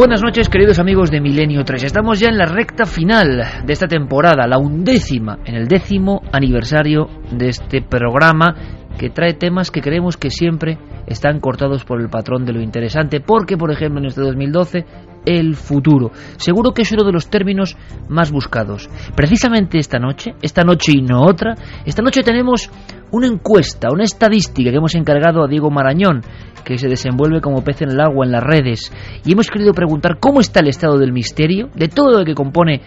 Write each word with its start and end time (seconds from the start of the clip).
Buenas 0.00 0.22
noches, 0.22 0.48
queridos 0.48 0.78
amigos 0.78 1.10
de 1.10 1.20
Milenio 1.20 1.62
3. 1.62 1.84
Estamos 1.84 2.18
ya 2.18 2.30
en 2.30 2.38
la 2.38 2.46
recta 2.46 2.86
final 2.86 3.66
de 3.66 3.72
esta 3.74 3.86
temporada, 3.86 4.46
la 4.46 4.56
undécima, 4.56 5.40
en 5.44 5.54
el 5.54 5.68
décimo 5.68 6.22
aniversario 6.32 7.06
de 7.30 7.50
este 7.50 7.82
programa 7.82 8.79
que 9.00 9.08
trae 9.08 9.32
temas 9.32 9.70
que 9.70 9.80
creemos 9.80 10.18
que 10.18 10.28
siempre 10.28 10.76
están 11.06 11.40
cortados 11.40 11.86
por 11.86 12.02
el 12.02 12.10
patrón 12.10 12.44
de 12.44 12.52
lo 12.52 12.60
interesante, 12.60 13.20
porque, 13.20 13.56
por 13.56 13.70
ejemplo, 13.70 13.98
en 13.98 14.04
este 14.04 14.20
2012, 14.20 14.84
el 15.24 15.56
futuro. 15.56 16.10
Seguro 16.36 16.72
que 16.72 16.82
es 16.82 16.92
uno 16.92 17.04
de 17.04 17.12
los 17.12 17.30
términos 17.30 17.78
más 18.10 18.30
buscados. 18.30 18.90
Precisamente 19.16 19.78
esta 19.78 19.98
noche, 19.98 20.34
esta 20.42 20.64
noche 20.64 20.92
y 20.94 21.00
no 21.00 21.22
otra, 21.22 21.54
esta 21.86 22.02
noche 22.02 22.22
tenemos 22.22 22.70
una 23.10 23.26
encuesta, 23.26 23.88
una 23.90 24.04
estadística 24.04 24.70
que 24.70 24.76
hemos 24.76 24.94
encargado 24.94 25.42
a 25.42 25.48
Diego 25.48 25.70
Marañón, 25.70 26.20
que 26.62 26.76
se 26.76 26.88
desenvuelve 26.88 27.40
como 27.40 27.64
pez 27.64 27.80
en 27.80 27.92
el 27.92 28.00
agua 28.02 28.26
en 28.26 28.32
las 28.32 28.44
redes, 28.44 28.92
y 29.24 29.32
hemos 29.32 29.48
querido 29.48 29.72
preguntar 29.72 30.18
cómo 30.20 30.40
está 30.40 30.60
el 30.60 30.68
estado 30.68 30.98
del 30.98 31.14
misterio, 31.14 31.70
de 31.74 31.88
todo 31.88 32.18
lo 32.18 32.24
que 32.26 32.34
compone 32.34 32.82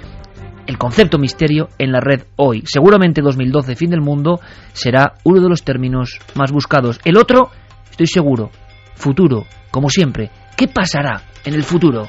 el 0.68 0.78
concepto 0.78 1.18
misterio 1.18 1.70
en 1.78 1.92
la 1.92 2.00
red 2.00 2.24
hoy. 2.36 2.64
Seguramente 2.66 3.22
2012, 3.22 3.76
fin 3.76 3.90
del 3.90 4.02
mundo, 4.02 4.40
será 4.74 5.14
uno 5.24 5.42
de 5.42 5.50
los 5.50 5.64
términos 5.64 6.20
más 6.36 6.52
buscados. 6.52 7.00
El 7.04 7.18
otro, 7.18 7.50
estoy 7.90 8.08
seguro, 8.08 8.52
futuro, 8.96 9.46
como 9.72 9.90
siempre. 9.90 10.32
¿Qué 10.56 10.68
pasará 10.68 11.24
en 11.46 11.54
el 11.54 11.64
futuro? 11.64 12.08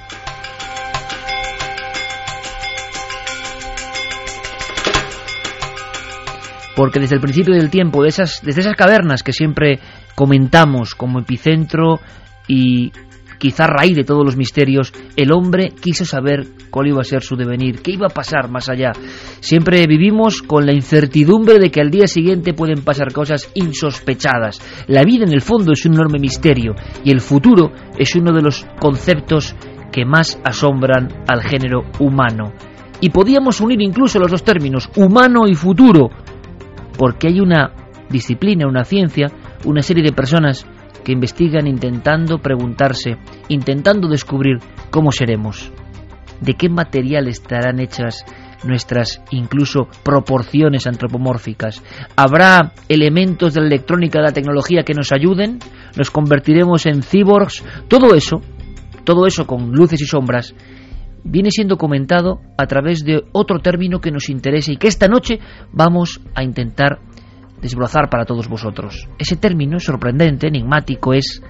porque 6.77 7.01
desde 7.01 7.15
el 7.15 7.21
principio 7.21 7.55
del 7.55 7.71
tiempo, 7.71 8.03
de 8.03 8.09
esas, 8.09 8.41
desde 8.43 8.63
esas 8.63 8.75
cavernas 8.77 9.23
que 9.23 9.33
siempre 9.33 9.79
comentamos 10.15 10.95
como 10.95 11.21
epicentro 11.21 12.01
y 12.49 12.93
quizá 13.39 13.67
raíz 13.67 13.97
de 13.97 14.05
todos 14.05 14.25
los 14.25 14.37
misterios, 14.37 14.93
el 15.17 15.33
hombre 15.33 15.73
quiso 15.81 16.05
saber 16.05 16.47
cuál 16.71 16.89
iba 16.89 17.01
a 17.01 17.05
ser 17.05 17.23
su 17.23 17.37
devenir, 17.37 17.81
qué 17.81 17.93
iba 17.93 18.07
a 18.07 18.15
pasar 18.15 18.51
más 18.51 18.69
allá. 18.69 18.93
Siempre 19.41 19.87
vivimos 19.87 20.43
con 20.43 20.67
la 20.67 20.73
incertidumbre 20.73 21.59
de 21.59 21.71
que 21.71 21.81
al 21.81 21.91
día 21.91 22.07
siguiente 22.07 22.55
pueden 22.55 22.83
pasar 22.83 23.13
cosas 23.13 23.51
insospechadas. 23.55 24.61
La 24.89 25.05
vida 25.05 25.25
en 25.25 25.33
el 25.33 25.41
fondo 25.41 25.73
es 25.73 25.85
un 25.87 25.95
enorme 25.95 26.19
misterio 26.19 26.75
y 27.05 27.11
el 27.11 27.21
futuro 27.21 27.73
es 27.99 28.15
uno 28.17 28.33
de 28.33 28.43
los 28.43 28.67
conceptos 28.81 29.55
que 29.93 30.05
más 30.05 30.41
asombran 30.45 31.09
al 31.29 31.43
género 31.43 31.85
humano. 32.01 32.53
Y 33.01 33.11
podíamos 33.11 33.61
unir 33.61 33.81
incluso 33.83 34.19
los 34.19 34.31
dos 34.31 34.43
términos, 34.43 34.89
humano 34.97 35.47
y 35.47 35.55
futuro, 35.55 36.11
porque 36.97 37.29
hay 37.29 37.41
una 37.41 37.73
disciplina, 38.09 38.67
una 38.67 38.85
ciencia, 38.85 39.29
una 39.65 39.83
serie 39.83 40.03
de 40.03 40.13
personas 40.13 40.67
que 41.05 41.13
investigan 41.13 41.67
intentando 41.67 42.39
preguntarse, 42.39 43.17
intentando 43.49 44.09
descubrir 44.09 44.59
cómo 44.91 45.13
seremos, 45.13 45.71
de 46.41 46.55
qué 46.55 46.69
material 46.69 47.29
estarán 47.29 47.79
hechas 47.79 48.25
nuestras 48.65 49.23
incluso 49.31 49.89
proporciones 50.03 50.87
antropomórficas. 50.87 51.83
¿Habrá 52.17 52.73
elementos 52.89 53.55
de 53.55 53.61
la 53.61 53.67
electrónica, 53.67 54.19
de 54.19 54.25
la 54.25 54.33
tecnología 54.33 54.83
que 54.83 54.95
nos 54.95 55.13
ayuden? 55.13 55.59
¿Nos 55.97 56.11
convertiremos 56.11 56.87
en 56.87 57.03
cyborgs? 57.03 57.63
Todo 57.89 58.15
eso, 58.15 58.41
todo 59.05 59.27
eso 59.27 59.47
con 59.47 59.73
luces 59.73 60.01
y 60.01 60.07
sombras, 60.07 60.55
viene 61.25 61.51
siendo 61.51 61.77
comentado 61.77 62.41
a 62.57 62.67
través 62.67 63.05
de 63.05 63.25
otro 63.33 63.59
término 63.61 64.01
que 64.01 64.11
nos 64.11 64.29
interesa 64.29 64.73
y 64.73 64.77
que 64.77 64.89
esta 64.89 65.09
noche 65.09 65.41
vamos 65.73 66.21
a 66.35 66.43
intentar 66.43 67.01
desbrozar 67.65 68.11
para 68.11 68.27
todos 68.27 68.47
vosotros. 68.47 69.09
Ese 69.19 69.37
término 69.37 69.81
sorprendente, 69.81 70.49
enigmático, 70.49 71.15
es 71.15 71.43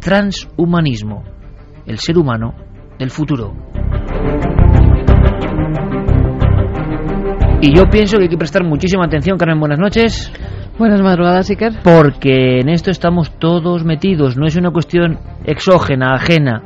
transhumanismo, 0.00 1.22
el 1.86 2.00
ser 2.00 2.18
humano 2.18 2.52
del 2.98 3.10
futuro. 3.10 3.54
Y 7.60 7.76
yo 7.76 7.84
pienso 7.88 8.16
que 8.16 8.24
hay 8.24 8.28
que 8.28 8.36
prestar 8.36 8.64
muchísima 8.64 9.04
atención, 9.04 9.38
Carmen, 9.38 9.60
buenas 9.60 9.78
noches. 9.78 10.32
Buenas 10.78 11.00
madrugadas, 11.00 11.48
Iker. 11.48 11.74
Porque 11.84 12.58
en 12.58 12.68
esto 12.68 12.90
estamos 12.90 13.38
todos 13.38 13.84
metidos, 13.84 14.36
no 14.36 14.46
es 14.46 14.56
una 14.56 14.72
cuestión 14.72 15.20
exógena, 15.44 16.14
ajena. 16.14 16.60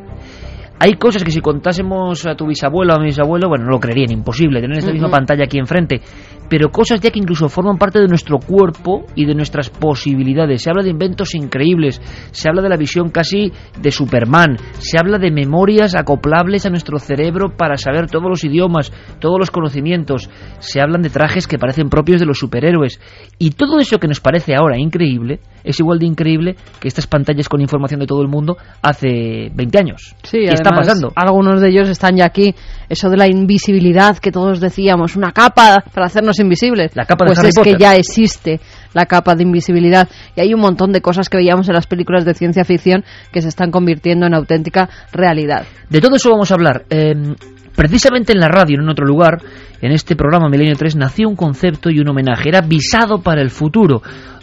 Hay 0.78 0.94
cosas 0.94 1.22
que 1.22 1.30
si 1.30 1.42
contásemos 1.42 2.26
a 2.26 2.34
tu 2.34 2.47
bisabuelo 2.47 2.94
o 2.94 2.97
a 2.97 2.98
mi 2.98 3.08
bisabuelo, 3.08 3.50
bueno, 3.50 3.66
no 3.66 3.72
lo 3.72 3.78
creerían, 3.78 4.10
imposible, 4.10 4.62
tener 4.62 4.78
esta 4.78 4.91
misma 4.91 5.10
pantalla 5.10 5.44
aquí 5.44 5.58
enfrente 5.58 6.00
pero 6.50 6.70
cosas 6.70 7.00
ya 7.00 7.10
que 7.10 7.20
incluso 7.20 7.48
forman 7.48 7.78
parte 7.78 8.00
de 8.00 8.08
nuestro 8.08 8.38
cuerpo 8.38 9.06
y 9.14 9.24
de 9.24 9.34
nuestras 9.34 9.70
posibilidades. 9.70 10.62
Se 10.62 10.68
habla 10.68 10.82
de 10.82 10.90
inventos 10.90 11.34
increíbles, 11.36 12.02
se 12.32 12.48
habla 12.48 12.60
de 12.60 12.68
la 12.68 12.76
visión 12.76 13.10
casi 13.10 13.52
de 13.80 13.90
Superman, 13.92 14.56
se 14.78 14.98
habla 14.98 15.18
de 15.18 15.30
memorias 15.30 15.94
acoplables 15.94 16.66
a 16.66 16.70
nuestro 16.70 16.98
cerebro 16.98 17.56
para 17.56 17.76
saber 17.76 18.10
todos 18.10 18.28
los 18.28 18.42
idiomas, 18.42 18.92
todos 19.20 19.38
los 19.38 19.52
conocimientos, 19.52 20.28
se 20.58 20.80
hablan 20.80 21.02
de 21.02 21.10
trajes 21.10 21.46
que 21.46 21.58
parecen 21.58 21.88
propios 21.88 22.18
de 22.18 22.26
los 22.26 22.40
superhéroes. 22.40 23.00
Y 23.38 23.52
todo 23.52 23.78
eso 23.78 23.98
que 23.98 24.08
nos 24.08 24.20
parece 24.20 24.54
ahora 24.56 24.76
increíble 24.76 25.38
es 25.62 25.78
igual 25.78 26.00
de 26.00 26.06
increíble 26.06 26.56
que 26.80 26.88
estas 26.88 27.06
pantallas 27.06 27.48
con 27.48 27.60
información 27.60 28.00
de 28.00 28.06
todo 28.06 28.22
el 28.22 28.28
mundo 28.28 28.56
hace 28.82 29.50
20 29.54 29.78
años. 29.78 30.16
Sí, 30.24 30.38
¿Qué 30.38 30.54
está 30.54 30.70
pasando? 30.70 31.12
Algunos 31.14 31.60
de 31.60 31.68
ellos 31.68 31.88
están 31.88 32.16
ya 32.16 32.24
aquí. 32.24 32.54
Eso 32.88 33.08
de 33.08 33.16
la 33.16 33.28
invisibilidad 33.28 34.18
que 34.18 34.32
todos 34.32 34.58
decíamos, 34.58 35.14
una 35.14 35.30
capa 35.30 35.84
para 35.94 36.06
hacernos 36.06 36.39
invisibles. 36.40 36.92
La 36.94 37.04
capa 37.04 37.24
de 37.24 37.34
pues 37.34 37.56
es 37.56 37.62
que 37.62 37.76
ya 37.78 37.94
existe 37.94 38.60
la 38.92 39.06
capa 39.06 39.34
de 39.34 39.42
invisibilidad 39.42 40.08
y 40.34 40.40
hay 40.40 40.54
un 40.54 40.60
montón 40.60 40.92
de 40.92 41.00
cosas 41.00 41.28
que 41.28 41.36
veíamos 41.36 41.68
en 41.68 41.74
las 41.74 41.86
películas 41.86 42.24
de 42.24 42.34
ciencia 42.34 42.64
ficción 42.64 43.04
que 43.32 43.40
se 43.40 43.48
están 43.48 43.70
convirtiendo 43.70 44.26
en 44.26 44.34
auténtica 44.34 44.88
realidad. 45.12 45.64
De 45.88 46.00
todo 46.00 46.16
eso 46.16 46.30
vamos 46.30 46.50
a 46.50 46.54
hablar. 46.54 46.84
Em, 46.90 47.34
precisamente 47.74 48.32
en 48.32 48.40
la 48.40 48.48
radio, 48.48 48.80
en 48.80 48.88
otro 48.88 49.06
lugar, 49.06 49.38
en 49.80 49.92
este 49.92 50.16
programa 50.16 50.48
Milenio 50.48 50.74
3, 50.76 50.96
nació 50.96 51.28
un 51.28 51.36
concepto 51.36 51.90
y 51.90 52.00
un 52.00 52.08
homenaje. 52.08 52.48
Era 52.48 52.60
visado 52.60 53.22
para 53.22 53.40
el 53.40 53.50
futuro. 53.50 54.02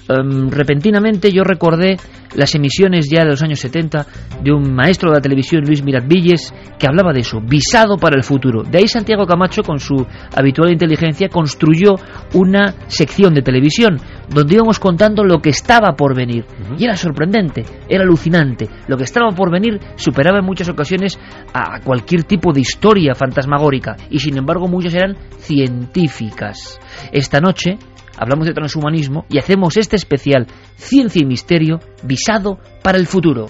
Em, 0.10 0.50
repentinamente 0.50 1.32
yo 1.32 1.44
recordé 1.44 1.98
las 2.36 2.54
emisiones 2.56 3.08
ya 3.12 3.24
de 3.24 3.32
los 3.32 3.44
años 3.44 3.60
70 3.60 4.06
de 4.44 4.52
un 4.52 4.74
maestro 4.74 5.10
de 5.10 5.18
la 5.18 5.22
televisión, 5.22 5.64
Luis 5.66 5.84
Miratvilles, 5.84 6.54
que 6.78 6.88
hablaba 6.88 7.14
de 7.14 7.22
eso, 7.22 7.40
visado 7.42 7.98
para 7.98 8.16
el 8.16 8.24
futuro. 8.24 8.64
De 8.64 8.78
ahí 8.78 8.88
Santiago 8.88 9.26
Camacho, 9.26 9.64
con 9.64 9.80
su 9.80 10.06
habitual 10.36 10.72
inteligencia, 10.72 11.30
construyó 11.30 11.96
una 12.34 12.74
sección 12.88 13.34
de 13.34 13.42
televisión 13.42 14.00
donde 14.30 14.56
íbamos 14.56 14.80
contando 14.80 15.24
lo 15.24 15.42
que 15.42 15.50
estaba 15.50 15.96
por 15.96 16.16
venir. 16.16 16.46
Y 16.78 16.84
era 16.84 16.96
sorprendente, 16.96 17.64
era 17.90 18.04
alucinante. 18.04 18.68
Lo 18.88 18.98
que 18.98 19.04
estaba 19.04 19.32
por 19.32 19.52
venir 19.52 19.80
superaba 19.96 20.40
en 20.40 20.46
muchas 20.46 20.70
ocasiones 20.70 21.18
a 21.54 21.80
cualquier 21.82 22.24
tipo 22.24 22.52
de 22.52 22.62
historia 22.62 23.16
fantasmagórica 23.16 23.96
y 24.10 24.20
sin 24.20 24.38
embargo 24.38 24.68
muchas 24.68 24.94
eran 24.94 25.16
científicas. 25.40 26.80
Esta 27.12 27.40
noche 27.40 27.78
hablamos 28.18 28.48
de 28.48 28.54
transhumanismo 28.54 29.26
y 29.30 29.38
hacemos 29.38 29.78
este 29.78 29.96
especial 29.96 30.48
Ciencia 30.76 31.22
y 31.22 31.26
Misterio 31.26 31.80
visado 32.04 32.60
para 32.84 32.98
el 32.98 33.08
futuro. 33.08 33.50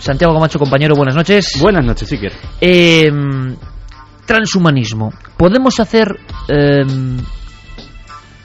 Santiago 0.00 0.32
Camacho, 0.32 0.58
compañero, 0.58 0.94
buenas 0.96 1.14
noches. 1.14 1.58
Buenas 1.60 1.84
noches, 1.84 2.10
Iker. 2.12 2.32
Eh, 2.60 3.10
transhumanismo. 4.24 5.12
Podemos 5.36 5.78
hacer, 5.80 6.08
em, 6.48 7.18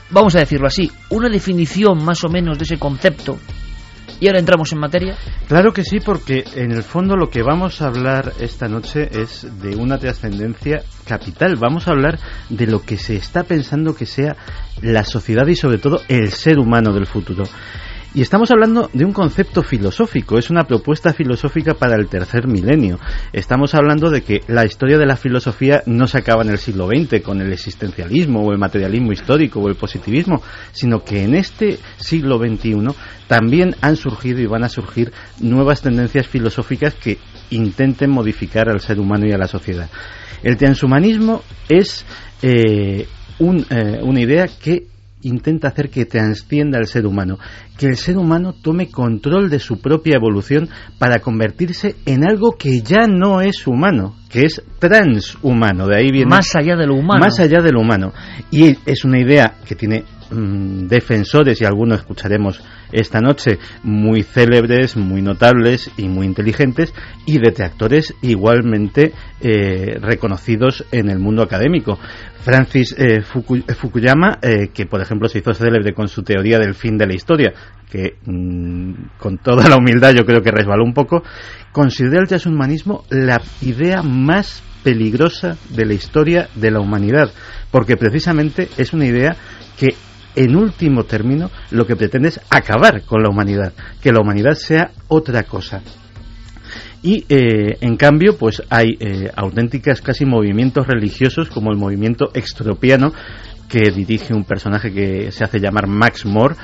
vamos 0.10 0.36
a 0.36 0.40
decirlo 0.40 0.68
así, 0.68 0.92
una 1.10 1.30
definición 1.30 2.04
más 2.04 2.24
o 2.24 2.30
menos 2.30 2.58
de 2.58 2.66
ese 2.66 2.78
concepto 2.78 3.38
Y 4.20 4.28
ahora 4.28 4.40
entramos 4.40 4.72
en 4.72 4.80
materia. 4.80 5.16
Claro 5.48 5.74
que 5.74 5.84
sí, 5.84 6.00
porque 6.00 6.44
en 6.56 6.72
el 6.72 6.84
fondo 6.84 7.16
lo 7.16 7.30
que 7.30 7.44
vamos 7.44 7.82
a 7.82 7.88
hablar 7.88 8.34
esta 8.40 8.68
noche 8.68 9.10
es 9.12 9.48
de 9.62 9.76
una 9.76 9.98
trascendencia 9.98 10.84
capital. 11.06 11.56
Vamos 11.60 11.88
a 11.88 11.92
hablar 11.92 12.20
de 12.50 12.68
lo 12.68 12.82
que 12.82 12.98
se 12.98 13.16
está 13.16 13.44
pensando 13.44 13.96
que 13.96 14.06
sea 14.06 14.36
la 14.82 15.04
sociedad 15.04 15.48
y 15.48 15.56
sobre 15.56 15.78
todo 15.78 16.02
el 16.08 16.32
ser 16.32 16.60
humano 16.60 16.94
del 16.94 17.06
futuro. 17.06 17.44
Y 18.16 18.22
estamos 18.22 18.52
hablando 18.52 18.92
de 18.94 19.06
un 19.06 19.12
concepto 19.12 19.64
filosófico, 19.64 20.38
es 20.38 20.52
una 20.52 20.66
propuesta 20.66 21.14
filosófica 21.14 21.74
para 21.74 21.96
el 21.96 22.08
tercer 22.08 22.48
milenio. 22.48 23.00
Estamos 23.32 23.74
hablando 23.74 24.12
de 24.12 24.22
que 24.22 24.42
la 24.48 24.66
historia 24.66 25.00
de 25.00 25.08
la 25.08 25.16
filosofía 25.16 25.82
no 25.88 26.06
se 26.06 26.20
acaba 26.20 26.44
en 26.44 26.50
el 26.50 26.60
siglo 26.60 26.88
XX 26.88 27.24
con 27.24 27.42
el 27.42 27.52
existencialismo 27.52 28.42
o 28.42 28.52
el 28.52 28.60
materialismo 28.60 29.14
histórico 29.14 29.62
o 29.62 29.68
el 29.68 29.74
positivismo, 29.74 30.44
sino 30.74 31.04
que 31.04 31.24
en 31.24 31.34
este 31.34 31.80
siglo 31.98 32.38
XXI 32.38 32.86
también 33.28 33.76
han 33.82 33.96
surgido 33.96 34.42
y 34.42 34.46
van 34.46 34.64
a 34.64 34.70
surgir 34.70 35.12
nuevas 35.40 35.82
tendencias 35.82 36.28
filosóficas 36.28 36.94
que 36.94 37.18
intenten 37.50 38.12
modificar 38.12 38.70
al 38.70 38.80
ser 38.80 39.00
humano 39.00 39.26
y 39.26 39.32
a 39.32 39.40
la 39.40 39.48
sociedad. 39.48 39.90
El 40.44 40.58
transhumanismo 40.58 41.42
es 41.68 42.06
eh, 42.44 43.08
eh, 43.40 44.00
una 44.04 44.22
idea 44.22 44.48
que 44.48 44.93
intenta 45.24 45.70
hacer 45.70 45.90
que 45.90 46.06
transcienda 46.06 46.78
al 46.78 46.88
ser 46.88 47.06
humano, 47.06 47.38
que 47.78 47.88
el 47.88 47.98
ser 47.98 48.18
humano 48.18 48.54
tome 48.54 48.90
control 48.90 49.50
de 49.50 49.60
su 49.60 49.80
propia 49.80 50.16
evolución 50.16 50.70
para 51.00 51.20
convertirse 51.20 51.96
en 52.06 52.28
algo 52.28 52.56
que 52.58 52.82
ya 52.82 53.08
no 53.08 53.42
es 53.42 53.66
humano, 53.68 54.16
que 54.30 54.42
es 54.42 54.62
transhumano, 54.80 55.88
de 55.88 55.98
ahí 55.98 56.12
viene 56.12 56.30
más 56.30 56.56
allá 56.56 56.76
de 56.76 56.88
lo 56.88 56.96
humano. 56.96 57.20
Más 57.20 57.40
allá 57.40 57.62
de 57.62 57.72
lo 57.72 57.82
humano. 57.82 58.14
Y 58.52 58.78
es 58.86 59.06
una 59.06 59.20
idea 59.20 59.56
que 59.66 59.76
tiene 59.76 60.04
mm, 60.34 60.88
defensores 60.88 61.62
y 61.62 61.66
algunos 61.66 62.00
escucharemos 62.00 62.62
esta 62.92 63.20
noche 63.20 63.60
muy 63.84 64.24
célebres, 64.24 64.96
muy 64.96 65.22
notables 65.22 65.92
y 65.98 66.08
muy 66.08 66.26
inteligentes 66.26 66.94
y 67.26 67.40
detractores 67.40 68.14
igualmente 68.22 69.14
eh, 69.42 69.98
reconocidos 70.00 70.86
en 70.92 71.10
el 71.10 71.20
mundo 71.20 71.44
académico. 71.44 72.00
Francis 72.44 72.96
eh, 72.98 73.22
Fukuyama, 73.22 74.40
eh, 74.42 74.70
que 74.74 74.86
por 74.86 75.02
ejemplo 75.02 75.28
se 75.30 75.40
hizo 75.40 75.54
célebre 75.54 75.94
con 75.94 76.08
su 76.08 76.24
teoría 76.24 76.60
del 76.60 76.76
fin 76.76 76.98
de 76.98 77.08
la 77.08 77.14
historia, 77.14 77.54
que 77.90 78.16
mm, 78.26 79.18
con 79.18 79.38
toda 79.38 79.68
la 79.70 79.78
humildad 79.78 80.14
yo 80.14 80.26
creo 80.26 80.42
que 80.42 80.52
resbaló 80.52 80.84
un 80.84 80.94
poco, 80.94 81.24
considera 81.72 82.22
el 82.22 82.28
transhumanismo 82.28 83.06
la 83.10 83.42
idea 83.62 84.04
más 84.04 84.62
peligrosa 84.84 85.58
de 85.70 85.86
la 85.86 85.94
historia 85.94 86.50
de 86.56 86.72
la 86.72 86.82
humanidad, 86.82 87.32
porque 87.72 87.96
precisamente 87.96 88.68
es 88.78 88.94
una 88.94 89.06
idea 89.06 89.36
que 89.78 89.96
en 90.36 90.56
último 90.56 91.04
término 91.04 91.50
lo 91.72 91.86
que 91.86 91.96
pretende 91.96 92.30
es 92.30 92.40
acabar 92.50 93.04
con 93.04 93.22
la 93.22 93.30
humanidad, 93.30 93.74
que 94.02 94.12
la 94.12 94.22
humanidad 94.22 94.54
sea 94.54 94.92
otra 95.08 95.44
cosa, 95.44 95.82
y 97.04 97.26
eh, 97.28 97.78
en 97.82 97.98
cambio, 97.98 98.38
pues 98.38 98.64
hay 98.70 98.98
eh, 98.98 99.30
auténticas 99.36 100.02
casi 100.02 100.26
movimientos 100.26 100.88
religiosos 100.88 101.50
como 101.50 101.70
el 101.70 101.78
movimiento 101.78 102.30
extropiano 102.34 103.12
que 103.68 103.92
dirige 103.92 104.34
un 104.34 104.46
personaje 104.46 104.94
que 104.94 105.32
se 105.32 105.44
hace 105.44 105.60
llamar 105.60 105.88
Max 105.88 106.26
Moore, 106.26 106.56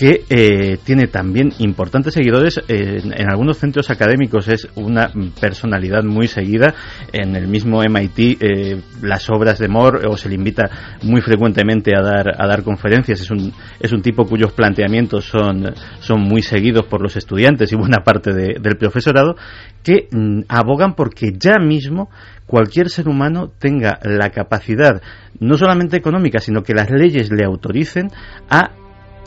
que 0.00 0.24
eh, 0.30 0.78
tiene 0.82 1.08
también 1.08 1.52
importantes 1.58 2.14
seguidores 2.14 2.58
en, 2.68 3.12
algunos 3.30 3.58
centros 3.58 3.90
académicos. 3.90 4.48
Es 4.48 4.66
una 4.76 5.12
personalidad 5.38 6.04
muy 6.04 6.26
seguida. 6.26 6.74
En 7.12 7.36
el 7.36 7.46
mismo 7.46 7.82
MIT 7.82 8.42
eh, 8.42 8.80
las 9.02 9.28
obras 9.28 9.58
de 9.58 9.68
Moore 9.68 10.08
o 10.08 10.16
se 10.16 10.30
le 10.30 10.36
invita 10.36 10.70
muy 11.02 11.20
frecuentemente 11.20 11.94
a 11.94 12.00
dar 12.00 12.28
a 12.42 12.46
dar 12.46 12.62
conferencias. 12.62 13.20
Es 13.20 13.30
un 13.30 13.52
es 13.78 13.92
un 13.92 14.00
tipo 14.00 14.24
cuyos 14.24 14.54
planteamientos 14.54 15.26
son 15.26 15.74
son 15.98 16.22
muy 16.22 16.40
seguidos 16.40 16.86
por 16.86 17.02
los 17.02 17.18
estudiantes 17.18 17.70
y 17.70 17.76
buena 17.76 17.98
parte 18.02 18.32
del 18.32 18.78
profesorado 18.78 19.36
que 19.82 20.08
mm, 20.10 20.44
abogan 20.48 20.94
porque 20.94 21.32
ya 21.38 21.56
mismo 21.58 22.08
cualquier 22.46 22.88
ser 22.88 23.06
humano 23.06 23.52
tenga 23.58 23.98
la 24.02 24.30
capacidad 24.30 25.02
no 25.40 25.58
solamente 25.58 25.98
económica 25.98 26.38
sino 26.38 26.62
que 26.62 26.72
las 26.72 26.90
leyes 26.90 27.30
le 27.30 27.44
autoricen 27.44 28.08
a 28.48 28.70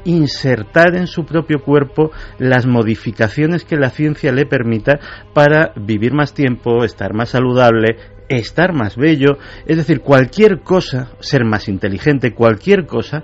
insertar 0.06 0.96
en 0.96 1.08
su 1.08 1.26
propio 1.26 1.60
cuerpo 1.60 2.12
las 2.40 2.66
modificaciones 2.66 3.66
que 3.66 3.78
la 3.78 3.90
ciencia 3.90 4.32
le 4.32 4.46
permita 4.46 5.00
para 5.34 5.74
vivir 5.76 6.14
más 6.14 6.34
tiempo, 6.34 6.84
estar 6.84 7.14
más 7.14 7.30
saludable, 7.30 7.98
estar 8.30 8.74
más 8.74 8.96
bello, 8.96 9.38
es 9.66 9.78
decir, 9.78 10.02
cualquier 10.02 10.62
cosa, 10.62 11.12
ser 11.20 11.46
más 11.46 11.68
inteligente, 11.68 12.34
cualquier 12.34 12.86
cosa 12.86 13.24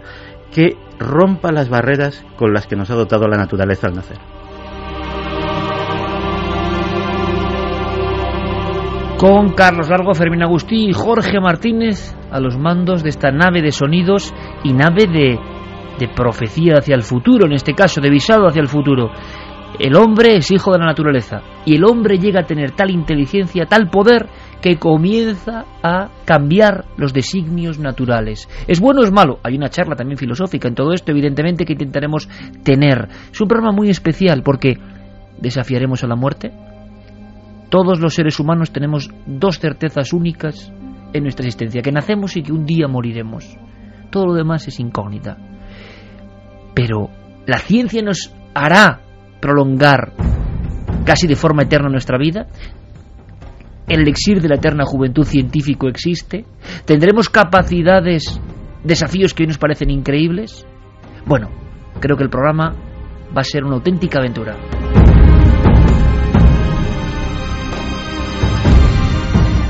que 0.52 0.76
rompa 1.00 1.52
las 1.52 1.70
barreras 1.70 2.26
con 2.38 2.54
las 2.54 2.68
que 2.68 2.76
nos 2.76 2.90
ha 2.90 2.96
dotado 2.96 3.28
la 3.28 3.38
naturaleza 3.38 3.88
al 3.88 3.96
nacer. 3.96 4.18
Con 9.18 9.50
Carlos 9.50 9.90
Largo, 9.90 10.14
Fermín 10.14 10.44
Agustí 10.44 10.88
y 10.88 10.94
Jorge 10.94 11.42
Martínez 11.42 12.16
a 12.31 12.40
los 12.40 12.58
mandos 12.58 13.04
de 13.04 13.10
esta 13.10 13.31
nave 13.31 13.62
de 13.62 13.74
sonidos 13.74 14.34
y 14.64 14.72
nave 14.72 15.08
de 15.08 15.38
de 16.00 16.07
profecía 16.07 16.75
hacia 16.80 16.96
el 16.96 17.04
futuro, 17.04 17.46
en 17.46 17.54
este 17.54 17.74
caso 17.74 18.01
de 18.01 18.10
visado 18.10 18.48
hacia 18.48 18.62
el 18.62 18.68
futuro. 18.68 19.12
El 19.78 19.96
hombre 19.96 20.38
es 20.38 20.51
hijo 20.51 20.72
de 20.72 20.80
la 20.80 20.88
naturaleza 20.88 21.42
y 21.66 21.75
el 21.75 21.86
hombre 21.86 22.18
llega 22.18 22.42
a 22.42 22.46
tener 22.46 22.72
tal 22.72 22.90
inteligencia, 22.90 23.66
tal 23.66 23.90
poder, 23.90 24.28
que 24.62 24.78
comienza 24.78 25.66
a 25.84 26.10
cambiar 26.25 26.86
los 26.98 27.13
designios 27.13 27.80
naturales. 27.80 28.50
¿Es 28.68 28.80
bueno 28.80 29.01
o 29.01 29.04
es 29.04 29.12
malo? 29.12 29.40
Hay 29.44 29.56
una 29.56 29.69
charla 29.69 29.96
también 29.96 30.18
filosófica 30.18 30.68
en 30.68 30.75
todo 30.75 30.94
esto, 30.94 31.12
evidentemente, 31.12 31.66
que 31.66 31.74
intentaremos 31.74 32.28
tener. 32.63 33.07
Es 33.31 33.40
un 33.40 33.48
programa 33.48 33.72
muy 33.72 33.90
especial 33.90 34.44
porque 34.44 34.78
desafiaremos 35.40 36.04
a 36.04 36.07
la 36.07 36.16
muerte. 36.16 36.52
Todos 37.69 38.00
los 38.00 38.16
seres 38.16 38.40
humanos 38.40 38.72
tenemos 38.72 39.10
dos 39.25 39.60
certezas 39.60 40.12
únicas 40.12 40.74
en 41.13 41.24
nuestra 41.24 41.45
existencia, 41.45 41.81
que 41.81 41.92
nacemos 41.92 42.36
y 42.36 42.44
que 42.44 42.52
un 42.52 42.66
día 42.66 42.88
moriremos. 42.88 43.57
Todo 44.10 44.28
lo 44.28 44.34
demás 44.34 44.68
es 44.68 44.80
incógnita. 44.80 45.38
Pero 46.74 47.10
la 47.45 47.57
ciencia 47.57 48.01
nos 48.01 48.33
hará 48.54 49.01
prolongar 49.39 50.13
casi 51.06 51.27
de 51.27 51.36
forma 51.36 51.63
eterna 51.63 51.89
nuestra 51.89 52.18
vida. 52.18 52.48
El 53.88 54.01
elixir 54.01 54.42
de 54.42 54.50
la 54.50 54.56
eterna 54.56 54.86
juventud 54.86 55.24
científico 55.24 55.88
existe. 55.88 56.45
Tendremos 56.86 57.30
capacidades, 57.30 58.39
desafíos 58.83 59.33
que 59.33 59.44
hoy 59.44 59.48
nos 59.48 59.57
parecen 59.57 59.89
increíbles. 59.89 60.66
Bueno, 61.25 61.50
creo 62.00 62.16
que 62.16 62.24
el 62.24 62.30
programa 62.30 62.75
va 63.36 63.42
a 63.42 63.44
ser 63.44 63.63
una 63.63 63.75
auténtica 63.75 64.19
aventura. 64.19 64.56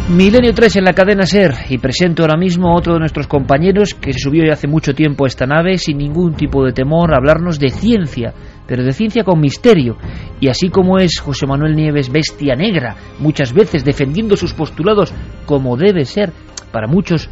Milenio 0.10 0.56
3 0.56 0.78
en 0.78 0.86
la 0.86 0.94
cadena 0.94 1.24
SER 1.24 1.54
y 1.70 1.78
presento 1.78 2.24
ahora 2.24 2.36
mismo 2.36 2.70
a 2.70 2.76
otro 2.76 2.94
de 2.94 3.00
nuestros 3.00 3.28
compañeros 3.28 3.94
que 3.94 4.12
se 4.12 4.18
subió 4.18 4.44
ya 4.44 4.54
hace 4.54 4.68
mucho 4.68 4.96
tiempo 4.96 5.24
a 5.24 5.28
esta 5.28 5.46
nave 5.46 5.78
sin 5.78 6.00
ningún 6.00 6.34
tipo 6.34 6.66
de 6.66 6.74
temor 6.74 7.14
a 7.14 7.18
hablarnos 7.18 7.60
de 7.60 7.70
ciencia, 7.70 8.34
pero 8.66 8.84
de 8.84 8.92
ciencia 8.92 9.24
con 9.24 9.40
misterio. 9.40 9.98
Y 10.40 10.48
así 10.48 10.70
como 10.70 10.98
es 10.98 11.20
José 11.20 11.46
Manuel 11.46 11.76
Nieves 11.76 12.12
bestia 12.12 12.56
negra, 12.56 12.96
muchas 13.20 13.54
veces 13.54 13.86
defendiendo 13.86 14.36
sus 14.36 14.56
postulados 14.56 15.14
como 15.46 15.78
debe 15.78 16.06
ser 16.06 16.34
para 16.72 16.88
muchos 16.88 17.30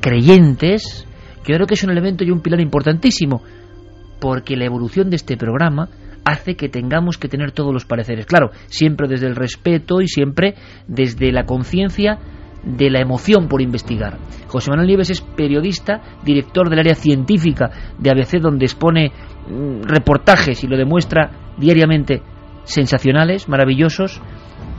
creyentes, 0.00 1.08
yo 1.44 1.56
creo 1.56 1.66
que 1.66 1.74
es 1.74 1.82
un 1.82 1.90
elemento 1.90 2.22
y 2.22 2.30
un 2.30 2.42
pilar 2.42 2.60
importantísimo, 2.60 3.42
porque 4.20 4.56
la 4.56 4.66
evolución 4.66 5.10
de 5.10 5.16
este 5.16 5.36
programa 5.36 5.88
hace 6.24 6.56
que 6.56 6.68
tengamos 6.68 7.18
que 7.18 7.28
tener 7.28 7.52
todos 7.52 7.72
los 7.72 7.84
pareceres. 7.84 8.26
Claro, 8.26 8.50
siempre 8.66 9.08
desde 9.08 9.26
el 9.26 9.36
respeto 9.36 10.00
y 10.00 10.08
siempre 10.08 10.54
desde 10.86 11.32
la 11.32 11.44
conciencia 11.44 12.18
de 12.64 12.90
la 12.90 13.00
emoción 13.00 13.48
por 13.48 13.60
investigar. 13.60 14.18
José 14.48 14.70
Manuel 14.70 14.88
Nieves 14.88 15.10
es 15.10 15.20
periodista, 15.20 16.00
director 16.24 16.70
del 16.70 16.78
área 16.78 16.94
científica 16.94 17.70
de 17.98 18.10
ABC, 18.10 18.40
donde 18.40 18.64
expone 18.64 19.12
mm, 19.48 19.82
reportajes 19.82 20.64
y 20.64 20.66
lo 20.66 20.76
demuestra 20.76 21.30
diariamente 21.58 22.22
sensacionales, 22.64 23.48
maravillosos, 23.48 24.22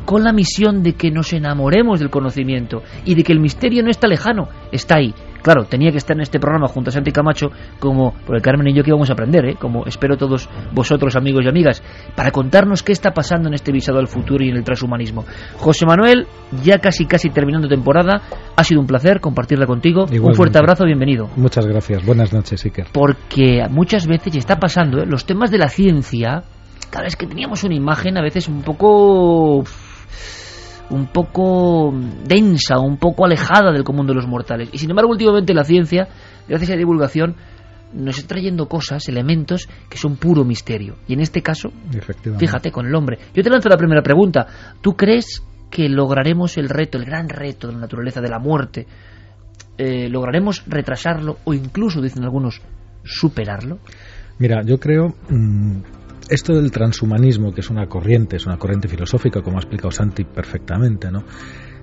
con 0.05 0.23
la 0.23 0.33
misión 0.33 0.83
de 0.83 0.93
que 0.93 1.11
nos 1.11 1.33
enamoremos 1.33 1.99
del 1.99 2.09
conocimiento 2.09 2.83
y 3.05 3.15
de 3.15 3.23
que 3.23 3.33
el 3.33 3.39
misterio 3.39 3.83
no 3.83 3.89
está 3.89 4.07
lejano, 4.07 4.49
está 4.71 4.97
ahí. 4.97 5.13
Claro, 5.45 5.65
tenía 5.65 5.91
que 5.91 5.97
estar 5.97 6.17
en 6.17 6.21
este 6.21 6.39
programa 6.39 6.67
junto 6.67 6.89
a 6.89 6.91
Santi 6.91 7.11
Camacho, 7.11 7.51
como, 7.77 8.15
porque 8.25 8.41
Carmen 8.41 8.67
y 8.67 8.73
yo 8.73 8.81
que 8.81 8.89
íbamos 8.89 9.11
a 9.11 9.13
aprender, 9.13 9.45
¿eh? 9.45 9.55
como 9.61 9.85
espero 9.85 10.17
todos 10.17 10.49
vosotros, 10.73 11.15
amigos 11.15 11.45
y 11.45 11.47
amigas, 11.47 11.83
para 12.15 12.31
contarnos 12.31 12.81
qué 12.81 12.91
está 12.91 13.11
pasando 13.11 13.47
en 13.47 13.53
este 13.53 13.71
visado 13.71 13.99
al 13.99 14.07
futuro 14.07 14.43
y 14.43 14.49
en 14.49 14.55
el 14.55 14.63
transhumanismo. 14.63 15.23
José 15.57 15.85
Manuel, 15.85 16.25
ya 16.63 16.79
casi 16.79 17.05
casi 17.05 17.29
terminando 17.29 17.67
temporada, 17.67 18.23
ha 18.55 18.63
sido 18.63 18.81
un 18.81 18.87
placer 18.87 19.19
compartirla 19.19 19.67
contigo. 19.67 20.05
Un 20.09 20.33
fuerte 20.33 20.57
abrazo, 20.57 20.83
bienvenido. 20.83 21.29
Muchas 21.35 21.67
gracias, 21.67 22.03
buenas 22.03 22.33
noches, 22.33 22.65
Iker. 22.65 22.87
Porque 22.91 23.67
muchas 23.69 24.07
veces, 24.07 24.33
y 24.33 24.39
está 24.39 24.55
pasando, 24.55 25.03
¿eh? 25.03 25.05
los 25.05 25.27
temas 25.27 25.51
de 25.51 25.59
la 25.59 25.69
ciencia, 25.69 26.41
cada 26.89 27.03
vez 27.03 27.15
que 27.15 27.27
teníamos 27.27 27.63
una 27.63 27.75
imagen 27.75 28.17
a 28.17 28.23
veces 28.23 28.47
un 28.47 28.63
poco 28.63 29.63
un 30.89 31.07
poco 31.07 31.93
densa, 32.27 32.79
un 32.79 32.97
poco 32.97 33.25
alejada 33.25 33.71
del 33.71 33.83
común 33.83 34.07
de 34.07 34.13
los 34.13 34.27
mortales. 34.27 34.69
Y 34.71 34.77
sin 34.77 34.89
embargo, 34.89 35.11
últimamente 35.11 35.53
la 35.53 35.63
ciencia, 35.63 36.07
gracias 36.47 36.69
a 36.69 36.73
la 36.73 36.79
divulgación, 36.79 37.35
nos 37.93 38.17
está 38.17 38.35
trayendo 38.35 38.67
cosas, 38.67 39.07
elementos 39.07 39.67
que 39.89 39.97
son 39.97 40.17
puro 40.17 40.43
misterio. 40.43 40.95
Y 41.07 41.13
en 41.13 41.21
este 41.21 41.41
caso, 41.41 41.69
fíjate, 42.37 42.71
con 42.71 42.85
el 42.85 42.95
hombre. 42.95 43.19
Yo 43.33 43.41
te 43.41 43.49
lanzo 43.49 43.69
la 43.69 43.77
primera 43.77 44.01
pregunta. 44.01 44.47
¿Tú 44.81 44.95
crees 44.95 45.43
que 45.69 45.89
lograremos 45.89 46.57
el 46.57 46.69
reto, 46.69 46.97
el 46.97 47.05
gran 47.05 47.29
reto 47.29 47.67
de 47.67 47.73
la 47.73 47.79
naturaleza, 47.79 48.21
de 48.21 48.29
la 48.29 48.39
muerte? 48.39 48.85
Eh, 49.77 50.09
¿Lograremos 50.09 50.63
retrasarlo 50.67 51.37
o 51.45 51.53
incluso, 51.53 52.01
dicen 52.01 52.23
algunos, 52.23 52.61
superarlo? 53.03 53.79
Mira, 54.39 54.61
yo 54.63 54.77
creo 54.77 55.15
mm, 55.29 55.79
esto 56.29 56.53
del 56.53 56.71
transhumanismo, 56.71 57.53
que 57.53 57.61
es 57.61 57.69
una 57.69 57.87
corriente, 57.87 58.37
es 58.37 58.45
una 58.45 58.57
corriente 58.57 58.87
filosófica, 58.87 59.41
como 59.41 59.57
ha 59.57 59.61
explicado 59.61 59.91
Santi 59.91 60.23
perfectamente, 60.23 61.11
¿no? 61.11 61.23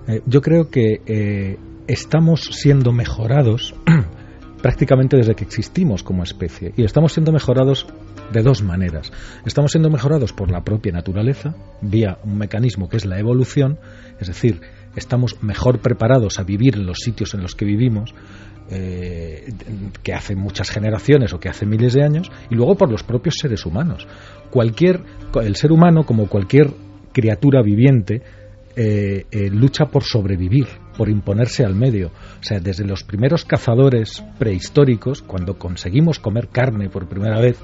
Eh, 0.07 0.21
yo 0.25 0.41
creo 0.41 0.69
que 0.69 1.01
eh, 1.05 1.57
estamos 1.87 2.41
siendo 2.51 2.91
mejorados 2.91 3.73
prácticamente 4.61 5.17
desde 5.17 5.35
que 5.35 5.43
existimos 5.43 6.03
como 6.03 6.23
especie. 6.23 6.73
Y 6.75 6.83
estamos 6.83 7.13
siendo 7.13 7.31
mejorados 7.31 7.87
de 8.31 8.41
dos 8.41 8.63
maneras. 8.63 9.11
Estamos 9.45 9.71
siendo 9.71 9.89
mejorados 9.89 10.33
por 10.33 10.51
la 10.51 10.63
propia 10.63 10.91
naturaleza, 10.91 11.55
vía 11.81 12.17
un 12.23 12.37
mecanismo 12.37 12.89
que 12.89 12.97
es 12.97 13.05
la 13.05 13.19
evolución, 13.19 13.77
es 14.19 14.27
decir, 14.27 14.61
estamos 14.95 15.41
mejor 15.41 15.79
preparados 15.79 16.39
a 16.39 16.43
vivir 16.43 16.75
en 16.75 16.85
los 16.85 16.99
sitios 16.99 17.33
en 17.33 17.41
los 17.41 17.55
que 17.55 17.65
vivimos, 17.65 18.13
eh, 18.69 19.51
que 20.01 20.13
hace 20.13 20.35
muchas 20.35 20.69
generaciones 20.69 21.33
o 21.33 21.39
que 21.39 21.49
hace 21.49 21.65
miles 21.65 21.93
de 21.93 22.03
años, 22.03 22.31
y 22.49 22.55
luego 22.55 22.75
por 22.75 22.89
los 22.89 23.03
propios 23.03 23.35
seres 23.39 23.65
humanos. 23.65 24.07
Cualquier, 24.49 25.01
el 25.41 25.55
ser 25.55 25.71
humano, 25.71 26.05
como 26.05 26.27
cualquier 26.27 26.71
criatura 27.11 27.61
viviente, 27.61 28.21
eh, 28.75 29.25
eh, 29.29 29.49
lucha 29.51 29.85
por 29.85 30.03
sobrevivir, 30.03 30.67
por 30.97 31.07
imponerse 31.07 31.63
al 31.63 31.75
medio. 31.75 32.07
O 32.07 32.43
sea, 32.43 32.59
desde 32.59 32.85
los 32.85 33.03
primeros 33.03 33.45
cazadores 33.45 34.23
prehistóricos, 34.39 35.21
cuando 35.21 35.59
conseguimos 35.59 36.17
comer 36.17 36.47
carne 36.47 36.89
por 36.89 37.07
primera 37.07 37.39
vez, 37.39 37.59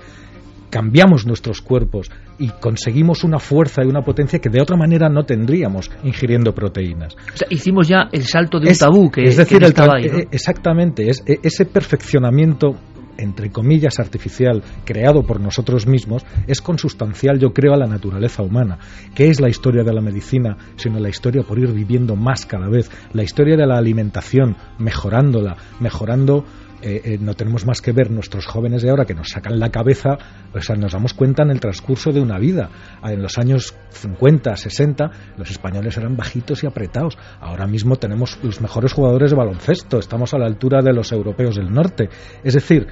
cambiamos 0.69 1.25
nuestros 1.25 1.61
cuerpos 1.61 2.11
y 2.38 2.49
conseguimos 2.49 3.23
una 3.23 3.39
fuerza 3.39 3.83
y 3.83 3.88
una 3.88 4.01
potencia 4.01 4.39
que 4.39 4.49
de 4.49 4.61
otra 4.61 4.77
manera 4.77 5.09
no 5.09 5.23
tendríamos 5.23 5.91
ingiriendo 6.03 6.53
proteínas. 6.53 7.15
O 7.33 7.38
sea, 7.38 7.47
hicimos 7.49 7.88
ya 7.88 8.09
el 8.11 8.23
salto 8.23 8.59
de 8.59 8.69
un 8.69 8.77
tabú 8.77 9.11
que, 9.11 9.23
es 9.23 9.38
decir, 9.38 9.63
estaba 9.63 9.97
ahí, 9.97 10.05
eh, 10.05 10.27
exactamente, 10.31 11.09
es, 11.09 11.23
ese 11.25 11.65
perfeccionamiento 11.65 12.75
entre 13.19 13.51
comillas, 13.51 13.99
artificial, 13.99 14.63
creado 14.85 15.23
por 15.23 15.41
nosotros 15.41 15.85
mismos, 15.85 16.25
es 16.47 16.61
consustancial, 16.61 17.38
yo 17.38 17.49
creo, 17.49 17.73
a 17.73 17.77
la 17.77 17.85
naturaleza 17.85 18.43
humana. 18.43 18.79
¿Qué 19.13 19.27
es 19.27 19.41
la 19.41 19.49
historia 19.49 19.83
de 19.83 19.93
la 19.93 20.01
medicina, 20.01 20.57
sino 20.77 20.99
la 20.99 21.09
historia 21.09 21.43
por 21.43 21.59
ir 21.59 21.71
viviendo 21.73 22.15
más 22.15 22.45
cada 22.45 22.69
vez? 22.69 22.89
La 23.13 23.23
historia 23.23 23.57
de 23.57 23.67
la 23.67 23.77
alimentación, 23.77 24.55
mejorándola, 24.77 25.57
mejorando 25.79 26.45
eh, 26.81 27.01
eh, 27.03 27.17
no 27.19 27.33
tenemos 27.33 27.65
más 27.65 27.81
que 27.81 27.91
ver 27.91 28.12
nuestros 28.12 28.45
jóvenes 28.45 28.81
de 28.81 28.89
ahora 28.89 29.05
que 29.05 29.13
nos 29.13 29.29
sacan 29.29 29.59
la 29.59 29.69
cabeza, 29.69 30.17
o 30.53 30.62
sea, 30.62 30.75
nos 30.75 30.93
damos 30.93 31.13
cuenta 31.13 31.43
en 31.43 31.51
el 31.51 31.59
transcurso 31.59 32.12
de 32.12 32.21
una 32.21 32.38
vida. 32.38 32.69
En 33.03 33.21
los 33.21 33.38
años 33.38 33.75
50, 33.91 34.55
60, 34.55 35.12
los 35.38 35.50
españoles 35.51 35.98
eran 35.98 36.15
bajitos 36.15 36.63
y 36.63 36.67
apretados. 36.67 37.17
Ahora 37.39 37.67
mismo 37.67 37.98
tenemos 37.98 38.39
los 38.43 38.62
mejores 38.62 38.93
jugadores 38.93 39.31
de 39.31 39.38
baloncesto, 39.38 40.00
estamos 40.00 40.33
a 40.33 40.38
la 40.38 40.45
altura 40.45 40.81
de 40.81 40.93
los 40.93 41.12
europeos 41.12 41.55
del 41.55 41.71
norte. 41.71 42.09
Es 42.43 42.53
decir, 42.53 42.88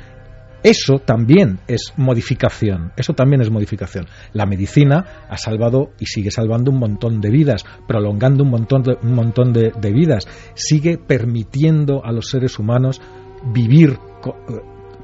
eso 0.63 0.98
también 0.98 1.60
es 1.67 1.94
modificación, 1.98 2.91
eso 2.98 3.13
también 3.13 3.41
es 3.41 3.51
modificación. 3.51 4.08
La 4.34 4.48
medicina 4.48 5.27
ha 5.29 5.38
salvado 5.38 5.91
y 6.00 6.08
sigue 6.08 6.32
salvando 6.32 6.72
un 6.72 6.79
montón 6.79 7.22
de 7.22 7.29
vidas, 7.29 7.63
prolongando 7.88 8.44
un 8.44 8.50
montón 8.50 8.82
de, 8.82 8.98
un 9.01 9.13
montón 9.13 9.53
de, 9.53 9.72
vidas, 9.94 10.27
sigue 10.56 10.98
permitiendo 10.98 12.03
a 12.03 12.12
los 12.12 12.29
seres 12.29 12.58
humanos 12.58 13.01
vivir 13.44 13.98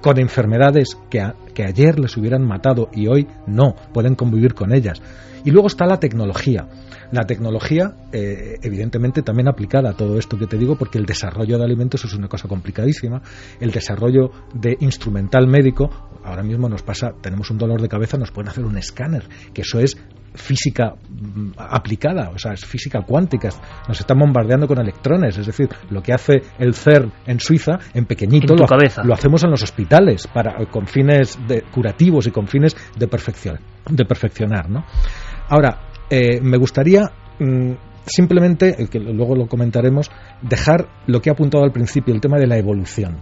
con, 0.02 0.20
enfermedades 0.20 0.98
que, 1.10 1.24
que 1.54 1.64
ayer 1.64 2.00
les 2.00 2.18
hubieran 2.18 2.46
matado 2.46 2.90
y 2.94 3.08
hoy 3.08 3.28
no, 3.48 3.76
pueden 3.94 4.16
convivir 4.16 4.54
con 4.54 4.74
ellas. 4.74 5.02
Y 5.46 5.52
luego 5.52 5.68
está 5.68 5.86
la 5.86 6.00
tecnología. 6.00 6.68
La 7.12 7.26
tecnología, 7.26 7.94
eh, 8.12 8.58
evidentemente, 8.62 9.22
también 9.22 9.48
aplicada 9.48 9.92
a 9.92 9.94
todo 9.94 10.18
esto 10.18 10.38
que 10.38 10.48
te 10.48 10.58
digo, 10.58 10.76
porque 10.78 10.98
el 10.98 11.06
desarrollo 11.06 11.58
de 11.58 11.64
alimentos 11.64 12.04
es 12.06 12.14
una 12.14 12.28
cosa 12.28 12.48
complicadísima. 12.48 13.22
El 13.60 13.72
desarrollo 13.72 14.32
de 14.54 14.78
instrumental 14.80 15.48
médico, 15.48 15.90
ahora 16.24 16.44
mismo 16.44 16.70
nos 16.70 16.82
pasa, 16.82 17.14
tenemos 17.22 17.52
un 17.52 17.58
dolor 17.58 17.82
de 17.82 17.90
cabeza, 17.90 18.18
nos 18.18 18.32
pueden 18.32 18.50
hacer 18.50 18.66
un 18.66 18.78
escáner, 18.78 19.28
que 19.54 19.62
eso 19.62 19.80
es 19.80 19.98
física 20.34 20.94
mm, 20.96 21.52
aplicada, 21.58 22.32
o 22.34 22.38
sea, 22.38 22.54
es 22.54 22.66
física 22.66 23.02
cuántica. 23.02 23.50
Nos 23.88 24.00
están 24.00 24.20
bombardeando 24.20 24.68
con 24.68 24.80
electrones, 24.80 25.38
es 25.38 25.46
decir, 25.46 25.70
lo 25.90 26.02
que 26.02 26.14
hace 26.14 26.42
el 26.60 26.74
CERN 26.74 27.12
en 27.26 27.40
Suiza, 27.40 27.80
en 27.94 28.06
pequeñito, 28.06 28.56
lo, 28.56 28.66
lo, 29.04 29.14
hacemos 29.14 29.44
en 29.44 29.52
los 29.52 29.64
hospitales 29.64 30.28
para, 30.28 30.66
con 30.66 30.88
fines 30.88 31.38
de, 31.48 31.64
curativos 31.64 32.28
y 32.28 32.32
con 32.32 32.48
fines 32.48 32.76
de, 32.98 33.08
perfección, 33.08 33.60
de 33.90 34.06
perfeccionar. 34.06 34.70
¿no? 34.70 34.86
Ahora, 35.50 35.90
eh, 36.10 36.40
me 36.42 36.58
gustaría 36.58 37.04
mm, 37.40 37.72
simplemente, 38.06 38.88
que 38.90 39.00
luego 39.00 39.36
lo 39.36 39.48
comentaremos, 39.48 40.10
dejar 40.42 40.88
lo 41.08 41.22
que 41.22 41.30
he 41.30 41.34
apuntado 41.34 41.64
al 41.64 41.72
principio, 41.72 42.14
el 42.14 42.22
tema 42.22 42.38
de 42.38 42.48
la 42.48 42.58
evolución. 42.58 43.18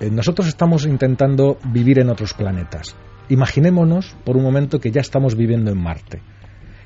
Eh, 0.00 0.10
nosotros 0.10 0.46
estamos 0.48 0.86
intentando 0.86 1.58
vivir 1.72 1.98
en 1.98 2.10
otros 2.10 2.34
planetas. 2.34 2.96
Imaginémonos 3.28 4.16
por 4.24 4.36
un 4.36 4.42
momento 4.42 4.80
que 4.80 4.90
ya 4.90 5.00
estamos 5.00 5.34
viviendo 5.34 5.70
en 5.70 5.82
Marte. 5.82 6.22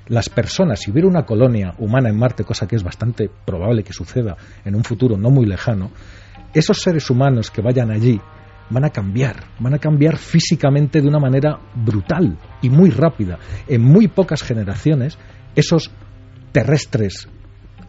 Las 0.09 0.29
personas, 0.29 0.81
si 0.81 0.91
hubiera 0.91 1.09
una 1.09 1.25
colonia 1.25 1.75
humana 1.79 2.09
en 2.09 2.19
Marte, 2.19 2.45
cosa 2.45 2.67
que 2.67 2.77
es 2.77 2.83
bastante 2.83 3.31
probable 3.45 3.85
que 3.85 3.93
suceda 3.93 4.37
en 4.65 4.75
un 4.75 4.83
futuro 4.83 5.17
no 5.17 5.31
muy 5.31 5.47
lejano, 5.47 5.91
esos 6.53 6.81
seres 6.81 7.09
humanos 7.09 7.51
que 7.51 7.63
vayan 7.63 7.91
allí 7.91 8.21
van 8.71 8.85
a 8.85 8.91
cambiar, 8.91 9.45
van 9.61 9.75
a 9.75 9.79
cambiar 9.79 10.17
físicamente 10.17 11.01
de 11.01 11.09
una 11.09 11.19
manera 11.19 11.59
brutal 11.75 12.39
y 12.63 12.71
muy 12.71 12.91
rápida. 12.91 13.39
En 13.69 13.83
muy 13.83 14.09
pocas 14.09 14.43
generaciones, 14.43 15.19
esos 15.55 15.91
terrestres 16.53 17.29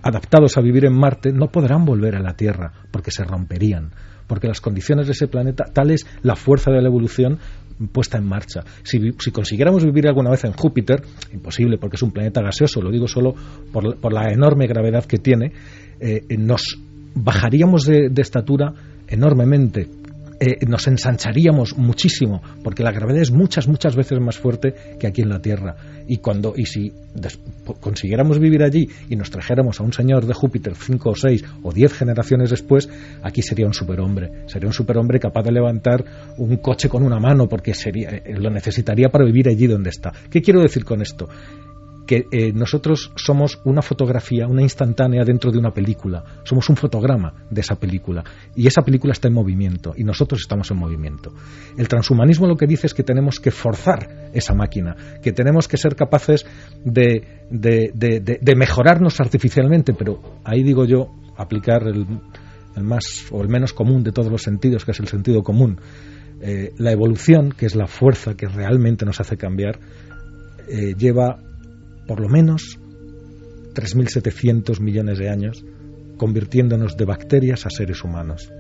adaptados 0.02 0.58
a 0.58 0.62
vivir 0.62 0.86
en 0.86 0.94
Marte 0.94 1.32
no 1.32 1.48
podrán 1.48 1.86
volver 1.86 2.16
a 2.16 2.22
la 2.22 2.36
Tierra 2.36 2.74
porque 2.92 3.12
se 3.12 3.24
romperían, 3.24 3.92
porque 4.28 4.48
las 4.48 4.62
condiciones 4.62 5.08
de 5.08 5.14
ese 5.14 5.28
planeta, 5.28 5.66
tal 5.74 5.92
es 5.92 6.06
la 6.22 6.36
fuerza 6.36 6.72
de 6.72 6.82
la 6.82 6.90
evolución 6.90 7.40
puesta 7.92 8.18
en 8.18 8.26
marcha. 8.26 8.64
Si, 8.84 9.12
consiguiéramos 9.32 9.84
vivir 9.84 10.08
alguna 10.08 10.30
vez 10.30 10.44
en 10.46 10.54
Júpiter, 10.54 11.04
imposible 11.34 11.78
porque 11.78 11.96
es 11.96 12.04
un 12.04 12.12
planeta 12.12 12.42
gaseoso, 12.42 12.82
lo 12.82 12.92
digo 12.92 13.08
solo 13.08 13.34
por, 13.72 14.14
la 14.14 14.32
enorme 14.32 14.68
gravedad 14.68 15.06
que 15.06 15.18
tiene, 15.18 15.52
eh, 16.00 16.24
nos 16.38 16.80
bajaríamos 17.16 17.86
de 17.86 18.22
estatura 18.22 18.74
enormemente 19.08 20.03
eh, 20.46 20.58
nos 20.68 20.86
ensancharíamos 20.88 21.78
muchísimo, 21.78 22.42
porque 22.66 22.84
la 22.84 22.92
gravedad 22.92 23.22
es 23.22 23.32
muchas, 23.32 23.66
muchas 23.70 23.96
veces 23.96 24.20
más 24.20 24.38
fuerte 24.38 24.74
que 25.00 25.08
aquí 25.08 25.22
en 25.22 25.30
la 25.30 25.40
Tierra. 25.40 25.78
Y, 26.06 26.18
cuando, 26.18 26.54
y 26.58 26.66
si 26.66 26.92
consiguiéramos 27.80 28.40
vivir 28.40 28.62
allí 28.62 28.86
y 29.10 29.16
nos 29.16 29.32
trajéramos 29.32 29.80
a 29.80 29.84
un 29.84 29.94
señor 29.94 30.26
de 30.26 30.34
Júpiter 30.34 30.76
cinco 30.76 31.12
o 31.12 31.16
seis 31.16 31.46
o 31.64 31.72
diez 31.72 31.94
generaciones 31.94 32.50
después, 32.50 32.90
aquí 33.22 33.42
sería 33.42 33.68
un 33.68 33.74
superhombre. 33.74 34.44
Sería 34.48 34.68
un 34.68 34.74
superhombre 34.74 35.18
capaz 35.18 35.44
de 35.44 35.54
levantar 35.54 36.04
un 36.38 36.58
coche 36.58 36.90
con 36.90 37.04
una 37.04 37.20
mano, 37.20 37.48
porque 37.48 37.74
sería, 37.74 38.10
eh, 38.10 38.36
lo 38.38 38.50
necesitaría 38.50 39.08
para 39.08 39.24
vivir 39.24 39.48
allí 39.48 39.68
donde 39.68 39.92
está. 39.92 40.12
¿Qué 40.30 40.42
quiero 40.42 40.62
decir 40.62 40.84
con 40.84 41.02
esto? 41.02 41.30
Que 42.14 42.28
eh, 42.32 42.54
nosotros 42.54 43.12
somos 43.16 43.60
una 43.64 43.82
fotografía, 43.82 44.46
una 44.48 44.62
instantánea 44.62 45.24
dentro 45.24 45.52
de 45.52 45.58
una 45.58 45.72
película, 45.72 46.24
somos 46.44 46.70
un 46.70 46.76
fotograma 46.76 47.34
de 47.50 47.62
esa 47.62 47.76
película 47.76 48.24
y 48.56 48.68
esa 48.68 48.84
película 48.84 49.14
está 49.14 49.30
en 49.30 49.34
movimiento 49.34 49.94
y 49.98 50.04
nosotros 50.04 50.42
estamos 50.42 50.70
en 50.70 50.78
movimiento. 50.78 51.34
El 51.76 51.88
transhumanismo 51.88 52.46
lo 52.46 52.56
que 52.56 52.68
dice 52.68 52.86
es 52.86 52.94
que 52.94 53.02
tenemos 53.02 53.40
que 53.40 53.50
forzar 53.50 54.30
esa 54.32 54.54
máquina, 54.54 54.96
que 55.24 55.32
tenemos 55.32 55.68
que 55.68 55.78
ser 55.78 55.96
capaces 55.96 56.46
de, 56.86 57.48
de, 57.50 58.56
mejorarnos 58.56 59.20
artificialmente, 59.20 59.94
pero 59.94 60.20
ahí 60.44 60.62
digo 60.62 60.86
yo, 60.86 61.08
aplicar 61.36 61.88
el, 61.88 62.06
más 62.84 63.26
o 63.32 63.42
el 63.42 63.50
menos 63.50 63.74
común 63.74 64.04
de 64.04 64.12
todos 64.12 64.32
los 64.32 64.44
sentidos, 64.44 64.86
que 64.86 64.92
es 64.92 65.00
el 65.00 65.08
sentido 65.08 65.42
común. 65.42 65.80
Eh, 66.42 66.74
la 66.78 66.92
evolución, 66.92 67.54
que 67.58 67.66
es 67.66 67.76
la 67.76 67.88
fuerza 67.88 68.36
que 68.36 68.48
realmente 68.48 69.04
nos 69.04 69.20
hace 69.20 69.36
cambiar, 69.36 69.80
eh, 70.68 70.94
lleva 70.96 71.40
por 72.08 72.20
lo 72.20 72.30
menos 72.30 72.80
3.700 73.74 74.80
millones 74.80 75.18
de 75.18 75.30
años, 75.30 75.64
convirtiéndonos 76.18 76.96
de 76.98 77.06
bacterias 77.06 77.66
a 77.66 77.70
seres 77.70 78.04
humanos. 78.04 78.52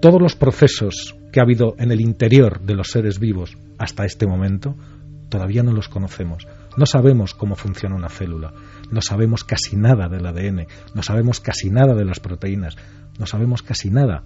Todos 0.00 0.20
los 0.20 0.36
procesos 0.36 1.16
que 1.32 1.40
ha 1.40 1.42
habido 1.42 1.74
en 1.78 1.90
el 1.90 2.00
interior 2.00 2.60
de 2.60 2.74
los 2.74 2.88
seres 2.88 3.18
vivos 3.18 3.56
hasta 3.78 4.04
este 4.04 4.26
momento, 4.26 4.74
todavía 5.28 5.62
no 5.62 5.72
los 5.72 5.88
conocemos. 5.88 6.46
No 6.76 6.86
sabemos 6.86 7.34
cómo 7.34 7.56
funciona 7.56 7.96
una 7.96 8.08
célula, 8.08 8.52
no 8.90 9.00
sabemos 9.00 9.44
casi 9.44 9.76
nada 9.76 10.08
del 10.08 10.26
ADN, 10.26 10.66
no 10.94 11.02
sabemos 11.02 11.40
casi 11.40 11.70
nada 11.70 11.94
de 11.94 12.04
las 12.04 12.20
proteínas, 12.20 12.76
no 13.18 13.26
sabemos 13.26 13.62
casi 13.62 13.90
nada 13.90 14.24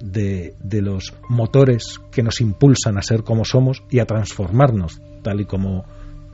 de, 0.00 0.54
de 0.62 0.80
los 0.80 1.14
motores 1.28 2.00
que 2.10 2.22
nos 2.22 2.40
impulsan 2.40 2.96
a 2.96 3.02
ser 3.02 3.22
como 3.22 3.44
somos 3.44 3.82
y 3.90 3.98
a 3.98 4.06
transformarnos 4.06 5.00
tal 5.22 5.42
y 5.42 5.44
como 5.44 5.84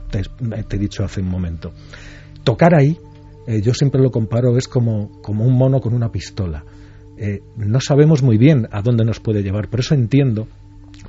te, 0.09 0.21
he 0.75 0.79
dicho 0.79 1.03
hace 1.03 1.21
un 1.21 1.29
momento. 1.29 1.73
Tocar 2.43 2.75
ahí, 2.75 2.97
eh, 3.47 3.61
yo 3.61 3.73
siempre 3.73 4.01
lo 4.01 4.11
comparo, 4.11 4.57
es 4.57 4.67
como, 4.67 5.21
como 5.21 5.45
un 5.45 5.57
mono 5.57 5.79
con 5.79 5.93
una 5.93 6.09
pistola. 6.09 6.63
Eh, 7.17 7.41
no 7.57 7.79
sabemos 7.79 8.21
muy 8.21 8.37
bien 8.37 8.67
a 8.71 8.81
dónde 8.81 9.03
nos 9.03 9.19
puede 9.19 9.41
llevar, 9.41 9.69
por 9.69 9.79
eso 9.79 9.95
entiendo 9.95 10.47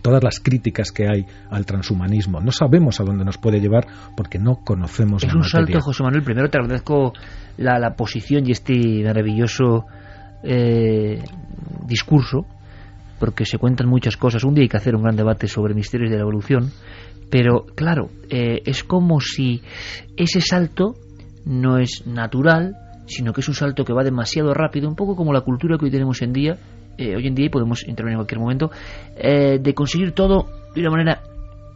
todas 0.02 0.22
las 0.22 0.40
críticas 0.40 0.92
que 0.92 1.06
hay 1.08 1.24
al 1.50 1.66
transhumanismo. 1.66 2.40
No 2.40 2.52
sabemos 2.52 3.00
a 3.00 3.04
dónde 3.04 3.24
nos 3.24 3.38
puede 3.38 3.60
llevar 3.60 3.86
porque 4.16 4.38
no 4.38 4.56
conocemos 4.64 5.24
es 5.24 5.32
la 5.32 5.38
un 5.38 5.44
salto, 5.44 5.80
José 5.80 6.02
Manuel. 6.02 6.22
Primero 6.22 6.48
te 6.48 6.58
agradezco 6.58 7.12
la, 7.56 7.78
la 7.78 7.94
posición 7.94 8.46
y 8.46 8.52
este 8.52 8.74
maravilloso 9.04 9.86
eh, 10.42 11.22
discurso, 11.86 12.46
porque 13.18 13.44
se 13.44 13.58
cuentan 13.58 13.88
muchas 13.88 14.16
cosas. 14.16 14.44
Un 14.44 14.54
día 14.54 14.62
hay 14.62 14.68
que 14.68 14.76
hacer 14.76 14.94
un 14.94 15.02
gran 15.02 15.16
debate 15.16 15.48
sobre 15.48 15.74
misterios 15.74 16.10
de 16.10 16.16
la 16.16 16.22
evolución, 16.22 16.70
pero 17.30 17.66
claro, 17.74 18.10
eh, 18.30 18.62
es 18.64 18.84
como 18.84 19.20
si 19.20 19.62
ese 20.16 20.40
salto 20.40 20.94
no 21.44 21.78
es 21.78 22.06
natural, 22.06 22.76
sino 23.06 23.32
que 23.32 23.40
es 23.40 23.48
un 23.48 23.54
salto 23.54 23.84
que 23.84 23.92
va 23.92 24.04
demasiado 24.04 24.54
rápido, 24.54 24.88
un 24.88 24.96
poco 24.96 25.16
como 25.16 25.32
la 25.32 25.40
cultura 25.40 25.78
que 25.78 25.86
hoy 25.86 25.90
tenemos 25.90 26.20
en 26.22 26.32
día, 26.32 26.58
eh, 26.98 27.16
hoy 27.16 27.26
en 27.26 27.34
día, 27.34 27.46
y 27.46 27.50
podemos 27.50 27.86
intervenir 27.86 28.14
en 28.14 28.18
cualquier 28.18 28.40
momento, 28.40 28.70
eh, 29.16 29.58
de 29.60 29.74
conseguir 29.74 30.12
todo 30.12 30.46
de 30.74 30.80
una 30.80 30.90
manera 30.90 31.22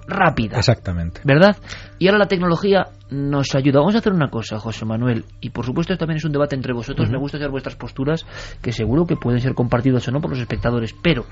rápida. 0.07 0.59
Exactamente. 0.59 1.21
¿Verdad? 1.25 1.57
Y 1.99 2.07
ahora 2.07 2.19
la 2.19 2.27
tecnología 2.27 2.87
nos 3.11 3.55
ayuda. 3.55 3.81
Vamos 3.81 3.95
a 3.95 3.99
hacer 3.99 4.13
una 4.13 4.31
cosa, 4.31 4.59
José 4.59 4.85
Manuel, 4.85 5.25
y 5.41 5.51
por 5.51 5.65
supuesto 5.65 5.93
esto 5.93 6.03
también 6.03 6.19
es 6.19 6.25
un 6.25 6.33
debate 6.33 6.57
entre 6.57 6.73
vosotros. 6.73 7.11
Me 7.11 7.19
gusta 7.19 7.39
saber 7.39 7.51
vuestras 7.51 7.77
posturas, 7.77 8.27
que 8.61 8.73
seguro 8.73 9.07
que 9.07 9.17
pueden 9.17 9.41
ser 9.41 9.55
compartidas 9.55 10.07
o 10.09 10.11
no 10.11 10.21
por 10.21 10.31
los 10.31 10.41
espectadores, 10.41 10.95
pero 11.03 11.25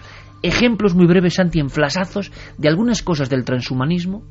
ejemplos 0.42 0.94
muy 0.94 1.06
breves, 1.06 1.34
Santi, 1.34 1.60
en 1.60 1.70
flasazos 1.70 2.30
de 2.58 2.68
algunas 2.68 3.02
cosas 3.02 3.28
del 3.28 3.44
transhumanismo 3.44 4.24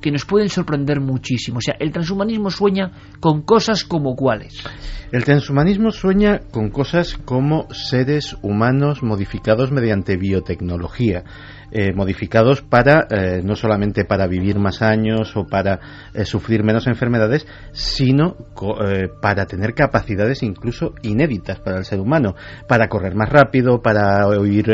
que 0.00 0.10
nos 0.10 0.24
pueden 0.24 0.48
sorprender 0.48 1.00
muchísimo. 1.00 1.58
O 1.58 1.60
sea, 1.60 1.74
el 1.80 1.90
transhumanismo 1.90 2.50
sueña 2.50 2.92
con 3.20 3.42
cosas 3.42 3.84
como 3.84 4.14
cuáles. 4.14 4.62
El 5.12 5.24
transhumanismo 5.24 5.90
sueña 5.90 6.40
con 6.50 6.70
cosas 6.70 7.16
como 7.24 7.66
seres 7.72 8.36
humanos 8.42 9.02
modificados 9.02 9.72
mediante 9.72 10.16
biotecnología, 10.16 11.24
eh, 11.72 11.92
modificados 11.92 12.62
para 12.62 13.06
eh, 13.10 13.40
no 13.44 13.54
solamente 13.56 14.04
para 14.04 14.26
vivir 14.26 14.58
más 14.58 14.82
años 14.82 15.36
o 15.36 15.44
para 15.44 15.80
eh, 16.14 16.24
sufrir 16.24 16.62
menos 16.62 16.86
enfermedades, 16.86 17.46
sino 17.72 18.36
co- 18.54 18.84
eh, 18.84 19.08
para 19.20 19.46
tener 19.46 19.74
capacidades 19.74 20.42
incluso 20.42 20.94
inéditas 21.02 21.58
para 21.60 21.78
el 21.78 21.84
ser 21.84 22.00
humano, 22.00 22.34
para 22.68 22.88
correr 22.88 23.14
más 23.14 23.28
rápido, 23.30 23.80
para 23.82 24.26
oír 24.26 24.66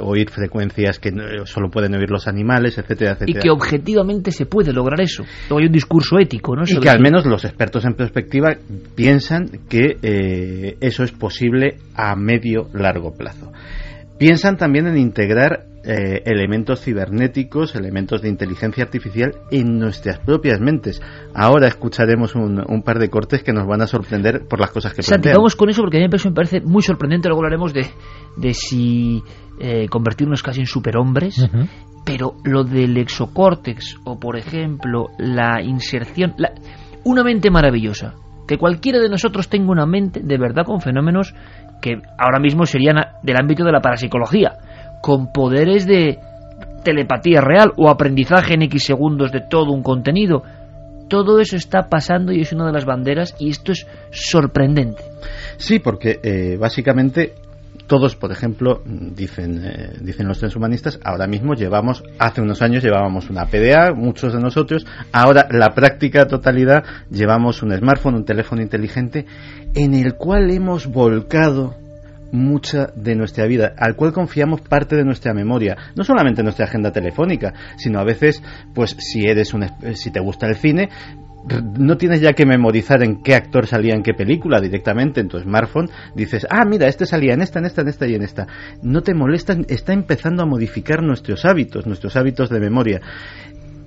oír 0.00 0.30
frecuencias 0.30 0.98
que 0.98 1.10
no- 1.12 1.46
solo 1.46 1.70
pueden 1.70 1.94
oír 1.94 2.10
los 2.10 2.28
animales, 2.28 2.76
etcétera, 2.78 3.12
Y 3.12 3.14
etcétera. 3.14 3.40
que 3.42 3.50
objetivamente 3.50 4.30
se 4.30 4.46
puede 4.46 4.72
lograr 4.72 5.00
eso. 5.00 5.24
Luego 5.48 5.60
hay 5.60 5.66
un 5.66 5.72
discurso 5.72 6.18
ético, 6.18 6.54
¿no? 6.56 6.64
Y 6.66 6.78
que 6.78 6.90
al 6.90 7.00
menos 7.00 7.24
los 7.26 7.44
expertos 7.44 7.84
en 7.84 7.94
perspectiva 7.94 8.54
piensan 8.94 9.46
que 9.68 10.76
eso 10.80 11.04
es 11.04 11.12
posible 11.12 11.78
a 11.94 12.14
medio 12.16 12.68
largo 12.72 13.12
plazo. 13.14 13.52
Piensan 14.18 14.56
también 14.56 14.86
en 14.86 14.96
integrar 14.96 15.64
eh, 15.86 16.22
elementos 16.24 16.80
cibernéticos, 16.80 17.74
elementos 17.74 18.22
de 18.22 18.28
inteligencia 18.28 18.84
artificial 18.84 19.34
en 19.50 19.78
nuestras 19.78 20.18
propias 20.18 20.60
mentes. 20.60 21.00
Ahora 21.34 21.68
escucharemos 21.68 22.34
un, 22.34 22.62
un 22.66 22.82
par 22.82 22.98
de 22.98 23.10
cortes 23.10 23.42
que 23.42 23.52
nos 23.52 23.66
van 23.66 23.82
a 23.82 23.86
sorprender 23.86 24.46
por 24.48 24.60
las 24.60 24.70
cosas 24.70 24.94
que 24.94 25.02
Santi, 25.02 25.22
plantean. 25.24 25.36
vamos 25.36 25.56
con 25.56 25.68
eso 25.70 25.82
porque 25.82 25.98
a 25.98 26.00
mí 26.00 26.08
me 26.08 26.32
parece 26.32 26.60
muy 26.60 26.82
sorprendente. 26.82 27.28
Luego 27.28 27.40
hablaremos 27.42 27.72
de, 27.72 27.86
de 28.36 28.54
si 28.54 29.22
eh, 29.60 29.88
convertirnos 29.88 30.42
casi 30.42 30.60
en 30.60 30.66
superhombres. 30.66 31.38
Ujú. 31.38 31.66
Pero 32.04 32.34
lo 32.44 32.64
del 32.64 32.96
exocórtex 32.98 33.96
o, 34.04 34.18
por 34.20 34.36
ejemplo, 34.36 35.08
la 35.18 35.62
inserción. 35.62 36.34
la- 36.38 36.52
una 37.04 37.22
mente 37.24 37.50
maravillosa. 37.50 38.14
Que 38.46 38.58
cualquiera 38.58 38.98
de 38.98 39.08
nosotros 39.08 39.48
tenga 39.48 39.70
una 39.72 39.86
mente 39.86 40.20
de 40.22 40.36
verdad 40.38 40.64
con 40.66 40.80
fenómenos 40.80 41.34
que 41.80 41.92
ahora 42.18 42.38
mismo 42.40 42.66
serían 42.66 42.96
del 43.22 43.36
ámbito 43.38 43.64
de 43.64 43.72
la 43.72 43.80
parapsicología. 43.80 44.52
Con 45.04 45.30
poderes 45.30 45.86
de 45.86 46.18
telepatía 46.82 47.42
real 47.42 47.72
o 47.76 47.90
aprendizaje 47.90 48.54
en 48.54 48.62
X 48.62 48.84
segundos 48.84 49.32
de 49.32 49.42
todo 49.42 49.70
un 49.70 49.82
contenido. 49.82 50.42
Todo 51.10 51.40
eso 51.40 51.56
está 51.56 51.88
pasando 51.90 52.32
y 52.32 52.40
es 52.40 52.54
una 52.54 52.64
de 52.64 52.72
las 52.72 52.86
banderas 52.86 53.34
y 53.38 53.50
esto 53.50 53.72
es 53.72 53.86
sorprendente. 54.10 55.02
Sí, 55.58 55.78
porque 55.78 56.20
eh, 56.22 56.56
básicamente 56.58 57.34
todos, 57.86 58.16
por 58.16 58.32
ejemplo, 58.32 58.80
dicen, 58.86 59.62
eh, 59.62 59.90
dicen 60.00 60.26
los 60.26 60.38
transhumanistas, 60.38 60.98
ahora 61.04 61.26
mismo 61.26 61.52
llevamos, 61.52 62.02
hace 62.18 62.40
unos 62.40 62.62
años 62.62 62.82
llevábamos 62.82 63.28
una 63.28 63.44
PDA, 63.44 63.92
muchos 63.94 64.32
de 64.32 64.40
nosotros, 64.40 64.86
ahora 65.12 65.46
la 65.50 65.74
práctica 65.74 66.26
totalidad 66.26 66.82
llevamos 67.10 67.62
un 67.62 67.76
smartphone, 67.76 68.14
un 68.14 68.24
teléfono 68.24 68.62
inteligente, 68.62 69.26
en 69.74 69.92
el 69.92 70.14
cual 70.14 70.50
hemos 70.50 70.86
volcado 70.86 71.74
mucha 72.32 72.86
de 72.96 73.14
nuestra 73.14 73.46
vida, 73.46 73.74
al 73.76 73.96
cual 73.96 74.12
confiamos 74.12 74.60
parte 74.60 74.96
de 74.96 75.04
nuestra 75.04 75.34
memoria, 75.34 75.76
no 75.94 76.04
solamente 76.04 76.42
nuestra 76.42 76.66
agenda 76.66 76.92
telefónica, 76.92 77.52
sino 77.76 77.98
a 78.00 78.04
veces, 78.04 78.42
pues 78.74 78.96
si 78.98 79.22
eres 79.26 79.54
un, 79.54 79.66
si 79.94 80.10
te 80.10 80.20
gusta 80.20 80.46
el 80.46 80.56
cine, 80.56 80.88
no 81.78 81.96
tienes 81.96 82.20
ya 82.20 82.32
que 82.32 82.46
memorizar 82.46 83.02
en 83.02 83.22
qué 83.22 83.34
actor 83.34 83.66
salía 83.66 83.94
en 83.94 84.02
qué 84.02 84.14
película 84.14 84.60
directamente 84.60 85.20
en 85.20 85.28
tu 85.28 85.38
smartphone, 85.38 85.90
dices, 86.14 86.46
ah, 86.48 86.64
mira, 86.64 86.88
este 86.88 87.06
salía 87.06 87.34
en 87.34 87.42
esta, 87.42 87.58
en 87.58 87.66
esta, 87.66 87.82
en 87.82 87.88
esta 87.88 88.06
y 88.06 88.14
en 88.14 88.22
esta. 88.22 88.46
No 88.82 89.02
te 89.02 89.14
molestan, 89.14 89.66
está 89.68 89.92
empezando 89.92 90.42
a 90.42 90.46
modificar 90.46 91.02
nuestros 91.02 91.44
hábitos, 91.44 91.86
nuestros 91.86 92.16
hábitos 92.16 92.48
de 92.48 92.60
memoria. 92.60 93.00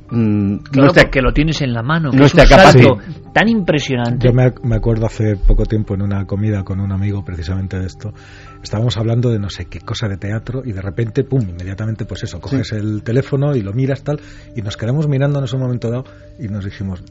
Mm, 0.10 0.58
Claro, 0.60 0.84
nuestra- 0.84 1.04
porque 1.04 1.22
lo 1.22 1.34
tienes 1.34 1.62
en 1.62 1.74
la 1.74 1.84
mano. 1.84 2.12
Que 2.12 2.18
nuestra 2.18 2.44
es 2.44 2.52
un 2.52 2.58
salto 2.58 2.98
tan 3.34 3.50
impresionante. 3.50 4.26
Yo 4.28 4.34
me, 4.34 4.54
me 4.64 4.76
acuerdo 4.78 5.06
hace 5.06 5.36
poco 5.36 5.66
tiempo 5.66 5.96
en 5.96 6.02
una 6.02 6.26
comida 6.26 6.64
con 6.64 6.80
un 6.80 6.92
amigo 6.94 7.24
precisamente 7.26 7.78
de 7.78 7.86
esto. 7.88 8.14
Estábamos 8.64 8.96
hablando 8.98 9.30
de 9.32 9.40
no 9.40 9.50
sé 9.50 9.66
qué 9.66 9.80
cosa 9.82 10.08
de 10.08 10.18
teatro 10.18 10.62
y 10.64 10.72
de 10.72 10.82
repente, 10.82 11.24
pum, 11.24 11.42
inmediatamente 11.42 12.06
pues 12.06 12.24
eso, 12.24 12.40
coges 12.40 12.72
el 12.72 13.04
teléfono 13.04 13.56
y 13.56 13.62
lo 13.62 13.74
miras 13.74 14.04
tal 14.04 14.20
y 14.56 14.62
nos 14.62 14.78
quedamos 14.78 15.08
mirando 15.08 15.40
en 15.40 15.46
ese 15.46 15.58
momento 15.58 15.90
dado 15.92 16.06
y 16.40 16.48
nos 16.48 16.64
dijimos, 16.66 17.04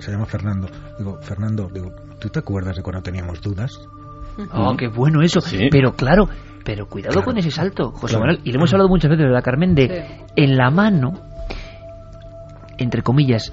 se 0.00 0.10
llama 0.12 0.26
Fernando, 0.26 0.68
digo, 0.98 1.18
Fernando, 1.20 1.68
digo, 1.72 1.92
¿tú 2.20 2.28
te 2.28 2.38
acuerdas 2.38 2.76
de 2.76 2.82
cuando 2.82 3.02
teníamos 3.02 3.40
dudas? 3.42 3.72
Oh, 4.52 4.74
qué 4.76 4.88
bueno 4.88 5.20
eso. 5.22 5.40
Sí. 5.40 5.68
Pero 5.70 5.92
claro, 5.94 6.28
pero 6.64 6.86
cuidado 6.88 7.12
Claro. 7.12 7.24
con 7.26 7.38
ese 7.38 7.50
salto, 7.50 7.90
José 7.92 8.14
Claro. 8.16 8.20
Manuel. 8.26 8.40
Y 8.44 8.50
le 8.50 8.56
hemos 8.56 8.72
hablado 8.72 8.88
muchas 8.88 9.10
veces, 9.10 9.26
¿verdad, 9.26 9.42
Carmen? 9.44 9.74
De 9.74 9.88
Sí. 9.88 10.24
en 10.36 10.56
la 10.56 10.70
mano, 10.70 11.12
entre 12.78 13.02
comillas, 13.02 13.52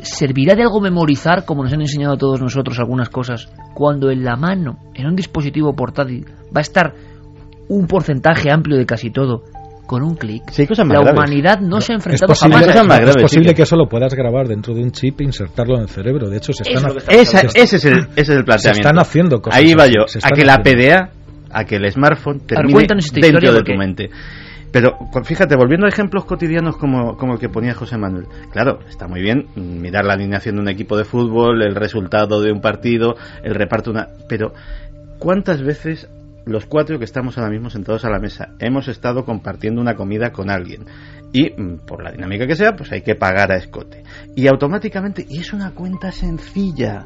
¿servirá 0.00 0.54
de 0.54 0.62
algo 0.62 0.80
memorizar, 0.80 1.44
como 1.44 1.62
nos 1.62 1.72
han 1.72 1.80
enseñado 1.80 2.14
a 2.14 2.18
todos 2.18 2.40
nosotros 2.40 2.78
algunas 2.78 3.08
cosas, 3.08 3.48
cuando 3.74 4.10
en 4.10 4.24
la 4.24 4.36
mano, 4.36 4.78
en 4.94 5.06
un 5.06 5.16
dispositivo 5.16 5.74
portátil, 5.74 6.26
va 6.54 6.58
a 6.58 6.60
estar 6.60 6.94
un 7.68 7.86
porcentaje 7.86 8.50
amplio 8.50 8.76
de 8.76 8.86
casi 8.86 9.10
todo 9.10 9.44
con 9.86 10.02
un 10.02 10.14
clic? 10.16 10.42
Sí, 10.50 10.62
hay 10.62 10.68
cosas 10.68 10.86
más 10.86 10.96
La 10.98 11.04
graves. 11.04 11.18
humanidad 11.20 11.60
no 11.60 11.80
se 11.80 11.92
ha 11.92 11.96
Es 11.96 12.00
enfrentado 12.04 12.28
posible, 12.28 12.56
jamás 12.56 12.98
a 12.98 13.00
graves, 13.00 13.16
es 13.16 13.22
posible 13.22 13.54
que- 13.54 13.62
eso 13.62 13.76
lo 13.76 13.88
puedas 13.88 14.14
grabar 14.14 14.48
dentro 14.48 14.74
de 14.74 14.82
un 14.82 14.90
chip 14.90 15.20
e 15.20 15.24
insertarlo 15.24 15.76
en 15.76 15.82
el 15.82 15.88
cerebro. 15.88 16.28
De 16.28 16.36
hecho, 16.38 16.52
se 16.52 16.62
están, 16.62 16.90
es 16.90 16.96
está 16.96 17.12
Esa- 17.12 17.48
se- 17.48 17.60
ese, 17.62 17.76
es 17.76 17.84
el, 17.84 17.98
ese 17.98 18.20
es 18.20 18.28
el 18.30 18.44
planteamiento. 18.44 18.88
están 18.88 18.98
haciendo 19.00 19.40
cosas 19.40 19.58
Ahí 19.60 19.74
va 19.74 19.86
yo, 19.86 20.06
se 20.06 20.18
a 20.18 20.30
que 20.30 20.44
la 20.44 20.54
haciendo. 20.54 20.82
PDA, 20.82 21.10
a 21.54 21.64
que 21.64 21.76
el 21.76 21.90
smartphone 21.92 22.40
termine 22.46 22.86
dentro 23.20 23.52
de 23.52 23.62
tu 23.62 23.74
mente. 23.74 24.10
Pero 24.72 24.96
cu- 24.96 25.22
fíjate, 25.22 25.54
volviendo 25.56 25.86
a 25.86 25.90
ejemplos 25.90 26.24
cotidianos 26.24 26.76
como, 26.76 27.16
como 27.16 27.34
el 27.34 27.38
que 27.38 27.48
ponía 27.48 27.74
José 27.74 27.98
Manuel. 27.98 28.26
Claro, 28.50 28.78
está 28.88 29.06
muy 29.06 29.20
bien 29.20 29.46
mirar 29.54 30.04
la 30.04 30.14
alineación 30.14 30.56
de 30.56 30.62
un 30.62 30.68
equipo 30.68 30.96
de 30.96 31.04
fútbol, 31.04 31.62
el 31.62 31.74
resultado 31.74 32.40
de 32.40 32.52
un 32.52 32.60
partido, 32.60 33.14
el 33.42 33.54
reparto 33.54 33.92
de 33.92 33.98
una... 33.98 34.08
Pero, 34.28 34.52
¿cuántas 35.18 35.62
veces 35.62 36.08
los 36.44 36.66
cuatro 36.66 36.98
que 36.98 37.04
estamos 37.04 37.38
ahora 37.38 37.50
mismo 37.50 37.70
sentados 37.70 38.04
a 38.04 38.10
la 38.10 38.18
mesa 38.18 38.48
hemos 38.58 38.88
estado 38.88 39.24
compartiendo 39.24 39.80
una 39.80 39.94
comida 39.94 40.32
con 40.32 40.50
alguien? 40.50 40.86
Y, 41.34 41.50
mm, 41.50 41.86
por 41.86 42.02
la 42.02 42.10
dinámica 42.10 42.46
que 42.46 42.56
sea, 42.56 42.72
pues 42.72 42.90
hay 42.92 43.02
que 43.02 43.14
pagar 43.14 43.52
a 43.52 43.56
escote. 43.56 44.02
Y 44.34 44.46
automáticamente, 44.48 45.24
y 45.28 45.38
es 45.40 45.52
una 45.52 45.72
cuenta 45.72 46.10
sencilla, 46.12 47.04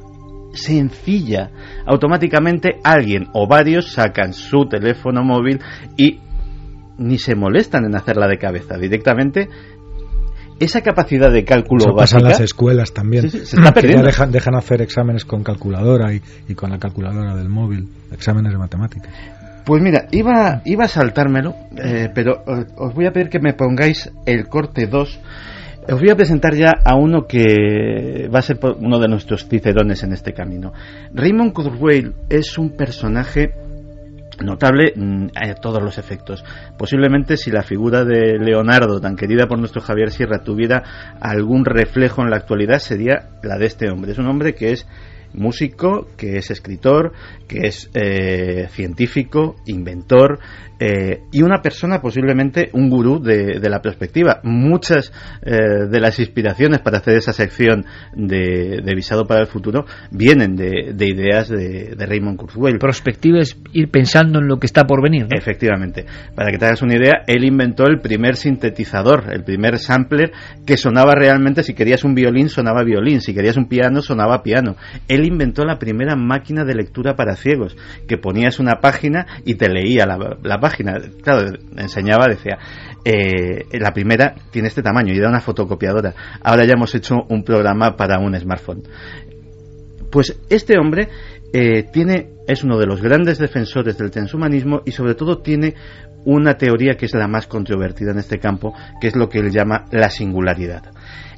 sencilla. 0.53 1.51
Automáticamente 1.87 2.79
alguien 2.85 3.27
o 3.35 3.47
varios 3.47 3.93
sacan 3.93 4.33
su 4.33 4.67
teléfono 4.69 5.23
móvil 5.23 5.61
y 5.97 6.21
ni 6.99 7.19
se 7.19 7.35
molestan 7.35 7.85
en 7.85 7.95
hacerla 7.97 8.27
de 8.29 8.39
cabeza. 8.39 8.77
Directamente, 8.79 9.49
esa 10.59 10.81
capacidad 10.81 11.31
de 11.31 11.45
cálculo 11.45 11.85
Eso 11.85 11.95
pasa 11.95 12.17
en 12.19 12.23
básica. 12.25 12.41
las 12.41 12.41
escuelas 12.41 12.93
también. 12.95 13.23
Sí, 13.31 13.39
sí, 13.41 13.47
se 13.47 13.57
está 13.57 13.61
Que 13.61 13.65
ya 13.67 13.73
perdiendo. 13.75 14.07
dejan, 14.07 14.33
dejan 14.33 14.55
hacer 14.55 14.81
exámenes 14.83 15.25
con 15.25 15.43
calculadora 15.43 16.13
y, 16.15 16.23
y 16.49 16.55
con 16.55 16.71
la 16.71 16.79
calculadora 16.79 17.37
del 17.37 17.49
móvil, 17.49 17.89
exámenes 18.13 18.53
de 18.53 18.59
matemáticas. 18.59 19.13
Pues 19.67 19.83
mira, 19.83 20.07
iba, 20.13 20.63
iba 20.65 20.85
a 20.85 20.89
saltármelo, 20.89 21.55
eh, 21.77 22.09
pero 22.15 22.43
eh, 22.47 22.65
os 22.77 22.95
voy 22.95 23.07
a 23.07 23.13
pedir 23.13 23.29
que 23.29 23.41
me 23.41 23.53
pongáis 23.53 24.11
el 24.25 24.47
corte 24.49 24.87
2. 24.87 25.21
Os 25.89 26.01
voy 26.01 26.11
a 26.11 26.17
presentar 26.17 26.55
ya 26.55 26.73
a 26.85 26.97
uno 26.97 27.27
que 27.27 28.29
va 28.33 28.39
a 28.39 28.43
ser 28.43 28.59
uno 28.81 28.99
de 28.99 29.09
nuestros 29.09 29.47
cicerones 29.49 30.03
en 30.05 30.13
este 30.13 30.33
camino. 30.33 30.73
Raymond 31.13 31.53
Kurzweil 31.53 32.13
es 32.29 32.59
un 32.59 32.71
personaje 32.77 33.51
notable 34.43 34.93
mm, 34.95 35.27
a 35.35 35.55
todos 35.55 35.83
los 35.83 35.99
efectos. 35.99 36.45
Posiblemente 36.77 37.37
si 37.37 37.51
la 37.51 37.63
figura 37.63 38.05
de 38.05 38.39
Leonardo, 38.39 39.01
tan 39.01 39.17
querida 39.17 39.47
por 39.47 39.59
nuestro 39.59 39.81
Javier 39.81 40.11
Sierra, 40.11 40.43
tuviera 40.43 40.83
algún 41.21 41.65
reflejo 41.65 42.23
en 42.23 42.31
la 42.31 42.37
actualidad, 42.37 42.79
sería 42.79 43.29
la 43.43 43.59
de 43.59 43.67
este 43.67 43.91
hombre. 43.91 44.13
Es 44.13 44.19
un 44.19 44.27
hombre 44.27 44.55
que 44.55 44.73
es 44.73 44.87
músico, 45.37 46.09
que 46.17 46.37
es 46.37 46.51
escritor, 46.51 47.13
que 47.47 47.67
es 47.69 47.91
eh, 47.95 48.69
científico, 48.71 49.57
inventor 49.67 50.41
eh, 50.79 51.23
y 51.33 51.43
una 51.43 51.63
persona 51.63 52.03
posiblemente 52.03 52.69
un 52.75 52.91
gurú 52.91 53.19
de, 53.23 53.59
la 53.69 53.81
perspectiva. 53.81 54.41
Muchas 54.43 55.11
eh, 55.43 55.87
de 55.91 56.01
las 56.01 56.19
inspiraciones 56.19 56.81
para 56.81 56.99
hacer 56.99 57.17
esa 57.17 57.33
sección 57.33 57.87
de, 58.15 58.83
visado 58.95 59.27
para 59.27 59.41
el 59.41 59.47
futuro 59.47 59.87
vienen 60.11 60.55
de, 60.55 60.95
ideas 61.07 61.49
de, 61.49 61.95
Raymond 61.99 62.39
Kurzweil. 62.39 62.79
Perspectiva 62.79 63.41
es 63.41 63.59
ir 63.73 63.91
pensando 63.91 64.39
en 64.39 64.49
lo 64.49 64.59
que 64.59 64.67
está 64.67 64.85
por 64.85 65.03
venir. 65.03 65.27
Efectivamente. 65.31 66.05
Para 66.35 66.51
que 66.51 66.59
te 66.59 66.67
hagas 66.67 66.83
una 66.83 66.97
idea, 66.97 67.23
él 67.27 67.45
inventó 67.45 67.85
el 67.87 68.01
primer 68.01 68.37
sintetizador, 68.37 69.33
el 69.33 69.45
primer 69.45 69.79
sampler 69.79 70.33
que 70.67 70.77
sonaba 70.77 71.15
realmente, 71.15 71.63
si 71.63 71.75
querías 71.75 72.05
un 72.05 72.15
violín, 72.15 72.49
sonaba 72.49 72.85
violín, 72.85 73.21
si 73.21 73.35
querías 73.35 73.57
un 73.57 73.69
piano, 73.69 74.03
sonaba 74.03 74.43
piano. 74.43 74.77
Él 75.09 75.26
inventó 75.27 75.65
la 75.65 75.79
primera 75.79 76.17
máquina 76.17 76.65
de 76.65 76.75
lectura 76.75 77.15
para 77.15 77.37
ciegos, 77.37 77.77
que 78.07 78.19
ponías 78.19 78.59
una 78.59 78.81
página 78.81 79.27
y 79.45 79.55
te 79.55 79.69
leía 79.69 80.07
la, 80.07 80.59
página. 80.59 80.99
Claro, 81.23 81.53
enseñaba, 81.77 82.27
decía, 82.29 82.59
eh, 83.05 83.67
la 83.79 83.93
primera 83.93 84.35
tiene 84.51 84.69
este 84.69 84.83
tamaño 84.83 85.13
y 85.13 85.19
era 85.19 85.29
una 85.29 85.41
fotocopiadora. 85.41 86.15
Ahora 86.43 86.65
ya 86.65 86.73
hemos 86.75 86.95
hecho 86.95 87.17
un 87.29 87.45
programa 87.45 87.97
para 87.97 88.19
un 88.19 88.39
smartphone. 88.39 88.83
Pues 90.11 90.41
este 90.49 90.79
hombre 90.79 91.09
eh, 91.53 91.85
tiene, 91.93 92.31
es 92.47 92.65
uno 92.65 92.79
de 92.79 92.87
los 92.87 93.03
grandes 93.03 93.39
defensores 93.39 93.99
del 93.99 94.11
transhumanismo 94.11 94.83
y 94.85 94.93
sobre 94.93 95.15
todo 95.15 95.39
tiene 95.39 95.75
una 96.25 96.55
teoría 96.55 96.95
que 96.95 97.07
es 97.07 97.15
la 97.15 97.29
más 97.29 97.47
controvertida 97.47 98.11
en 98.11 98.19
este 98.19 98.39
campo, 98.39 98.75
que 99.01 99.09
es 99.09 99.17
lo 99.17 99.29
que 99.29 99.39
él 99.39 99.51
llama 99.51 99.85
la 99.93 100.11
singularidad 100.11 100.91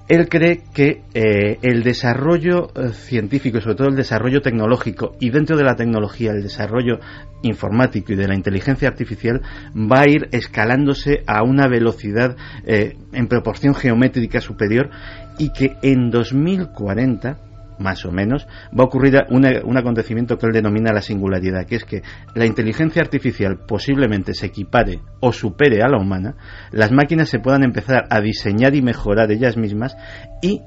él 0.09 0.29
cree 0.29 0.63
que 0.73 1.03
eh, 1.13 1.59
el 1.63 1.83
desarrollo 1.83 2.69
eh, 2.75 2.93
científico 2.93 3.59
y 3.59 3.61
sobre 3.61 3.77
todo 3.77 3.89
el 3.89 3.97
desarrollo 3.97 4.41
tecnológico 4.41 5.17
y 5.21 5.31
dentro 5.31 5.57
de 5.57 5.65
la 5.65 5.77
tecnología 5.77 6.33
el 6.33 6.43
desarrollo 6.43 6.99
informático 7.43 8.13
y 8.13 8.17
de 8.17 8.27
la 8.27 8.35
inteligencia 8.35 8.89
artificial 8.89 9.43
va 9.75 10.01
a 10.01 10.09
ir 10.09 10.29
escalándose 10.33 11.23
a 11.27 11.43
una 11.43 11.69
velocidad 11.69 12.37
eh, 12.65 12.97
en 13.13 13.29
proporción 13.29 13.75
geométrica 13.75 14.41
superior 14.41 14.91
y 15.39 15.51
que 15.53 15.77
en 15.83 16.11
2040 16.11 17.48
más 17.79 18.05
o 18.05 18.13
menos, 18.13 18.47
va 18.79 18.85
a 18.85 18.87
ocurrir 18.87 19.15
un 19.31 19.77
acontecimiento 19.77 20.37
que 20.37 20.47
él 20.47 20.53
denomina 20.53 20.93
la 20.93 21.03
singularidad, 21.03 21.67
que 21.67 21.77
es 21.77 21.85
que 21.85 22.03
la 22.35 22.47
inteligencia 22.47 23.03
artificial 23.03 23.59
posiblemente 23.67 24.35
se 24.35 24.47
equipare 24.47 25.01
o 25.21 25.33
supere 25.33 25.83
a 25.83 25.89
la 25.89 25.99
humana, 25.99 26.35
las 26.73 26.93
máquinas 26.93 27.29
se 27.29 27.39
puedan 27.39 27.65
empezar 27.65 28.07
a 28.11 28.21
diseñar 28.21 28.75
y 28.75 28.83
mejorar 28.83 29.31
ellas 29.31 29.57
mismas 29.57 29.97
y 30.43 30.63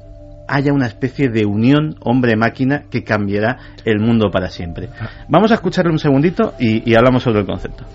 haya 0.47 0.73
una 0.73 0.87
especie 0.87 1.29
de 1.29 1.45
unión 1.45 1.95
hombre-máquina 2.01 2.83
que 2.89 3.03
cambiará 3.03 3.57
el 3.85 3.99
mundo 3.99 4.29
para 4.31 4.49
siempre. 4.49 4.89
Vamos 5.29 5.51
a 5.51 5.55
escucharle 5.55 5.91
un 5.91 5.99
segundito 5.99 6.53
y, 6.59 6.93
hablamos 6.93 7.23
sobre 7.23 7.39
el 7.39 7.45
concepto. 7.45 7.85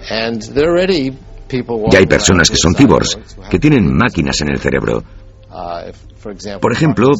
Ya 1.92 1.98
hay 1.98 2.06
personas 2.06 2.50
que 2.50 2.56
son 2.56 2.74
cyborgs, 2.74 3.18
que 3.50 3.58
tienen 3.58 3.94
máquinas 3.94 4.40
en 4.40 4.50
el 4.50 4.58
cerebro. 4.58 5.02
Por 6.60 6.72
ejemplo, 6.72 7.10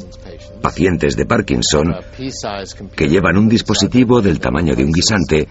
pacientes 0.61 1.17
de 1.17 1.27
Parkinson 1.27 1.95
que 2.95 3.09
llevan 3.09 3.39
un 3.39 3.49
dispositivo 3.49 4.21
del 4.21 4.41
tamaño 4.41 4.75
de 4.75 4.85
un 4.85 4.93
guisante 4.93 5.49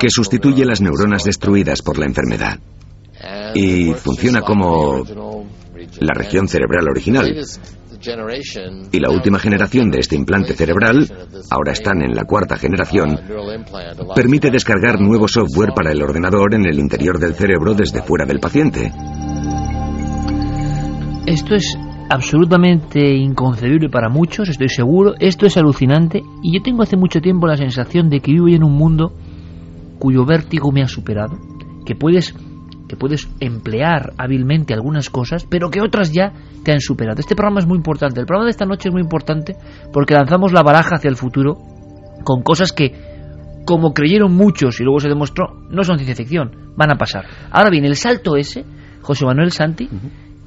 que 0.00 0.10
sustituye 0.10 0.64
las 0.64 0.80
neuronas 0.80 1.24
destruidas 1.24 1.82
por 1.82 1.98
la 1.98 2.06
enfermedad. 2.06 2.58
Y 3.54 3.92
funciona 3.92 4.40
como 4.40 5.04
la 6.00 6.14
región 6.14 6.48
cerebral 6.48 6.88
original. 6.88 7.44
Y 8.92 9.00
la 9.00 9.10
última 9.10 9.38
generación 9.38 9.90
de 9.90 10.00
este 10.00 10.16
implante 10.16 10.54
cerebral, 10.54 11.10
ahora 11.50 11.72
están 11.72 12.02
en 12.02 12.14
la 12.14 12.24
cuarta 12.24 12.56
generación, 12.56 13.18
permite 14.14 14.50
descargar 14.50 15.00
nuevo 15.00 15.26
software 15.26 15.72
para 15.74 15.92
el 15.92 16.02
ordenador 16.02 16.54
en 16.54 16.66
el 16.66 16.78
interior 16.78 17.18
del 17.18 17.34
cerebro 17.34 17.72
desde 17.74 18.02
fuera 18.02 18.26
del 18.26 18.40
paciente. 18.40 18.92
Esto 21.26 21.54
es 21.54 21.78
absolutamente 22.10 23.14
inconcebible 23.14 23.88
para 23.88 24.10
muchos, 24.10 24.50
estoy 24.50 24.68
seguro. 24.68 25.14
Esto 25.18 25.46
es 25.46 25.56
alucinante 25.56 26.22
y 26.42 26.52
yo 26.52 26.62
tengo 26.62 26.82
hace 26.82 26.98
mucho 26.98 27.20
tiempo 27.20 27.46
la 27.46 27.56
sensación 27.56 28.10
de 28.10 28.20
que 28.20 28.32
vivo 28.32 28.48
en 28.48 28.62
un 28.62 28.74
mundo 28.74 29.10
cuyo 29.98 30.26
vértigo 30.26 30.70
me 30.70 30.82
ha 30.82 30.86
superado, 30.86 31.38
que 31.86 31.94
puedes 31.94 32.34
que 32.86 32.96
puedes 32.96 33.26
emplear 33.40 34.12
hábilmente 34.18 34.74
algunas 34.74 35.08
cosas, 35.08 35.46
pero 35.48 35.70
que 35.70 35.80
otras 35.80 36.12
ya 36.12 36.34
te 36.62 36.72
han 36.72 36.80
superado. 36.80 37.20
Este 37.20 37.34
programa 37.34 37.60
es 37.60 37.66
muy 37.66 37.78
importante. 37.78 38.20
El 38.20 38.26
programa 38.26 38.44
de 38.44 38.50
esta 38.50 38.66
noche 38.66 38.90
es 38.90 38.92
muy 38.92 39.00
importante 39.00 39.56
porque 39.94 40.12
lanzamos 40.12 40.52
la 40.52 40.62
baraja 40.62 40.96
hacia 40.96 41.08
el 41.08 41.16
futuro 41.16 41.56
con 42.22 42.42
cosas 42.42 42.72
que, 42.72 42.92
como 43.64 43.94
creyeron 43.94 44.34
muchos 44.34 44.78
y 44.78 44.84
luego 44.84 45.00
se 45.00 45.08
demostró, 45.08 45.62
no 45.70 45.84
son 45.84 45.96
ciencia 45.96 46.14
ficción, 46.14 46.74
van 46.76 46.92
a 46.92 46.98
pasar. 46.98 47.24
Ahora 47.50 47.70
bien, 47.70 47.86
el 47.86 47.96
salto 47.96 48.36
ese, 48.36 48.66
José 49.00 49.24
Manuel 49.24 49.52
Santi, 49.52 49.88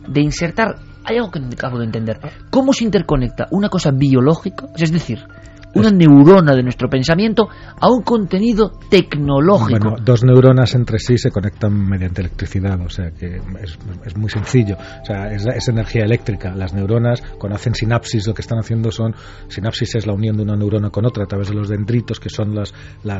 de 0.07 0.21
insertar. 0.21 0.75
Hay 1.03 1.17
algo 1.17 1.31
que 1.31 1.39
no 1.39 1.47
acabo 1.47 1.79
de 1.79 1.85
entender. 1.85 2.19
¿Cómo 2.49 2.73
se 2.73 2.83
interconecta 2.83 3.47
una 3.51 3.69
cosa 3.69 3.91
biológica, 3.91 4.67
es 4.75 4.91
decir, 4.91 5.19
una 5.73 5.91
neurona 5.91 6.55
de 6.55 6.63
nuestro 6.63 6.89
pensamiento 6.89 7.47
a 7.79 7.89
un 7.89 8.01
contenido 8.01 8.71
tecnológico. 8.89 9.79
Bueno, 9.79 10.03
dos 10.03 10.23
neuronas 10.23 10.73
entre 10.75 10.99
sí 10.99 11.17
se 11.17 11.31
conectan 11.31 11.73
mediante 11.73 12.21
electricidad, 12.21 12.79
o 12.81 12.89
sea 12.89 13.11
que 13.11 13.41
es, 13.61 14.17
muy 14.17 14.29
sencillo. 14.29 14.75
O 14.75 15.05
sea, 15.05 15.31
es, 15.31 15.67
energía 15.67 16.03
eléctrica. 16.03 16.55
Las 16.55 16.73
neuronas, 16.73 17.21
cuando 17.37 17.55
hacen 17.55 17.75
sinapsis, 17.75 18.27
lo 18.27 18.33
que 18.33 18.41
están 18.41 18.59
haciendo 18.59 18.91
son. 18.91 19.13
Sinapsis 19.47 19.95
es 19.95 20.07
la 20.07 20.13
unión 20.13 20.37
de 20.37 20.43
una 20.43 20.55
neurona 20.55 20.89
con 20.89 21.05
otra 21.05 21.25
a 21.25 21.27
través 21.27 21.49
de 21.49 21.55
los 21.55 21.69
dendritos, 21.69 22.19
que 22.19 22.29
son 22.29 22.55
las, 22.55 22.73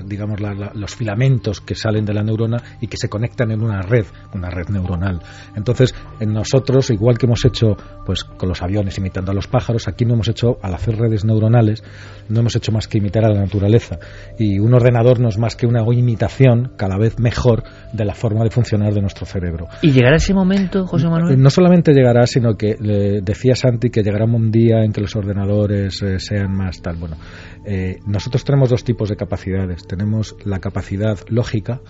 digamos, 0.06 0.40
los 0.74 0.96
filamentos 0.96 1.62
que 1.62 1.76
salen 1.76 2.06
de 2.06 2.14
la 2.14 2.24
neurona 2.24 2.58
y 2.82 2.88
que 2.88 2.98
se 2.98 3.10
conectan 3.10 3.52
en 3.52 3.62
una 3.62 3.82
red, 3.82 4.06
una 4.34 4.50
red 4.50 4.70
neuronal. 4.70 5.22
Entonces, 5.56 5.94
en 6.20 6.34
nosotros, 6.34 6.90
igual 6.90 7.18
que 7.18 7.26
hemos 7.26 7.44
hecho 7.46 7.76
pues 8.06 8.24
con 8.24 8.50
los 8.50 8.62
aviones 8.62 8.98
imitando 8.98 9.32
a 9.32 9.36
los 9.36 9.48
pájaros, 9.48 9.88
aquí 9.88 10.06
no 10.06 10.14
hemos 10.14 10.28
hecho, 10.30 10.58
al 10.62 10.74
hacer 10.74 10.98
redes 10.98 11.26
neuronales, 11.26 11.84
no 12.30 12.37
hemos 12.42 12.56
hecho 12.56 12.72
más 12.72 12.88
que 12.88 12.98
imitar 12.98 13.26
a 13.26 13.30
la 13.30 13.42
naturaleza. 13.42 14.00
Y 14.38 14.60
un 14.60 14.74
ordenador 14.74 15.20
no 15.20 15.30
es 15.30 15.38
más 15.38 15.56
que 15.56 15.66
una 15.66 15.84
imitación 15.94 16.74
cada 16.78 16.98
vez 16.98 17.20
mejor 17.20 17.64
de 17.94 18.06
la 18.06 18.14
forma 18.14 18.44
de 18.44 18.50
funcionar 18.50 18.94
de 18.94 19.02
nuestro 19.02 19.26
cerebro. 19.26 19.68
¿Y 19.82 19.92
llegará 19.92 20.18
ese 20.18 20.34
momento, 20.34 20.86
José 20.86 21.08
Manuel? 21.08 21.42
No 21.42 21.50
solamente 21.50 21.94
llegará, 21.94 22.26
sino 22.28 22.56
que 22.56 22.76
decía 23.22 23.56
Santi 23.56 23.90
que 23.90 24.04
llegará 24.04 24.26
un 24.26 24.52
día 24.52 24.84
en 24.84 24.92
que 24.92 25.02
los 25.02 25.16
ordenadores 25.16 26.02
eh, 26.02 26.20
sean 26.20 26.56
más 26.56 26.82
tal. 26.82 26.98
Bueno, 26.98 27.18
eh, 27.66 27.98
nosotros 28.06 28.44
tenemos 28.44 28.70
dos 28.70 28.84
tipos 28.84 29.10
de 29.10 29.16
capacidades. 29.16 29.86
Tenemos 29.88 30.36
la 30.46 30.60
capacidad 30.60 31.18
lógica, 31.30 31.82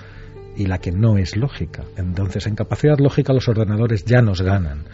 y 0.57 0.65
la 0.65 0.79
que 0.79 0.91
no 0.91 1.17
es 1.17 1.37
lógica. 1.37 1.83
Entonces, 1.97 2.47
en 2.47 2.55
capacidad 2.55 2.97
lógica 2.97 3.31
los 3.31 3.47
ordenadores 3.47 4.03
ya 4.03 4.21
nos 4.21 4.41
ganan, 4.41 4.85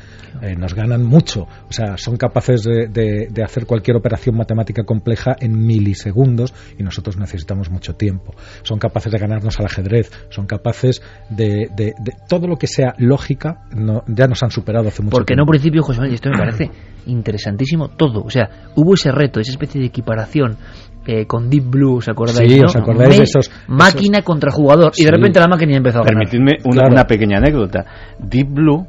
eh, 0.42 0.56
nos 0.56 0.74
ganan 0.74 1.04
mucho. 1.04 1.48
O 1.70 1.72
sea, 1.72 1.98
son 1.98 2.18
capaces 2.18 2.64
de, 2.64 2.88
de, 2.88 3.44
hacer 3.44 3.66
cualquier 3.66 3.98
operación 3.98 4.36
matemática 4.36 4.84
compleja 4.84 5.36
en 5.40 5.66
milisegundos 5.66 6.54
y 6.78 6.84
nosotros 6.84 7.18
necesitamos 7.18 7.70
mucho 7.70 7.96
tiempo. 7.96 8.36
Son 8.64 8.78
capaces 8.78 9.12
de 9.12 9.18
ganarnos 9.18 9.60
al 9.60 9.66
ajedrez, 9.66 10.12
son 10.30 10.46
capaces 10.46 11.02
de, 11.30 11.70
de 11.74 11.94
todo 12.28 12.48
lo 12.48 12.58
que 12.58 12.68
sea 12.68 12.94
lógica, 12.98 13.64
no, 13.76 14.04
ya 14.08 14.28
nos 14.28 14.44
han 14.44 14.52
superado 14.52 14.90
hace 14.90 15.02
mucho 15.02 15.16
tiempo. 15.16 15.18
Porque 15.18 15.34
un 15.40 15.48
principio, 15.48 15.82
José 15.82 16.00
Manuel, 16.00 16.16
esto 16.16 16.30
me 16.30 16.38
parece 16.38 16.72
interesantísimo 17.06 17.90
todo. 17.90 18.24
O 18.24 18.30
sea, 18.30 18.72
hubo 18.76 18.94
ese 18.94 19.12
reto, 19.12 19.40
esa 19.40 19.52
especie 19.52 19.80
de 19.80 19.88
equiparación 19.88 20.58
eh, 21.06 21.26
con 21.26 21.50
Deep 21.50 21.66
Blue, 21.66 21.98
¿os 21.98 22.08
acordáis? 22.08 22.52
Sí, 22.52 22.62
¿os 22.64 22.76
acordáis 22.76 23.18
de 23.18 23.24
esos, 23.24 23.52
Máquina 23.68 24.22
contra 24.22 24.52
jugador. 24.52 24.94
Y 24.96 25.04
de 25.04 25.12
repente 25.12 25.40
la 25.40 25.48
máquina 25.48 25.76
empezó 25.76 26.00
a 26.00 26.04
ganar. 26.04 26.30
Permitidme 26.30 26.58
una, 26.64 27.04
pequeña 27.06 27.38
anécdota. 27.38 27.86
Deep 28.20 28.48
Blue 28.50 28.88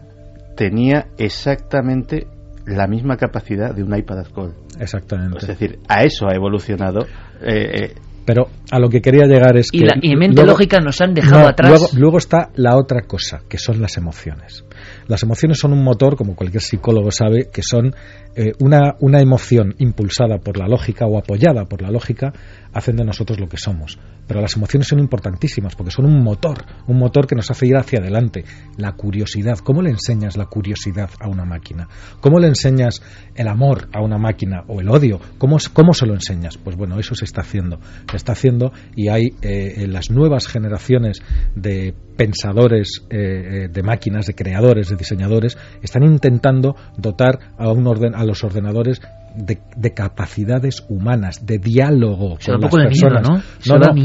tenía 0.56 1.06
exactamente 1.18 2.26
la 2.66 2.86
misma 2.86 3.16
capacidad 3.16 3.74
de 3.74 3.82
un 3.82 3.96
iPad 3.96 4.26
Gold. 4.32 4.54
Exactamente. 4.78 5.38
Es 5.38 5.48
decir, 5.48 5.78
a 5.88 6.04
eso 6.04 6.26
ha 6.28 6.34
evolucionado. 6.34 7.00
Eh, 7.42 7.70
eh, 7.74 7.94
pero 8.24 8.48
a 8.70 8.78
lo 8.78 8.88
que 8.88 9.02
quería 9.02 9.26
llegar 9.26 9.56
es 9.56 9.68
y 9.72 9.80
que. 9.80 9.86
La, 9.86 9.98
y 10.00 10.16
mente 10.16 10.44
lógica 10.46 10.80
nos 10.80 11.00
han 11.00 11.14
dejado 11.14 11.48
atrás. 11.48 11.68
Luego, 11.68 11.86
luego, 11.96 12.18
está 12.18 12.50
la 12.54 12.76
otra 12.76 13.02
cosa, 13.02 13.42
que 13.48 13.58
son 13.58 13.82
las 13.82 13.96
emociones. 13.98 14.64
Las 15.06 15.22
emociones 15.22 15.58
son 15.58 15.72
un 15.72 15.82
motor, 15.82 16.16
como 16.16 16.34
cualquier 16.34 16.62
psicólogo 16.62 17.10
sabe, 17.10 17.48
que 17.52 17.62
son 17.62 17.94
eh, 18.36 18.52
una, 18.60 18.96
una 19.00 19.20
emoción 19.20 19.74
impulsada 19.78 20.38
por 20.38 20.56
la 20.56 20.66
lógica 20.66 21.06
o 21.06 21.18
apoyada 21.18 21.64
por 21.66 21.82
la 21.82 21.90
lógica, 21.90 22.32
hacen 22.72 22.96
de 22.96 23.04
nosotros 23.04 23.38
lo 23.38 23.48
que 23.48 23.56
somos. 23.56 23.98
Pero 24.26 24.40
las 24.40 24.56
emociones 24.56 24.88
son 24.88 24.98
importantísimas 24.98 25.76
porque 25.76 25.90
son 25.90 26.06
un 26.06 26.22
motor, 26.22 26.64
un 26.86 26.98
motor 26.98 27.26
que 27.26 27.36
nos 27.36 27.50
hace 27.50 27.66
ir 27.66 27.76
hacia 27.76 28.00
adelante. 28.00 28.44
La 28.76 28.92
curiosidad, 28.92 29.58
¿cómo 29.58 29.82
le 29.82 29.90
enseñas 29.90 30.36
la 30.36 30.46
curiosidad 30.46 31.10
a 31.20 31.28
una 31.28 31.44
máquina? 31.44 31.88
¿Cómo 32.20 32.38
le 32.38 32.48
enseñas 32.48 33.02
el 33.34 33.48
amor 33.48 33.88
a 33.92 34.02
una 34.02 34.18
máquina 34.18 34.64
o 34.66 34.80
el 34.80 34.88
odio? 34.88 35.20
¿Cómo, 35.38 35.58
cómo 35.72 35.94
se 35.94 36.06
lo 36.06 36.14
enseñas? 36.14 36.56
Pues 36.56 36.76
bueno, 36.76 36.98
eso 36.98 37.14
se 37.14 37.24
está 37.24 37.42
haciendo. 37.42 37.78
Se 38.10 38.16
está 38.16 38.32
haciendo 38.32 38.72
y 38.96 39.08
hay 39.08 39.34
eh, 39.42 39.86
las 39.86 40.10
nuevas 40.10 40.48
generaciones 40.48 41.22
de 41.54 41.94
pensadores 42.16 43.04
eh, 43.10 43.68
de 43.70 43.82
máquinas, 43.82 44.26
de 44.26 44.34
creadores, 44.34 44.88
de 44.88 44.96
diseñadores, 44.96 45.58
están 45.82 46.04
intentando 46.04 46.76
dotar 46.96 47.38
a, 47.58 47.70
un 47.70 47.86
orden, 47.86 48.14
a 48.14 48.24
los 48.24 48.44
ordenadores 48.44 49.00
de, 49.34 49.94
capacidades 49.94 50.84
humanas, 50.88 51.44
de 51.44 51.58
diálogo 51.58 52.38
con 52.44 52.60
las 52.60 52.70
personas. 52.70 53.28
¿no? 53.28 53.42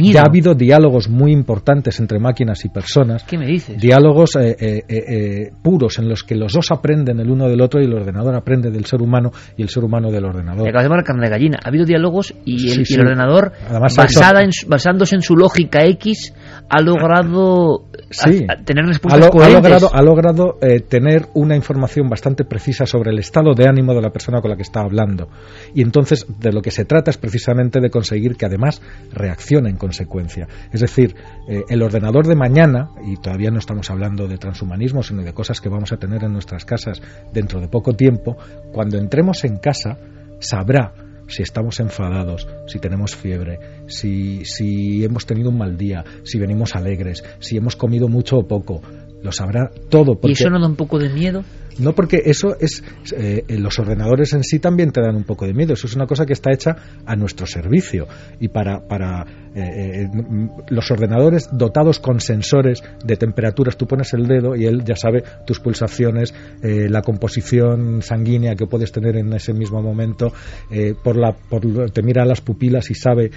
ya 0.01 0.21
ha 0.21 0.25
habido 0.25 0.55
diálogos 0.55 1.09
muy 1.09 1.31
importantes 1.31 1.99
entre 1.99 2.19
máquinas 2.19 2.63
y 2.65 2.69
personas. 2.69 3.23
¿Qué 3.23 3.37
me 3.37 3.45
dices? 3.45 3.79
Diálogos 3.79 4.35
eh, 4.35 4.55
eh, 4.59 4.83
eh, 4.87 5.51
puros 5.61 5.99
en 5.99 6.09
los 6.09 6.23
que 6.23 6.35
los 6.35 6.53
dos 6.53 6.71
aprenden 6.71 7.19
el 7.19 7.29
uno 7.29 7.47
del 7.47 7.61
otro 7.61 7.81
y 7.81 7.85
el 7.85 7.93
ordenador 7.93 8.35
aprende 8.35 8.71
del 8.71 8.85
ser 8.85 9.01
humano 9.01 9.31
y 9.57 9.61
el 9.61 9.69
ser 9.69 9.83
humano 9.83 10.11
del 10.11 10.25
ordenador. 10.25 10.67
acabas 10.67 10.97
de 10.97 11.03
carne 11.03 11.25
de 11.25 11.29
gallina. 11.29 11.59
Ha 11.63 11.69
habido 11.69 11.85
diálogos 11.85 12.33
y 12.45 12.71
el, 12.71 13.01
ordenador, 13.01 13.53
basada 13.95 14.41
en, 14.41 14.49
basándose 14.67 15.15
en 15.15 15.21
su 15.21 15.35
lógica 15.35 15.85
X, 15.85 16.33
ha 16.69 16.81
logrado 16.81 17.85
tener 18.65 18.85
respuestas 18.85 19.21
ha, 19.21 19.49
logrado, 19.49 19.89
ha 19.93 20.01
logrado 20.01 20.57
tener 20.87 21.27
una 21.35 21.55
información 21.55 22.09
bastante 22.09 22.43
precisa 22.45 22.85
sobre 22.85 23.11
el 23.11 23.19
estado 23.19 23.53
de 23.53 23.67
ánimo 23.67 23.93
de 23.93 24.01
la 24.01 24.09
persona 24.09 24.41
con 24.41 24.49
la 24.49 24.55
que 24.55 24.63
está 24.63 24.81
hablando. 24.81 25.18
Y 25.73 25.82
entonces 25.82 26.25
de 26.39 26.51
lo 26.51 26.62
que 26.62 26.71
se 26.71 26.86
trata 26.86 27.12
es 27.12 27.17
precisamente 27.17 27.79
de 27.79 27.89
conseguir 27.89 28.36
que 28.36 28.45
además 28.45 28.82
reaccione 29.12 29.69
en 29.69 29.77
consecuencia. 29.77 30.47
Es 30.71 30.82
decir, 30.82 31.15
eh, 31.47 31.63
el 31.69 31.82
ordenador 31.82 32.27
de 32.27 32.36
mañana, 32.36 32.91
y 33.05 33.17
todavía 33.17 33.51
no 33.51 33.60
estamos 33.60 33.89
hablando 33.89 34.27
de 34.27 34.38
transhumanismo, 34.38 35.03
sino 35.03 35.23
de 35.23 35.34
cosas 35.34 35.62
que 35.62 35.69
vamos 35.69 35.91
a 35.91 35.97
tener 35.97 36.23
en 36.23 36.34
nuestras 36.34 36.65
casas 36.65 37.01
dentro 37.34 37.60
de 37.60 37.67
poco 37.67 37.93
tiempo, 37.93 38.38
cuando 38.71 38.97
entremos 38.97 39.43
en 39.43 39.58
casa 39.58 39.97
sabrá 40.39 40.93
si 41.29 41.43
estamos 41.43 41.79
enfadados, 41.79 42.47
si 42.65 42.79
tenemos 42.79 43.15
fiebre, 43.15 43.60
si, 43.88 44.43
si 44.45 45.03
hemos 45.03 45.25
tenido 45.25 45.49
un 45.49 45.58
mal 45.58 45.77
día, 45.77 46.03
si 46.23 46.39
venimos 46.39 46.75
alegres, 46.75 47.23
si 47.39 47.55
hemos 47.55 47.75
comido 47.75 48.08
mucho 48.08 48.38
o 48.38 48.47
poco, 48.47 48.82
lo 49.21 49.32
sabrá 49.32 49.69
todo. 49.89 50.19
¿Y 50.23 50.32
eso 50.32 50.49
no 50.49 50.60
da 50.60 50.67
un 50.67 50.75
poco 50.75 50.99
de 50.99 51.10
miedo? 51.10 51.43
No, 51.79 51.93
porque 51.95 52.21
eso 52.25 52.58
es. 52.60 52.84
Eh, 53.15 53.43
los 53.58 53.79
ordenadores 53.79 54.34
en 54.34 54.43
sí 54.43 54.60
también 54.60 54.91
te 54.91 55.01
dan 55.01 55.15
un 55.15 55.23
poco 55.23 55.45
de 55.45 55.53
miedo. 55.53 55.73
Eso 55.73 55.88
es 55.88 55.95
una 55.95 56.05
cosa 56.05 56.25
que 56.25 56.34
está 56.34 56.51
hecha 56.53 56.75
a 57.05 57.15
nuestro 57.15 57.47
servicio. 57.47 58.08
Y 58.39 58.49
para. 58.49 58.86
para 58.86 59.25
eh, 59.55 60.03
eh, 60.03 60.10
los 60.69 60.91
ordenadores 60.91 61.49
dotados 61.51 61.99
con 61.99 62.19
sensores 62.19 62.84
de 63.03 63.15
temperaturas, 63.15 63.77
tú 63.77 63.88
pones 63.88 64.13
el 64.13 64.27
dedo 64.27 64.55
y 64.55 64.65
él 64.65 64.84
ya 64.84 64.95
sabe 64.95 65.23
tus 65.45 65.60
pulsaciones, 65.60 66.34
la 66.62 67.01
composición 67.01 68.03
sanguínea 68.03 68.55
que 68.55 68.67
puedes 68.67 68.91
tener 68.91 69.17
en 69.17 69.34
ese 69.34 69.53
mismo 69.53 69.82
momento, 69.82 70.32
por 71.03 71.17
la, 71.17 71.32
por, 71.32 71.89
te 71.91 72.03
mira 72.03 72.25
las 72.25 72.41
pupilas 72.41 72.91
y 72.91 72.93
sabe 72.93 73.32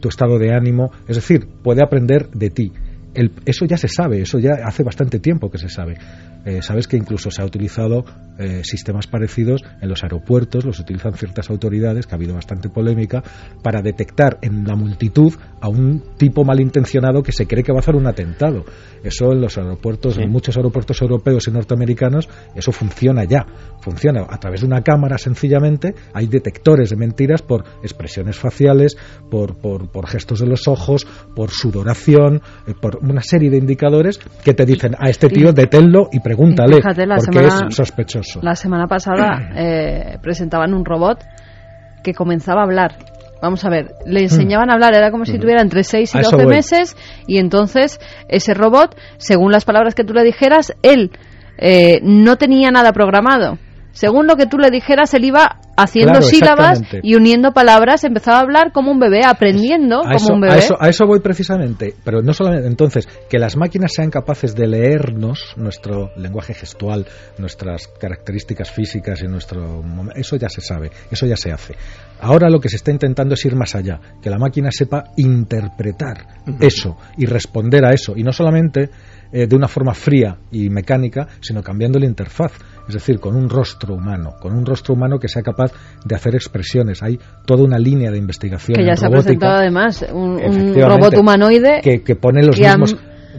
tu 0.00 0.08
estado 0.08 0.38
de 0.38 0.54
ánimo. 0.54 0.90
Es 1.06 1.16
decir, 1.16 1.46
puede 1.62 1.82
aprender 1.82 2.30
de 2.30 2.50
ti. 2.50 2.72
Eso 3.14 3.64
ya 3.66 3.76
se 3.76 3.88
sabe, 3.88 4.22
eso 4.22 4.38
ya 4.38 4.52
hace 4.64 4.82
bastante 4.82 5.18
tiempo 5.18 5.50
que 5.50 5.58
se 5.58 5.68
sabe. 5.68 5.96
Eh, 6.44 6.62
sabes 6.62 6.88
que 6.88 6.96
incluso 6.96 7.30
se 7.30 7.42
ha 7.42 7.44
utilizado 7.44 8.04
eh, 8.40 8.62
sistemas 8.64 9.06
parecidos 9.06 9.62
en 9.82 9.88
los 9.88 10.02
aeropuertos, 10.02 10.64
los 10.64 10.80
utilizan 10.80 11.12
ciertas 11.12 11.50
autoridades, 11.50 12.06
que 12.06 12.14
ha 12.14 12.16
habido 12.16 12.34
bastante 12.34 12.70
polémica, 12.70 13.22
para 13.62 13.82
detectar 13.82 14.38
en 14.40 14.64
la 14.66 14.76
multitud 14.76 15.34
a 15.60 15.68
un 15.68 16.02
tipo 16.16 16.42
malintencionado 16.42 17.22
que 17.22 17.32
se 17.32 17.46
cree 17.46 17.62
que 17.62 17.72
va 17.72 17.78
a 17.78 17.80
hacer 17.80 17.96
un 17.96 18.06
atentado. 18.06 18.64
Eso 19.04 19.32
en 19.32 19.42
los 19.42 19.58
aeropuertos, 19.58 20.16
en 20.16 20.30
muchos 20.30 20.56
aeropuertos 20.56 21.00
europeos 21.02 21.48
y 21.48 21.50
norteamericanos, 21.50 22.28
eso 22.54 22.72
funciona 22.72 23.24
ya. 23.24 23.46
Funciona 23.82 24.26
a 24.28 24.38
través 24.38 24.60
de 24.60 24.66
una 24.66 24.82
cámara 24.82 25.18
sencillamente, 25.18 25.94
hay 26.14 26.26
detectores 26.26 26.90
de 26.90 26.96
mentiras 26.96 27.42
por 27.42 27.64
expresiones 27.82 28.38
faciales, 28.38 28.96
por, 29.30 29.56
por, 29.56 30.06
gestos 30.08 30.40
de 30.40 30.46
los 30.46 30.66
ojos, 30.66 31.06
por 31.34 31.50
sudoración, 31.50 32.42
eh, 32.66 32.74
por 32.80 32.98
una 33.02 33.22
serie 33.22 33.50
de 33.50 33.58
indicadores 33.58 34.18
que 34.44 34.54
te 34.54 34.64
dicen 34.64 34.94
a 34.98 35.10
este 35.10 35.28
tío 35.28 35.52
deténlo 35.52 36.08
y 36.12 36.20
pregúntale, 36.20 36.80
porque 36.80 37.46
es 37.46 37.74
sospechoso. 37.74 38.29
La 38.42 38.54
semana 38.54 38.86
pasada 38.86 39.50
eh, 39.56 40.18
presentaban 40.22 40.74
un 40.74 40.84
robot 40.84 41.24
que 42.02 42.14
comenzaba 42.14 42.60
a 42.60 42.64
hablar. 42.64 42.96
Vamos 43.42 43.64
a 43.64 43.70
ver, 43.70 43.94
le 44.04 44.20
enseñaban 44.20 44.70
a 44.70 44.74
hablar, 44.74 44.94
era 44.94 45.10
como 45.10 45.24
si 45.24 45.38
tuviera 45.38 45.62
entre 45.62 45.82
6 45.82 46.14
y 46.14 46.18
12 46.20 46.46
meses, 46.46 46.96
y 47.26 47.38
entonces 47.38 47.98
ese 48.28 48.52
robot, 48.52 48.94
según 49.16 49.50
las 49.50 49.64
palabras 49.64 49.94
que 49.94 50.04
tú 50.04 50.12
le 50.12 50.22
dijeras, 50.24 50.74
él 50.82 51.10
eh, 51.56 52.00
no 52.02 52.36
tenía 52.36 52.70
nada 52.70 52.92
programado 52.92 53.56
según 53.92 54.26
lo 54.26 54.36
que 54.36 54.46
tú 54.46 54.58
le 54.58 54.70
dijeras, 54.70 55.12
él 55.14 55.24
iba 55.24 55.58
haciendo 55.76 56.22
sílabas 56.22 56.82
y 57.02 57.14
uniendo 57.14 57.52
palabras, 57.52 58.04
empezaba 58.04 58.38
a 58.38 58.42
hablar 58.42 58.72
como 58.72 58.90
un 58.90 58.98
bebé, 58.98 59.24
aprendiendo 59.24 60.00
como 60.02 60.34
un 60.34 60.40
bebé. 60.40 60.60
A 60.78 60.88
eso, 60.88 61.06
voy 61.06 61.20
precisamente, 61.20 61.94
pero 62.04 62.22
no 62.22 62.32
solamente 62.32 62.68
entonces, 62.68 63.08
que 63.28 63.38
las 63.38 63.56
máquinas 63.56 63.92
sean 63.94 64.10
capaces 64.10 64.54
de 64.54 64.66
leernos 64.66 65.54
nuestro 65.56 66.10
lenguaje 66.16 66.54
gestual, 66.54 67.06
nuestras 67.38 67.88
características 67.88 68.70
físicas 68.70 69.22
y 69.22 69.26
nuestro... 69.26 69.82
Eso 70.14 70.36
ya 70.36 70.48
se 70.48 70.60
sabe, 70.60 70.90
eso 71.10 71.26
ya 71.26 71.36
se 71.36 71.52
hace. 71.52 71.74
Ahora 72.20 72.50
lo 72.50 72.60
que 72.60 72.68
se 72.68 72.76
está 72.76 72.90
intentando 72.90 73.34
es 73.34 73.44
ir 73.44 73.56
más 73.56 73.74
allá, 73.74 73.98
que 74.20 74.30
la 74.30 74.38
máquina 74.38 74.70
sepa 74.70 75.04
interpretar 75.16 76.26
eso 76.60 76.96
y 77.16 77.26
responder 77.26 77.84
a 77.84 77.92
eso, 77.92 78.12
y 78.16 78.22
no 78.22 78.32
solamente 78.32 78.90
eh, 79.32 79.46
de 79.46 79.56
una 79.56 79.68
forma 79.68 79.94
fría 79.94 80.36
y 80.50 80.68
mecánica, 80.70 81.28
sino 81.40 81.62
cambiando 81.62 81.98
la 81.98 82.06
interfaz 82.06 82.52
es 82.90 82.94
decir, 82.94 83.20
con 83.20 83.36
un 83.36 83.48
rostro 83.48 83.94
humano, 83.94 84.34
con 84.40 84.52
un 84.52 84.66
rostro 84.66 84.94
humano 84.94 85.18
que 85.18 85.28
sea 85.28 85.42
capaz 85.42 85.72
de 86.04 86.14
hacer 86.14 86.34
expresiones. 86.34 87.02
Hay 87.02 87.18
toda 87.46 87.64
una 87.64 87.78
línea 87.78 88.10
de 88.10 88.18
investigación. 88.18 88.76
Que 88.76 88.84
ya 88.84 88.96
se 88.96 89.06
ha 89.06 89.10
presentado 89.10 89.58
además 89.58 90.04
un, 90.12 90.74
robot 90.74 91.16
humanoide 91.16 91.80
que, 91.82 92.16
pone 92.16 92.44
los 92.44 92.58
mismos. 92.58 92.96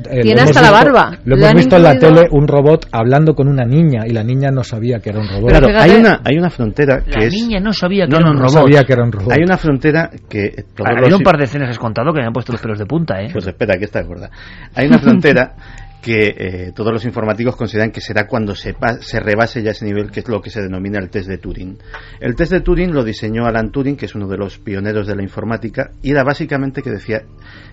Eh, 0.10 0.22
tiene 0.22 0.42
hasta 0.42 0.62
la 0.62 0.72
barba. 0.72 1.20
Lo 1.26 1.36
hemos 1.36 1.54
visto 1.54 1.76
en 1.76 1.84
la 1.84 2.00
tele 2.00 2.28
un 2.32 2.48
robot 2.48 2.88
hablando 2.92 3.36
con 3.36 3.48
una 3.48 3.66
niña 3.66 4.04
y 4.08 4.12
la 4.12 4.24
niña 4.24 4.50
no 4.50 4.64
sabía 4.64 5.00
que 5.00 5.10
era 5.10 5.20
un 5.20 5.28
robot. 5.28 5.50
Claro, 5.50 5.68
hay 5.78 5.92
una, 5.92 6.22
hay 6.24 6.38
una 6.38 6.50
frontera 6.50 7.04
que 7.04 7.20
la 7.20 7.28
niña 7.28 7.60
no 7.60 7.74
sabía 7.74 8.08
que, 8.08 8.16
era 8.16 8.32
un 8.32 8.38
robot. 8.38 8.52
sabía 8.52 8.84
que 8.84 8.94
era 8.94 9.04
un 9.04 9.12
robot. 9.12 9.32
Hay 9.34 9.44
una 9.44 9.58
frontera 9.58 10.10
que... 10.30 10.66
hay 10.84 11.14
un 11.14 11.22
par 11.22 11.38
de 11.38 11.44
escenas 11.44 11.70
has 11.70 11.78
contado 11.78 12.14
que 12.14 12.22
me 12.22 12.28
han 12.28 12.34
puesto 12.34 12.54
los 12.54 12.62
pelos 12.62 12.80
de 12.80 12.86
punta, 12.86 13.22
¿eh? 13.22 13.30
Pues 13.32 13.46
espera, 13.46 13.78
que 13.78 13.86
está 13.86 14.02
gorda. 14.02 14.30
Hay 14.74 14.88
una 14.88 15.00
frontera 15.00 15.54
que 16.02 16.34
eh, 16.36 16.72
todos 16.76 16.92
los 16.92 17.06
informáticos 17.06 17.56
consideran 17.56 17.92
que 17.92 18.02
será 18.02 18.28
cuando 18.28 18.56
se, 18.56 18.76
se 19.02 19.20
rebase 19.20 19.62
ya 19.62 19.72
ese 19.72 19.86
nivel, 19.86 20.10
que 20.10 20.22
es 20.22 20.28
lo 20.28 20.42
que 20.42 20.50
se 20.50 20.62
denomina 20.62 21.00
el 21.00 21.10
test 21.10 21.30
de 21.30 21.38
Turing. 21.38 21.78
El 22.20 22.36
test 22.36 22.52
de 22.52 22.62
Turing 22.62 22.94
lo 22.94 23.04
diseñó 23.04 23.46
Alan 23.46 23.72
Turing, 23.72 23.96
que 23.96 24.06
es 24.06 24.16
uno 24.16 24.28
de 24.28 24.38
los 24.38 24.58
pioneros 24.58 25.08
de 25.08 25.16
la 25.16 25.24
informática, 25.24 25.92
y 26.02 26.12
era 26.12 26.24
básicamente 26.24 26.82
que 26.82 26.90
decía, 26.90 27.24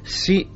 si 0.02 0.48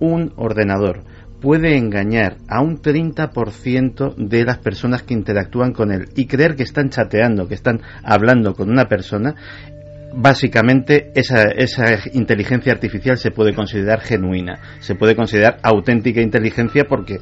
un 0.00 0.32
ordenador 0.36 1.04
puede 1.40 1.76
engañar 1.76 2.38
a 2.48 2.62
un 2.62 2.80
30% 2.80 4.14
de 4.16 4.44
las 4.44 4.58
personas 4.58 5.02
que 5.02 5.12
interactúan 5.12 5.72
con 5.72 5.92
él 5.92 6.08
y 6.16 6.26
creer 6.26 6.56
que 6.56 6.62
están 6.62 6.88
chateando, 6.88 7.48
que 7.48 7.54
están 7.54 7.82
hablando 8.02 8.54
con 8.54 8.70
una 8.70 8.86
persona, 8.86 9.34
básicamente 10.16 11.12
esa, 11.14 11.42
esa, 11.42 11.84
inteligencia 12.12 12.72
artificial 12.72 13.16
se 13.18 13.30
puede 13.30 13.54
considerar 13.54 14.00
genuina, 14.00 14.60
se 14.80 14.94
puede 14.94 15.16
considerar 15.16 15.58
auténtica 15.62 16.20
inteligencia 16.20 16.84
porque 16.88 17.18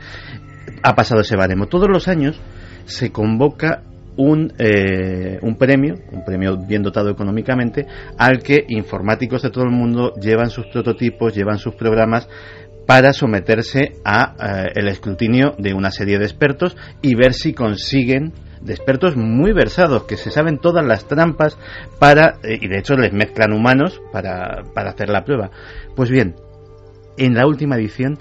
ha 0.83 0.95
pasado 0.95 1.21
ese 1.21 1.37
baremo. 1.37 1.67
Todos 1.67 1.89
los 1.89 2.09
años 2.09 2.41
se 2.85 3.11
convoca 3.11 3.83
un, 4.17 4.53
eh, 4.59 5.39
un 5.43 5.57
premio, 5.57 5.95
un 6.13 6.25
premio 6.25 6.59
bien 6.67 6.83
dotado 6.83 7.11
económicamente, 7.11 7.87
al 8.19 8.43
que 8.43 8.65
informáticos 8.69 9.43
de 9.43 9.51
todo 9.51 9.65
el 9.65 9.71
mundo 9.71 10.13
llevan 10.21 10.51
sus 10.51 10.67
prototipos, 10.67 11.35
llevan 11.35 11.59
sus 11.59 11.75
programas 11.75 12.29
para 12.87 13.13
someterse 13.13 13.93
a 14.05 14.35
eh, 14.39 14.73
el 14.75 14.89
escrutinio 14.89 15.55
de 15.59 15.73
una 15.73 15.91
serie 15.91 16.19
de 16.19 16.25
expertos 16.25 16.77
y 17.01 17.15
ver 17.15 17.33
si 17.33 17.55
consiguen 17.55 18.33
de 18.63 18.73
expertos 18.73 19.17
muy 19.17 19.53
versados 19.53 20.05
que 20.05 20.17
se 20.17 20.31
saben 20.31 20.59
todas 20.59 20.85
las 20.85 21.07
trampas 21.07 21.59
para, 21.99 22.39
eh, 22.43 22.59
y 22.61 22.69
de 22.69 22.79
hecho 22.79 22.95
les 22.95 23.13
mezclan 23.13 23.53
humanos 23.53 24.01
para, 24.13 24.63
para 24.75 24.91
hacer 24.91 25.09
la 25.09 25.25
prueba. 25.25 25.51
Pues 25.95 26.11
bien, 26.11 26.37
en 27.17 27.35
la 27.35 27.47
última 27.47 27.77
edición 27.77 28.19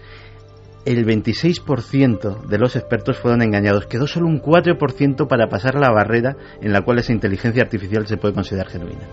el 0.86 1.06
26% 1.06 2.48
de 2.48 2.58
los 2.58 2.76
expertos 2.76 3.18
fueron 3.18 3.42
engañados. 3.42 3.86
Quedó 3.86 4.08
solo 4.08 4.28
un 4.28 4.42
4% 4.42 5.28
para 5.28 5.48
pasar 5.48 5.76
la 5.76 5.92
barrera 5.92 6.38
en 6.62 6.74
la 6.74 6.82
cual 6.82 7.00
esa 7.00 7.14
inteligencia 7.14 7.64
artificial 7.64 8.08
se 8.08 8.18
puede 8.18 8.34
considerar 8.34 8.68
genuina. 8.68 9.08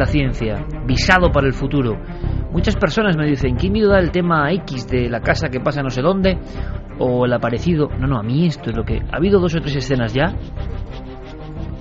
La 0.00 0.06
ciencia, 0.06 0.66
visado 0.86 1.30
para 1.30 1.46
el 1.46 1.52
futuro. 1.52 1.96
Muchas 2.52 2.74
personas 2.76 3.16
me 3.16 3.26
dicen, 3.26 3.56
¿qué 3.56 3.70
miedo 3.70 3.90
da 3.90 4.00
el 4.00 4.10
tema 4.10 4.50
X 4.52 4.88
de 4.88 5.08
la 5.08 5.20
casa 5.20 5.48
que 5.48 5.60
pasa 5.60 5.82
no 5.82 5.90
sé 5.90 6.02
dónde? 6.02 6.38
O 6.98 7.26
el 7.26 7.32
aparecido. 7.32 7.88
No, 7.98 8.06
no, 8.06 8.18
a 8.18 8.22
mí 8.22 8.46
esto 8.46 8.70
es 8.70 8.76
lo 8.76 8.84
que... 8.84 8.98
Ha 8.98 9.16
habido 9.16 9.38
dos 9.38 9.54
o 9.54 9.60
tres 9.60 9.76
escenas 9.76 10.12
ya 10.12 10.34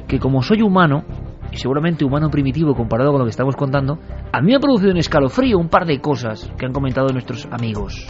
que 0.08 0.20
como 0.20 0.42
soy 0.42 0.62
humano, 0.62 1.04
y 1.52 1.58
seguramente 1.58 2.04
humano 2.04 2.30
primitivo 2.30 2.76
comparado 2.76 3.12
con 3.12 3.20
lo 3.20 3.26
que 3.26 3.32
estamos 3.32 3.56
contando, 3.56 4.00
a 4.34 4.42
mí 4.42 4.48
me 4.48 4.56
ha 4.56 4.60
producido 4.60 4.92
un 4.92 4.98
escalofrío 4.98 5.58
un 5.58 5.70
par 5.70 5.86
de 5.86 6.02
cosas 6.02 6.52
que 6.58 6.66
han 6.66 6.74
comentado 6.74 7.08
nuestros 7.14 7.48
amigos. 7.52 8.08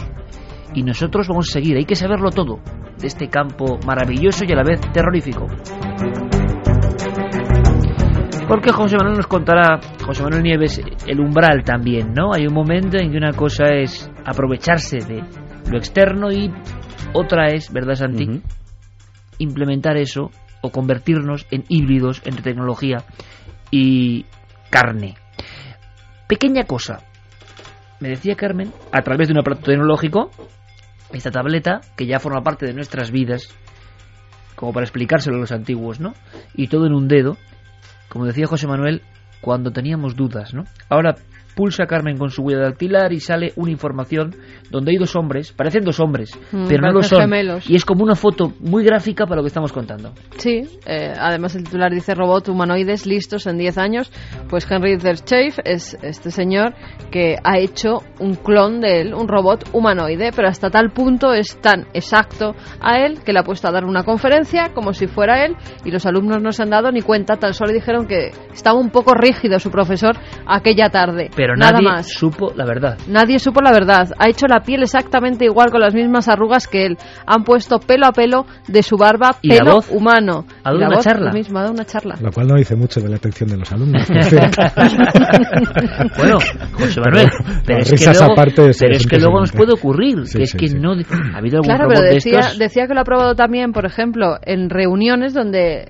Y 0.74 0.82
nosotros 0.82 1.28
vamos 1.28 1.48
a 1.50 1.52
seguir, 1.52 1.76
hay 1.76 1.84
que 1.84 1.94
saberlo 1.94 2.30
todo 2.30 2.60
de 2.98 3.06
este 3.06 3.28
campo 3.28 3.78
maravilloso 3.86 4.44
y 4.44 4.52
a 4.52 4.56
la 4.56 4.64
vez 4.64 4.80
terrorífico. 4.92 5.46
Porque 8.50 8.72
José 8.72 8.96
Manuel 8.96 9.18
nos 9.18 9.28
contará, 9.28 9.78
José 10.04 10.24
Manuel 10.24 10.42
Nieves, 10.42 10.82
el 11.06 11.20
umbral 11.20 11.62
también, 11.62 12.12
¿no? 12.12 12.34
Hay 12.34 12.48
un 12.48 12.52
momento 12.52 12.98
en 12.98 13.12
que 13.12 13.16
una 13.16 13.32
cosa 13.32 13.66
es 13.66 14.10
aprovecharse 14.26 14.98
de 14.98 15.22
lo 15.70 15.78
externo 15.78 16.32
y 16.32 16.52
otra 17.12 17.46
es, 17.46 17.72
¿verdad, 17.72 17.94
Santi? 17.94 18.42
Implementar 19.38 19.96
eso 19.96 20.32
o 20.62 20.72
convertirnos 20.72 21.46
en 21.52 21.62
híbridos 21.68 22.22
entre 22.24 22.42
tecnología 22.42 23.04
y 23.70 24.26
carne. 24.68 25.14
Pequeña 26.26 26.64
cosa. 26.64 27.04
Me 28.00 28.08
decía 28.08 28.34
Carmen, 28.34 28.72
a 28.90 29.02
través 29.02 29.28
de 29.28 29.34
un 29.34 29.38
aparato 29.38 29.62
tecnológico, 29.62 30.28
esta 31.12 31.30
tableta, 31.30 31.82
que 31.96 32.06
ya 32.06 32.18
forma 32.18 32.42
parte 32.42 32.66
de 32.66 32.74
nuestras 32.74 33.12
vidas, 33.12 33.54
como 34.56 34.72
para 34.72 34.86
explicárselo 34.86 35.36
a 35.36 35.40
los 35.40 35.52
antiguos, 35.52 36.00
¿no? 36.00 36.14
Y 36.54 36.66
todo 36.66 36.86
en 36.86 36.94
un 36.94 37.06
dedo, 37.06 37.36
como 38.10 38.26
decía 38.26 38.46
José 38.46 38.66
Manuel, 38.66 39.02
cuando 39.40 39.70
teníamos 39.70 40.16
dudas, 40.16 40.52
¿no? 40.52 40.64
Ahora 40.90 41.14
pulsa 41.60 41.84
Carmen 41.84 42.16
con 42.16 42.30
su 42.30 42.42
huella 42.42 42.62
dactilar 42.62 43.12
y 43.12 43.20
sale 43.20 43.52
una 43.56 43.70
información 43.70 44.34
donde 44.70 44.92
hay 44.92 44.96
dos 44.96 45.14
hombres, 45.14 45.52
parecen 45.52 45.84
dos 45.84 46.00
hombres, 46.00 46.30
mm, 46.52 46.64
pero 46.66 46.80
no 46.80 46.92
lo 46.92 47.02
son. 47.02 47.20
Gemelos. 47.20 47.68
Y 47.68 47.74
es 47.74 47.84
como 47.84 48.02
una 48.02 48.14
foto 48.14 48.54
muy 48.60 48.82
gráfica 48.82 49.26
para 49.26 49.36
lo 49.36 49.42
que 49.42 49.48
estamos 49.48 49.70
contando. 49.70 50.14
Sí, 50.38 50.62
eh, 50.86 51.12
además 51.14 51.54
el 51.56 51.64
titular 51.64 51.92
dice 51.92 52.14
robot 52.14 52.48
humanoides 52.48 53.04
listos 53.04 53.46
en 53.46 53.58
10 53.58 53.76
años. 53.76 54.10
Pues 54.48 54.66
Henry 54.70 54.98
Zerchev 54.98 55.60
es 55.64 55.98
este 56.00 56.30
señor 56.30 56.72
que 57.10 57.36
ha 57.44 57.58
hecho 57.58 57.98
un 58.20 58.36
clon 58.36 58.80
de 58.80 59.02
él, 59.02 59.12
un 59.12 59.28
robot 59.28 59.68
humanoide, 59.74 60.30
pero 60.34 60.48
hasta 60.48 60.70
tal 60.70 60.92
punto 60.92 61.34
es 61.34 61.60
tan 61.60 61.88
exacto 61.92 62.54
a 62.80 63.00
él 63.00 63.18
que 63.22 63.34
le 63.34 63.40
ha 63.40 63.42
puesto 63.42 63.68
a 63.68 63.70
dar 63.70 63.84
una 63.84 64.04
conferencia 64.04 64.72
como 64.72 64.94
si 64.94 65.08
fuera 65.08 65.44
él 65.44 65.56
y 65.84 65.90
los 65.90 66.06
alumnos 66.06 66.40
no 66.40 66.52
se 66.52 66.62
han 66.62 66.70
dado 66.70 66.90
ni 66.90 67.02
cuenta, 67.02 67.36
tan 67.36 67.52
solo 67.52 67.70
dijeron 67.70 68.06
que 68.06 68.30
estaba 68.50 68.78
un 68.78 68.88
poco 68.88 69.12
rígido 69.12 69.58
su 69.58 69.70
profesor 69.70 70.16
aquella 70.46 70.88
tarde. 70.88 71.28
Pero 71.36 71.49
Nada 71.56 71.72
nadie 71.72 71.88
más. 71.88 72.08
supo 72.08 72.52
la 72.54 72.64
verdad. 72.64 72.98
Nadie 73.08 73.38
supo 73.38 73.60
la 73.62 73.72
verdad. 73.72 74.10
Ha 74.18 74.28
hecho 74.28 74.46
la 74.46 74.60
piel 74.60 74.82
exactamente 74.82 75.44
igual 75.44 75.70
con 75.70 75.80
las 75.80 75.94
mismas 75.94 76.28
arrugas 76.28 76.68
que 76.68 76.86
él. 76.86 76.96
Han 77.26 77.44
puesto 77.44 77.78
pelo 77.78 78.06
a 78.06 78.12
pelo 78.12 78.46
de 78.68 78.82
su 78.82 78.96
barba 78.96 79.36
¿Y 79.42 79.48
la 79.48 79.58
pelo 79.58 79.72
voz? 79.76 79.90
humano. 79.90 80.44
¿Ha 80.64 80.70
dado 80.70 80.76
Y 80.76 80.80
la 80.80 80.86
una 80.88 80.96
voz, 80.96 81.04
charla? 81.04 81.26
lo 81.30 81.32
mismo, 81.32 81.58
ha 81.58 81.62
dado 81.62 81.74
una 81.74 81.84
charla. 81.84 82.14
Lo 82.20 82.30
cual 82.30 82.46
no 82.48 82.54
dice 82.56 82.76
mucho 82.76 83.00
de 83.00 83.08
la 83.08 83.16
atención 83.16 83.48
de 83.50 83.56
los 83.58 83.72
alumnos. 83.72 84.06
bueno, 86.16 86.38
José 86.72 87.00
Manuel, 87.00 87.28
pero, 87.66 87.66
Pero, 87.66 87.78
es 87.80 87.90
que 88.04 88.10
luego, 88.12 88.32
aparte, 88.32 88.70
es 88.70 88.78
pero 88.78 88.92
es 88.96 89.06
que 89.06 89.18
luego 89.18 89.40
nos 89.40 89.52
puede 89.52 89.72
ocurrir, 89.72 90.26
Sí, 90.26 90.38
que 90.38 90.44
es 90.44 90.54
que 90.54 90.68
sí. 90.68 90.78
no 90.78 90.92
ha 90.92 91.38
habido 91.38 91.58
algún 91.58 91.74
Claro, 91.74 91.86
pero 91.88 92.00
de 92.02 92.14
decía, 92.14 92.40
estos. 92.40 92.58
decía 92.58 92.86
que 92.86 92.94
lo 92.94 93.00
ha 93.00 93.04
probado 93.04 93.34
también, 93.34 93.72
por 93.72 93.86
ejemplo, 93.86 94.36
en 94.42 94.70
reuniones 94.70 95.34
donde 95.34 95.86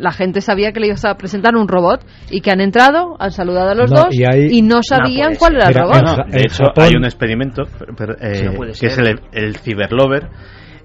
la 0.00 0.12
gente 0.12 0.40
sabía 0.40 0.72
que 0.72 0.80
le 0.80 0.88
iba 0.88 0.96
a 1.04 1.14
presentar 1.16 1.54
un 1.56 1.68
robot 1.68 2.00
y 2.30 2.40
que 2.40 2.50
han 2.50 2.60
entrado, 2.60 3.16
han 3.18 3.30
saludado 3.30 3.70
a 3.70 3.74
los 3.74 3.90
No, 3.90 4.04
dos 4.04 4.08
y 4.10 4.24
hay- 4.24 4.62
no 4.62 4.80
sabían 4.96 5.36
puede 5.36 5.38
cuál 5.38 5.54
era 5.56 5.68
el 5.68 5.74
robot. 5.74 6.02
No, 6.02 6.16
de 6.32 6.40
hecho, 6.40 6.64
Japón- 6.64 6.84
hay 6.84 6.94
un 6.96 7.04
experimento 7.04 7.62
per- 7.96 8.16
eh, 8.20 8.34
Sí, 8.72 8.80
que 8.80 8.86
es 8.86 8.98
el, 8.98 9.20
el 9.32 9.56
Cyberlover. 9.56 10.28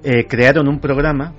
Eh, 0.04 0.26
crearon 0.28 0.68
un 0.68 0.80
programa 0.80 1.34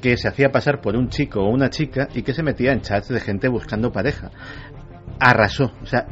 que 0.00 0.16
se 0.16 0.28
hacía 0.28 0.50
pasar 0.50 0.80
por 0.80 0.94
un 0.96 1.08
chico 1.08 1.40
o 1.40 1.48
una 1.50 1.70
chica 1.70 2.08
y 2.14 2.22
que 2.22 2.32
se 2.32 2.42
metía 2.42 2.72
en 2.72 2.80
chats 2.80 3.08
de 3.08 3.20
gente 3.20 3.48
buscando 3.48 3.90
pareja. 3.90 4.30
Arrasó. 5.18 5.72
O 5.82 5.86
sea, 5.86 6.06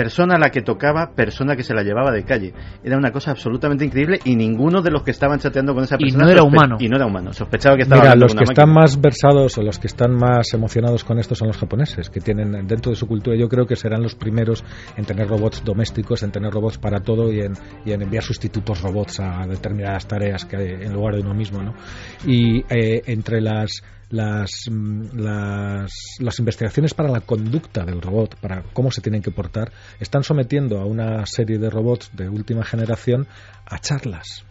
persona 0.00 0.36
a 0.36 0.38
la 0.38 0.48
que 0.48 0.62
tocaba, 0.62 1.12
persona 1.14 1.54
que 1.56 1.62
se 1.62 1.74
la 1.74 1.82
llevaba 1.82 2.10
de 2.10 2.24
calle. 2.24 2.54
Era 2.82 2.96
una 2.96 3.12
cosa 3.12 3.32
absolutamente 3.32 3.84
increíble 3.84 4.18
y 4.24 4.34
ninguno 4.34 4.80
de 4.80 4.90
los 4.90 5.02
que 5.02 5.10
estaban 5.10 5.38
chateando 5.38 5.74
con 5.74 5.84
esa 5.84 5.96
Y 5.98 6.04
persona 6.04 6.24
no 6.24 6.30
era 6.30 6.42
humano. 6.42 6.76
Y 6.80 6.88
no 6.88 6.96
era 6.96 7.04
humano. 7.04 7.34
Sospechaba 7.34 7.76
que 7.76 7.82
estaba 7.82 8.00
Mira, 8.00 8.14
los 8.16 8.32
que 8.32 8.38
una 8.38 8.44
están 8.44 8.68
máquina. 8.70 8.80
más 8.80 8.98
versados 8.98 9.58
o 9.58 9.62
los 9.62 9.78
que 9.78 9.88
están 9.88 10.14
más 10.14 10.54
emocionados 10.54 11.04
con 11.04 11.18
esto 11.18 11.34
son 11.34 11.48
los 11.48 11.58
japoneses, 11.58 12.08
que 12.08 12.20
tienen 12.20 12.66
dentro 12.66 12.90
de 12.90 12.96
su 12.96 13.06
cultura, 13.06 13.36
yo 13.36 13.46
creo 13.50 13.66
que 13.66 13.76
serán 13.76 14.02
los 14.02 14.14
primeros 14.14 14.64
en 14.96 15.04
tener 15.04 15.28
robots 15.28 15.62
domésticos, 15.62 16.22
en 16.22 16.30
tener 16.32 16.50
robots 16.50 16.78
para 16.78 17.00
todo 17.00 17.30
y 17.30 17.40
en, 17.40 17.52
y 17.84 17.92
en 17.92 18.00
enviar 18.00 18.24
sustitutos 18.24 18.80
robots 18.80 19.20
a 19.20 19.46
determinadas 19.46 20.06
tareas 20.06 20.46
que 20.46 20.56
hay 20.56 20.68
en 20.80 20.94
lugar 20.94 21.14
de 21.16 21.20
uno 21.20 21.34
mismo, 21.34 21.62
¿no? 21.62 21.74
Y 22.26 22.60
eh, 22.70 23.02
entre 23.04 23.42
las 23.42 23.82
las, 24.10 24.68
mm, 24.70 25.16
las, 25.16 25.92
las 26.18 26.38
investigaciones 26.38 26.94
para 26.94 27.08
la 27.08 27.20
conducta 27.20 27.84
del 27.84 28.02
robot, 28.02 28.36
para 28.36 28.62
cómo 28.72 28.90
se 28.90 29.00
tienen 29.00 29.22
que 29.22 29.30
portar, 29.30 29.72
están 29.98 30.24
sometiendo 30.24 30.78
a 30.78 30.84
una 30.84 31.24
serie 31.26 31.58
de 31.58 31.70
robots 31.70 32.10
de 32.14 32.28
última 32.28 32.64
generación 32.64 33.26
a 33.66 33.78
charlas 33.78 34.44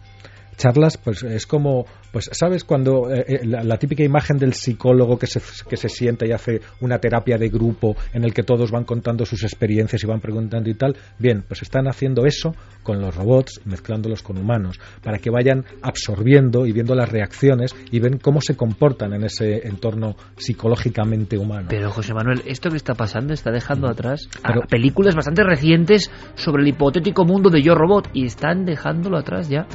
charlas 0.60 0.96
pues 0.98 1.22
es 1.22 1.46
como 1.46 1.86
pues 2.12 2.28
sabes 2.32 2.64
cuando 2.64 3.10
eh, 3.10 3.24
eh, 3.26 3.40
la, 3.46 3.62
la 3.64 3.76
típica 3.78 4.02
imagen 4.04 4.36
del 4.36 4.52
psicólogo 4.52 5.18
que 5.18 5.26
se, 5.26 5.40
que 5.68 5.76
se 5.76 5.88
sienta 5.88 6.26
y 6.26 6.32
hace 6.32 6.60
una 6.80 6.98
terapia 6.98 7.38
de 7.38 7.48
grupo 7.48 7.96
en 8.12 8.24
el 8.24 8.34
que 8.34 8.42
todos 8.42 8.70
van 8.70 8.84
contando 8.84 9.24
sus 9.24 9.42
experiencias 9.42 10.02
y 10.04 10.06
van 10.06 10.20
preguntando 10.20 10.68
y 10.68 10.74
tal 10.74 10.96
bien 11.18 11.44
pues 11.48 11.62
están 11.62 11.88
haciendo 11.88 12.26
eso 12.26 12.54
con 12.82 13.00
los 13.00 13.14
robots 13.16 13.60
mezclándolos 13.64 14.22
con 14.22 14.36
humanos 14.38 14.78
para 15.02 15.18
que 15.18 15.30
vayan 15.30 15.64
absorbiendo 15.82 16.66
y 16.66 16.72
viendo 16.72 16.94
las 16.94 17.08
reacciones 17.08 17.74
y 17.90 17.98
ven 18.00 18.18
cómo 18.18 18.40
se 18.40 18.56
comportan 18.56 19.14
en 19.14 19.24
ese 19.24 19.66
entorno 19.66 20.16
psicológicamente 20.36 21.38
humano. 21.38 21.66
Pero 21.70 21.90
José 21.90 22.12
Manuel, 22.12 22.42
esto 22.46 22.68
que 22.70 22.76
está 22.76 22.94
pasando 22.94 23.32
está 23.32 23.50
dejando 23.50 23.88
atrás 23.88 24.28
a 24.42 24.48
Pero- 24.48 24.66
películas 24.68 25.14
bastante 25.14 25.42
recientes 25.42 26.10
sobre 26.34 26.62
el 26.62 26.68
hipotético 26.68 27.24
mundo 27.24 27.48
de 27.50 27.62
Yo 27.62 27.74
Robot 27.74 28.10
y 28.12 28.26
están 28.26 28.64
dejándolo 28.64 29.16
atrás 29.18 29.48
ya. 29.48 29.66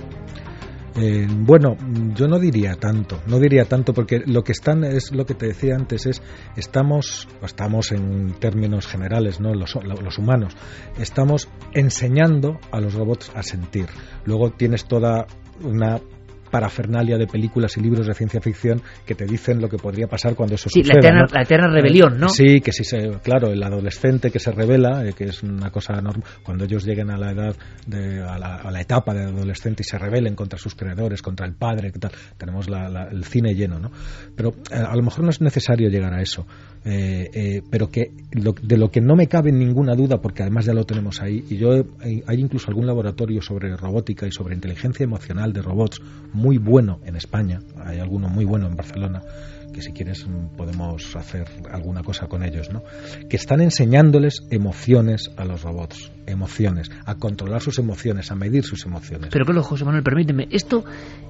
Eh, 0.97 1.27
bueno, 1.29 1.75
yo 2.15 2.27
no 2.27 2.39
diría 2.39 2.75
tanto, 2.75 3.19
no 3.27 3.37
diría 3.37 3.65
tanto 3.65 3.93
porque 3.93 4.21
lo 4.25 4.43
que 4.45 4.53
están 4.53 4.85
es 4.85 5.11
lo 5.11 5.25
que 5.25 5.33
te 5.33 5.47
decía 5.47 5.75
antes 5.75 6.05
es 6.05 6.21
estamos 6.55 7.27
estamos 7.43 7.91
en 7.91 8.33
términos 8.39 8.87
generales, 8.87 9.41
no 9.41 9.53
los, 9.53 9.75
los 9.75 10.17
humanos, 10.17 10.55
estamos 10.97 11.49
enseñando 11.73 12.59
a 12.71 12.79
los 12.79 12.93
robots 12.93 13.29
a 13.35 13.43
sentir. 13.43 13.87
Luego 14.23 14.51
tienes 14.51 14.85
toda 14.85 15.27
una 15.61 15.99
parafernalia 16.59 17.17
de 17.17 17.27
películas 17.27 17.75
y 17.75 17.81
libros 17.81 18.07
de 18.07 18.13
ciencia 18.13 18.39
ficción 18.39 18.81
que 19.05 19.13
te 19.13 19.25
dicen 19.25 19.59
lo 19.59 19.67
que 19.67 19.75
podría 19.77 20.07
pasar 20.07 20.35
cuando 20.35 20.55
eso 20.55 20.69
Sí, 20.69 20.79
la 20.83 20.85
suceda. 20.93 20.99
eterna, 20.99 21.21
¿no? 21.23 21.27
la 21.33 21.41
eterna 21.41 21.67
rebelión, 21.67 22.17
¿no? 22.17 22.29
Sí, 22.29 22.61
que 22.61 22.71
sí, 22.71 22.85
se, 22.85 23.09
claro, 23.21 23.49
el 23.51 23.61
adolescente 23.61 24.31
que 24.31 24.39
se 24.39 24.51
revela, 24.53 25.05
eh, 25.05 25.11
que 25.11 25.25
es 25.25 25.43
una 25.43 25.69
cosa 25.69 25.95
normal, 25.99 26.23
cuando 26.43 26.63
ellos 26.63 26.85
lleguen 26.85 27.11
a 27.11 27.17
la 27.17 27.31
edad, 27.33 27.55
de, 27.87 28.21
a, 28.23 28.39
la, 28.39 28.55
a 28.55 28.71
la 28.71 28.79
etapa 28.79 29.13
de 29.13 29.23
adolescente 29.25 29.83
y 29.83 29.85
se 29.89 29.97
rebelen 29.97 30.33
contra 30.33 30.57
sus 30.57 30.75
creadores, 30.75 31.21
contra 31.21 31.45
el 31.45 31.55
padre, 31.55 31.91
¿qué 31.91 31.99
tal? 31.99 32.11
tenemos 32.37 32.69
la- 32.69 32.87
la- 32.87 33.09
el 33.09 33.25
cine 33.25 33.53
lleno, 33.53 33.77
¿no? 33.79 33.91
Pero 34.37 34.53
eh, 34.71 34.75
a 34.75 34.95
lo 34.95 35.03
mejor 35.03 35.25
no 35.25 35.31
es 35.31 35.41
necesario 35.41 35.89
llegar 35.89 36.13
a 36.13 36.21
eso, 36.21 36.47
eh, 36.85 37.29
eh, 37.33 37.61
pero 37.69 37.89
que 37.89 38.11
lo- 38.31 38.53
de 38.61 38.77
lo 38.77 38.91
que 38.91 39.01
no 39.01 39.15
me 39.15 39.27
cabe 39.27 39.51
ninguna 39.51 39.95
duda, 39.95 40.21
porque 40.21 40.43
además 40.43 40.65
ya 40.65 40.73
lo 40.73 40.85
tenemos 40.85 41.21
ahí, 41.21 41.43
y 41.49 41.57
yo 41.57 41.83
hay, 41.99 42.23
hay 42.27 42.39
incluso 42.39 42.67
algún 42.69 42.85
laboratorio 42.85 43.41
sobre 43.41 43.75
robótica 43.75 44.27
y 44.27 44.31
sobre 44.31 44.53
inteligencia 44.55 45.03
emocional 45.03 45.51
de 45.51 45.61
robots 45.63 45.99
muy 46.33 46.57
bueno 46.59 46.99
en 47.05 47.15
España, 47.15 47.59
hay 47.83 47.99
alguno 47.99 48.29
muy 48.29 48.45
bueno 48.45 48.67
en 48.67 48.75
Barcelona, 48.75 49.21
que 49.73 49.81
si 49.81 49.91
quieres 49.91 50.25
mm, 50.27 50.55
podemos 50.55 51.15
hacer 51.15 51.47
alguna 51.71 52.01
cosa 52.03 52.27
con 52.27 52.43
ellos, 52.43 52.69
¿no? 52.71 52.83
Que 53.29 53.35
están 53.35 53.59
enseñándoles 53.61 54.41
emociones 54.51 55.31
a 55.35 55.43
los 55.43 55.63
robots, 55.63 56.11
emociones, 56.27 56.89
a 57.05 57.15
controlar 57.15 57.61
sus 57.61 57.77
emociones, 57.79 58.31
a 58.31 58.35
medir 58.35 58.63
sus 58.63 58.85
emociones. 58.85 59.29
Pero 59.33 59.43
claro, 59.43 59.63
José 59.63 59.83
Manuel, 59.83 60.03
permíteme, 60.03 60.47
esto, 60.51 60.85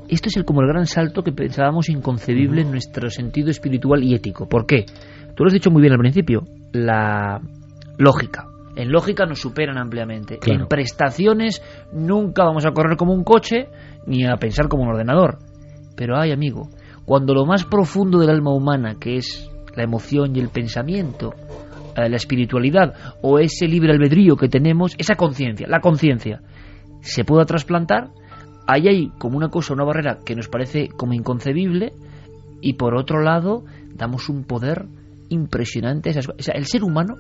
esto 0.10 0.30
es 0.30 0.38
el, 0.38 0.46
como 0.46 0.62
el 0.62 0.68
gran 0.68 0.86
salto 0.86 1.24
que 1.24 1.32
pensábamos 1.32 1.90
inconcebible 1.90 2.62
en 2.62 2.72
nuestro 2.72 3.10
sentido 3.10 3.50
espiritual 3.50 4.04
y 4.04 4.14
ético. 4.14 4.48
¿Por 4.48 4.66
qué? 4.68 4.86
Tú 5.36 5.44
lo 5.44 5.48
has 5.48 5.54
dicho 5.54 5.72
muy 5.72 5.82
bien 5.82 5.94
al 5.94 6.00
principio, 6.00 6.44
la 6.72 7.42
lógica. 7.98 8.48
En 8.76 8.92
lógica 8.92 9.26
nos 9.26 9.40
superan 9.40 9.78
ampliamente. 9.78 10.38
Claro. 10.38 10.64
En 10.64 10.68
prestaciones 10.68 11.62
nunca 11.94 12.44
vamos 12.44 12.66
a 12.66 12.72
correr 12.72 12.98
como 12.98 13.14
un 13.14 13.24
coche 13.24 13.68
ni 14.06 14.26
a 14.26 14.36
pensar 14.38 14.68
como 14.68 14.84
un 14.84 14.90
ordenador. 14.90 15.40
Pero 15.96 16.18
ay, 16.18 16.32
amigo, 16.32 16.70
cuando 17.06 17.34
lo 17.34 17.46
más 17.46 17.66
profundo 17.66 18.20
del 18.20 18.30
alma 18.30 18.54
humana, 18.54 18.96
que 19.00 19.18
es 19.18 19.50
la 19.76 19.84
emoción 19.84 20.36
y 20.36 20.40
el 20.40 20.50
pensamiento, 20.50 21.34
eh, 21.96 22.10
la 22.10 22.16
espiritualidad 22.18 22.94
o 23.22 23.40
ese 23.40 23.68
libre 23.68 23.94
albedrío 23.94 24.36
que 24.36 24.50
tenemos, 24.50 24.96
esa 24.98 25.16
conciencia, 25.16 25.68
la 25.68 25.80
conciencia, 25.80 26.42
se 27.02 27.24
pueda 27.24 27.46
trasplantar, 27.46 28.10
ahí 28.68 28.88
hay 28.88 29.10
como 29.18 29.38
una 29.38 29.50
cosa, 29.50 29.74
una 29.74 29.86
barrera 29.86 30.20
que 30.26 30.36
nos 30.36 30.50
parece 30.50 30.90
como 30.90 31.14
inconcebible 31.14 31.94
y 32.62 32.74
por 32.74 32.96
otro 32.96 33.22
lado 33.22 33.64
damos 33.94 34.28
un 34.28 34.44
poder 34.44 34.86
impresionante. 35.30 36.10
esas- 36.10 36.30
o 36.30 36.34
sea, 36.40 36.56
el 36.56 36.66
ser 36.66 36.84
humano 36.84 37.16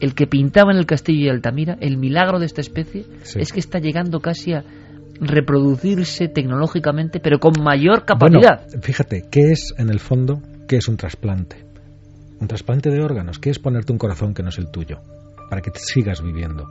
el 0.00 0.14
que 0.14 0.26
pintaba 0.26 0.72
en 0.72 0.78
el 0.78 0.86
castillo 0.86 1.24
de 1.24 1.30
Altamira, 1.30 1.76
el 1.80 1.96
milagro 1.96 2.38
de 2.38 2.46
esta 2.46 2.60
especie 2.60 3.06
es 3.36 3.52
que 3.52 3.60
está 3.60 3.78
llegando 3.78 4.20
casi 4.20 4.52
a 4.52 4.62
reproducirse 5.20 6.28
tecnológicamente, 6.28 7.20
pero 7.20 7.38
con 7.38 7.54
mayor 7.62 8.04
capacidad. 8.04 8.66
fíjate, 8.82 9.24
¿qué 9.30 9.52
es 9.52 9.74
en 9.78 9.88
el 9.88 9.98
fondo? 10.00 10.42
¿Qué 10.68 10.76
es 10.76 10.88
un 10.88 10.96
trasplante? 10.96 11.64
Un 12.38 12.48
trasplante 12.48 12.90
de 12.90 13.02
órganos, 13.02 13.38
¿qué 13.38 13.50
es 13.50 13.58
ponerte 13.58 13.92
un 13.92 13.98
corazón 13.98 14.34
que 14.34 14.42
no 14.42 14.50
es 14.50 14.58
el 14.58 14.70
tuyo? 14.70 14.98
Para 15.48 15.62
que 15.62 15.70
te 15.70 15.78
sigas 15.78 16.22
viviendo. 16.22 16.66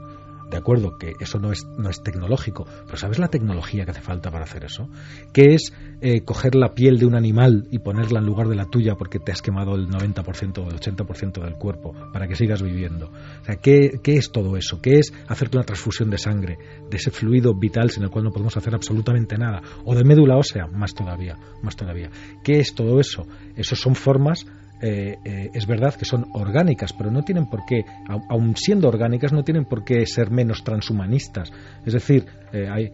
De 0.50 0.56
acuerdo, 0.56 0.96
que 0.96 1.14
eso 1.18 1.38
no 1.38 1.50
es, 1.50 1.66
no 1.76 1.90
es 1.90 2.02
tecnológico, 2.02 2.66
pero 2.84 2.96
¿sabes 2.96 3.18
la 3.18 3.28
tecnología 3.28 3.84
que 3.84 3.90
hace 3.90 4.00
falta 4.00 4.30
para 4.30 4.44
hacer 4.44 4.64
eso? 4.64 4.88
¿Qué 5.32 5.54
es 5.54 5.72
eh, 6.00 6.20
coger 6.20 6.54
la 6.54 6.74
piel 6.74 6.98
de 6.98 7.06
un 7.06 7.16
animal 7.16 7.66
y 7.70 7.80
ponerla 7.80 8.20
en 8.20 8.26
lugar 8.26 8.48
de 8.48 8.54
la 8.54 8.66
tuya 8.66 8.94
porque 8.94 9.18
te 9.18 9.32
has 9.32 9.42
quemado 9.42 9.74
el 9.74 9.88
90% 9.88 10.58
o 10.58 10.70
el 10.70 10.78
80% 10.78 11.42
del 11.42 11.54
cuerpo 11.54 11.94
para 12.12 12.28
que 12.28 12.36
sigas 12.36 12.62
viviendo? 12.62 13.10
O 13.42 13.44
sea, 13.44 13.56
¿qué, 13.56 13.98
¿qué, 14.02 14.16
es 14.16 14.30
todo 14.30 14.56
eso? 14.56 14.80
¿Qué 14.80 14.98
es 14.98 15.12
hacerte 15.26 15.56
una 15.56 15.66
transfusión 15.66 16.10
de 16.10 16.18
sangre, 16.18 16.58
de 16.88 16.96
ese 16.96 17.10
fluido 17.10 17.54
vital 17.54 17.90
sin 17.90 18.04
el 18.04 18.10
cual 18.10 18.24
no 18.24 18.30
podemos 18.30 18.56
hacer 18.56 18.74
absolutamente 18.74 19.36
nada? 19.36 19.62
O 19.84 19.94
de 19.94 20.04
médula 20.04 20.36
ósea, 20.36 20.66
más 20.66 20.94
todavía, 20.94 21.36
más 21.62 21.74
todavía. 21.74 22.10
¿Qué 22.44 22.60
es 22.60 22.74
todo 22.74 23.00
eso? 23.00 23.26
Esos 23.56 23.80
son 23.80 23.94
formas 23.94 24.46
eh, 24.80 25.16
eh, 25.24 25.50
es 25.54 25.66
verdad 25.66 25.94
que 25.94 26.04
son 26.04 26.26
orgánicas, 26.32 26.92
pero 26.92 27.10
no 27.10 27.22
tienen 27.22 27.46
por 27.46 27.64
qué, 27.64 27.84
aun 28.28 28.56
siendo 28.56 28.88
orgánicas, 28.88 29.32
no 29.32 29.42
tienen 29.42 29.64
por 29.64 29.84
qué 29.84 30.04
ser 30.06 30.30
menos 30.30 30.62
transhumanistas. 30.64 31.52
Es 31.84 31.94
decir, 31.94 32.26
eh, 32.52 32.68
hay, 32.70 32.92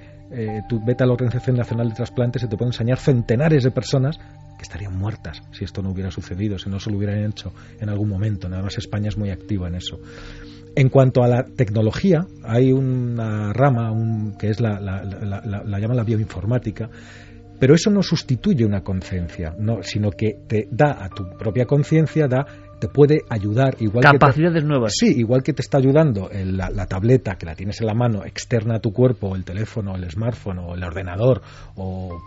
tú 0.69 0.81
vete 0.85 1.05
a 1.05 1.07
la 1.07 1.13
Organización 1.13 1.57
Nacional 1.57 1.91
de 1.91 1.95
Trasplantes 1.95 2.43
y 2.43 2.49
te 2.49 2.57
pueden 2.57 2.73
enseñar 2.73 2.99
centenares 2.99 3.65
de 3.65 3.71
personas 3.71 4.19
que 4.57 4.63
estarían 4.63 4.97
muertas 4.97 5.43
si 5.53 5.65
esto 5.65 5.83
no 5.83 5.91
hubiera 5.91 6.11
sucedido, 6.11 6.59
si 6.59 6.71
no 6.71 6.79
se 6.79 6.91
lo 6.91 6.97
hubieran 6.97 7.25
hecho 7.25 7.53
en 7.81 7.89
algún 7.89 8.09
momento. 8.09 8.49
Nada 8.49 8.63
más 8.63 8.79
España 8.79 9.09
es 9.09 9.19
muy 9.19 9.31
activa 9.31 9.69
en 9.69 9.75
eso. 9.75 9.99
En 10.75 10.89
cuanto 10.89 11.23
a 11.23 11.29
la 11.29 11.45
tecnología, 11.45 12.27
hay 12.45 12.73
una 12.73 13.53
rama 13.53 13.93
que 14.39 14.49
es 14.49 14.59
la, 14.59 14.81
la, 14.81 15.05
la 15.05 16.05
bioinformática, 16.05 16.89
pero 17.63 17.77
eso 17.77 17.91
no 17.91 18.03
sustituye 18.03 18.65
una 18.65 18.83
conciencia, 18.83 19.55
no, 19.57 19.85
sino 19.85 20.11
que 20.11 20.37
te 20.49 20.67
da 20.69 21.05
a 21.05 21.09
tu 21.09 21.29
propia 21.39 21.65
conciencia, 21.65 22.27
da 22.27 22.45
te 22.83 22.89
puede 22.89 23.23
ayudar 23.31 23.77
igual 23.79 24.03
capacidades 24.03 24.65
nuevas. 24.65 24.95
Sí 24.99 25.15
igual 25.17 25.45
que 25.45 25.53
te 25.53 25.63
está 25.63 25.79
ayudando 25.79 26.29
la, 26.33 26.87
tableta 26.87 27.37
que 27.37 27.47
la 27.47 27.55
tienes 27.55 27.81
en 27.81 27.87
la 27.87 27.95
mano 27.95 28.25
externa 28.25 28.79
a 28.79 28.81
tu 28.81 28.93
cuerpo 28.93 29.37
el 29.37 29.45
teléfono 29.45 29.95
el 29.95 30.11
smartphone 30.11 30.59
o 30.59 30.75
el 30.75 30.83
ordenador 30.83 31.43
o, 31.77 32.21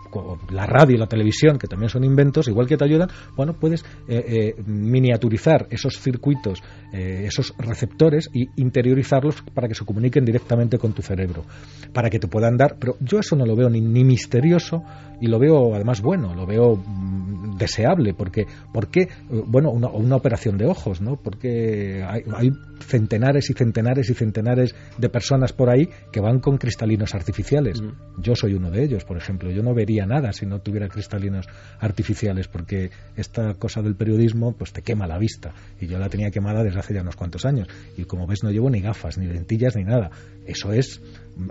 la 0.50 0.64
radio 0.64 0.96
y 0.96 0.98
la 0.98 1.08
televisión 1.08 1.58
que 1.58 1.66
también 1.66 1.90
son 1.90 2.04
inventos 2.04 2.48
igual 2.48 2.66
que 2.66 2.78
te 2.78 2.86
ayudan 2.86 3.10
bueno 3.36 3.52
puedes 3.52 3.84
eh, 4.08 4.54
eh, 4.56 4.62
miniaturizar 4.64 5.66
esos 5.68 6.00
circuitos 6.00 6.62
eh, 6.90 7.24
esos 7.26 7.52
receptores 7.58 8.30
y 8.32 8.48
interiorizarlos 8.56 9.42
para 9.52 9.68
que 9.68 9.74
se 9.74 9.84
comuniquen 9.84 10.24
directamente 10.24 10.78
con 10.78 10.94
tu 10.94 11.02
cerebro 11.02 11.44
para 11.92 12.08
que 12.08 12.18
te 12.18 12.28
puedan 12.28 12.56
dar 12.56 12.76
pero 12.80 12.96
yo 13.00 13.18
eso 13.18 13.36
no 13.36 13.44
lo 13.44 13.54
veo 13.54 13.68
ni, 13.68 13.82
ni 13.82 14.04
misterioso 14.04 14.82
y 15.20 15.26
lo 15.26 15.38
veo 15.38 15.74
además 15.74 16.00
bueno 16.00 16.34
lo 16.34 16.46
veo 16.46 16.76
mm, 16.76 17.56
deseable 17.58 18.14
porque 18.14 18.46
porque 18.72 19.08
bueno 19.46 19.70
una, 19.70 19.88
una 19.88 20.16
operación 20.16 20.45
de 20.54 20.66
ojos, 20.66 21.00
¿no? 21.00 21.16
Porque 21.16 22.04
hay, 22.06 22.52
centenares 22.78 23.50
y 23.50 23.54
centenares 23.54 24.10
y 24.10 24.14
centenares 24.14 24.74
de 24.98 25.08
personas 25.08 25.52
por 25.52 25.70
ahí 25.70 25.88
que 26.12 26.20
van 26.20 26.38
con 26.38 26.58
cristalinos 26.58 27.14
artificiales. 27.14 27.82
Yo 28.18 28.36
soy 28.36 28.54
uno 28.54 28.70
de 28.70 28.84
ellos, 28.84 29.04
por 29.04 29.16
ejemplo. 29.16 29.50
Yo 29.50 29.62
no 29.62 29.74
vería 29.74 30.06
nada 30.06 30.32
si 30.32 30.46
no 30.46 30.60
tuviera 30.60 30.88
cristalinos 30.88 31.46
artificiales, 31.80 32.46
porque 32.46 32.90
esta 33.16 33.54
cosa 33.54 33.82
del 33.82 33.96
periodismo 33.96 34.52
pues 34.52 34.72
te 34.72 34.82
quema 34.82 35.06
la 35.06 35.18
vista. 35.18 35.52
Y 35.80 35.86
yo 35.86 35.98
la 35.98 36.08
tenía 36.08 36.30
quemada 36.30 36.62
desde 36.62 36.78
hace 36.78 36.94
ya 36.94 37.02
unos 37.02 37.16
cuantos 37.16 37.44
años. 37.44 37.66
Y 37.96 38.04
como 38.04 38.26
ves, 38.26 38.44
no 38.44 38.50
llevo 38.50 38.70
ni 38.70 38.80
gafas, 38.80 39.18
ni 39.18 39.26
lentillas, 39.26 39.74
ni 39.74 39.84
nada. 39.84 40.10
Eso 40.46 40.72
es 40.72 41.00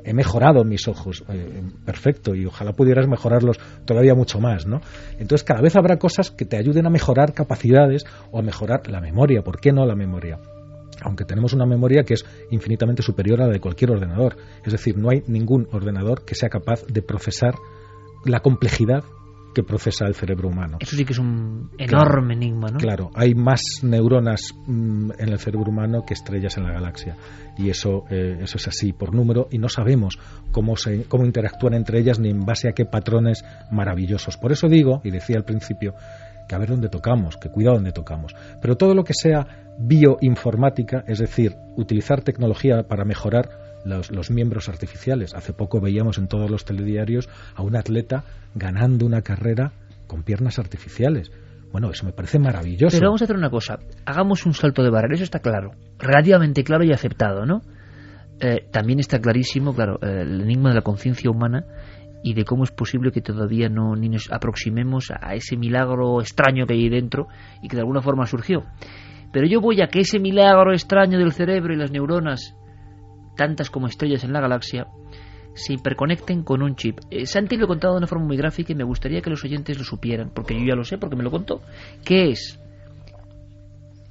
he 0.03 0.13
mejorado 0.13 0.63
mis 0.63 0.87
ojos, 0.87 1.23
eh, 1.29 1.61
perfecto, 1.85 2.35
y 2.35 2.45
ojalá 2.45 2.73
pudieras 2.73 3.07
mejorarlos 3.07 3.59
todavía 3.85 4.15
mucho 4.15 4.39
más, 4.39 4.65
¿no? 4.65 4.81
Entonces 5.19 5.43
cada 5.43 5.61
vez 5.61 5.75
habrá 5.75 5.97
cosas 5.97 6.31
que 6.31 6.45
te 6.45 6.57
ayuden 6.57 6.87
a 6.87 6.89
mejorar 6.89 7.33
capacidades 7.33 8.05
o 8.31 8.39
a 8.39 8.41
mejorar 8.41 8.89
la 8.89 8.99
memoria, 8.99 9.43
¿por 9.43 9.59
qué 9.59 9.71
no 9.71 9.85
la 9.85 9.95
memoria? 9.95 10.39
Aunque 11.01 11.25
tenemos 11.25 11.53
una 11.53 11.65
memoria 11.65 12.03
que 12.03 12.15
es 12.15 12.25
infinitamente 12.49 13.03
superior 13.03 13.41
a 13.41 13.47
la 13.47 13.53
de 13.53 13.59
cualquier 13.59 13.91
ordenador. 13.91 14.37
Es 14.65 14.71
decir, 14.71 14.97
no 14.97 15.09
hay 15.09 15.23
ningún 15.27 15.67
ordenador 15.71 16.23
que 16.23 16.35
sea 16.35 16.49
capaz 16.49 16.85
de 16.87 17.01
procesar 17.01 17.53
la 18.23 18.39
complejidad 18.39 19.03
que 19.55 19.63
procesa 19.63 20.05
el 20.05 20.13
cerebro 20.13 20.49
humano. 20.49 20.77
Eso 20.79 20.95
sí 20.95 21.05
que 21.05 21.13
es 21.13 21.19
un 21.19 21.71
enorme 21.79 22.33
enigma, 22.35 22.67
¿no? 22.67 22.77
Claro, 22.77 23.09
hay 23.15 23.33
más 23.33 23.61
neuronas 23.81 24.53
mm, 24.67 25.11
en 25.17 25.29
el 25.29 25.39
cerebro 25.39 25.71
humano 25.71 26.03
que 26.05 26.13
estrellas 26.13 26.57
en 26.57 26.65
la 26.65 26.73
galaxia. 26.73 27.15
Y 27.57 27.69
eso, 27.69 28.03
eh, 28.11 28.39
eso 28.41 28.57
es 28.57 28.67
así 28.67 28.91
por 28.91 29.15
número 29.15 29.47
y 29.49 29.57
no 29.57 29.69
sabemos 29.69 30.19
cómo, 30.51 30.75
se, 30.75 31.05
cómo 31.05 31.25
interactúan 31.25 31.73
entre 31.73 31.99
ellas 31.99 32.19
ni 32.19 32.29
en 32.29 32.41
base 32.41 32.67
a 32.67 32.73
qué 32.73 32.85
patrones 32.85 33.45
maravillosos. 33.71 34.37
Por 34.37 34.51
eso 34.51 34.67
digo, 34.67 34.99
y 35.05 35.09
decía 35.09 35.37
al 35.37 35.45
principio, 35.45 35.95
que 36.47 36.55
a 36.55 36.57
ver 36.57 36.69
dónde 36.69 36.89
tocamos, 36.89 37.37
que 37.37 37.49
cuidado 37.49 37.77
dónde 37.77 37.93
tocamos. 37.93 38.35
Pero 38.61 38.75
todo 38.75 38.93
lo 38.93 39.03
que 39.03 39.13
sea 39.13 39.47
bioinformática, 39.79 41.03
es 41.07 41.19
decir, 41.19 41.55
utilizar 41.77 42.21
tecnología 42.21 42.83
para 42.83 43.05
mejorar 43.05 43.64
los, 43.85 44.31
miembros 44.31 44.69
artificiales. 44.69 45.33
Hace 45.33 45.53
poco 45.53 45.79
veíamos 45.79 46.17
en 46.17 46.27
todos 46.27 46.49
los 46.49 46.65
telediarios 46.65 47.29
a 47.55 47.61
un 47.61 47.75
atleta 47.75 48.23
ganando 48.55 49.05
una 49.05 49.21
carrera 49.21 49.71
con 50.07 50.23
piernas 50.23 50.59
artificiales. 50.59 51.31
Bueno, 51.71 51.89
eso 51.91 52.05
me 52.05 52.13
parece 52.13 52.39
maravilloso. 52.39 52.97
Pero 52.97 53.09
vamos 53.09 53.21
a 53.21 53.25
hacer 53.25 53.35
una 53.35 53.49
cosa. 53.49 53.79
Hagamos 54.05 54.45
un 54.45 54.53
salto 54.53 54.83
de 54.83 54.89
barrera. 54.89 55.15
Eso 55.15 55.23
está 55.23 55.39
claro. 55.39 55.71
Relativamente 55.99 56.63
claro 56.63 56.83
y 56.83 56.91
aceptado, 56.91 57.45
¿no? 57.45 57.61
Eh, 58.39 58.67
también 58.71 58.99
está 58.99 59.19
clarísimo, 59.19 59.73
claro, 59.73 59.97
el 60.01 60.41
enigma 60.41 60.69
de 60.69 60.75
la 60.75 60.81
conciencia 60.81 61.31
humana 61.31 61.65
y 62.21 62.33
de 62.33 62.43
cómo 62.43 62.63
es 62.63 62.71
posible 62.71 63.11
que 63.11 63.21
todavía 63.21 63.69
no 63.69 63.95
ni 63.95 64.09
nos 64.09 64.31
aproximemos 64.31 65.11
a 65.11 65.35
ese 65.35 65.55
milagro 65.55 66.19
extraño 66.19 66.65
que 66.65 66.73
hay 66.73 66.89
dentro 66.89 67.27
y 67.61 67.67
que 67.67 67.75
de 67.75 67.81
alguna 67.81 68.01
forma 68.01 68.25
surgió. 68.25 68.63
Pero 69.31 69.47
yo 69.47 69.61
voy 69.61 69.81
a 69.81 69.87
que 69.87 69.99
ese 69.99 70.19
milagro 70.19 70.73
extraño 70.73 71.17
del 71.17 71.33
cerebro 71.33 71.73
y 71.73 71.77
las 71.77 71.91
neuronas 71.91 72.55
tantas 73.35 73.69
como 73.69 73.87
estrellas 73.87 74.23
en 74.23 74.33
la 74.33 74.41
galaxia, 74.41 74.87
se 75.53 75.73
hiperconecten 75.73 76.43
con 76.43 76.61
un 76.61 76.75
chip. 76.75 76.99
Eh, 77.09 77.25
Santi 77.25 77.57
lo 77.57 77.65
he 77.65 77.67
contado 77.67 77.93
de 77.93 77.99
una 77.99 78.07
forma 78.07 78.25
muy 78.25 78.37
gráfica 78.37 78.73
y 78.73 78.75
me 78.75 78.83
gustaría 78.83 79.21
que 79.21 79.29
los 79.29 79.43
oyentes 79.43 79.77
lo 79.77 79.83
supieran, 79.83 80.31
porque 80.33 80.53
yo 80.53 80.65
ya 80.65 80.75
lo 80.75 80.83
sé, 80.83 80.97
porque 80.97 81.15
me 81.15 81.23
lo 81.23 81.31
contó. 81.31 81.61
¿Qué 82.03 82.29
es? 82.29 82.59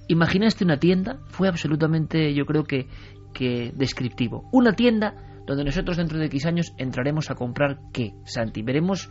Imaginaste 0.09 0.65
una 0.65 0.79
tienda, 0.79 1.19
fue 1.29 1.49
absolutamente, 1.49 2.35
yo 2.35 2.47
creo 2.47 2.65
que, 2.65 2.87
que 3.33 3.73
descriptivo. 3.75 4.49
Una 4.53 4.73
tienda 4.73 5.15
donde 5.47 5.65
nosotros 5.65 5.97
dentro 5.97 6.19
de 6.19 6.27
X 6.27 6.47
años 6.47 6.73
entraremos 6.79 7.31
a 7.31 7.35
comprar 7.35 7.79
qué, 7.93 8.13
Santi. 8.25 8.63
Veremos 8.63 9.11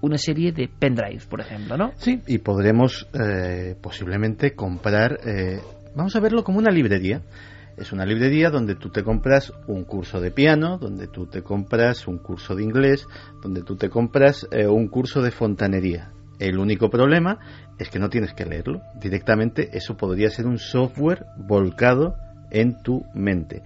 una 0.00 0.18
serie 0.18 0.52
de 0.52 0.68
pendrives, 0.68 1.26
por 1.26 1.40
ejemplo, 1.40 1.76
¿no? 1.76 1.92
Sí, 1.96 2.20
y 2.26 2.38
podremos 2.38 3.08
eh, 3.12 3.76
posiblemente 3.80 4.54
comprar, 4.54 5.18
eh, 5.26 5.60
vamos 5.94 6.16
a 6.16 6.20
verlo 6.20 6.44
como 6.44 6.58
una 6.58 6.70
librería. 6.70 7.22
Es 7.76 7.92
una 7.92 8.06
librería 8.06 8.50
donde 8.50 8.74
tú 8.74 8.88
te 8.88 9.02
compras 9.02 9.52
un 9.66 9.84
curso 9.84 10.18
de 10.18 10.30
piano, 10.30 10.78
donde 10.78 11.08
tú 11.08 11.26
te 11.26 11.42
compras 11.42 12.08
un 12.08 12.18
curso 12.18 12.54
de 12.54 12.62
inglés, 12.62 13.06
donde 13.42 13.62
tú 13.62 13.76
te 13.76 13.90
compras 13.90 14.48
eh, 14.50 14.66
un 14.66 14.88
curso 14.88 15.20
de 15.20 15.30
fontanería. 15.30 16.10
El 16.38 16.58
único 16.58 16.88
problema 16.88 17.38
es 17.78 17.90
que 17.90 17.98
no 17.98 18.08
tienes 18.08 18.32
que 18.32 18.46
leerlo. 18.46 18.80
Directamente 19.00 19.76
eso 19.76 19.96
podría 19.96 20.30
ser 20.30 20.46
un 20.46 20.58
software 20.58 21.26
volcado 21.36 22.16
en 22.50 22.82
tu 22.82 23.04
mente. 23.14 23.62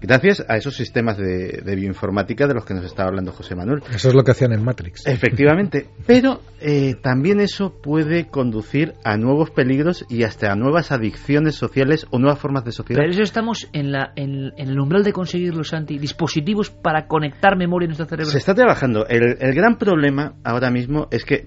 Gracias 0.00 0.44
a 0.48 0.56
esos 0.56 0.76
sistemas 0.76 1.16
de, 1.16 1.62
bioinformática 1.74 2.46
de 2.46 2.52
los 2.52 2.66
que 2.66 2.74
nos 2.74 2.84
estaba 2.84 3.08
hablando 3.08 3.32
José 3.32 3.54
Manuel. 3.54 3.82
Eso 3.90 4.08
es 4.08 4.14
lo 4.14 4.22
que 4.22 4.32
hacían 4.32 4.52
en 4.52 4.62
Matrix. 4.62 5.06
Efectivamente, 5.06 5.86
pero 6.06 6.40
eh, 6.60 6.94
también 7.02 7.40
eso 7.40 7.80
puede 7.82 8.26
conducir 8.26 8.92
a 9.02 9.16
nuevos 9.16 9.50
peligros 9.50 10.04
y 10.10 10.24
hasta 10.24 10.52
a 10.52 10.56
nuevas 10.56 10.92
adicciones 10.92 11.54
sociales 11.54 12.06
o 12.10 12.18
nuevas 12.18 12.38
formas 12.38 12.64
de 12.64 12.72
sociedad. 12.72 13.00
Pero 13.00 13.12
eso 13.12 13.22
estamos 13.22 13.68
en, 13.72 13.92
la, 13.92 14.12
en, 14.14 14.52
el 14.58 14.78
umbral 14.78 15.04
de 15.04 15.12
conseguir 15.12 15.54
los 15.54 15.74
dispositivos 15.86 16.70
para 16.70 17.06
conectar 17.06 17.56
memoria 17.56 17.86
en 17.86 17.90
nuestro 17.90 18.06
cerebro. 18.06 18.30
Se 18.30 18.38
está 18.38 18.54
trabajando. 18.54 19.06
El, 19.06 19.54
gran 19.54 19.78
problema 19.78 20.34
ahora 20.44 20.70
mismo 20.70 21.08
es 21.10 21.24
que 21.24 21.46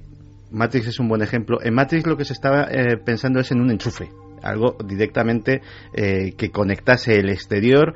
Matrix 0.49 0.87
es 0.87 0.99
un 0.99 1.09
buen 1.09 1.21
ejemplo. 1.21 1.59
En 1.61 1.75
Matrix 1.75 2.07
lo 2.07 2.17
que 2.17 2.25
se 2.25 2.33
estaba 2.33 2.63
eh, 2.71 2.97
pensando 2.97 3.39
es 3.39 3.51
en 3.51 3.61
un 3.61 3.69
enchufe 3.69 4.09
algo 4.43 4.77
directamente 4.85 5.61
eh, 5.93 6.33
que 6.37 6.51
conectase 6.51 7.19
el 7.19 7.29
exterior 7.29 7.93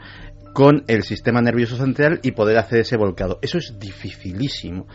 con 0.54 0.84
el 0.88 1.04
sistema 1.04 1.42
nervioso 1.42 1.78
central 1.78 2.20
y 2.24 2.32
poder 2.32 2.58
hacer 2.58 2.80
ese 2.80 2.98
volcado. 2.98 3.40
Eso 3.42 3.58
es 3.58 3.78
dificilísimo. 3.80 4.88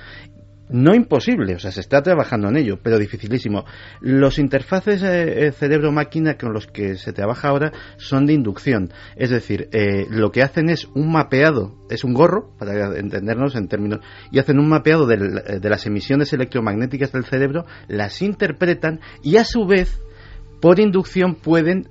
No 0.68 0.96
imposible, 0.96 1.54
o 1.54 1.58
sea, 1.60 1.70
se 1.70 1.78
está 1.78 2.02
trabajando 2.02 2.48
en 2.48 2.56
ello, 2.56 2.80
pero 2.82 2.98
dificilísimo. 2.98 3.64
Los 4.00 4.40
interfaces 4.40 5.00
eh, 5.04 5.52
cerebro-máquina 5.52 6.36
con 6.36 6.52
los 6.52 6.66
que 6.66 6.96
se 6.96 7.12
trabaja 7.12 7.48
ahora 7.48 7.72
son 7.98 8.26
de 8.26 8.32
inducción. 8.32 8.92
Es 9.14 9.30
decir, 9.30 9.68
eh, 9.70 10.06
lo 10.10 10.32
que 10.32 10.42
hacen 10.42 10.68
es 10.68 10.86
un 10.86 11.12
mapeado, 11.12 11.76
es 11.88 12.02
un 12.02 12.14
gorro, 12.14 12.50
para 12.58 12.98
entendernos 12.98 13.54
en 13.54 13.68
términos, 13.68 14.00
y 14.32 14.40
hacen 14.40 14.58
un 14.58 14.68
mapeado 14.68 15.06
de 15.06 15.70
las 15.70 15.86
emisiones 15.86 16.32
electromagnéticas 16.32 17.12
del 17.12 17.24
cerebro, 17.24 17.64
las 17.86 18.20
interpretan 18.20 18.98
y 19.22 19.36
a 19.36 19.44
su 19.44 19.66
vez 19.66 20.00
por 20.66 20.80
inducción 20.80 21.36
pueden 21.36 21.88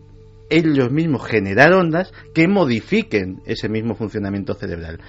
ellos 0.50 0.92
mismos 0.92 1.26
generar 1.26 1.72
ondas 1.72 2.12
que 2.34 2.46
modifiquen 2.50 3.42
ese 3.46 3.70
mismo 3.70 3.96
funcionamiento 3.96 4.54
cerebral. 4.54 5.00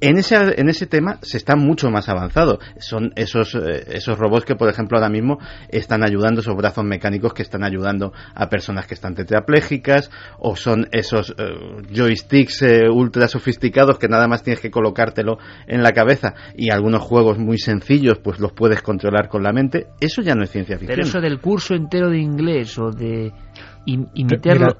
En 0.00 0.18
ese, 0.18 0.36
en 0.60 0.68
ese 0.68 0.86
tema 0.86 1.18
se 1.22 1.38
está 1.38 1.56
mucho 1.56 1.90
más 1.90 2.08
avanzado. 2.08 2.58
Son 2.78 3.12
esos, 3.16 3.54
eh, 3.54 3.84
esos 3.92 4.18
robots 4.18 4.44
que, 4.44 4.54
por 4.54 4.68
ejemplo, 4.68 4.98
ahora 4.98 5.08
mismo 5.08 5.38
están 5.68 6.04
ayudando, 6.04 6.40
esos 6.40 6.54
brazos 6.54 6.84
mecánicos 6.84 7.32
que 7.32 7.42
están 7.42 7.64
ayudando 7.64 8.12
a 8.34 8.48
personas 8.48 8.86
que 8.86 8.94
están 8.94 9.14
tetraplégicas, 9.14 10.10
o 10.38 10.54
son 10.54 10.88
esos 10.92 11.34
eh, 11.38 11.82
joysticks 11.90 12.62
eh, 12.62 12.88
ultra 12.90 13.26
sofisticados 13.28 13.98
que 13.98 14.08
nada 14.08 14.28
más 14.28 14.42
tienes 14.42 14.60
que 14.60 14.70
colocártelo 14.70 15.38
en 15.66 15.82
la 15.82 15.92
cabeza 15.92 16.34
y 16.54 16.70
algunos 16.70 17.02
juegos 17.02 17.38
muy 17.38 17.58
sencillos 17.58 18.18
pues 18.18 18.38
los 18.38 18.52
puedes 18.52 18.82
controlar 18.82 19.28
con 19.28 19.42
la 19.42 19.52
mente. 19.52 19.86
Eso 20.00 20.20
ya 20.20 20.34
no 20.34 20.42
es 20.42 20.50
ciencia 20.50 20.76
ficción. 20.76 20.96
Pero 20.96 21.08
eso 21.08 21.20
del 21.20 21.40
curso 21.40 21.74
entero 21.74 22.10
de 22.10 22.18
inglés 22.18 22.78
o 22.78 22.90
de 22.90 23.32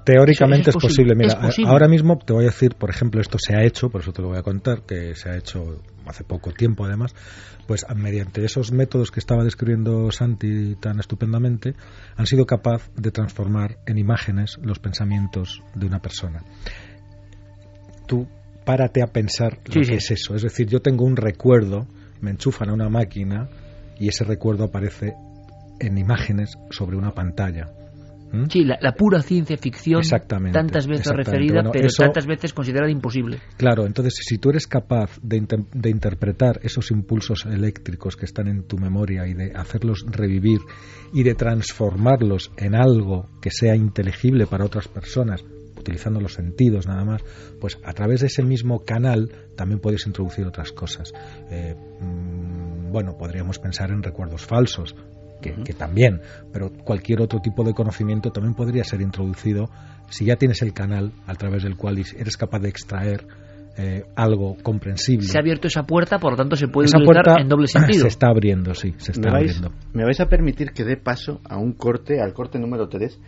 teóricamente 0.04 0.70
es, 0.70 0.76
posible. 0.76 1.14
Mira, 1.14 1.38
ahora 1.66 1.88
mismo 1.88 2.18
te 2.18 2.32
voy 2.32 2.44
a 2.44 2.46
decir, 2.46 2.74
por 2.74 2.90
ejemplo, 2.90 3.20
esto 3.20 3.38
se 3.38 3.54
ha 3.54 3.64
hecho, 3.64 3.88
por 3.88 4.00
eso 4.00 4.12
te 4.12 4.22
lo 4.22 4.28
voy 4.28 4.38
a 4.38 4.42
contar, 4.42 4.82
que 4.82 5.14
se 5.14 5.30
ha 5.30 5.36
hecho 5.36 5.82
hace 6.06 6.24
poco 6.24 6.52
tiempo 6.52 6.84
además, 6.84 7.14
pues 7.66 7.84
mediante 7.94 8.44
esos 8.44 8.72
métodos 8.72 9.10
que 9.10 9.20
estaba 9.20 9.44
describiendo 9.44 10.10
Santi 10.10 10.76
tan 10.76 10.98
estupendamente, 10.98 11.74
han 12.16 12.26
sido 12.26 12.46
capaz 12.46 12.90
de 12.96 13.10
transformar 13.10 13.78
en 13.86 13.98
imágenes 13.98 14.58
los 14.62 14.78
pensamientos 14.78 15.62
de 15.74 15.86
una 15.86 16.00
persona. 16.00 16.42
Tú 18.06 18.26
párate 18.64 19.02
a 19.02 19.06
pensar 19.06 19.58
lo 19.66 19.80
que 19.80 19.94
es 19.94 20.10
eso. 20.10 20.34
Es 20.34 20.42
decir, 20.42 20.66
yo 20.68 20.80
tengo 20.80 21.04
un 21.04 21.16
recuerdo, 21.16 21.86
me 22.20 22.30
enchufan 22.30 22.70
a 22.70 22.74
una 22.74 22.88
máquina 22.88 23.48
y 23.98 24.08
ese 24.08 24.24
recuerdo 24.24 24.64
aparece 24.64 25.14
en 25.78 25.98
imágenes 25.98 26.56
sobre 26.70 26.96
una 26.96 27.12
pantalla 27.12 27.66
¿Mm? 28.32 28.44
Sí, 28.50 28.64
la, 28.64 28.92
pura 28.92 29.22
ciencia 29.22 29.56
ficción, 29.56 30.02
tantas 30.52 30.86
veces 30.86 31.12
referida, 31.14 31.62
pero 31.72 31.88
tantas 31.96 32.26
veces 32.26 32.52
considerada 32.52 32.90
imposible. 32.90 33.38
Claro, 33.56 33.86
entonces 33.86 34.14
si 34.20 34.38
tú 34.38 34.50
eres 34.50 34.66
capaz 34.66 35.18
de, 35.22 35.46
de, 35.72 35.90
interpretar 35.90 36.60
esos 36.62 36.90
impulsos 36.90 37.46
eléctricos 37.46 38.16
que 38.16 38.24
están 38.24 38.48
en 38.48 38.64
tu 38.64 38.78
memoria 38.78 39.26
y 39.26 39.34
de 39.34 39.52
hacerlos 39.54 40.04
revivir 40.08 40.60
y 41.12 41.22
de 41.22 41.34
transformarlos 41.34 42.50
en 42.56 42.74
algo 42.74 43.28
que 43.40 43.50
sea 43.50 43.76
inteligible 43.76 44.46
para 44.46 44.64
otras 44.64 44.88
personas, 44.88 45.44
utilizando 45.86 46.20
los 46.20 46.34
sentidos 46.34 46.86
nada 46.86 47.04
más, 47.04 47.22
pues 47.60 47.78
a 47.84 47.92
través 47.92 48.20
de 48.20 48.26
ese 48.26 48.42
mismo 48.42 48.84
canal 48.84 49.30
también 49.56 49.80
puedes 49.80 50.06
introducir 50.06 50.46
otras 50.46 50.72
cosas. 50.72 51.12
Eh, 51.50 51.74
mm, 52.00 52.90
bueno, 52.90 53.16
podríamos 53.16 53.58
pensar 53.58 53.90
en 53.90 54.02
recuerdos 54.02 54.44
falsos, 54.44 54.96
que, 55.40 55.72
también, 55.74 56.20
pero 56.52 56.70
cualquier 56.70 57.20
otro 57.20 57.40
tipo 57.40 57.62
de 57.64 57.74
conocimiento 57.74 58.30
también 58.30 58.54
podría 58.54 58.84
ser 58.84 59.00
introducido 59.00 59.70
si 60.08 60.24
ya 60.24 60.36
tienes 60.36 60.62
el 60.62 60.72
canal 60.72 61.12
a 61.26 61.34
través 61.34 61.62
del 61.62 61.76
cual 61.76 61.98
eres 61.98 62.36
capaz 62.36 62.60
de 62.60 62.68
extraer 62.68 63.26
eh, 63.78 64.04
algo 64.14 64.56
comprensible. 64.62 65.26
Se 65.26 65.36
ha 65.38 65.40
abierto 65.40 65.66
esa 65.66 65.82
puerta, 65.82 66.18
por 66.18 66.32
lo 66.32 66.36
tanto 66.36 66.56
se 66.56 66.68
puede 66.68 66.88
utilizar 66.88 67.40
en 67.40 67.48
doble 67.48 67.66
sentido. 67.66 68.00
Se 68.02 68.08
está 68.08 68.28
abriendo, 68.28 68.74
sí, 68.74 68.94
se 68.96 69.12
está 69.12 69.30
¿Me 69.30 69.36
abriendo. 69.36 69.72
¿Me 69.92 70.04
vais 70.04 70.18
a 70.20 70.26
permitir 70.26 70.72
que 70.72 70.84
dé 70.84 70.96
paso 70.96 71.40
a 71.44 71.58
un 71.58 71.74
corte, 71.74 72.20
al 72.20 72.32
corte 72.32 72.58
número 72.58 72.88
3, 72.88 73.20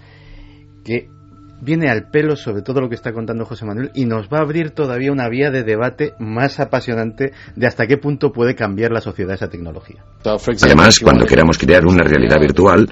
que 0.85 1.09
viene 1.61 1.91
al 1.91 2.11
pelo 2.11 2.37
sobre 2.37 2.63
todo 2.63 2.81
lo 2.81 2.89
que 2.89 2.95
está 2.95 3.13
contando 3.13 3.45
José 3.45 3.65
Manuel 3.65 3.91
y 3.95 4.05
nos 4.05 4.29
va 4.29 4.39
a 4.39 4.43
abrir 4.43 4.71
todavía 4.71 5.13
una 5.13 5.29
vía 5.29 5.51
de 5.51 5.65
debate 5.65 6.15
más 6.19 6.61
apasionante 6.61 7.33
de 7.57 7.67
hasta 7.67 7.87
qué 7.87 7.97
punto 7.97 8.33
puede 8.33 8.55
cambiar 8.55 8.93
la 8.93 9.01
sociedad 9.01 9.35
esa 9.35 9.49
tecnología. 9.49 10.05
Además, 10.63 10.99
cuando 11.01 11.27
queramos 11.27 11.59
crear 11.59 11.87
una 11.87 12.03
realidad 12.03 12.41
virtual, 12.41 12.89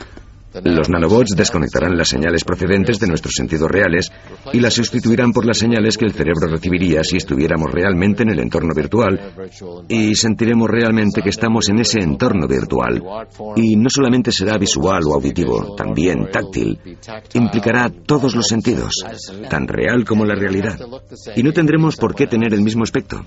los 0.65 0.89
nanobots 0.89 1.37
desconectarán 1.37 1.97
las 1.97 2.09
señales 2.09 2.45
procedentes 2.45 2.99
de 2.99 3.07
nuestros 3.07 3.35
sentidos 3.35 3.71
reales 3.71 4.11
y 4.53 4.61
las 4.61 4.75
sustituirán 4.75 5.33
por 5.33 5.45
las 5.45 5.59
señales 5.59 5.99
que 5.99 6.07
el 6.07 6.13
cerebro 6.13 6.49
recibiría 6.49 7.05
si 7.05 7.17
estuviéramos 7.17 7.71
realmente 7.71 8.23
en 8.23 8.31
el 8.31 8.41
entorno 8.41 8.73
virtual 8.75 9.33
y 9.89 10.15
sentiremos 10.15 10.69
realmente 10.71 11.23
que 11.23 11.31
estamos 11.31 11.69
en 11.69 11.81
ese 11.81 12.01
entorno 12.01 12.47
virtual. 12.47 13.03
Y 13.57 13.77
no 13.77 13.89
solamente 13.91 14.33
será 14.33 14.57
visual 14.57 15.03
o 15.07 15.15
auditivo, 15.15 15.75
también 15.75 16.31
táctil. 16.31 16.79
Implicará 17.35 17.91
todos 17.91 18.35
los 18.35 18.47
sentidos, 18.47 19.05
tan 19.51 19.69
real 19.69 20.05
como 20.05 20.25
la 20.25 20.35
realidad. 20.35 20.79
Y 21.35 21.43
no 21.43 21.53
tendremos 21.53 21.97
por 21.97 22.15
qué 22.15 22.27
tener 22.27 22.55
el 22.55 22.63
mismo 22.63 22.85
aspecto. 22.85 23.23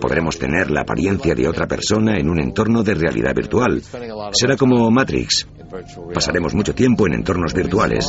Podremos 0.00 0.38
tener 0.38 0.70
la 0.70 0.82
apariencia 0.82 1.34
de 1.34 1.48
otra 1.48 1.66
persona 1.66 2.16
en 2.18 2.28
un 2.28 2.40
entorno 2.40 2.82
de 2.82 2.94
realidad 2.94 3.34
virtual. 3.34 3.82
Será 4.32 4.56
como 4.56 4.90
Matrix. 4.90 5.46
Pasaremos 6.12 6.54
mucho 6.54 6.74
tiempo 6.74 7.06
en 7.06 7.14
entornos 7.14 7.54
virtuales. 7.54 8.08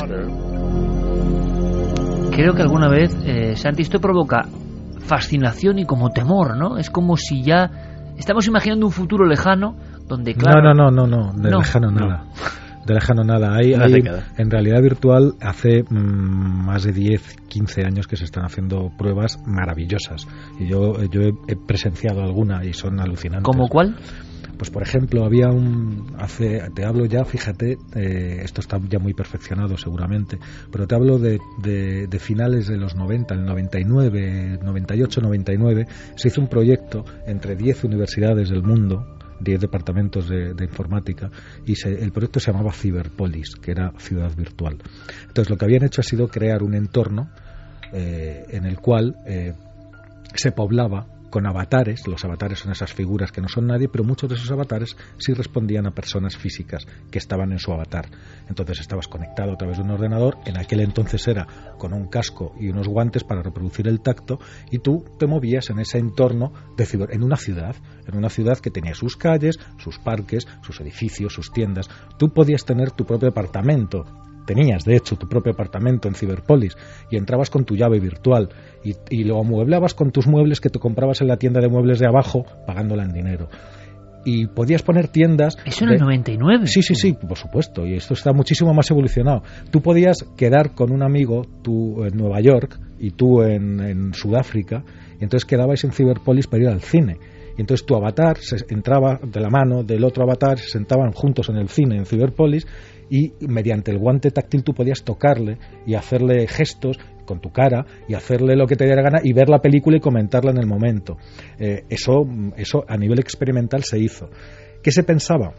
Creo 2.32 2.54
que 2.54 2.62
alguna 2.62 2.90
vez, 2.90 3.16
eh, 3.26 3.56
Santi, 3.56 3.82
esto 3.82 4.00
provoca 4.00 4.48
fascinación 5.00 5.80
y 5.80 5.86
como 5.86 6.10
temor, 6.10 6.58
¿no? 6.58 6.78
Es 6.78 6.90
como 6.90 7.16
si 7.18 7.44
ya 7.44 7.72
estamos 8.18 8.48
imaginando 8.48 8.86
un 8.86 8.92
futuro 8.92 9.26
lejano 9.26 9.76
donde, 10.08 10.34
claro... 10.36 10.62
No, 10.62 10.74
no, 10.74 10.92
no, 10.92 11.08
no, 11.08 11.34
no 11.34 11.42
de 11.42 11.56
lejano 11.56 11.92
nada. 11.92 12.26
De 12.86 12.94
lejano 12.94 13.24
nada. 13.24 13.56
Hay, 13.56 13.74
en 13.74 14.52
realidad 14.52 14.82
virtual 14.82 15.34
hace 15.42 15.84
mm, 15.84 16.66
más 16.66 16.84
de 16.84 16.92
10, 16.92 17.38
15 17.48 17.86
años 17.86 18.08
que 18.08 18.16
se 18.16 18.26
están 18.26 18.46
haciendo 18.46 18.92
pruebas 18.98 19.40
maravillosas. 19.48 20.28
Y 20.60 20.68
yo, 20.68 21.04
yo 21.06 21.22
he, 21.48 21.56
presenciado 21.56 22.22
alguna 22.22 22.64
y 22.64 22.74
son 22.74 23.00
alucinantes. 23.00 23.46
¿Como 23.46 23.68
cuál? 23.70 23.96
Pues 24.58 24.70
por 24.70 24.84
ejemplo, 24.84 25.26
había 25.26 25.50
un, 25.50 26.16
hace, 26.18 26.62
te 26.74 26.86
hablo 26.86 27.06
ya, 27.06 27.26
fíjate, 27.26 27.78
eh, 27.96 28.42
esto 28.44 28.62
está 28.62 28.80
ya 28.90 29.00
muy 29.00 29.14
perfeccionado 29.14 29.78
seguramente, 29.78 30.40
pero 30.72 30.88
te 30.88 30.96
hablo 30.96 31.18
de, 31.18 31.40
de, 31.62 32.20
finales 32.20 32.68
de 32.68 32.78
los 32.78 32.96
90, 32.96 33.34
el 33.34 33.46
99, 33.46 34.60
98, 34.64 35.22
99, 35.22 35.88
se 36.16 36.28
hizo 36.30 36.42
un 36.42 36.48
proyecto 36.48 37.06
entre 37.26 37.56
10 37.56 37.84
universidades 37.84 38.50
del 38.50 38.64
mundo, 38.64 39.18
10 39.42 39.60
departamentos 39.60 40.30
de, 40.30 40.56
informática 40.64 41.30
y 41.66 41.74
el 41.88 42.12
proyecto 42.12 42.40
se 42.40 42.52
llamaba 42.52 42.72
Cyberpolis, 42.72 43.56
que 43.56 43.72
era 43.72 43.92
ciudad 43.98 44.34
virtual. 44.36 44.78
Entonces 45.28 45.50
lo 45.50 45.58
que 45.58 45.66
habían 45.66 45.84
hecho 45.84 46.02
ha 46.02 46.04
sido 46.04 46.30
crear 46.30 46.64
un 46.64 46.76
entorno 46.76 47.30
eh, 47.92 48.46
en 48.50 48.66
el 48.66 48.80
cual 48.80 49.18
eh, 49.26 49.54
se 50.34 50.52
poblaba 50.52 51.08
con 51.36 51.48
avatares, 51.48 52.08
los 52.08 52.24
avatares 52.24 52.60
son 52.60 52.72
esas 52.72 52.94
figuras 52.94 53.34
que 53.34 53.42
no 53.42 53.50
son 53.50 53.68
nadie, 53.68 53.90
pero 53.90 54.06
muchos 54.06 54.30
de 54.30 54.36
esos 54.36 54.50
avatares 54.52 54.96
sí 55.18 55.34
respondían 55.34 55.86
a 55.86 55.92
personas 55.92 56.38
físicas 56.38 56.88
que 57.12 57.18
estaban 57.18 57.52
en 57.52 57.60
su 57.60 57.74
avatar. 57.74 58.06
Entonces 58.48 58.80
estabas 58.80 59.10
conectado 59.10 59.52
a 59.52 59.58
través 59.58 59.76
de 59.76 59.84
un 59.84 59.90
ordenador, 59.90 60.38
en 60.46 60.58
aquel 60.58 60.80
entonces 60.80 61.28
era 61.28 61.46
con 61.78 61.92
un 61.92 62.08
casco 62.08 62.56
y 62.58 62.70
unos 62.70 62.88
guantes 62.88 63.26
para 63.26 63.44
reproducir 63.44 63.90
el 63.90 64.00
tacto, 64.00 64.40
y 64.72 64.80
tú 64.80 65.04
te 65.20 65.28
movías 65.28 65.70
en 65.70 65.80
ese 65.80 65.98
entorno 65.98 66.54
de 66.78 66.88
en 67.12 67.22
una 67.22 67.36
ciudad, 67.36 67.76
en 68.08 68.16
una 68.16 68.30
ciudad 68.30 68.60
que 68.60 68.72
tenía 68.72 68.96
sus 68.96 69.18
calles, 69.18 69.60
sus 69.78 70.00
parques, 70.00 70.48
sus 70.62 70.80
edificios, 70.80 71.34
sus 71.34 71.52
tiendas. 71.52 71.90
Tú 72.18 72.34
podías 72.34 72.64
tener 72.64 72.92
tu 72.92 73.04
propio 73.04 73.28
apartamento, 73.28 74.06
tenías 74.46 74.86
de 74.86 74.96
hecho 74.96 75.16
tu 75.16 75.28
propio 75.28 75.54
apartamento 75.54 76.08
en 76.08 76.16
Ciberpolis 76.16 76.78
y 77.10 77.18
entrabas 77.18 77.50
con 77.50 77.66
tu 77.66 77.76
llave 77.76 78.00
virtual 78.00 78.50
y, 78.84 79.24
lo 79.24 79.40
amueblabas 79.40 79.94
con 79.94 80.12
tus 80.12 80.28
muebles 80.28 80.62
que 80.62 80.70
te 80.70 80.80
comprabas 80.80 81.22
en 81.22 81.28
la 81.28 81.38
tienda 81.38 81.60
de 81.60 81.68
muebles 81.68 82.00
de 82.00 82.08
abajo 82.08 82.46
pagándola 82.68 83.04
en 83.04 83.14
dinero 83.14 83.50
y 84.28 84.48
podías 84.48 84.82
poner 84.82 85.08
tiendas. 85.08 85.56
Eso 85.66 85.86
en 85.86 85.92
el 85.92 86.00
99. 86.00 86.66
Sí, 86.66 86.82
sí, 86.82 86.96
sí, 86.96 87.14
por 87.14 87.38
supuesto. 87.38 87.86
Y 87.86 87.94
esto 87.94 88.16
está 88.16 88.34
muchísimo 88.34 88.74
más 88.74 88.90
evolucionado. 88.90 89.44
Tú 89.70 89.82
podías 89.82 90.26
quedar 90.36 90.74
con 90.74 90.92
un 90.92 91.04
amigo, 91.04 91.44
tú 91.62 92.04
en 92.04 92.18
Nueva 92.18 92.42
York 92.42 92.80
y 92.98 93.12
tú 93.12 93.44
en, 93.44 93.80
en 93.80 94.14
Sudáfrica, 94.16 94.84
y 95.20 95.24
entonces 95.24 95.46
quedabais 95.46 95.84
en 95.84 95.92
Ciberpolis 95.92 96.48
para 96.48 96.64
ir 96.64 96.70
al 96.70 96.82
cine. 96.82 97.20
Y 97.58 97.62
entonces 97.62 97.86
tu 97.86 97.96
avatar 97.96 98.38
se 98.38 98.58
entraba 98.70 99.20
de 99.22 99.40
la 99.40 99.50
mano 99.50 99.84
del 99.84 100.04
otro 100.04 100.24
avatar, 100.24 100.60
se 100.60 100.70
sentaban 100.70 101.12
juntos 101.12 101.50
en 101.50 101.58
el 101.58 101.70
cine 101.70 101.98
en 101.98 102.06
Ciberpolis 102.06 102.68
y 103.10 103.34
mediante 103.48 103.92
el 103.92 104.00
guante 104.00 104.32
táctil 104.32 104.64
tú 104.64 104.74
podías 104.74 105.04
tocarle 105.04 105.58
y 105.86 105.96
hacerle 105.96 106.48
gestos 106.48 107.00
con 107.26 107.42
tu 107.42 107.52
cara 107.52 107.86
y 108.08 108.14
hacerle 108.14 108.56
lo 108.56 108.68
que 108.68 108.76
te 108.76 108.86
diera 108.86 109.02
gana 109.02 109.20
y 109.24 109.34
ver 109.34 109.50
la 109.50 109.60
película 109.60 109.98
y 109.98 110.00
comentarla 110.00 110.52
en 110.52 110.58
el 110.58 110.68
momento. 110.68 111.18
Eh, 111.60 111.84
eso, 111.90 112.22
eso 112.56 112.86
a 112.88 112.98
nivel 112.98 113.20
experimental 113.20 113.84
se 113.84 114.00
hizo. 114.00 114.30
¿Qué 114.82 114.92
se 114.92 115.04
pensaba? 115.04 115.54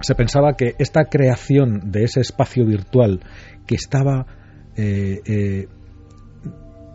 Se 0.00 0.14
pensaba 0.14 0.54
que 0.56 0.74
esta 0.78 1.04
creación 1.04 1.90
de 1.92 2.04
ese 2.04 2.20
espacio 2.20 2.64
virtual 2.64 3.20
que 3.66 3.74
estaba 3.74 4.26
eh, 4.76 5.20
eh, 5.26 5.68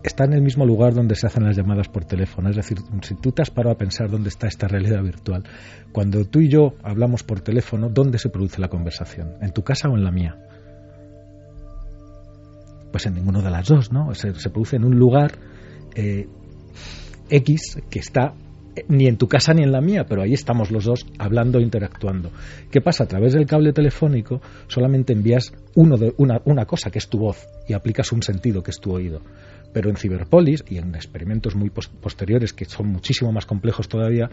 está 0.03 0.25
en 0.25 0.33
el 0.33 0.41
mismo 0.41 0.65
lugar 0.65 0.93
donde 0.93 1.15
se 1.15 1.27
hacen 1.27 1.43
las 1.43 1.55
llamadas 1.55 1.87
por 1.89 2.05
teléfono. 2.05 2.49
Es 2.49 2.55
decir, 2.55 2.77
si 3.01 3.15
tú 3.15 3.31
te 3.31 3.41
has 3.41 3.49
parado 3.49 3.75
a 3.75 3.77
pensar 3.77 4.09
dónde 4.09 4.29
está 4.29 4.47
esta 4.47 4.67
realidad 4.67 5.01
virtual, 5.03 5.43
cuando 5.91 6.25
tú 6.25 6.39
y 6.39 6.49
yo 6.49 6.75
hablamos 6.83 7.23
por 7.23 7.41
teléfono, 7.41 7.89
¿dónde 7.89 8.17
se 8.17 8.29
produce 8.29 8.61
la 8.61 8.69
conversación? 8.69 9.33
¿En 9.41 9.51
tu 9.51 9.63
casa 9.63 9.89
o 9.89 9.97
en 9.97 10.03
la 10.03 10.11
mía? 10.11 10.37
Pues 12.91 13.05
en 13.05 13.15
ninguno 13.15 13.41
de 13.41 13.51
las 13.51 13.67
dos, 13.67 13.91
¿no? 13.91 14.13
Se, 14.13 14.31
produce 14.49 14.77
en 14.77 14.85
un 14.85 14.97
lugar 14.97 15.33
eh, 15.95 16.27
X 17.29 17.81
que 17.89 17.99
está 17.99 18.33
ni 18.87 19.07
en 19.07 19.17
tu 19.17 19.27
casa 19.27 19.53
ni 19.53 19.63
en 19.63 19.71
la 19.71 19.81
mía, 19.81 20.05
pero 20.07 20.21
ahí 20.21 20.33
estamos 20.33 20.71
los 20.71 20.85
dos 20.85 21.05
hablando 21.17 21.59
interactuando. 21.59 22.31
¿Qué 22.71 22.81
pasa? 22.81 23.05
A 23.05 23.07
través 23.07 23.33
del 23.33 23.45
cable 23.45 23.73
telefónico 23.73 24.41
solamente 24.67 25.13
envías 25.13 25.51
uno 25.75 25.97
de, 25.97 26.13
una, 26.17 26.41
una 26.45 26.65
cosa, 26.65 26.91
que 26.91 26.99
es 26.99 27.07
tu 27.07 27.17
voz, 27.17 27.47
y 27.67 27.73
aplicas 27.73 28.11
un 28.11 28.21
sentido, 28.21 28.63
que 28.63 28.71
es 28.71 28.79
tu 28.79 28.91
oído. 28.91 29.21
Pero 29.73 29.89
en 29.89 29.95
Ciberpolis 29.95 30.63
y 30.69 30.77
en 30.77 30.95
experimentos 30.95 31.55
muy 31.55 31.69
posteriores, 31.69 32.53
que 32.53 32.65
son 32.65 32.87
muchísimo 32.87 33.31
más 33.31 33.45
complejos 33.45 33.87
todavía, 33.87 34.29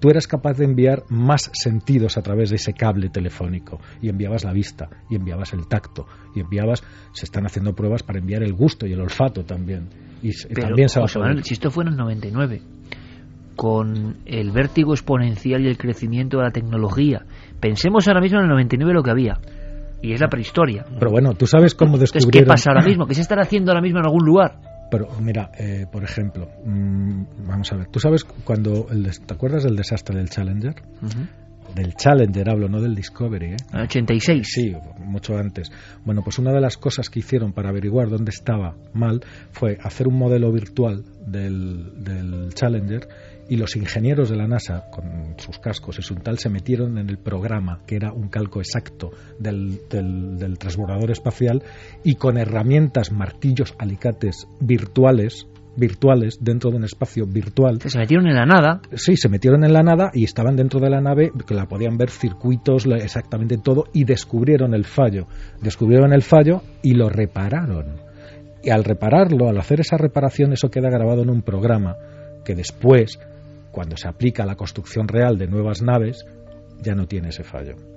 tú 0.00 0.08
eras 0.08 0.26
capaz 0.26 0.56
de 0.56 0.64
enviar 0.64 1.04
más 1.08 1.50
sentidos 1.52 2.16
a 2.16 2.22
través 2.22 2.50
de 2.50 2.56
ese 2.56 2.72
cable 2.72 3.10
telefónico 3.10 3.80
y 4.00 4.08
enviabas 4.08 4.44
la 4.44 4.52
vista 4.52 4.88
y 5.08 5.16
enviabas 5.16 5.52
el 5.52 5.68
tacto 5.68 6.06
y 6.34 6.40
enviabas 6.40 6.82
se 7.12 7.26
están 7.26 7.46
haciendo 7.46 7.74
pruebas 7.74 8.02
para 8.02 8.18
enviar 8.18 8.42
el 8.42 8.54
gusto 8.54 8.86
y 8.86 8.92
el 8.92 9.00
olfato 9.00 9.44
también 9.44 9.88
y 10.22 10.32
también 10.54 10.88
se 10.88 11.00
va 11.00 11.06
a 11.06 11.42
si 11.42 11.54
esto 11.54 11.70
fue 11.70 11.84
en 11.84 11.90
el 11.90 11.96
99 11.96 12.62
con 13.56 14.16
el 14.24 14.50
vértigo 14.52 14.94
exponencial 14.94 15.62
y 15.62 15.68
el 15.68 15.76
crecimiento 15.76 16.38
de 16.38 16.44
la 16.44 16.50
tecnología 16.50 17.26
pensemos 17.60 18.08
ahora 18.08 18.20
mismo 18.20 18.38
en 18.38 18.44
el 18.44 18.50
99 18.50 18.94
lo 18.94 19.02
que 19.02 19.10
había 19.10 19.38
y 20.02 20.14
es 20.14 20.20
la 20.22 20.28
prehistoria. 20.28 20.86
Pero 20.98 21.10
bueno, 21.10 21.34
tú 21.34 21.46
sabes 21.46 21.74
cómo 21.74 21.98
descubrieron... 21.98 22.30
¿Qué 22.30 22.46
pasa 22.46 22.70
ahora 22.70 22.86
mismo? 22.86 23.06
¿Qué 23.08 23.14
se 23.14 23.20
estará 23.20 23.42
haciendo 23.42 23.70
ahora 23.70 23.82
mismo 23.82 23.98
en 23.98 24.06
algún 24.06 24.24
lugar? 24.24 24.69
Pero 24.90 25.08
mira, 25.20 25.50
eh, 25.58 25.86
por 25.90 26.04
ejemplo, 26.04 26.48
mm, 26.64 27.46
vamos 27.46 27.72
a 27.72 27.76
ver, 27.76 27.86
¿tú 27.88 28.00
sabes 28.00 28.24
cuando, 28.24 28.88
el, 28.90 29.08
te 29.20 29.34
acuerdas 29.34 29.62
del 29.62 29.76
desastre 29.76 30.16
del 30.16 30.30
Challenger? 30.30 30.82
Del 31.74 31.94
Challenger 31.94 32.48
hablo, 32.50 32.68
no 32.68 32.80
del 32.80 32.94
Discovery, 32.94 33.52
¿eh? 33.52 33.56
86. 33.72 34.46
Sí, 34.46 34.72
mucho 34.98 35.36
antes. 35.36 35.70
Bueno, 36.04 36.22
pues 36.22 36.38
una 36.38 36.52
de 36.52 36.60
las 36.60 36.76
cosas 36.76 37.08
que 37.08 37.20
hicieron 37.20 37.52
para 37.52 37.68
averiguar 37.68 38.08
dónde 38.08 38.30
estaba 38.30 38.76
mal 38.92 39.20
fue 39.52 39.78
hacer 39.82 40.08
un 40.08 40.18
modelo 40.18 40.50
virtual 40.52 41.04
del, 41.26 42.02
del 42.02 42.52
Challenger 42.54 43.08
y 43.50 43.56
los 43.56 43.74
ingenieros 43.74 44.30
de 44.30 44.36
la 44.36 44.46
NASA, 44.46 44.84
con 44.92 45.34
sus 45.36 45.58
cascos 45.58 45.98
y 45.98 46.02
su 46.02 46.14
tal, 46.14 46.38
se 46.38 46.48
metieron 46.48 46.98
en 46.98 47.10
el 47.10 47.18
programa, 47.18 47.80
que 47.84 47.96
era 47.96 48.12
un 48.12 48.28
calco 48.28 48.60
exacto 48.60 49.10
del, 49.40 49.80
del, 49.90 50.56
transbordador 50.56 51.10
espacial, 51.10 51.64
y 52.04 52.14
con 52.14 52.38
herramientas, 52.38 53.10
martillos, 53.10 53.74
alicates 53.76 54.46
virtuales, 54.60 55.48
virtuales 55.76 56.38
dentro 56.40 56.70
de 56.70 56.76
un 56.76 56.84
espacio 56.84 57.26
virtual. 57.26 57.80
Se 57.80 57.98
metieron 57.98 58.26
en 58.26 58.34
la 58.34 58.46
nada. 58.46 58.80
Sí, 58.94 59.16
se 59.16 59.28
metieron 59.28 59.64
en 59.64 59.72
la 59.72 59.82
nada 59.82 60.10
y 60.12 60.24
estaban 60.24 60.56
dentro 60.56 60.80
de 60.80 60.90
la 60.90 61.00
nave, 61.00 61.32
que 61.46 61.54
la 61.54 61.66
podían 61.66 61.96
ver 61.96 62.10
circuitos, 62.10 62.86
exactamente 62.86 63.58
todo, 63.58 63.86
y 63.92 64.04
descubrieron 64.04 64.74
el 64.74 64.84
fallo. 64.84 65.26
Descubrieron 65.60 66.12
el 66.12 66.22
fallo 66.22 66.62
y 66.82 66.94
lo 66.94 67.08
repararon. 67.08 68.00
Y 68.62 68.70
al 68.70 68.84
repararlo, 68.84 69.48
al 69.48 69.58
hacer 69.58 69.80
esa 69.80 69.96
reparación, 69.96 70.52
eso 70.52 70.70
queda 70.70 70.90
grabado 70.90 71.22
en 71.22 71.30
un 71.30 71.42
programa 71.42 71.96
que 72.44 72.54
después 72.54 73.18
cuando 73.70 73.96
se 73.96 74.08
aplica 74.08 74.42
a 74.42 74.46
la 74.46 74.56
construcción 74.56 75.08
real 75.08 75.38
de 75.38 75.46
nuevas 75.46 75.82
naves, 75.82 76.26
ya 76.82 76.94
no 76.94 77.06
tiene 77.06 77.28
ese 77.28 77.44
fallo. 77.44 77.89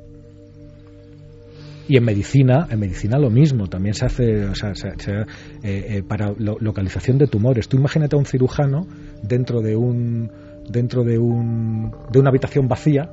Y 1.88 1.98
en 1.98 2.04
medicina, 2.04 2.68
en 2.70 2.80
medicina 2.80 3.18
lo 3.18 3.30
mismo, 3.30 3.68
también 3.68 3.94
se 3.94 4.06
hace 4.06 4.46
o 4.46 4.56
sea, 4.56 4.72
eh, 4.72 5.26
eh, 5.64 6.04
para 6.08 6.34
localización 6.38 7.18
de 7.18 7.28
tumores. 7.28 7.68
Tú 7.68 7.78
imagínate 7.78 8.16
a 8.16 8.20
un 8.20 8.26
cirujano 8.26 8.88
dentro 9.22 9.62
de 9.62 9.76
un 9.76 10.32
dentro 10.70 11.04
de 11.04 11.18
un 11.18 11.92
de 12.12 12.20
una 12.20 12.30
habitación 12.30 12.68
vacía 12.68 13.10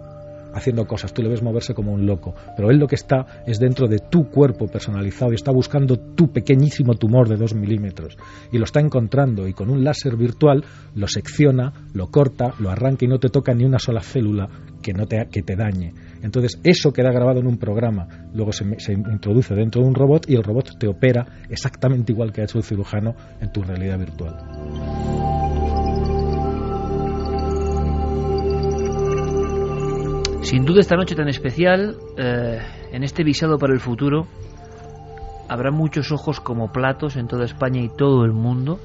haciendo 0.55 0.87
cosas, 0.87 1.13
tú 1.13 1.23
le 1.23 1.29
ves 1.29 1.43
moverse 1.43 1.75
como 1.75 1.93
un 1.93 2.07
loco, 2.07 2.35
pero 2.57 2.71
él 2.71 2.79
lo 2.79 2.87
que 2.87 2.95
está 2.95 3.43
es 3.47 3.59
dentro 3.59 3.89
de 3.89 3.99
tu 3.99 4.29
cuerpo 4.29 4.67
personalizado 4.67 5.33
y 5.33 5.37
está 5.37 5.53
buscando 5.53 5.97
tu 5.97 6.33
pequeñísimo 6.33 6.95
tumor 6.95 7.29
de 7.29 7.37
dos 7.37 7.55
milímetros 7.55 8.17
y 8.53 8.59
lo 8.59 8.65
está 8.65 8.81
encontrando 8.81 9.47
y 9.47 9.53
con 9.53 9.71
un 9.71 9.85
láser 9.85 10.17
virtual 10.17 10.65
lo 10.95 11.07
secciona, 11.09 11.73
lo 11.95 12.09
corta, 12.09 12.55
lo 12.59 12.71
arranca 12.71 13.05
y 13.05 13.09
no 13.09 13.19
te 13.19 13.29
toca 13.29 13.55
ni 13.55 13.65
una 13.65 13.79
sola 13.79 14.01
célula 14.01 14.49
que, 14.83 14.93
no 14.93 15.07
te, 15.07 15.29
que 15.31 15.43
te 15.43 15.57
dañe. 15.57 15.95
Entonces 16.23 16.61
eso 16.65 16.93
queda 16.93 17.11
grabado 17.11 17.41
en 17.41 17.47
un 17.47 17.59
programa, 17.59 18.07
luego 18.35 18.53
se, 18.53 18.65
introduce 18.93 19.55
dentro 19.55 19.83
de 19.83 19.89
un 19.89 19.95
robot 19.95 20.29
y 20.29 20.35
el 20.35 20.43
robot 20.43 20.79
te 20.79 20.87
opera 20.87 21.27
exactamente 21.49 22.13
igual 22.13 22.33
que 22.33 22.43
ha 22.43 22.45
hecho 22.45 22.59
el 22.59 22.65
cirujano 22.65 23.15
en 23.41 23.51
tu 23.53 23.63
realidad 23.63 23.99
virtual. 23.99 24.37
Sin 30.43 30.65
duda 30.65 30.81
esta 30.81 30.97
noche 30.97 31.15
tan 31.15 31.29
especial, 31.29 31.97
eh, 32.19 32.59
en 32.93 33.05
este 33.05 33.23
visado 33.23 33.59
para 33.59 33.73
el 33.73 33.81
futuro, 33.81 34.27
habrá 35.49 35.71
muchos 35.71 36.13
ojos 36.13 36.41
como 36.41 36.73
platos 36.73 37.17
en 37.17 37.29
toda 37.29 37.45
España 37.45 37.81
y 37.81 37.89
todo 37.89 38.25
el 38.25 38.33
mundo. 38.33 38.81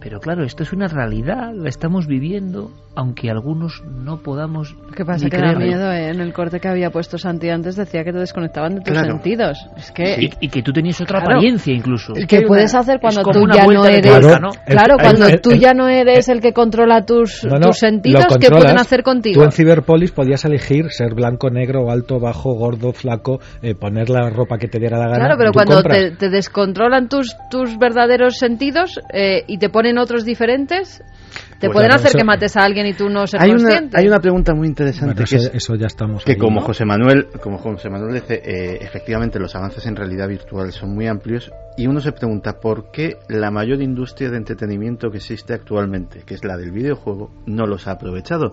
Pero 0.00 0.20
claro, 0.20 0.44
esto 0.44 0.62
es 0.62 0.72
una 0.72 0.86
realidad, 0.86 1.52
la 1.54 1.68
estamos 1.68 2.06
viviendo, 2.06 2.70
aunque 2.98 3.30
algunos 3.30 3.84
no 3.84 4.16
podamos. 4.16 4.74
¿Qué 4.96 5.04
pasa? 5.04 5.30
que 5.30 5.36
da 5.36 5.54
miedo, 5.54 5.92
¿eh? 5.92 6.08
En 6.10 6.20
el 6.20 6.32
corte 6.32 6.58
que 6.58 6.66
había 6.66 6.90
puesto 6.90 7.16
Santi 7.16 7.48
antes 7.48 7.76
decía 7.76 8.02
que 8.02 8.12
te 8.12 8.18
desconectaban 8.18 8.74
de 8.74 8.80
tus 8.80 8.96
sentidos. 8.98 9.56
Es 9.76 9.92
que... 9.92 10.16
y, 10.40 10.48
que 10.48 10.62
tú 10.62 10.72
tenías 10.72 11.00
otra 11.00 11.20
apariencia 11.20 11.72
incluso. 11.72 12.12
¿Qué 12.26 12.42
puedes 12.42 12.74
hacer 12.74 12.98
cuando 13.00 13.22
tú 13.22 13.46
ya 13.54 13.66
no 13.66 13.84
eres. 13.86 14.18
Claro, 14.66 14.96
cuando 15.00 15.28
tú 15.40 15.52
ya 15.52 15.74
no 15.74 15.86
eres 15.86 16.28
el 16.28 16.40
que 16.40 16.52
controla 16.52 17.04
tus, 17.04 17.42
tus 17.42 17.78
sentidos, 17.78 18.26
¿qué 18.40 18.50
pueden 18.50 18.78
hacer 18.80 19.04
contigo? 19.04 19.42
Tú 19.42 19.44
en 19.44 19.52
Ciberpolis 19.52 20.10
podías 20.10 20.44
elegir 20.44 20.90
ser 20.90 21.14
blanco, 21.14 21.50
negro, 21.50 21.92
alto, 21.92 22.18
bajo, 22.18 22.54
gordo, 22.54 22.92
flaco, 22.92 23.38
eh, 23.62 23.76
poner 23.76 24.10
la 24.10 24.28
ropa 24.28 24.58
que 24.58 24.66
te 24.66 24.80
diera 24.80 24.98
la 24.98 25.04
gana. 25.04 25.18
Claro, 25.18 25.34
pero 25.38 25.52
cuando 25.52 25.82
te, 25.84 26.30
descontrolan 26.30 27.08
tus, 27.08 27.36
tus 27.48 27.78
verdaderos 27.78 28.38
sentidos 28.38 28.98
eh, 29.12 29.44
y 29.46 29.58
te 29.58 29.68
ponen 29.68 29.92
en 29.92 29.98
otros 29.98 30.24
diferentes? 30.24 31.00
¿Te 31.60 31.66
pues 31.66 31.74
pueden 31.74 31.92
hacer 31.92 32.12
que 32.12 32.24
mates 32.24 32.56
a 32.56 32.64
alguien 32.64 32.86
y 32.86 32.94
tú 32.94 33.08
no 33.08 33.26
seas 33.26 33.42
hay 33.42 33.50
consciente? 33.50 33.88
Una, 33.90 33.98
hay 33.98 34.06
una 34.06 34.18
pregunta 34.18 34.54
muy 34.54 34.68
interesante 34.68 35.24
que 35.24 35.36
eso, 35.36 35.74
ya 35.74 35.86
estamos 35.86 36.24
que 36.24 36.36
como 36.36 36.60
José 36.60 36.84
Manuel 36.84 37.28
como 37.42 37.58
José 37.58 37.90
Manuel 37.90 38.14
dice 38.14 38.34
eh, 38.34 38.78
efectivamente 38.80 39.40
los 39.40 39.54
avances 39.56 39.84
en 39.86 39.96
realidad 39.96 40.28
virtual 40.28 40.70
son 40.72 40.94
muy 40.94 41.08
amplios 41.08 41.50
y 41.76 41.86
uno 41.86 42.00
se 42.00 42.12
pregunta 42.12 42.60
por 42.60 42.90
qué 42.92 43.16
la 43.28 43.50
mayor 43.50 43.82
industria 43.82 44.30
de 44.30 44.36
entretenimiento 44.36 45.10
que 45.10 45.18
existe 45.18 45.52
actualmente 45.52 46.22
que 46.24 46.34
es 46.34 46.44
la 46.44 46.56
del 46.56 46.70
videojuego 46.70 47.30
no 47.46 47.66
los 47.66 47.88
ha 47.88 47.92
aprovechado. 47.92 48.52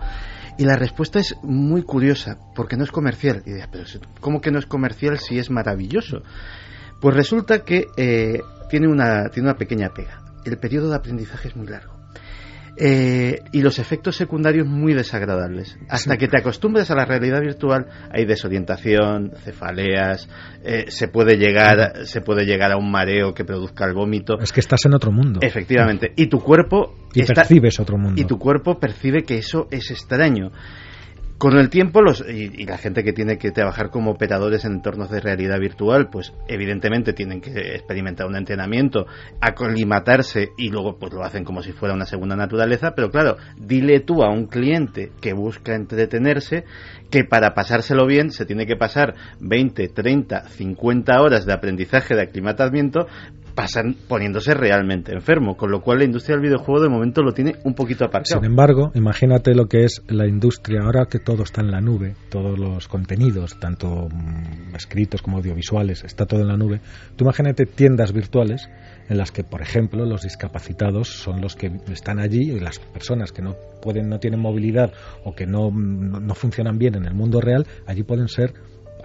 Y 0.58 0.64
la 0.64 0.78
respuesta 0.78 1.20
es 1.20 1.36
muy 1.44 1.84
curiosa 1.84 2.38
porque 2.56 2.78
no 2.78 2.86
es 2.86 2.92
comercial. 2.92 3.44
Y 3.46 3.52
pero 3.70 3.84
cómo 4.22 4.40
que 4.40 4.52
no 4.52 4.60
es 4.60 4.66
comercial 4.66 5.20
si 5.20 5.38
es 5.38 5.52
maravilloso 5.52 6.22
pues 7.02 7.16
resulta 7.16 7.60
que 7.60 7.86
eh, 7.98 8.40
tiene 8.70 8.88
una 8.88 9.30
tiene 9.30 9.50
una 9.50 9.58
pequeña 9.58 9.90
pega. 9.90 10.22
El 10.46 10.58
periodo 10.58 10.90
de 10.90 10.96
aprendizaje 10.96 11.50
es 11.50 11.56
muy 11.56 11.68
largo. 11.68 11.95
Eh, 12.78 13.42
y 13.54 13.62
los 13.62 13.80
efectos 13.80 14.16
secundarios 14.18 14.68
muy 14.68 14.94
desagradables. 14.94 15.78
Hasta 15.90 16.18
que 16.18 16.28
te 16.28 16.38
acostumbres 16.38 16.92
a 16.92 16.96
la 16.96 17.06
realidad 17.06 17.42
virtual 17.42 17.88
hay 18.12 18.26
desorientación, 18.26 19.32
cefaleas, 19.44 20.28
eh, 20.64 20.86
se 20.90 21.08
puede 21.08 21.38
llegar 21.38 22.06
se 22.06 22.22
puede 22.22 22.46
llegar 22.46 22.72
a 22.72 22.78
un 22.78 22.92
mareo 22.92 23.34
que 23.34 23.46
produzca 23.46 23.86
el 23.86 23.94
vómito. 23.94 24.38
Es 24.40 24.52
que 24.52 24.60
estás 24.60 24.86
en 24.86 24.94
otro 24.94 25.12
mundo. 25.12 25.40
Efectivamente. 25.42 26.12
Y 26.16 26.28
tu 26.28 26.40
cuerpo 26.40 26.96
y 27.14 27.24
percibes 27.24 27.80
otro 27.80 27.98
mundo. 27.98 28.22
Y 28.22 28.26
tu 28.26 28.38
cuerpo 28.38 28.80
percibe 28.80 29.24
que 29.24 29.38
eso 29.38 29.68
es 29.72 29.92
extraño. 29.92 30.52
Con 31.38 31.58
el 31.58 31.70
tiempo, 31.70 32.02
los, 32.02 32.24
y, 32.26 32.66
la 32.66 32.78
gente 32.78 33.04
que 33.04 33.12
tiene 33.12 33.38
que 33.38 33.52
trabajar 33.52 33.90
como 33.90 34.12
operadores 34.12 34.64
en 34.64 34.74
entornos 34.74 35.10
de 35.10 35.20
realidad 35.20 35.60
virtual, 35.60 36.08
pues 36.10 36.34
evidentemente 36.48 37.12
tienen 37.12 37.42
que 37.42 37.76
experimentar 37.76 38.26
un 38.26 38.38
entrenamiento, 38.38 39.06
aclimatarse 39.42 40.52
y 40.58 40.70
luego 40.70 40.98
pues 40.98 41.12
lo 41.12 41.26
hacen 41.26 41.44
como 41.44 41.62
si 41.62 41.74
fuera 41.74 41.94
una 41.94 42.06
segunda 42.06 42.38
naturaleza, 42.38 42.94
pero 42.96 43.10
claro, 43.12 43.36
dile 43.58 44.00
tú 44.00 44.24
a 44.24 44.32
un 44.32 44.48
cliente 44.48 45.12
que 45.20 45.34
busca 45.34 45.76
entretenerse 45.76 46.64
que 47.12 47.26
para 47.26 47.54
pasárselo 47.54 48.08
bien 48.08 48.32
se 48.32 48.46
tiene 48.46 48.66
que 48.66 48.78
pasar 48.78 49.16
20, 49.42 49.90
30, 49.90 50.48
50 50.48 51.22
horas 51.22 51.46
de 51.46 51.54
aprendizaje 51.54 52.16
de 52.16 52.22
aclimatamiento 52.22 53.08
pasan 53.56 53.96
poniéndose 54.08 54.54
realmente 54.54 55.14
enfermo, 55.14 55.56
con 55.56 55.72
lo 55.72 55.82
cual 55.82 56.00
la 56.00 56.06
industria 56.06 56.36
del 56.36 56.48
videojuego 56.48 56.84
de 56.84 56.90
momento 56.90 57.24
lo 57.24 57.32
tiene 57.32 57.56
un 57.64 57.74
poquito 57.74 58.04
aparcado. 58.04 58.42
Sin 58.42 58.46
embargo, 58.46 58.92
imagínate 58.94 59.56
lo 59.56 59.68
que 59.68 59.86
es 59.86 60.02
la 60.08 60.28
industria 60.28 60.82
ahora 60.84 61.06
que 61.10 61.20
todo 61.20 61.44
está 61.44 61.62
en 61.62 61.72
la 61.72 61.80
nube, 61.80 62.16
todos 62.30 62.60
los 62.60 62.88
contenidos, 62.88 63.58
tanto 63.60 64.10
mm, 64.10 64.76
escritos 64.76 65.22
como 65.22 65.38
audiovisuales, 65.38 66.04
está 66.04 66.26
todo 66.26 66.42
en 66.42 66.50
la 66.50 66.58
nube. 66.58 66.82
Tú 67.16 67.24
imagínate 67.24 67.66
tiendas 67.66 68.12
virtuales 68.12 68.70
en 69.08 69.18
las 69.18 69.32
que, 69.32 69.44
por 69.44 69.62
ejemplo, 69.62 70.06
los 70.06 70.24
discapacitados 70.24 71.08
son 71.08 71.40
los 71.40 71.56
que 71.56 71.72
están 71.92 72.20
allí 72.20 72.52
y 72.52 72.60
las 72.60 72.80
personas 72.80 73.32
que 73.32 73.42
no 73.42 73.56
pueden, 73.82 74.10
no 74.10 74.20
tienen 74.20 74.42
movilidad 74.42 74.92
o 75.24 75.34
que 75.34 75.46
no, 75.46 75.72
no 75.72 76.36
funcionan 76.36 76.78
bien 76.78 76.96
en 76.96 77.06
el 77.06 77.14
mundo 77.14 77.40
real, 77.40 77.66
allí 77.88 78.04
pueden 78.04 78.28
ser 78.28 78.54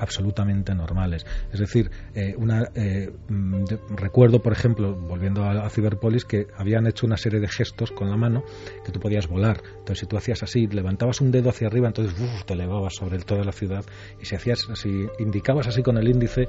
absolutamente 0.01 0.75
normales. 0.75 1.27
Es 1.53 1.61
decir, 1.61 1.91
eh, 2.15 2.35
una, 2.37 2.71
eh, 2.75 3.13
mm, 3.29 3.65
recuerdo, 3.97 4.43
por 4.43 4.53
ejemplo, 4.53 4.95
volviendo 4.95 5.45
a, 5.45 5.69
Ciberpolis, 5.71 6.25
que 6.25 6.47
habían 6.57 6.87
hecho 6.87 7.07
una 7.07 7.17
serie 7.17 7.41
de 7.41 7.49
gestos 7.49 7.93
con 7.93 8.11
la 8.11 8.17
mano 8.17 8.43
que 8.85 8.93
tú 8.93 8.99
podías 9.01 9.29
volar. 9.29 9.63
Entonces, 9.79 10.01
si 10.01 10.07
tú 10.07 10.17
hacías 10.17 10.43
así, 10.43 10.67
levantabas 10.67 11.21
un 11.21 11.31
dedo 11.31 11.51
hacia 11.51 11.69
arriba, 11.69 11.89
entonces 11.89 12.15
te 12.47 12.55
elevabas 12.55 12.95
sobre 12.95 13.19
toda 13.19 13.45
la 13.45 13.53
ciudad. 13.53 13.85
Y 14.21 14.25
si 14.25 14.35
hacías 14.35 14.69
así, 14.71 15.07
indicabas 15.19 15.67
así 15.67 15.83
con 15.83 15.99
el 15.99 16.09
índice, 16.09 16.49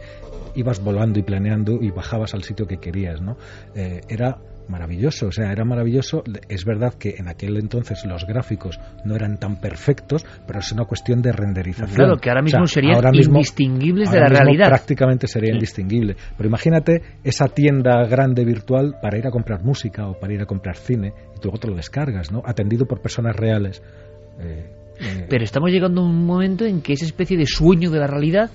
ibas 0.55 0.83
volando 0.83 1.19
y 1.19 1.23
planeando 1.23 1.77
y 1.81 1.91
bajabas 1.91 2.33
al 2.33 2.43
sitio 2.43 2.65
que 2.67 2.77
querías. 2.77 3.21
¿no? 3.21 3.37
Eh, 3.75 4.01
era 4.07 4.39
maravilloso, 4.71 5.27
o 5.27 5.31
sea, 5.31 5.51
era 5.51 5.63
maravilloso. 5.65 6.23
Es 6.49 6.65
verdad 6.65 6.93
que 6.95 7.15
en 7.17 7.27
aquel 7.27 7.57
entonces 7.57 8.03
los 8.05 8.25
gráficos 8.25 8.79
no 9.05 9.15
eran 9.15 9.37
tan 9.37 9.57
perfectos, 9.57 10.25
pero 10.47 10.59
es 10.59 10.71
una 10.71 10.85
cuestión 10.85 11.21
de 11.21 11.31
renderización. 11.31 11.95
Claro, 11.95 12.17
que 12.17 12.29
ahora 12.29 12.41
mismo 12.41 12.65
serían 12.65 12.99
indistinguibles 13.13 14.09
de 14.11 14.19
la 14.19 14.27
realidad. 14.27 14.67
Prácticamente 14.69 15.27
sería 15.27 15.53
indistinguible. 15.53 16.15
Pero 16.37 16.47
imagínate 16.47 17.01
esa 17.23 17.47
tienda 17.47 18.05
grande 18.07 18.45
virtual 18.45 18.95
para 19.01 19.17
ir 19.17 19.27
a 19.27 19.31
comprar 19.31 19.63
música 19.63 20.07
o 20.07 20.19
para 20.19 20.33
ir 20.33 20.41
a 20.41 20.45
comprar 20.45 20.77
cine 20.77 21.13
y 21.35 21.43
luego 21.43 21.59
te 21.59 21.67
lo 21.67 21.75
descargas, 21.75 22.31
¿no? 22.31 22.41
Atendido 22.45 22.85
por 22.85 23.01
personas 23.01 23.35
reales. 23.35 23.83
Eh, 24.39 24.65
eh. 24.99 25.25
Pero 25.29 25.43
estamos 25.43 25.69
llegando 25.71 26.01
a 26.01 26.05
un 26.05 26.25
momento 26.25 26.65
en 26.65 26.81
que 26.81 26.93
esa 26.93 27.05
especie 27.05 27.37
de 27.37 27.45
sueño 27.45 27.91
de 27.91 27.99
la 27.99 28.07
realidad 28.07 28.49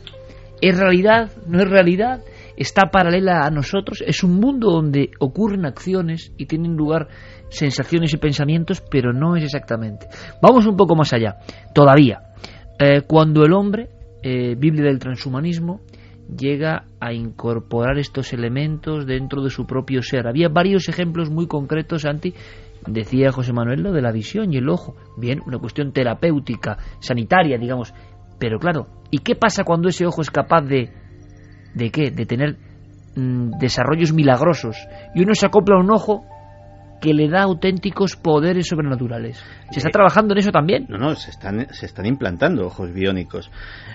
es 0.61 0.79
realidad, 0.79 1.31
no 1.47 1.61
es 1.61 1.69
realidad 1.69 2.21
está 2.57 2.91
paralela 2.91 3.47
a 3.47 3.51
nosotros, 3.51 4.03
es 4.07 4.23
un 4.25 4.41
mundo 4.41 4.71
donde 4.71 5.11
ocurren 5.19 5.67
acciones 5.67 6.33
y 6.37 6.47
tienen 6.47 6.77
lugar 6.77 7.09
sensaciones 7.49 8.13
y 8.15 8.17
pensamientos, 8.17 8.83
pero 8.91 9.13
no 9.13 9.37
es 9.37 9.45
exactamente. 9.45 10.07
Vamos 10.43 10.67
un 10.67 10.77
poco 10.77 10.97
más 10.97 11.13
allá, 11.13 11.37
todavía. 11.75 12.21
Eh, 12.79 13.03
cuando 13.07 13.45
el 13.45 13.53
hombre, 13.53 13.89
eh, 14.23 14.55
Biblia 14.57 14.85
del 14.85 14.99
transhumanismo, 14.99 15.81
llega 16.29 16.87
a 17.01 17.13
incorporar 17.13 17.99
estos 17.99 18.33
elementos 18.33 19.07
dentro 19.07 19.43
de 19.43 19.51
su 19.51 19.67
propio 19.67 20.03
ser. 20.03 20.27
Había 20.27 20.49
varios 20.49 20.89
ejemplos 20.89 21.31
muy 21.31 21.47
concretos, 21.47 22.03
Santi, 22.03 22.35
decía 22.87 23.33
José 23.33 23.53
Manuel, 23.53 23.83
lo 23.83 23.93
de 23.93 24.03
la 24.03 24.13
visión 24.13 24.53
y 24.53 24.59
el 24.59 24.69
ojo. 24.69 24.97
Bien, 25.17 25.41
una 25.47 25.59
cuestión 25.59 25.93
terapéutica, 25.93 26.79
sanitaria, 26.99 27.59
digamos. 27.59 27.95
Pero 28.39 28.59
claro, 28.59 28.87
¿y 29.11 29.19
qué 29.19 29.35
pasa 29.35 29.65
cuando 29.65 29.89
ese 29.89 30.07
ojo 30.07 30.21
es 30.21 30.31
capaz 30.31 30.63
de 30.63 30.91
¿De 31.77 31.91
qué? 31.91 32.11
De 32.11 32.25
tener 32.25 32.57
mm, 33.15 33.59
desarrollos 33.61 34.13
milagrosos. 34.13 34.77
Y 35.15 35.23
uno 35.23 35.35
se 35.35 35.45
acopla 35.45 35.77
a 35.77 35.81
un 35.81 35.91
ojo 35.91 36.25
que 37.03 37.13
le 37.13 37.29
da 37.29 37.43
auténticos 37.43 38.17
poderes 38.17 38.67
sobrenaturales. 38.67 39.45
¿Se 39.71 39.81
está 39.81 39.91
eh, 39.91 39.93
trabajando 39.93 40.33
en 40.33 40.39
eso 40.39 40.51
también? 40.51 40.87
No, 40.89 40.97
no, 40.97 41.15
se 41.15 41.31
están, 41.31 41.67
se 41.75 41.85
están 41.85 42.07
implantando 42.07 42.67
ojos 42.67 42.91
biónicos. 42.95 43.51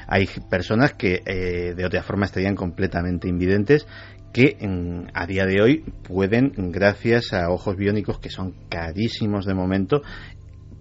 Hay 0.08 0.28
personas 0.48 0.94
que 0.94 1.24
eh, 1.26 1.74
de 1.74 1.86
otra 1.86 2.04
forma 2.04 2.26
estarían 2.26 2.56
completamente 2.56 3.28
invidentes 3.28 3.88
que 4.32 4.58
a 5.14 5.26
día 5.26 5.46
de 5.46 5.62
hoy 5.62 5.84
pueden, 6.08 6.54
gracias 6.72 7.34
a 7.34 7.50
ojos 7.50 7.76
biónicos 7.76 8.20
que 8.20 8.30
son 8.30 8.54
carísimos 8.70 9.46
de 9.46 9.56
momento, 9.56 10.04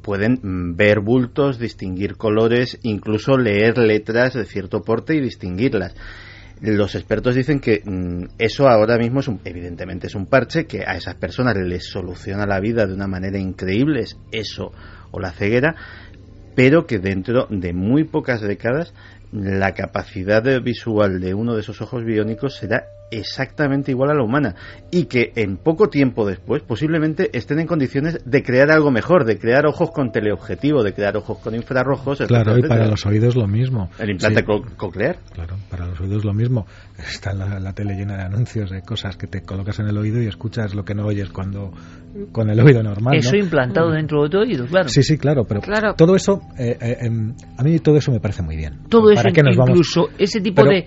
pueden 0.02 0.34
mm, 0.42 0.76
ver 0.76 1.00
bultos, 1.00 1.58
distinguir 1.58 2.16
colores, 2.16 2.78
incluso 2.82 3.38
leer 3.38 3.78
letras 3.78 4.34
de 4.34 4.44
cierto 4.44 4.82
porte 4.82 5.16
y 5.16 5.20
distinguirlas. 5.20 5.94
Los 6.60 6.94
expertos 6.94 7.34
dicen 7.34 7.58
que 7.58 7.80
mm, 7.84 8.34
eso 8.38 8.68
ahora 8.68 8.98
mismo 8.98 9.20
es 9.20 9.30
evidentemente 9.44 10.08
es 10.08 10.14
un 10.14 10.26
parche 10.26 10.66
que 10.66 10.84
a 10.86 10.94
esas 10.94 11.14
personas 11.14 11.56
les 11.56 11.88
soluciona 11.88 12.46
la 12.46 12.60
vida 12.60 12.86
de 12.86 12.92
una 12.92 13.06
manera 13.06 13.38
increíble, 13.38 14.00
es 14.00 14.18
eso 14.30 14.72
o 15.10 15.20
la 15.20 15.32
ceguera, 15.32 15.74
pero 16.54 16.86
que 16.86 16.98
dentro 16.98 17.46
de 17.48 17.72
muy 17.72 18.04
pocas 18.04 18.42
décadas 18.42 18.92
la 19.32 19.72
capacidad 19.72 20.42
visual 20.62 21.20
de 21.20 21.34
uno 21.34 21.54
de 21.54 21.60
esos 21.60 21.80
ojos 21.80 22.04
biónicos 22.04 22.56
será 22.56 22.84
exactamente 23.10 23.90
igual 23.90 24.10
a 24.10 24.14
la 24.14 24.22
humana 24.22 24.54
y 24.90 25.04
que 25.04 25.32
en 25.36 25.56
poco 25.56 25.88
tiempo 25.88 26.26
después 26.26 26.62
posiblemente 26.62 27.30
estén 27.36 27.60
en 27.60 27.66
condiciones 27.66 28.20
de 28.24 28.42
crear 28.42 28.70
algo 28.70 28.90
mejor, 28.90 29.24
de 29.24 29.38
crear 29.38 29.66
ojos 29.66 29.90
con 29.90 30.12
teleobjetivo, 30.12 30.82
de 30.82 30.92
crear 30.92 31.16
ojos 31.16 31.38
con 31.38 31.54
infrarrojos. 31.54 32.22
Claro, 32.26 32.58
y 32.58 32.62
para 32.62 32.86
los 32.86 33.04
oídos 33.06 33.36
lo 33.36 33.46
mismo. 33.46 33.90
El 33.98 34.10
implante 34.10 34.44
coclear. 34.76 35.18
Claro, 35.32 35.56
para 35.70 35.86
los 35.86 36.00
oídos 36.00 36.24
lo 36.24 36.32
mismo. 36.32 36.66
Está 36.98 37.32
la, 37.32 37.58
la, 37.58 37.72
tele 37.72 37.94
llena 37.94 38.16
de 38.16 38.22
anuncios 38.24 38.70
de 38.70 38.82
cosas 38.82 39.16
que 39.16 39.26
te 39.26 39.42
colocas 39.42 39.78
en 39.80 39.88
el 39.88 39.96
oído 39.96 40.22
y 40.22 40.26
escuchas 40.26 40.74
lo 40.74 40.84
que 40.84 40.94
no 40.94 41.06
oyes 41.06 41.30
cuando 41.30 41.72
con 42.32 42.50
el 42.50 42.60
oído 42.60 42.82
normal. 42.82 43.16
Eso 43.16 43.36
implantado 43.36 43.90
dentro 43.90 44.24
de 44.24 44.30
tu 44.30 44.38
oído, 44.38 44.66
claro. 44.66 44.88
Sí, 44.88 45.02
sí, 45.02 45.16
claro, 45.16 45.44
pero 45.44 45.60
todo 45.96 46.16
eso, 46.16 46.40
eh, 46.58 46.76
eh, 46.80 46.96
em, 47.02 47.34
a 47.56 47.62
mí 47.62 47.78
todo 47.78 47.96
eso 47.96 48.10
me 48.10 48.20
parece 48.20 48.42
muy 48.42 48.56
bien. 48.56 48.80
Todo 48.88 49.10
eso, 49.10 49.28
incluso 49.28 50.08
ese 50.18 50.40
tipo 50.40 50.62
de, 50.64 50.86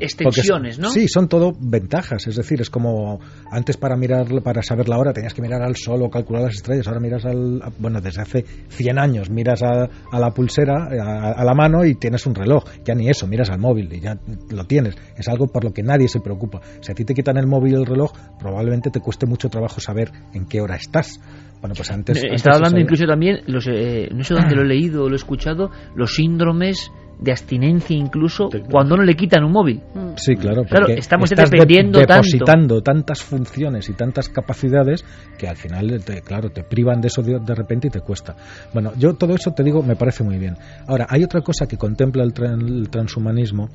extensiones, 0.00 0.78
¿no? 0.78 0.90
Sí, 0.90 1.08
son 1.08 1.28
todo 1.28 1.52
ventajas, 1.60 2.26
es 2.26 2.36
decir, 2.36 2.60
es 2.60 2.70
como 2.70 3.20
antes 3.50 3.76
para 3.76 3.96
mirar, 3.96 4.26
para 4.42 4.62
saber 4.62 4.88
la 4.88 4.98
hora 4.98 5.12
tenías 5.12 5.34
que 5.34 5.42
mirar 5.42 5.62
al 5.62 5.76
sol 5.76 6.02
o 6.02 6.10
calcular 6.10 6.42
las 6.42 6.54
estrellas, 6.54 6.86
ahora 6.86 7.00
miras 7.00 7.24
al, 7.24 7.62
bueno, 7.78 8.00
desde 8.00 8.22
hace 8.22 8.44
100 8.68 8.98
años 8.98 9.30
miras 9.30 9.62
a, 9.62 9.88
la 10.18 10.30
pulsera, 10.30 10.88
a, 11.36 11.44
la 11.44 11.54
mano 11.54 11.84
y 11.84 11.94
tienes 11.94 12.26
un 12.26 12.34
reloj, 12.34 12.64
ya 12.84 12.94
ni 12.94 13.08
eso, 13.08 13.26
miras 13.26 13.50
al 13.50 13.58
móvil 13.58 13.92
y 13.92 14.00
ya 14.00 14.18
lo 14.50 14.64
tienes, 14.64 14.96
es 15.16 15.28
algo 15.28 15.46
por 15.46 15.64
lo 15.64 15.72
que 15.72 15.82
nadie 15.82 16.08
se 16.08 16.20
preocupa. 16.20 16.60
Si 16.80 16.92
a 16.92 16.94
ti 16.94 17.04
te 17.04 17.14
quitan 17.14 17.36
el 17.36 17.46
móvil 17.46 17.72
y 17.72 17.76
el 17.76 17.86
reloj, 17.86 18.12
probablemente 18.38 18.90
te 18.90 19.00
cueste 19.00 19.26
mucho 19.26 19.48
trabajo 19.48 19.80
saber 19.80 20.10
en 20.32 20.46
qué 20.46 20.60
hora 20.60 20.76
estás. 20.76 21.20
Bueno, 21.60 21.74
pues 21.74 21.90
antes. 21.90 22.22
Eh, 22.22 22.28
estaba 22.32 22.56
hablando 22.56 22.78
incluso 22.78 23.04
también, 23.06 23.40
los, 23.46 23.66
eh, 23.68 24.08
no 24.12 24.22
sé 24.24 24.34
dónde 24.34 24.54
lo 24.54 24.62
he 24.62 24.66
leído 24.68 25.04
o 25.04 25.08
lo 25.08 25.14
he 25.14 25.16
escuchado, 25.16 25.70
los 25.94 26.14
síndromes 26.14 26.90
de 27.20 27.32
abstinencia 27.32 27.96
incluso 27.96 28.48
cuando 28.70 28.96
no 28.96 29.02
le 29.02 29.14
quitan 29.14 29.44
un 29.44 29.52
móvil. 29.52 29.80
Mm. 29.94 30.16
Sí, 30.16 30.36
claro. 30.36 30.64
Claro, 30.64 30.88
estamos 30.88 31.30
dependiendo 31.30 31.98
depositando 31.98 32.80
tantas 32.80 33.22
funciones 33.22 33.88
y 33.88 33.94
tantas 33.94 34.28
capacidades 34.28 35.04
que 35.36 35.48
al 35.48 35.56
final, 35.56 36.02
te, 36.04 36.22
claro, 36.22 36.50
te 36.50 36.62
privan 36.62 37.00
de 37.00 37.08
eso 37.08 37.22
de, 37.22 37.54
repente 37.54 37.88
y 37.88 37.90
te 37.90 38.00
cuesta. 38.00 38.36
Bueno, 38.72 38.92
yo 38.96 39.14
todo 39.14 39.34
eso 39.34 39.52
te 39.52 39.62
digo, 39.62 39.82
me 39.82 39.96
parece 39.96 40.22
muy 40.22 40.38
bien. 40.38 40.56
Ahora, 40.86 41.06
hay 41.08 41.24
otra 41.24 41.40
cosa 41.40 41.66
que 41.66 41.76
contempla 41.76 42.22
el, 42.22 42.32
transhumanismo 42.88 43.68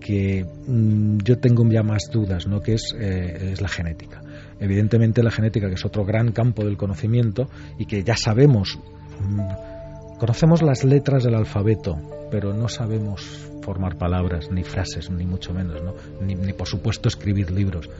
que 0.00 0.44
mm, 0.68 1.18
yo 1.24 1.38
tengo 1.38 1.68
ya 1.68 1.82
más 1.82 2.08
dudas, 2.12 2.46
¿no? 2.46 2.60
Que 2.60 2.74
es, 2.74 2.94
eh, 2.98 3.50
es 3.52 3.60
la 3.60 3.68
genética. 3.68 4.20
Evidentemente 4.60 5.22
la 5.22 5.30
genética, 5.30 5.68
que 5.68 5.74
es 5.74 5.84
otro 5.84 6.04
gran 6.04 6.32
campo 6.32 6.64
del 6.64 6.76
conocimiento 6.76 7.48
y 7.78 7.86
que 7.86 8.02
ya 8.02 8.16
sabemos, 8.16 8.78
mm, 9.20 10.18
conocemos 10.18 10.62
las 10.62 10.84
letras 10.84 11.24
del 11.24 11.34
alfabeto, 11.34 11.96
pero 12.30 12.54
no 12.54 12.68
sabemos 12.68 13.50
formar 13.62 13.96
palabras, 13.96 14.50
ni 14.50 14.62
frases, 14.62 15.10
ni 15.10 15.26
mucho 15.26 15.52
menos, 15.52 15.82
¿no? 15.82 15.94
ni, 16.24 16.34
ni 16.34 16.52
por 16.52 16.68
supuesto 16.68 17.08
escribir 17.08 17.50
libros 17.50 17.90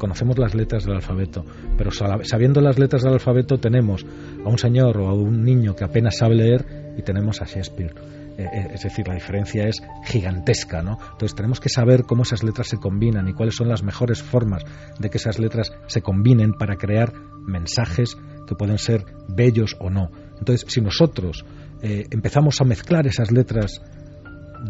conocemos 0.00 0.38
las 0.38 0.54
letras 0.54 0.84
del 0.84 0.96
alfabeto, 0.96 1.44
pero 1.76 1.90
sabiendo 1.92 2.60
las 2.60 2.78
letras 2.78 3.02
del 3.02 3.12
alfabeto 3.12 3.58
tenemos 3.58 4.04
a 4.44 4.48
un 4.48 4.58
señor 4.58 4.96
o 4.96 5.08
a 5.08 5.14
un 5.14 5.44
niño 5.44 5.76
que 5.76 5.84
apenas 5.84 6.16
sabe 6.16 6.34
leer 6.34 6.94
y 6.96 7.02
tenemos 7.02 7.40
a 7.42 7.44
Shakespeare. 7.44 7.94
Eh, 8.40 8.48
eh, 8.50 8.68
es 8.72 8.82
decir, 8.82 9.06
la 9.06 9.12
diferencia 9.12 9.68
es 9.68 9.82
gigantesca, 10.04 10.82
¿no? 10.82 10.98
Entonces 11.12 11.34
tenemos 11.34 11.60
que 11.60 11.68
saber 11.68 12.04
cómo 12.04 12.22
esas 12.22 12.42
letras 12.42 12.68
se 12.68 12.78
combinan 12.78 13.28
y 13.28 13.34
cuáles 13.34 13.54
son 13.54 13.68
las 13.68 13.82
mejores 13.82 14.22
formas 14.22 14.64
de 14.98 15.10
que 15.10 15.18
esas 15.18 15.38
letras 15.38 15.72
se 15.88 16.00
combinen 16.00 16.54
para 16.54 16.76
crear 16.76 17.12
mensajes 17.46 18.16
que 18.46 18.54
pueden 18.54 18.78
ser 18.78 19.04
bellos 19.28 19.76
o 19.78 19.90
no. 19.90 20.10
Entonces, 20.38 20.64
si 20.72 20.80
nosotros 20.80 21.44
eh, 21.82 22.06
empezamos 22.10 22.58
a 22.62 22.64
mezclar 22.64 23.06
esas 23.06 23.30
letras, 23.30 23.82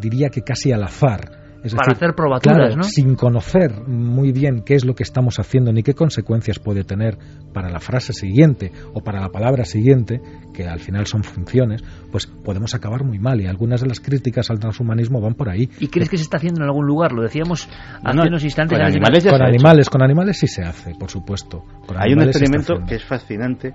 diría 0.01 0.31
que 0.31 0.43
casi 0.43 0.73
al 0.73 0.83
azar, 0.83 1.31
para 1.77 1.93
hacer 1.93 2.15
probaturas, 2.15 2.77
¿no? 2.77 2.83
Sin 2.83 3.15
conocer 3.15 3.87
muy 3.87 4.33
bien 4.33 4.63
qué 4.65 4.75
es 4.75 4.85
lo 4.85 4.95
que 4.95 5.03
estamos 5.03 5.39
haciendo 5.39 5.73
ni 5.73 5.83
qué 5.83 5.95
consecuencias 5.95 6.59
puede 6.59 6.85
tener 6.85 7.19
para 7.53 7.69
la 7.71 7.81
frase 7.81 8.13
siguiente 8.13 8.73
o 8.95 9.03
para 9.03 9.21
la 9.21 9.29
palabra 9.29 9.65
siguiente, 9.65 10.21
que 10.55 10.67
al 10.67 10.81
final 10.81 11.07
son 11.07 11.23
funciones, 11.23 11.83
pues 12.11 12.27
podemos 12.27 12.75
acabar 12.75 13.05
muy 13.05 13.19
mal. 13.19 13.41
Y 13.41 13.47
algunas 13.47 13.81
de 13.81 13.89
las 13.89 14.01
críticas 14.01 14.51
al 14.51 14.59
transhumanismo 14.59 15.21
van 15.21 15.35
por 15.35 15.51
ahí. 15.51 15.69
¿Y 15.79 15.89
crees 15.89 16.09
que 16.09 16.17
se 16.17 16.25
está 16.25 16.39
haciendo 16.39 16.63
en 16.63 16.69
algún 16.69 16.87
lugar? 16.87 17.13
Lo 17.13 17.23
decíamos 17.23 17.69
hace 18.03 18.29
unos 18.29 18.45
instantes. 18.45 18.79
Con 18.79 18.87
animales, 18.87 19.27
con 19.27 19.43
animales, 19.43 19.91
con 19.91 20.03
animales 20.03 20.39
sí 20.39 20.47
se 20.47 20.63
hace, 20.63 20.95
por 20.95 21.11
supuesto. 21.11 21.65
Hay 21.97 22.13
un 22.13 22.23
experimento 22.23 22.81
que 22.87 22.97
es 22.97 23.05
fascinante 23.05 23.73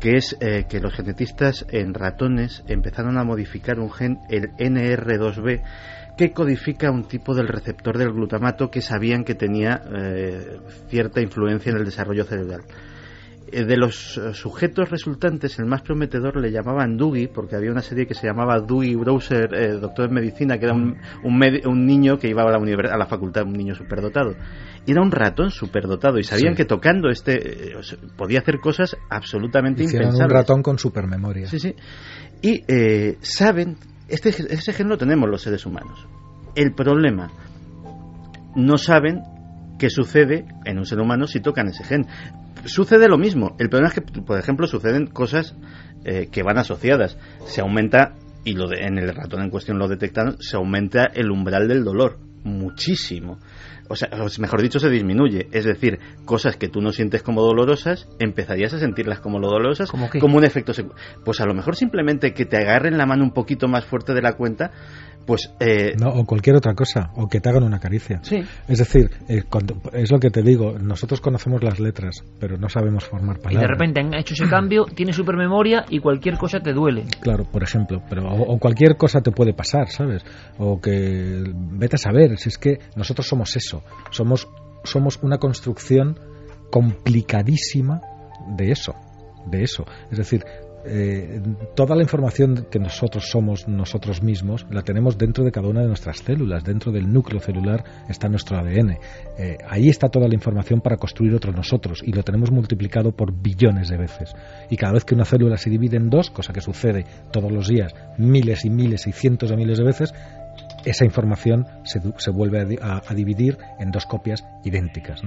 que 0.00 0.16
es 0.16 0.36
eh, 0.40 0.66
que 0.68 0.80
los 0.80 0.94
genetistas 0.94 1.66
en 1.70 1.94
ratones 1.94 2.64
empezaron 2.68 3.18
a 3.18 3.24
modificar 3.24 3.78
un 3.80 3.90
gen, 3.90 4.18
el 4.28 4.50
NR2B, 4.56 5.62
que 6.16 6.32
codifica 6.32 6.90
un 6.90 7.04
tipo 7.04 7.34
del 7.34 7.46
receptor 7.46 7.98
del 7.98 8.12
glutamato 8.12 8.70
que 8.70 8.80
sabían 8.80 9.24
que 9.24 9.34
tenía 9.34 9.82
eh, 9.94 10.58
cierta 10.88 11.20
influencia 11.20 11.70
en 11.70 11.78
el 11.78 11.84
desarrollo 11.84 12.24
cerebral. 12.24 12.62
Eh, 13.52 13.64
de 13.64 13.76
los 13.76 14.16
eh, 14.16 14.32
sujetos 14.32 14.90
resultantes, 14.90 15.58
el 15.58 15.66
más 15.66 15.82
prometedor 15.82 16.40
le 16.40 16.50
llamaban 16.50 16.96
Dewey, 16.96 17.28
porque 17.28 17.54
había 17.54 17.70
una 17.70 17.82
serie 17.82 18.06
que 18.06 18.14
se 18.14 18.26
llamaba 18.26 18.60
Dewey 18.60 18.94
Browser, 18.94 19.78
doctor 19.78 20.08
en 20.08 20.14
medicina, 20.14 20.58
que 20.58 20.64
era 20.64 20.74
un, 20.74 20.96
un, 21.22 21.86
niño 21.86 22.18
que 22.18 22.28
iba 22.28 22.42
a 22.42 22.50
la, 22.50 22.58
a 22.58 22.96
la 22.96 23.06
facultad, 23.06 23.44
un 23.44 23.52
niño 23.52 23.74
superdotado. 23.74 24.34
Y 24.86 24.92
era 24.92 25.02
un 25.02 25.10
ratón 25.10 25.50
superdotado, 25.50 26.18
y 26.18 26.24
sabían 26.24 26.54
que 26.54 26.64
tocando 26.64 27.10
este 27.10 27.74
podía 28.16 28.38
hacer 28.38 28.58
cosas 28.58 28.96
absolutamente 29.10 29.82
Hicieron 29.82 30.08
impensables. 30.08 30.32
un 30.32 30.38
ratón 30.40 30.62
con 30.62 30.78
supermemoria. 30.78 31.46
Sí, 31.46 31.58
sí. 31.58 31.74
Y 32.40 32.62
saben 33.20 33.76
este, 34.08 34.28
ese 34.30 34.72
gen 34.72 34.88
lo 34.88 34.98
tenemos 34.98 35.28
los 35.28 35.42
seres 35.42 35.66
humanos. 35.66 36.06
El 36.54 36.72
problema, 36.72 37.30
no 38.54 38.78
saben 38.78 39.22
qué 39.78 39.90
sucede 39.90 40.46
en 40.64 40.78
un 40.78 40.86
ser 40.86 40.98
humano 40.98 41.26
si 41.26 41.40
tocan 41.40 41.68
ese 41.68 41.84
gen. 41.84 42.06
Sucede 42.64 43.08
lo 43.08 43.18
mismo. 43.18 43.54
El 43.58 43.68
problema 43.68 43.88
es 43.88 43.94
que, 43.94 44.22
por 44.22 44.38
ejemplo, 44.38 44.66
suceden 44.66 45.06
cosas 45.06 45.54
eh, 46.04 46.28
que 46.30 46.42
van 46.42 46.58
asociadas. 46.58 47.18
Se 47.46 47.60
aumenta, 47.60 48.14
y 48.44 48.54
lo 48.54 48.68
de, 48.68 48.86
en 48.86 48.98
el 48.98 49.14
ratón 49.14 49.42
en 49.42 49.50
cuestión 49.50 49.78
lo 49.78 49.88
detectaron, 49.88 50.36
se 50.40 50.56
aumenta 50.56 51.04
el 51.14 51.30
umbral 51.30 51.68
del 51.68 51.84
dolor. 51.84 52.18
Muchísimo. 52.46 53.38
O 53.88 53.94
sea, 53.94 54.08
mejor 54.40 54.62
dicho, 54.62 54.78
se 54.80 54.90
disminuye. 54.90 55.48
Es 55.52 55.64
decir, 55.64 55.98
cosas 56.24 56.56
que 56.56 56.68
tú 56.68 56.80
no 56.80 56.92
sientes 56.92 57.22
como 57.22 57.42
dolorosas, 57.42 58.08
empezarías 58.18 58.72
a 58.74 58.78
sentirlas 58.78 59.20
como 59.20 59.38
dolorosas, 59.38 59.90
como 59.90 60.36
un 60.36 60.44
efecto. 60.44 60.72
Pues 61.24 61.40
a 61.40 61.46
lo 61.46 61.54
mejor 61.54 61.76
simplemente 61.76 62.32
que 62.32 62.46
te 62.46 62.56
agarren 62.56 62.98
la 62.98 63.06
mano 63.06 63.24
un 63.24 63.32
poquito 63.32 63.68
más 63.68 63.84
fuerte 63.84 64.12
de 64.12 64.22
la 64.22 64.32
cuenta, 64.32 64.72
pues 65.26 65.52
eh, 65.60 65.94
no 65.98 66.10
o 66.10 66.24
cualquier 66.24 66.56
otra 66.56 66.74
cosa 66.74 67.10
o 67.16 67.28
que 67.28 67.40
te 67.40 67.48
hagan 67.48 67.64
una 67.64 67.80
caricia. 67.80 68.20
Sí. 68.22 68.42
es 68.68 68.78
decir 68.78 69.10
eh, 69.28 69.42
es 69.92 70.10
lo 70.10 70.18
que 70.18 70.30
te 70.30 70.42
digo 70.42 70.78
nosotros 70.78 71.20
conocemos 71.20 71.62
las 71.62 71.80
letras 71.80 72.24
pero 72.38 72.56
no 72.56 72.68
sabemos 72.68 73.04
formar 73.04 73.38
palabras 73.38 73.62
y 73.62 73.66
de 73.66 73.66
repente 73.66 74.00
han 74.00 74.14
hecho 74.14 74.34
ese 74.34 74.48
cambio 74.48 74.84
tienes 74.94 75.16
supermemoria 75.16 75.84
y 75.90 75.98
cualquier 75.98 76.38
cosa 76.38 76.60
te 76.60 76.72
duele. 76.72 77.04
Claro 77.20 77.44
por 77.44 77.62
ejemplo 77.62 78.02
pero 78.08 78.28
o, 78.28 78.58
cualquier 78.58 78.96
cosa 78.96 79.20
te 79.20 79.32
puede 79.32 79.52
pasar 79.52 79.88
sabes 79.88 80.24
o 80.58 80.80
que 80.80 81.42
vete 81.72 81.96
a 81.96 81.98
saber 81.98 82.38
si 82.38 82.48
es 82.48 82.58
que 82.58 82.78
nosotros 82.94 83.26
somos 83.26 83.56
eso 83.56 83.82
somos 84.10 84.48
somos 84.84 85.18
una 85.22 85.38
construcción 85.38 86.18
complicadísima 86.70 88.00
de 88.56 88.70
eso 88.70 88.94
de 89.46 89.62
eso. 89.62 89.86
Es 90.10 90.18
decir 90.18 90.44
eh, 90.86 91.40
toda 91.74 91.96
la 91.96 92.02
información 92.02 92.66
que 92.70 92.78
nosotros 92.78 93.28
somos 93.28 93.66
nosotros 93.66 94.22
mismos 94.22 94.66
la 94.70 94.82
tenemos 94.82 95.18
dentro 95.18 95.44
de 95.44 95.50
cada 95.50 95.68
una 95.68 95.82
de 95.82 95.88
nuestras 95.88 96.18
células, 96.18 96.64
dentro 96.64 96.92
del 96.92 97.12
núcleo 97.12 97.40
celular 97.40 97.84
está 98.08 98.28
nuestro 98.28 98.58
ADN. 98.58 98.98
Eh, 99.38 99.58
ahí 99.68 99.88
está 99.88 100.08
toda 100.08 100.28
la 100.28 100.34
información 100.34 100.80
para 100.80 100.96
construir 100.96 101.34
otro 101.34 101.52
nosotros 101.52 102.02
y 102.04 102.12
lo 102.12 102.22
tenemos 102.22 102.50
multiplicado 102.50 103.12
por 103.12 103.32
billones 103.32 103.88
de 103.88 103.96
veces. 103.96 104.34
Y 104.70 104.76
cada 104.76 104.92
vez 104.92 105.04
que 105.04 105.14
una 105.14 105.24
célula 105.24 105.56
se 105.56 105.70
divide 105.70 105.96
en 105.96 106.08
dos, 106.08 106.30
cosa 106.30 106.52
que 106.52 106.60
sucede 106.60 107.04
todos 107.32 107.50
los 107.50 107.68
días, 107.68 107.94
miles 108.18 108.64
y 108.64 108.70
miles 108.70 109.06
y 109.06 109.12
cientos 109.12 109.50
de 109.50 109.56
miles 109.56 109.78
de 109.78 109.84
veces, 109.84 110.14
esa 110.84 111.04
información 111.04 111.66
se, 111.84 112.30
vuelve 112.30 112.78
a, 112.80 113.14
dividir 113.14 113.58
en 113.80 113.90
dos 113.90 114.06
copias 114.06 114.44
idénticas. 114.64 115.20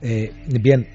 Eh, 0.00 0.32
bien, 0.46 0.86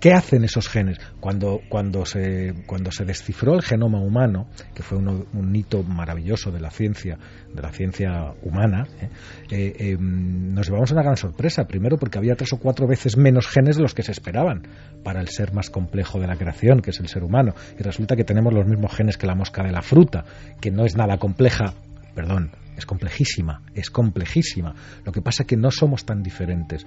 ¿Qué 0.00 0.12
hacen 0.12 0.44
esos 0.44 0.68
genes? 0.68 0.98
Cuando, 1.20 1.60
cuando, 1.70 2.04
se, 2.04 2.54
cuando 2.66 2.92
se 2.92 3.04
descifró 3.04 3.54
el 3.54 3.62
genoma 3.62 3.98
humano, 3.98 4.46
que 4.74 4.82
fue 4.82 4.98
un 4.98 5.56
hito 5.56 5.82
maravilloso 5.82 6.50
de 6.50 6.60
la 6.60 6.70
ciencia, 6.70 7.18
de 7.52 7.62
la 7.62 7.72
ciencia 7.72 8.34
humana, 8.42 8.86
¿eh? 9.00 9.08
Eh, 9.50 9.92
em, 9.92 10.52
nos 10.52 10.66
llevamos 10.66 10.90
una 10.90 11.02
gran 11.02 11.16
sorpresa. 11.16 11.66
Primero 11.66 11.96
porque 11.96 12.18
había 12.18 12.36
tres 12.36 12.52
o 12.52 12.58
cuatro 12.58 12.86
veces 12.86 13.16
menos 13.16 13.46
genes 13.48 13.76
de 13.76 13.82
los 13.82 13.94
que 13.94 14.02
se 14.02 14.12
esperaban 14.12 14.68
para 15.02 15.20
el 15.20 15.28
ser 15.28 15.54
más 15.54 15.70
complejo 15.70 16.20
de 16.20 16.26
la 16.26 16.36
creación, 16.36 16.80
que 16.80 16.90
es 16.90 17.00
el 17.00 17.08
ser 17.08 17.24
humano. 17.24 17.54
Y 17.78 17.82
resulta 17.82 18.16
que 18.16 18.24
tenemos 18.24 18.52
los 18.52 18.66
mismos 18.66 18.92
genes 18.94 19.16
que 19.16 19.26
la 19.26 19.34
mosca 19.34 19.62
de 19.62 19.72
la 19.72 19.80
fruta, 19.80 20.24
que 20.60 20.70
no 20.70 20.84
es 20.84 20.94
nada 20.94 21.16
compleja, 21.16 21.72
perdón, 22.14 22.50
es 22.76 22.84
complejísima, 22.84 23.62
es 23.74 23.90
complejísima. 23.90 24.74
Lo 25.04 25.12
que 25.12 25.22
pasa 25.22 25.42
es 25.42 25.46
que 25.46 25.56
no 25.56 25.70
somos 25.70 26.04
tan 26.04 26.22
diferentes. 26.22 26.86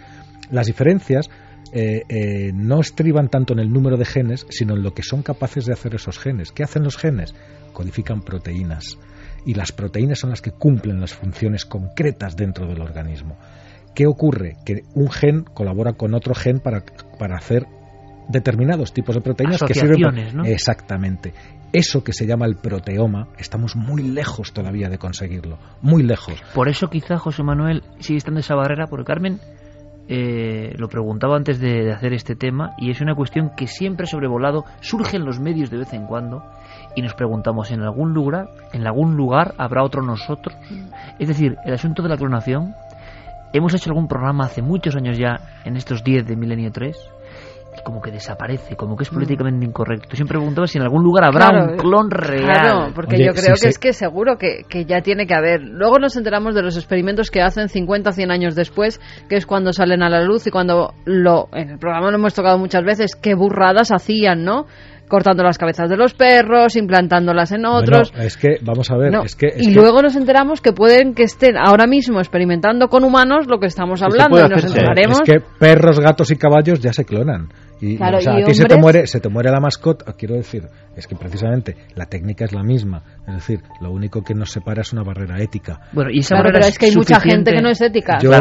Las 0.51 0.67
diferencias 0.67 1.29
eh, 1.73 2.03
eh, 2.09 2.51
no 2.53 2.79
estriban 2.79 3.29
tanto 3.29 3.53
en 3.53 3.59
el 3.59 3.71
número 3.71 3.97
de 3.97 4.05
genes, 4.05 4.45
sino 4.49 4.75
en 4.75 4.83
lo 4.83 4.93
que 4.93 5.03
son 5.03 5.21
capaces 5.21 5.65
de 5.65 5.73
hacer 5.73 5.95
esos 5.95 6.17
genes. 6.17 6.51
¿Qué 6.51 6.63
hacen 6.63 6.83
los 6.83 6.97
genes? 6.97 7.35
Codifican 7.73 8.21
proteínas. 8.21 8.97
Y 9.45 9.53
las 9.53 9.71
proteínas 9.71 10.19
son 10.19 10.31
las 10.31 10.41
que 10.41 10.51
cumplen 10.51 10.99
las 10.99 11.13
funciones 11.13 11.65
concretas 11.65 12.35
dentro 12.35 12.67
del 12.67 12.81
organismo. 12.81 13.37
¿Qué 13.95 14.05
ocurre? 14.07 14.57
Que 14.65 14.83
un 14.93 15.09
gen 15.11 15.43
colabora 15.43 15.93
con 15.93 16.13
otro 16.13 16.33
gen 16.33 16.59
para, 16.59 16.83
para 17.17 17.37
hacer 17.37 17.65
determinados 18.29 18.93
tipos 18.93 19.15
de 19.15 19.21
proteínas 19.21 19.61
que 19.61 19.73
sirven 19.73 20.35
¿no? 20.35 20.45
exactamente 20.45 21.33
eso 21.73 22.03
que 22.03 22.13
se 22.13 22.27
llama 22.27 22.45
el 22.45 22.55
proteoma 22.55 23.27
estamos 23.39 23.75
muy 23.75 24.03
lejos 24.03 24.53
todavía 24.53 24.87
de 24.87 24.99
conseguirlo 24.99 25.57
muy 25.81 26.03
lejos 26.03 26.39
por 26.53 26.69
eso 26.69 26.89
quizá 26.91 27.17
José 27.17 27.41
Manuel 27.41 27.83
sigue 27.99 28.17
estando 28.17 28.39
esa 28.39 28.53
barrera 28.53 28.85
porque 28.85 29.05
Carmen 29.05 29.39
eh, 30.11 30.73
lo 30.75 30.89
preguntaba 30.89 31.35
antes 31.35 31.59
de, 31.59 31.91
hacer 31.91 32.13
este 32.13 32.35
tema 32.35 32.73
y 32.79 32.89
es 32.89 32.99
una 32.99 33.13
cuestión 33.13 33.51
que 33.55 33.67
siempre 33.67 34.05
ha 34.05 34.07
sobrevolado, 34.07 34.65
surge 34.79 35.17
en 35.17 35.23
los 35.23 35.39
medios 35.39 35.69
de 35.69 35.77
vez 35.77 35.93
en 35.93 36.07
cuando 36.07 36.43
y 36.95 37.03
nos 37.03 37.13
preguntamos 37.13 37.69
en 37.69 37.83
algún 37.83 38.11
lugar, 38.11 38.49
en 38.73 38.87
algún 38.87 39.15
lugar 39.15 39.53
habrá 39.59 39.83
otro 39.83 40.01
nosotros. 40.01 40.57
Es 41.19 41.27
decir, 41.27 41.57
el 41.63 41.75
asunto 41.75 42.01
de 42.01 42.09
la 42.09 42.17
clonación, 42.17 42.73
hemos 43.53 43.75
hecho 43.75 43.91
algún 43.91 44.07
programa 44.07 44.45
hace 44.45 44.63
muchos 44.63 44.95
años 44.95 45.15
ya, 45.15 45.61
en 45.63 45.77
estos 45.77 46.03
10 46.03 46.25
de 46.25 46.35
Milenio 46.35 46.71
3, 46.71 46.97
como 47.81 48.01
que 48.01 48.11
desaparece, 48.11 48.75
como 48.75 48.95
que 48.95 49.03
es 49.03 49.11
mm. 49.11 49.15
políticamente 49.15 49.65
incorrecto. 49.65 50.15
Siempre 50.15 50.37
preguntaba 50.37 50.67
si 50.67 50.77
en 50.77 50.83
algún 50.83 51.03
lugar 51.03 51.25
habrá 51.25 51.49
un 51.49 51.77
clon 51.77 52.09
real. 52.09 52.43
Claro, 52.43 52.91
porque 52.93 53.17
yo 53.17 53.33
creo 53.33 53.55
que 53.61 53.67
es 53.67 53.79
que 53.79 53.93
seguro 53.93 54.37
que, 54.37 54.63
que, 54.67 54.85
ya 54.85 55.01
tiene 55.01 55.25
que 55.25 55.33
haber. 55.33 55.61
Luego 55.61 55.99
nos 55.99 56.15
enteramos 56.15 56.55
de 56.55 56.61
los 56.61 56.77
experimentos 56.77 57.31
que 57.31 57.41
hacen 57.41 57.69
50 57.69 58.09
o 58.09 58.13
100 58.13 58.31
años 58.31 58.55
después, 58.55 58.99
que 59.27 59.35
es 59.35 59.45
cuando 59.45 59.73
salen 59.73 60.03
a 60.03 60.09
la 60.09 60.21
luz 60.21 60.47
y 60.47 60.51
cuando 60.51 60.93
lo 61.05 61.49
en 61.53 61.71
el 61.71 61.79
programa 61.79 62.09
lo 62.11 62.17
hemos 62.17 62.33
tocado 62.33 62.57
muchas 62.57 62.83
veces, 62.83 63.15
qué 63.15 63.35
burradas 63.35 63.91
hacían, 63.91 64.43
¿no? 64.43 64.65
cortando 65.09 65.43
las 65.43 65.57
cabezas 65.57 65.89
de 65.89 65.97
los 65.97 66.13
perros, 66.13 66.77
implantándolas 66.77 67.51
en 67.51 67.65
otros. 67.65 68.13
es 68.17 68.37
que, 68.37 68.57
vamos 68.61 68.89
a 68.91 68.95
ver, 68.95 69.13
es 69.25 69.35
que... 69.35 69.47
y 69.57 69.73
luego 69.73 70.01
nos 70.01 70.15
enteramos 70.15 70.61
que 70.61 70.71
pueden 70.71 71.13
que 71.15 71.23
estén 71.23 71.57
ahora 71.57 71.87
mismo 71.87 72.19
experimentando 72.19 72.87
con 72.87 73.03
humanos 73.03 73.47
lo 73.47 73.59
que 73.59 73.65
estamos 73.65 74.01
hablando 74.01 74.39
y 74.39 74.47
nos 74.47 74.63
enteraremos... 74.63 75.19
Es 75.21 75.29
que 75.29 75.39
perros, 75.59 75.99
gatos 75.99 76.31
y 76.31 76.37
caballos 76.37 76.79
ya 76.79 76.93
se 76.93 77.03
clonan. 77.03 77.49
Y, 77.81 77.95
o 77.95 78.21
sea, 78.21 78.53
se 78.53 78.65
te, 78.65 78.77
muere, 78.77 79.07
se 79.07 79.21
te 79.21 79.29
muere 79.29 79.51
la 79.51 79.61
mascota, 79.61 80.13
quiero 80.13 80.35
decir, 80.35 80.67
es 80.97 81.07
que 81.07 81.15
precisamente 81.15 81.77
la 81.95 82.07
técnica 82.07 82.43
es 82.43 82.51
la 82.51 82.61
misma, 82.61 83.03
es 83.25 83.35
decir, 83.35 83.61
lo 83.79 83.91
único 83.91 84.21
que 84.21 84.33
nos 84.33 84.51
separa 84.51 84.81
es 84.81 84.91
una 84.91 85.03
barrera 85.03 85.41
ética. 85.41 85.79
Bueno, 85.93 86.09
y 86.11 86.19
esa 86.19 86.41
pero 86.43 86.59
es 86.59 86.77
que 86.77 86.87
hay 86.87 86.95
mucha 86.95 87.21
gente 87.21 87.53
que 87.53 87.61
no 87.61 87.69
es 87.69 87.79
ética. 87.79 88.19
Yo, 88.21 88.31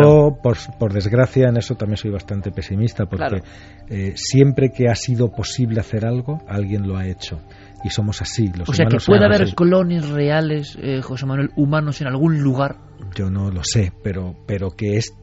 por, 0.42 0.56
por, 0.78 0.92
desgracia, 0.92 1.48
en 1.48 1.56
eso 1.56 1.76
también 1.76 1.98
soy 1.98 2.10
bastante 2.10 2.50
pesimista, 2.50 3.06
porque 3.06 3.42
eh, 3.88 4.12
siempre 4.16 4.70
que 4.70 4.88
ha 4.88 4.96
sido 4.96 5.30
posible 5.30 5.78
hacer 5.80 6.04
algo, 6.04 6.42
alguien 6.48 6.88
lo 6.88 6.96
ha 6.96 7.06
hecho 7.06 7.40
y 7.84 7.90
somos 7.90 8.20
así. 8.20 8.50
Los 8.56 8.68
o 8.68 8.72
sea, 8.72 8.86
que 8.86 8.98
puede 9.06 9.24
haber 9.24 9.54
clones 9.54 10.08
reales, 10.08 10.76
eh, 10.82 11.00
José 11.00 11.26
Manuel, 11.26 11.50
humanos 11.54 12.00
en 12.00 12.08
algún 12.08 12.40
lugar. 12.40 12.76
Yo 13.14 13.30
no 13.30 13.50
lo 13.52 13.62
sé, 13.62 13.92
pero, 14.02 14.34
pero 14.46 14.70
que 14.70 14.96
es 14.96 15.14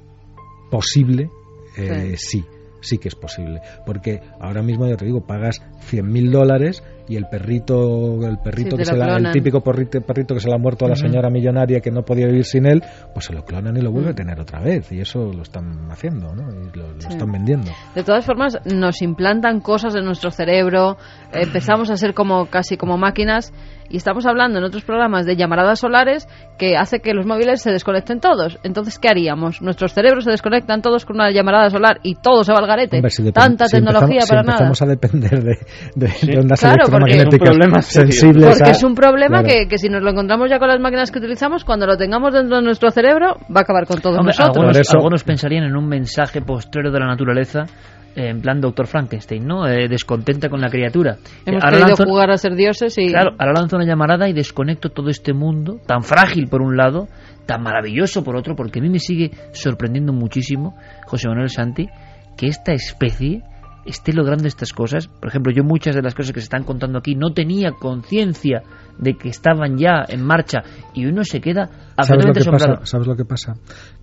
posible, 0.72 1.30
eh, 1.78 2.16
sí 2.18 2.39
sí 2.39 2.54
que 2.99 3.09
es 3.09 3.15
posible. 3.15 3.61
Porque 3.86 4.21
ahora 4.39 4.61
mismo, 4.61 4.88
ya 4.88 4.95
te 4.95 5.05
digo, 5.05 5.21
pagas 5.21 5.61
100.000 5.91 6.31
dólares 6.31 6.83
y 7.07 7.15
el 7.15 7.25
perrito, 7.27 8.25
el 8.25 8.38
perrito 8.39 8.77
que 8.77 8.86
se 8.86 8.95
la, 8.95 9.17
el 9.17 9.31
típico 9.31 9.61
perrito, 9.61 10.01
perrito 10.01 10.33
que 10.33 10.39
se 10.39 10.47
le 10.47 10.55
ha 10.55 10.57
muerto 10.57 10.86
a 10.86 10.89
la 10.89 10.95
señora 10.95 11.29
millonaria 11.29 11.79
que 11.79 11.91
no 11.91 12.03
podía 12.03 12.27
vivir 12.27 12.45
sin 12.45 12.65
él, 12.65 12.81
pues 13.13 13.25
se 13.25 13.33
lo 13.33 13.43
clonan 13.43 13.77
y 13.77 13.81
lo 13.81 13.91
vuelve 13.91 14.11
a 14.11 14.15
tener 14.15 14.39
otra 14.39 14.61
vez. 14.61 14.91
Y 14.91 15.01
eso 15.01 15.31
lo 15.31 15.43
están 15.43 15.91
haciendo, 15.91 16.33
¿no? 16.33 16.49
Y 16.49 16.75
lo, 16.77 16.95
están 16.97 17.31
vendiendo. 17.31 17.71
De 17.93 18.03
todas 18.03 18.25
formas, 18.25 18.57
nos 18.65 19.01
implantan 19.01 19.59
cosas 19.59 19.95
en 19.95 20.05
nuestro 20.05 20.31
cerebro, 20.31 20.97
empezamos 21.31 21.89
a 21.89 21.97
ser 21.97 22.13
como 22.13 22.47
casi 22.47 22.77
como 22.77 22.97
máquinas 22.97 23.53
y 23.89 23.97
estamos 23.97 24.25
hablando 24.25 24.59
en 24.59 24.65
otros 24.65 24.83
programas 24.83 25.25
de 25.25 25.36
llamaradas 25.36 25.79
solares 25.79 26.27
que 26.57 26.77
hace 26.77 26.99
que 26.99 27.13
los 27.13 27.25
móviles 27.25 27.61
se 27.61 27.71
desconecten 27.71 28.19
todos. 28.19 28.59
Entonces, 28.63 28.99
¿qué 28.99 29.09
haríamos? 29.09 29.61
Nuestros 29.61 29.93
cerebros 29.93 30.23
se 30.23 30.31
desconectan 30.31 30.81
todos 30.81 31.05
con 31.05 31.17
una 31.17 31.31
llamarada 31.31 31.69
solar 31.69 31.99
y 32.03 32.15
todo 32.15 32.43
se 32.43 32.51
va 32.51 32.59
al 32.59 32.67
garete. 32.67 33.01
Tanta 33.33 33.65
tecnología 33.65 34.21
para 34.27 34.43
nada. 34.43 34.65
Empezamos 34.65 34.81
a 34.81 34.86
depender 34.86 35.43
de, 35.43 35.57
de, 35.95 36.39
ondas 36.39 36.63
electromagnéticas 36.63 37.86
sensibles. 37.86 38.57
Porque 38.57 38.71
es 38.71 38.83
un 38.83 38.95
problema 38.95 39.43
que, 39.43 39.67
que, 39.67 39.77
si 39.77 39.89
nos 39.89 40.01
lo 40.01 40.11
encontramos 40.11 40.49
ya 40.49 40.59
con 40.59 40.67
las 40.67 40.79
máquinas 40.79 41.11
que 41.11 41.19
utilizamos, 41.19 41.63
cuando 41.63 41.86
lo 41.86 41.97
tengamos 41.97 42.33
dentro 42.33 42.57
de 42.57 42.63
nuestro 42.63 42.89
cerebro, 42.91 43.38
va 43.53 43.59
a 43.59 43.63
acabar 43.63 43.86
con 43.86 44.01
todos 44.01 44.17
nosotros. 44.17 44.57
Algunos, 44.57 44.93
algunos 44.93 45.23
pensarían 45.23 45.63
en 45.65 45.75
un 45.75 45.88
mensaje 45.88 46.41
postrero 46.41 46.91
de 46.91 46.99
la 46.99 47.07
naturaleza 47.07 47.65
en 48.16 48.41
plan 48.41 48.61
Doctor 48.61 48.88
Frankenstein, 48.88 49.45
¿no? 49.45 49.68
Eh, 49.68 49.88
descontenta 49.88 50.49
con 50.49 50.61
la 50.61 50.70
criatura. 50.70 51.18
Hemos 51.45 51.63
querido 51.63 51.95
jugar 51.97 52.32
a 52.32 52.38
ser 52.38 52.55
dioses 52.55 52.97
y... 52.97 53.09
Claro, 53.09 53.32
ahora 53.38 53.53
lanzo 53.59 53.76
una 53.76 53.86
llamarada 53.86 54.30
y 54.30 54.34
desconecto 54.34 54.89
todo 54.89 55.09
este 55.09 55.34
mundo, 55.34 55.80
tan 55.86 56.03
frágil 56.03 56.47
por 56.47 56.61
un 56.61 56.78
lado, 56.78 57.07
tan 57.45 57.61
maravilloso 57.61 58.24
por 58.24 58.36
otro, 58.36 58.55
porque 58.55 58.80
a 58.80 58.82
mí 58.82 58.89
me 58.89 58.99
sigue 58.99 59.32
sorprendiendo 59.51 60.13
muchísimo, 60.13 60.78
José 61.05 61.28
Manuel 61.28 61.49
Santi, 61.49 61.88
que 62.38 62.47
esta 62.47 62.74
especie 62.74 63.43
esté 63.86 64.13
logrando 64.13 64.47
estas 64.47 64.73
cosas. 64.73 65.07
Por 65.07 65.29
ejemplo, 65.29 65.53
yo 65.53 65.63
muchas 65.63 65.95
de 65.95 66.01
las 66.01 66.15
cosas 66.15 66.33
que 66.33 66.39
se 66.39 66.45
están 66.45 66.63
contando 66.63 66.99
aquí 66.99 67.15
no 67.15 67.33
tenía 67.33 67.71
conciencia 67.71 68.63
de 68.97 69.17
que 69.17 69.29
estaban 69.29 69.77
ya 69.77 70.05
en 70.07 70.23
marcha 70.23 70.63
y 70.93 71.05
uno 71.05 71.23
se 71.23 71.41
queda 71.41 71.69
absolutamente 71.97 72.41
¿Sabes 72.41 72.89
¿Sabes 72.89 73.07
lo 73.07 73.15
que 73.15 73.25
pasa? 73.25 73.55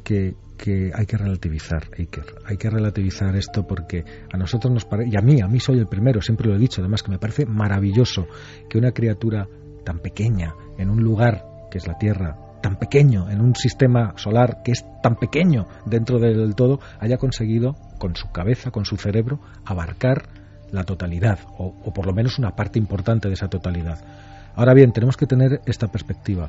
Que, 0.04 0.34
que 0.56 0.90
hay 0.94 1.06
que 1.06 1.16
relativizar, 1.16 1.88
Iker. 1.98 2.24
Hay 2.46 2.56
que 2.56 2.70
relativizar 2.70 3.34
esto 3.36 3.66
porque 3.66 4.04
a 4.32 4.36
nosotros 4.36 4.72
nos 4.72 4.84
parece, 4.84 5.10
y 5.12 5.16
a 5.16 5.22
mí, 5.22 5.40
a 5.40 5.48
mí 5.48 5.60
soy 5.60 5.78
el 5.78 5.86
primero, 5.86 6.20
siempre 6.20 6.48
lo 6.48 6.56
he 6.56 6.58
dicho, 6.58 6.80
además 6.80 7.02
que 7.02 7.10
me 7.10 7.18
parece 7.18 7.46
maravilloso 7.46 8.26
que 8.68 8.78
una 8.78 8.92
criatura 8.92 9.46
tan 9.84 9.98
pequeña 9.98 10.54
en 10.78 10.90
un 10.90 11.02
lugar 11.02 11.44
que 11.70 11.78
es 11.78 11.86
la 11.86 11.96
Tierra, 11.96 12.36
tan 12.62 12.76
pequeño, 12.76 13.28
en 13.28 13.40
un 13.40 13.54
sistema 13.56 14.12
solar 14.16 14.62
que 14.62 14.72
es 14.72 14.84
tan 15.02 15.16
pequeño 15.16 15.66
dentro 15.84 16.18
del 16.18 16.54
todo, 16.54 16.80
haya 17.00 17.16
conseguido 17.16 17.76
con 18.02 18.16
su 18.16 18.32
cabeza, 18.32 18.72
con 18.72 18.84
su 18.84 18.96
cerebro, 18.96 19.38
abarcar 19.64 20.28
la 20.72 20.82
totalidad, 20.82 21.38
o, 21.56 21.92
por 21.94 22.04
lo 22.04 22.12
menos 22.12 22.36
una 22.36 22.56
parte 22.56 22.80
importante 22.80 23.28
de 23.28 23.34
esa 23.34 23.46
totalidad. 23.46 24.02
Ahora 24.56 24.74
bien, 24.74 24.90
tenemos 24.90 25.16
que 25.16 25.28
tener 25.28 25.60
esta 25.66 25.86
perspectiva. 25.86 26.48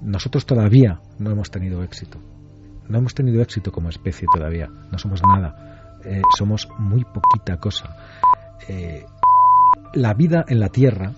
Nosotros 0.00 0.46
todavía 0.46 1.00
no 1.18 1.32
hemos 1.32 1.50
tenido 1.50 1.82
éxito 1.82 2.20
no 2.88 2.98
hemos 2.98 3.14
tenido 3.14 3.42
éxito 3.42 3.72
como 3.72 3.88
especie 3.88 4.28
todavía, 4.32 4.68
no 4.92 4.96
somos 4.96 5.20
nada, 5.26 5.98
eh, 6.04 6.22
somos 6.38 6.68
muy 6.78 7.02
poquita 7.02 7.56
cosa. 7.56 7.96
Eh, 8.68 9.04
la 9.94 10.14
vida 10.14 10.44
en 10.46 10.60
la 10.60 10.68
Tierra 10.68 11.10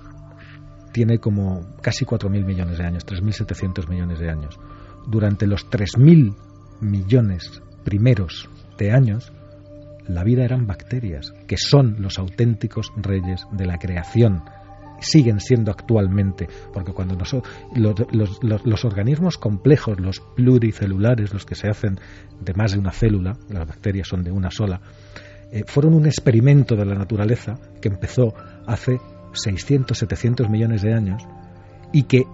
tiene 0.92 1.18
como 1.18 1.76
casi 1.82 2.06
4.000 2.06 2.42
millones 2.42 2.78
de 2.78 2.86
años, 2.86 3.06
3.700 3.06 3.86
millones 3.86 4.18
de 4.18 4.30
años. 4.30 4.58
Durante 5.06 5.46
los 5.46 5.68
3.000 5.70 6.34
millones 6.80 7.62
primeros 7.84 8.48
de 8.78 8.92
años, 8.92 9.30
la 10.08 10.24
vida 10.24 10.44
eran 10.44 10.66
bacterias, 10.66 11.32
que 11.46 11.56
son 11.56 11.96
los 12.00 12.18
auténticos 12.18 12.92
reyes 12.96 13.46
de 13.52 13.66
la 13.66 13.78
creación. 13.78 14.42
Siguen 15.00 15.38
siendo 15.38 15.70
actualmente, 15.70 16.48
porque 16.72 16.92
cuando 16.92 17.14
los, 17.14 17.36
los, 18.64 18.84
organismos 18.84 19.38
complejos, 19.38 20.00
los 20.00 20.20
pluricelulares, 20.34 21.32
los 21.32 21.46
que 21.46 21.54
se 21.54 21.68
hacen 21.68 22.00
de 22.40 22.54
más 22.54 22.72
de 22.72 22.80
una 22.80 22.90
célula, 22.90 23.36
las 23.48 23.68
bacterias 23.68 24.08
son 24.08 24.24
de 24.24 24.32
una 24.32 24.50
sola, 24.50 24.80
eh, 25.52 25.62
fueron 25.66 25.94
un 25.94 26.06
experimento 26.06 26.74
de 26.74 26.84
la 26.84 26.96
naturaleza 26.96 27.54
que 27.80 27.88
empezó 27.88 28.34
hace 28.66 28.98
600, 29.34 29.96
700 29.96 30.50
millones 30.50 30.82
de 30.82 30.94
años 30.94 31.22
y 31.92 32.04
que 32.04 32.24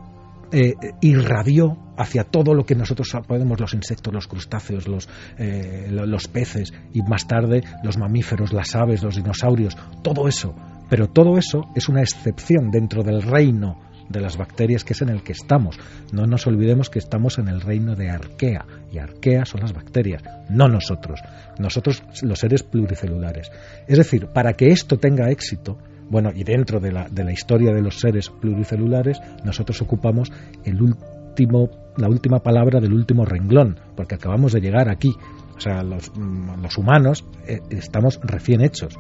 eh, 0.53 0.75
irradió 1.01 1.79
hacia 1.97 2.25
todo 2.25 2.55
lo 2.55 2.65
que 2.65 2.75
nosotros 2.75 3.11
podemos, 3.27 3.61
los 3.61 3.75
insectos, 3.75 4.13
los 4.13 4.27
crustáceos, 4.27 4.89
los, 4.89 5.09
eh, 5.39 5.89
los 5.91 6.29
peces 6.29 6.73
y 6.93 7.03
más 7.03 7.27
tarde 7.27 7.63
los 7.83 7.99
mamíferos, 7.99 8.53
las 8.53 8.75
aves, 8.75 9.03
los 9.03 9.17
dinosaurios, 9.17 9.77
todo 10.03 10.29
eso. 10.29 10.55
Pero 10.91 11.09
todo 11.09 11.39
eso 11.39 11.63
es 11.75 11.89
una 11.89 12.03
excepción 12.03 12.71
dentro 12.71 13.03
del 13.03 13.23
reino 13.23 13.79
de 14.09 14.21
las 14.21 14.37
bacterias 14.37 14.85
que 14.85 14.93
es 14.93 15.03
en 15.03 15.09
el 15.09 15.23
que 15.23 15.33
estamos. 15.33 15.79
No 16.13 16.27
nos 16.27 16.47
olvidemos 16.47 16.91
que 16.91 16.99
estamos 16.99 17.39
en 17.39 17.49
el 17.49 17.61
reino 17.61 17.95
de 17.95 18.11
Arquea 18.11 18.65
y 18.93 18.99
Arquea 18.99 19.45
son 19.45 19.63
las 19.63 19.73
bacterias, 19.73 20.23
no 20.51 20.69
nosotros. 20.69 21.21
Nosotros 21.59 22.03
los 22.23 22.39
seres 22.39 22.63
pluricelulares. 22.63 23.51
Es 23.87 23.99
decir, 23.99 24.27
para 24.27 24.53
que 24.55 24.69
esto 24.69 24.99
tenga 24.99 25.31
éxito, 25.31 25.79
bueno, 26.11 26.31
y 26.35 26.45
dentro 26.45 26.81
de 26.81 26.93
la, 26.93 27.09
de 27.09 27.25
la 27.25 27.33
historia 27.33 27.73
de 27.73 27.83
los 27.83 28.01
seres 28.01 28.31
pluricelulares, 28.31 29.21
nosotros 29.45 29.81
ocupamos 29.83 30.31
el 30.65 30.81
último, 30.81 31.71
la 31.97 32.09
última 32.09 32.41
palabra 32.41 32.81
del 32.81 32.93
último 32.93 33.25
renglón, 33.25 33.79
porque 33.97 34.17
acabamos 34.17 34.53
de 34.53 34.61
llegar 34.61 34.91
aquí. 34.91 35.15
O 35.57 35.61
sea, 35.61 35.83
los, 35.83 36.11
mm, 36.15 36.63
los 36.63 36.77
humanos 36.79 37.25
eh, 37.47 37.61
estamos 37.71 38.21
recién 38.23 38.61
hechos. 38.61 38.95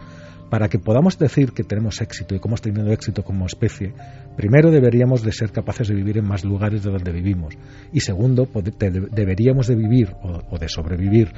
Para 0.51 0.69
que 0.69 0.79
podamos 0.79 1.19
decir 1.19 1.53
que 1.53 1.65
tenemos 1.65 2.01
éxito 2.01 2.35
y 2.35 2.39
que 2.39 2.47
hemos 2.47 2.61
tenido 2.61 2.93
éxito 2.93 3.25
como 3.25 3.47
especie, 3.47 3.93
primero 4.37 4.71
deberíamos 4.71 5.23
de 5.23 5.33
ser 5.33 5.51
capaces 5.51 5.89
de 5.89 5.95
vivir 5.95 6.19
en 6.19 6.29
más 6.29 6.45
lugares 6.45 6.85
de 6.85 6.93
donde 6.93 7.11
vivimos. 7.11 7.55
Y 7.93 8.01
segundo, 8.01 8.47
deberíamos 9.11 9.67
de 9.67 9.75
vivir 9.75 10.15
o 10.23 10.59
de 10.59 10.69
sobrevivir 10.69 11.33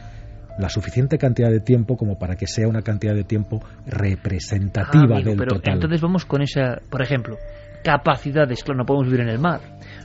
la 0.59 0.69
suficiente 0.69 1.19
cantidad 1.19 1.51
de 1.51 1.61
tiempo 1.61 1.97
como 1.97 2.19
para 2.19 2.37
que 2.37 2.47
sea 2.47 2.69
una 2.69 2.83
cantidad 2.83 3.15
de 3.15 3.25
tiempo 3.25 3.63
representativa 3.87 5.19
ah, 5.19 5.23
del 5.23 5.37
pero 5.37 5.61
Entonces 5.63 6.01
vamos 6.01 6.25
con 6.25 6.43
esa, 6.43 6.81
por 6.91 7.03
ejemplo, 7.03 7.37
capacidades, 7.85 8.63
claro, 8.65 8.79
no 8.79 8.87
podemos 8.87 9.07
vivir 9.07 9.21
en 9.21 9.29
el 9.29 9.39
mar, 9.39 9.61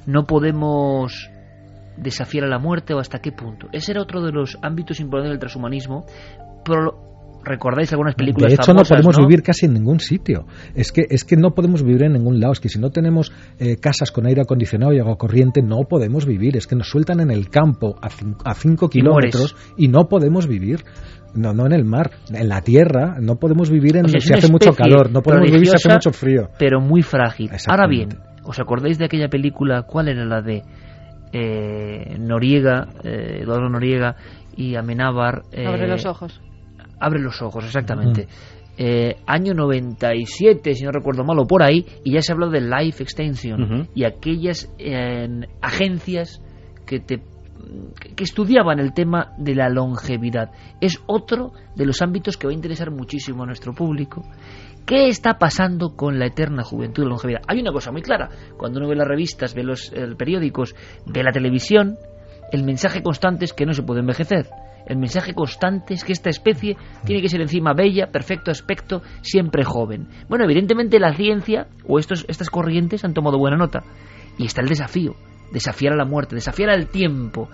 no 0.06 0.26
podemos 0.26 1.30
desafiar 1.98 2.46
a 2.46 2.48
la 2.48 2.60
muerte 2.60 2.94
o 2.94 3.00
hasta 3.00 3.20
qué 3.20 3.32
punto. 3.32 3.68
Ese 3.72 3.92
era 3.92 4.02
otro 4.02 4.22
de 4.22 4.32
los 4.32 4.58
ámbitos 4.62 5.00
importantes 5.00 5.32
del 5.32 5.40
transhumanismo, 5.40 6.06
pero 6.64 7.11
recordáis 7.44 7.92
algunas 7.92 8.16
películas 8.16 8.50
de 8.50 8.56
hecho 8.56 8.74
no 8.74 8.84
podemos 8.84 9.18
vivir 9.18 9.42
casi 9.42 9.66
en 9.66 9.74
ningún 9.74 10.00
sitio 10.00 10.46
es 10.76 10.92
que 10.92 11.06
es 11.10 11.24
que 11.24 11.36
no 11.36 11.52
podemos 11.52 11.84
vivir 11.84 12.04
en 12.04 12.14
ningún 12.14 12.40
lado 12.40 12.54
es 12.54 12.60
que 12.60 12.70
si 12.70 12.80
no 12.80 12.90
tenemos 12.92 13.32
eh, 13.60 13.78
casas 13.78 14.12
con 14.12 14.26
aire 14.26 14.42
acondicionado 14.42 14.94
y 14.94 15.00
agua 15.00 15.18
corriente 15.18 15.62
no 15.62 15.84
podemos 15.90 16.26
vivir 16.26 16.58
es 16.58 16.68
que 16.68 16.76
nos 16.76 16.90
sueltan 16.90 17.20
en 17.20 17.32
el 17.32 17.50
campo 17.50 17.96
a 18.02 18.54
5 18.54 18.90
kilómetros 18.90 19.56
y, 19.78 19.88
no 19.88 20.08
podemos 20.08 20.48
vivir 20.48 20.84
no, 21.34 21.54
no 21.54 21.66
en 21.66 21.74
el 21.74 21.86
mar, 21.86 22.12
en 22.34 22.50
la 22.50 22.62
tierra, 22.62 23.16
no 23.20 23.38
podemos 23.38 23.70
vivir 23.70 23.98
en 23.98 24.08
si 24.08 24.34
hace 24.34 24.52
mucho 24.52 24.74
calor, 24.74 25.12
no 25.12 25.22
podemos 25.22 25.50
vivir 25.50 25.68
si 25.68 25.76
hace 25.76 25.90
mucho 25.90 26.12
frío. 26.12 26.50
Pero 26.60 26.82
muy 26.82 27.04
frágil. 27.04 27.50
Ahora 27.68 27.88
bien, 27.88 28.10
¿os 28.44 28.60
acordáis 28.60 28.98
de 28.98 29.06
aquella 29.06 29.30
película? 29.30 29.84
¿Cuál 29.84 30.10
era 30.10 30.26
la 30.26 30.42
de 30.42 30.64
eh, 31.32 32.18
Noriega, 32.20 32.88
eh, 33.04 33.40
Eduardo 33.44 33.70
Noriega 33.70 34.16
y 34.56 34.76
Amenábar? 34.76 35.44
Abre 35.66 35.88
los 35.88 36.06
ojos. 36.06 36.42
Abre 37.02 37.20
los 37.20 37.42
ojos, 37.42 37.66
exactamente. 37.66 38.28
Eh, 38.78 39.18
año 39.28 39.54
97, 39.54 40.74
si 40.74 40.84
no 40.84 40.92
recuerdo 40.92 41.24
mal, 41.24 41.38
o 41.40 41.46
por 41.46 41.62
ahí, 41.64 41.86
y 42.04 42.14
ya 42.14 42.22
se 42.22 42.32
habló 42.32 42.50
de 42.50 42.62
Life 42.62 43.04
Extension 43.04 43.90
y 43.94 44.06
aquellas 44.06 44.74
eh, 44.80 45.28
agencias 45.62 46.42
que 46.86 47.00
te 47.00 47.22
que 48.16 48.24
estudiaban 48.24 48.80
el 48.80 48.94
tema 48.94 49.34
de 49.38 49.56
la 49.56 49.70
longevidad. 49.70 50.52
Es 50.80 51.02
otro 51.06 51.52
de 51.76 51.86
los 51.86 52.02
ámbitos 52.02 52.38
que 52.38 52.48
va 52.48 52.52
a 52.52 52.56
interesar 52.56 52.92
muchísimo 52.92 53.44
a 53.44 53.46
nuestro 53.46 53.74
público. 53.74 54.24
¿Qué 54.86 55.08
está 55.08 55.38
pasando 55.38 55.96
con 55.96 56.18
la 56.18 56.26
eterna 56.26 56.64
juventud 56.64 57.04
y 57.04 57.06
la 57.06 57.12
longevidad? 57.12 57.42
Hay 57.48 57.60
una 57.60 57.72
cosa 57.72 57.92
muy 57.92 58.02
clara. 58.02 58.30
Cuando 58.58 58.80
uno 58.80 58.90
ve 58.90 58.96
las 58.96 59.08
revistas, 59.08 59.54
ve 59.54 59.64
los 59.64 59.92
eh, 59.94 60.16
periódicos, 60.18 60.76
ve 61.06 61.24
la 61.24 61.32
televisión, 61.32 61.98
el 62.52 62.64
mensaje 62.64 63.04
constante 63.04 63.46
es 63.46 63.54
que 63.54 63.66
no 63.66 63.74
se 63.74 63.84
puede 63.84 64.02
envejecer. 64.02 64.48
El 64.92 64.98
mensaje 64.98 65.34
constante 65.34 65.94
es 65.94 66.04
que 66.04 66.12
esta 66.12 66.30
especie 66.30 66.76
tiene 67.06 67.22
que 67.22 67.30
ser 67.30 67.40
encima 67.40 67.72
bella, 67.74 68.12
perfecto 68.12 68.52
aspecto, 68.52 69.02
siempre 69.22 69.64
joven. 69.64 70.10
Bueno, 70.28 70.44
evidentemente 70.44 71.00
la 71.00 71.14
ciencia 71.14 71.68
o 71.88 71.98
estos, 71.98 72.26
estas 72.28 72.50
corrientes 72.50 73.06
han 73.06 73.14
tomado 73.14 73.38
buena 73.38 73.56
nota. 73.56 73.84
Y 74.38 74.48
está 74.48 74.60
el 74.62 74.68
desafío, 74.68 75.16
desafiar 75.54 75.94
a 75.94 75.96
la 75.96 76.04
muerte, 76.04 76.36
desafiar 76.36 76.72
al 76.72 76.88
tiempo. 76.88 77.48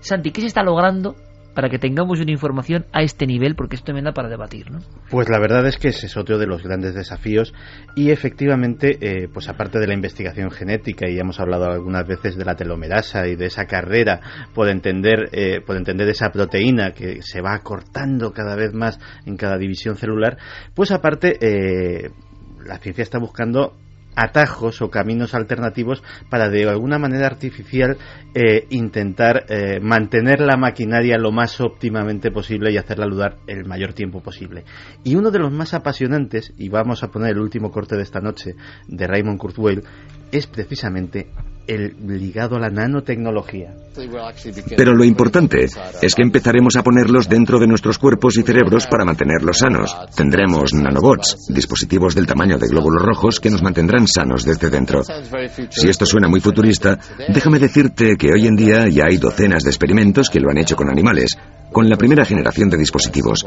Santi, 0.00 0.30
¿qué 0.30 0.40
se 0.40 0.46
está 0.46 0.62
logrando 0.62 1.16
para 1.54 1.68
que 1.68 1.78
tengamos 1.78 2.20
una 2.20 2.30
información 2.30 2.86
a 2.92 3.02
este 3.02 3.26
nivel, 3.26 3.54
porque 3.54 3.76
esto 3.76 3.92
me 3.92 4.02
da 4.02 4.12
para 4.12 4.28
debatir, 4.28 4.70
¿no? 4.70 4.80
Pues 5.10 5.28
la 5.28 5.38
verdad 5.38 5.66
es 5.66 5.76
que 5.76 5.88
ese 5.88 6.06
es 6.06 6.16
otro 6.16 6.38
de 6.38 6.46
los 6.46 6.62
grandes 6.62 6.94
desafíos 6.94 7.52
y 7.96 8.10
efectivamente, 8.10 8.98
eh, 9.00 9.28
pues 9.32 9.48
aparte 9.48 9.78
de 9.78 9.86
la 9.86 9.94
investigación 9.94 10.50
genética 10.50 11.08
y 11.08 11.18
hemos 11.18 11.40
hablado 11.40 11.66
algunas 11.66 12.06
veces 12.06 12.36
de 12.36 12.44
la 12.44 12.56
telomerasa 12.56 13.26
y 13.26 13.36
de 13.36 13.46
esa 13.46 13.66
carrera 13.66 14.20
por 14.54 14.68
entender, 14.68 15.28
eh, 15.32 15.60
por 15.64 15.76
entender 15.76 16.08
esa 16.08 16.30
proteína 16.30 16.92
que 16.92 17.22
se 17.22 17.40
va 17.40 17.54
acortando 17.54 18.32
cada 18.32 18.56
vez 18.56 18.72
más 18.72 18.98
en 19.26 19.36
cada 19.36 19.58
división 19.58 19.96
celular, 19.96 20.38
pues 20.74 20.92
aparte 20.92 21.36
eh, 21.40 22.10
la 22.64 22.78
ciencia 22.78 23.02
está 23.02 23.18
buscando 23.18 23.74
atajos 24.16 24.82
o 24.82 24.90
caminos 24.90 25.34
alternativos 25.34 26.02
para 26.28 26.48
de 26.48 26.68
alguna 26.68 26.98
manera 26.98 27.26
artificial 27.26 27.96
eh, 28.34 28.66
intentar 28.70 29.46
eh, 29.48 29.80
mantener 29.80 30.40
la 30.40 30.56
maquinaria 30.56 31.18
lo 31.18 31.32
más 31.32 31.60
óptimamente 31.60 32.30
posible 32.30 32.72
y 32.72 32.76
hacerla 32.76 33.06
dudar 33.06 33.36
el 33.46 33.64
mayor 33.64 33.92
tiempo 33.92 34.20
posible. 34.20 34.64
Y 35.04 35.14
uno 35.14 35.30
de 35.30 35.38
los 35.38 35.52
más 35.52 35.74
apasionantes, 35.74 36.52
y 36.56 36.68
vamos 36.68 37.02
a 37.02 37.10
poner 37.10 37.32
el 37.32 37.40
último 37.40 37.70
corte 37.70 37.96
de 37.96 38.02
esta 38.02 38.20
noche 38.20 38.54
de 38.88 39.06
Raymond 39.06 39.38
Kurzweil, 39.38 39.82
es 40.32 40.46
precisamente 40.46 41.30
el 41.70 41.94
ligado 42.04 42.56
a 42.56 42.60
la 42.60 42.68
nanotecnología. 42.68 43.72
Pero 44.76 44.94
lo 44.94 45.04
importante 45.04 45.64
es 46.02 46.14
que 46.14 46.22
empezaremos 46.22 46.76
a 46.76 46.82
ponerlos 46.82 47.28
dentro 47.28 47.58
de 47.58 47.66
nuestros 47.66 47.98
cuerpos 47.98 48.36
y 48.38 48.42
cerebros 48.42 48.86
para 48.86 49.04
mantenerlos 49.04 49.58
sanos. 49.58 49.94
Tendremos 50.16 50.74
nanobots, 50.74 51.46
dispositivos 51.48 52.14
del 52.14 52.26
tamaño 52.26 52.58
de 52.58 52.68
glóbulos 52.68 53.02
rojos 53.02 53.40
que 53.40 53.50
nos 53.50 53.62
mantendrán 53.62 54.06
sanos 54.06 54.44
desde 54.44 54.70
dentro. 54.70 55.02
Si 55.70 55.88
esto 55.88 56.06
suena 56.06 56.28
muy 56.28 56.40
futurista, 56.40 56.98
déjame 57.28 57.58
decirte 57.58 58.16
que 58.16 58.32
hoy 58.32 58.46
en 58.46 58.56
día 58.56 58.88
ya 58.88 59.04
hay 59.08 59.18
docenas 59.18 59.62
de 59.62 59.70
experimentos 59.70 60.28
que 60.28 60.40
lo 60.40 60.50
han 60.50 60.58
hecho 60.58 60.76
con 60.76 60.90
animales, 60.90 61.36
con 61.72 61.88
la 61.88 61.96
primera 61.96 62.24
generación 62.24 62.68
de 62.68 62.76
dispositivos. 62.76 63.44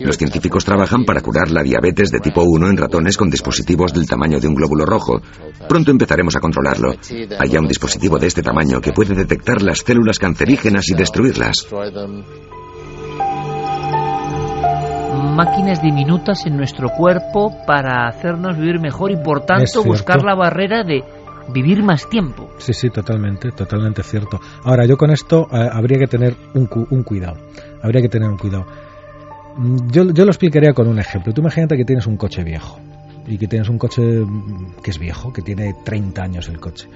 Los 0.00 0.16
científicos 0.16 0.64
trabajan 0.64 1.04
para 1.04 1.20
curar 1.20 1.50
la 1.50 1.62
diabetes 1.62 2.10
de 2.10 2.20
tipo 2.20 2.42
1 2.42 2.68
en 2.68 2.76
ratones 2.76 3.16
con 3.16 3.30
dispositivos 3.30 3.92
del 3.92 4.08
tamaño 4.08 4.40
de 4.40 4.48
un 4.48 4.54
glóbulo 4.54 4.84
rojo. 4.84 5.20
Pronto 5.68 5.90
empezaremos 5.90 6.36
a 6.36 6.40
controlarlo. 6.40 6.94
Hay 7.38 7.48
ya 7.48 7.60
un 7.60 7.68
dispositivo 7.68 8.18
de 8.18 8.26
este 8.26 8.42
tamaño 8.42 8.80
que 8.80 8.92
puede 8.92 9.14
detectar 9.14 9.62
las 9.62 9.80
células 9.80 10.18
cancerígenas 10.18 10.88
y 10.88 10.94
destruirlas. 10.94 11.66
Máquinas 15.34 15.80
diminutas 15.80 16.44
en 16.46 16.56
nuestro 16.56 16.88
cuerpo 16.90 17.52
para 17.66 18.08
hacernos 18.08 18.56
vivir 18.56 18.80
mejor 18.80 19.12
y 19.12 19.16
por 19.16 19.44
tanto 19.44 19.82
buscar 19.82 20.22
la 20.22 20.34
barrera 20.34 20.84
de 20.84 21.02
vivir 21.48 21.82
más 21.82 22.08
tiempo. 22.08 22.50
Sí, 22.58 22.72
sí, 22.72 22.90
totalmente, 22.90 23.50
totalmente 23.52 24.02
cierto. 24.02 24.40
Ahora, 24.64 24.86
yo 24.86 24.96
con 24.96 25.10
esto 25.10 25.48
eh, 25.52 25.68
habría 25.70 25.98
que 25.98 26.06
tener 26.06 26.36
un, 26.54 26.68
un, 26.90 27.02
cuidado. 27.02 27.38
Habría 27.82 28.02
que 28.02 28.08
tener 28.08 28.28
un 28.28 28.38
cuidado. 28.38 28.66
Mm, 29.56 29.90
yo, 29.90 30.10
yo 30.12 30.24
lo 30.24 30.30
explicaría 30.30 30.72
con 30.72 30.88
un 30.88 30.98
ejemplo. 30.98 31.32
Tú 31.32 31.40
imagínate 31.40 31.76
que 31.76 31.84
tienes 31.84 32.06
un 32.06 32.16
coche 32.16 32.44
viejo 32.44 32.78
y 33.26 33.38
que 33.38 33.46
tienes 33.46 33.68
un 33.68 33.78
coche 33.78 34.02
mm, 34.02 34.76
que 34.82 34.90
es 34.90 34.98
viejo, 34.98 35.32
que 35.32 35.42
tiene 35.42 35.74
30 35.84 36.22
años 36.22 36.48
el 36.48 36.60
coche. 36.60 36.88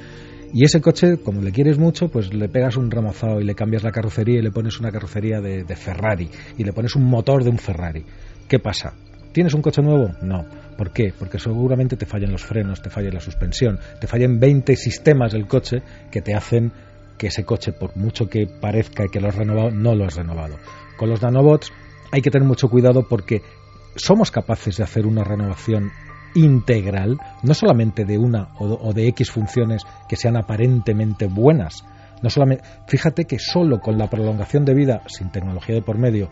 Y 0.52 0.64
ese 0.64 0.80
coche, 0.80 1.18
como 1.18 1.42
le 1.42 1.50
quieres 1.50 1.78
mucho, 1.78 2.08
pues 2.08 2.32
le 2.32 2.48
pegas 2.48 2.76
un 2.76 2.90
ramozado 2.90 3.40
y 3.40 3.44
le 3.44 3.54
cambias 3.54 3.82
la 3.82 3.90
carrocería 3.90 4.38
y 4.38 4.42
le 4.42 4.52
pones 4.52 4.78
una 4.78 4.90
carrocería 4.90 5.40
de, 5.40 5.64
de 5.64 5.76
Ferrari 5.76 6.30
y 6.56 6.64
le 6.64 6.72
pones 6.72 6.94
un 6.94 7.04
motor 7.04 7.42
de 7.42 7.50
un 7.50 7.58
Ferrari. 7.58 8.04
¿Qué 8.48 8.58
pasa? 8.58 8.94
¿Tienes 9.32 9.52
un 9.54 9.60
coche 9.60 9.82
nuevo? 9.82 10.12
No. 10.22 10.46
¿Por 10.76 10.92
qué? 10.92 11.12
Porque 11.18 11.38
seguramente 11.38 11.96
te 11.96 12.06
fallan 12.06 12.32
los 12.32 12.44
frenos, 12.44 12.82
te 12.82 12.90
falla 12.90 13.10
la 13.10 13.20
suspensión, 13.20 13.78
te 14.00 14.06
fallan 14.06 14.38
20 14.38 14.76
sistemas 14.76 15.32
del 15.32 15.46
coche 15.46 15.82
que 16.10 16.20
te 16.20 16.34
hacen 16.34 16.72
que 17.16 17.28
ese 17.28 17.44
coche, 17.44 17.72
por 17.72 17.96
mucho 17.96 18.28
que 18.28 18.46
parezca 18.46 19.04
que 19.10 19.20
lo 19.20 19.28
has 19.28 19.36
renovado, 19.36 19.70
no 19.70 19.94
lo 19.94 20.04
has 20.04 20.16
renovado. 20.16 20.56
Con 20.98 21.08
los 21.08 21.22
nanobots 21.22 21.72
hay 22.12 22.20
que 22.20 22.30
tener 22.30 22.46
mucho 22.46 22.68
cuidado 22.68 23.06
porque 23.08 23.42
somos 23.96 24.30
capaces 24.30 24.76
de 24.76 24.84
hacer 24.84 25.06
una 25.06 25.24
renovación 25.24 25.90
integral, 26.34 27.18
no 27.42 27.54
solamente 27.54 28.04
de 28.04 28.18
una 28.18 28.50
o 28.58 28.92
de 28.92 29.08
X 29.08 29.30
funciones 29.30 29.82
que 30.08 30.16
sean 30.16 30.36
aparentemente 30.36 31.26
buenas. 31.26 31.84
No 32.22 32.28
solamente, 32.30 32.64
fíjate 32.86 33.24
que 33.24 33.38
solo 33.38 33.80
con 33.80 33.96
la 33.96 34.08
prolongación 34.08 34.64
de 34.64 34.74
vida, 34.74 35.02
sin 35.06 35.30
tecnología 35.30 35.74
de 35.74 35.82
por 35.82 35.98
medio, 35.98 36.30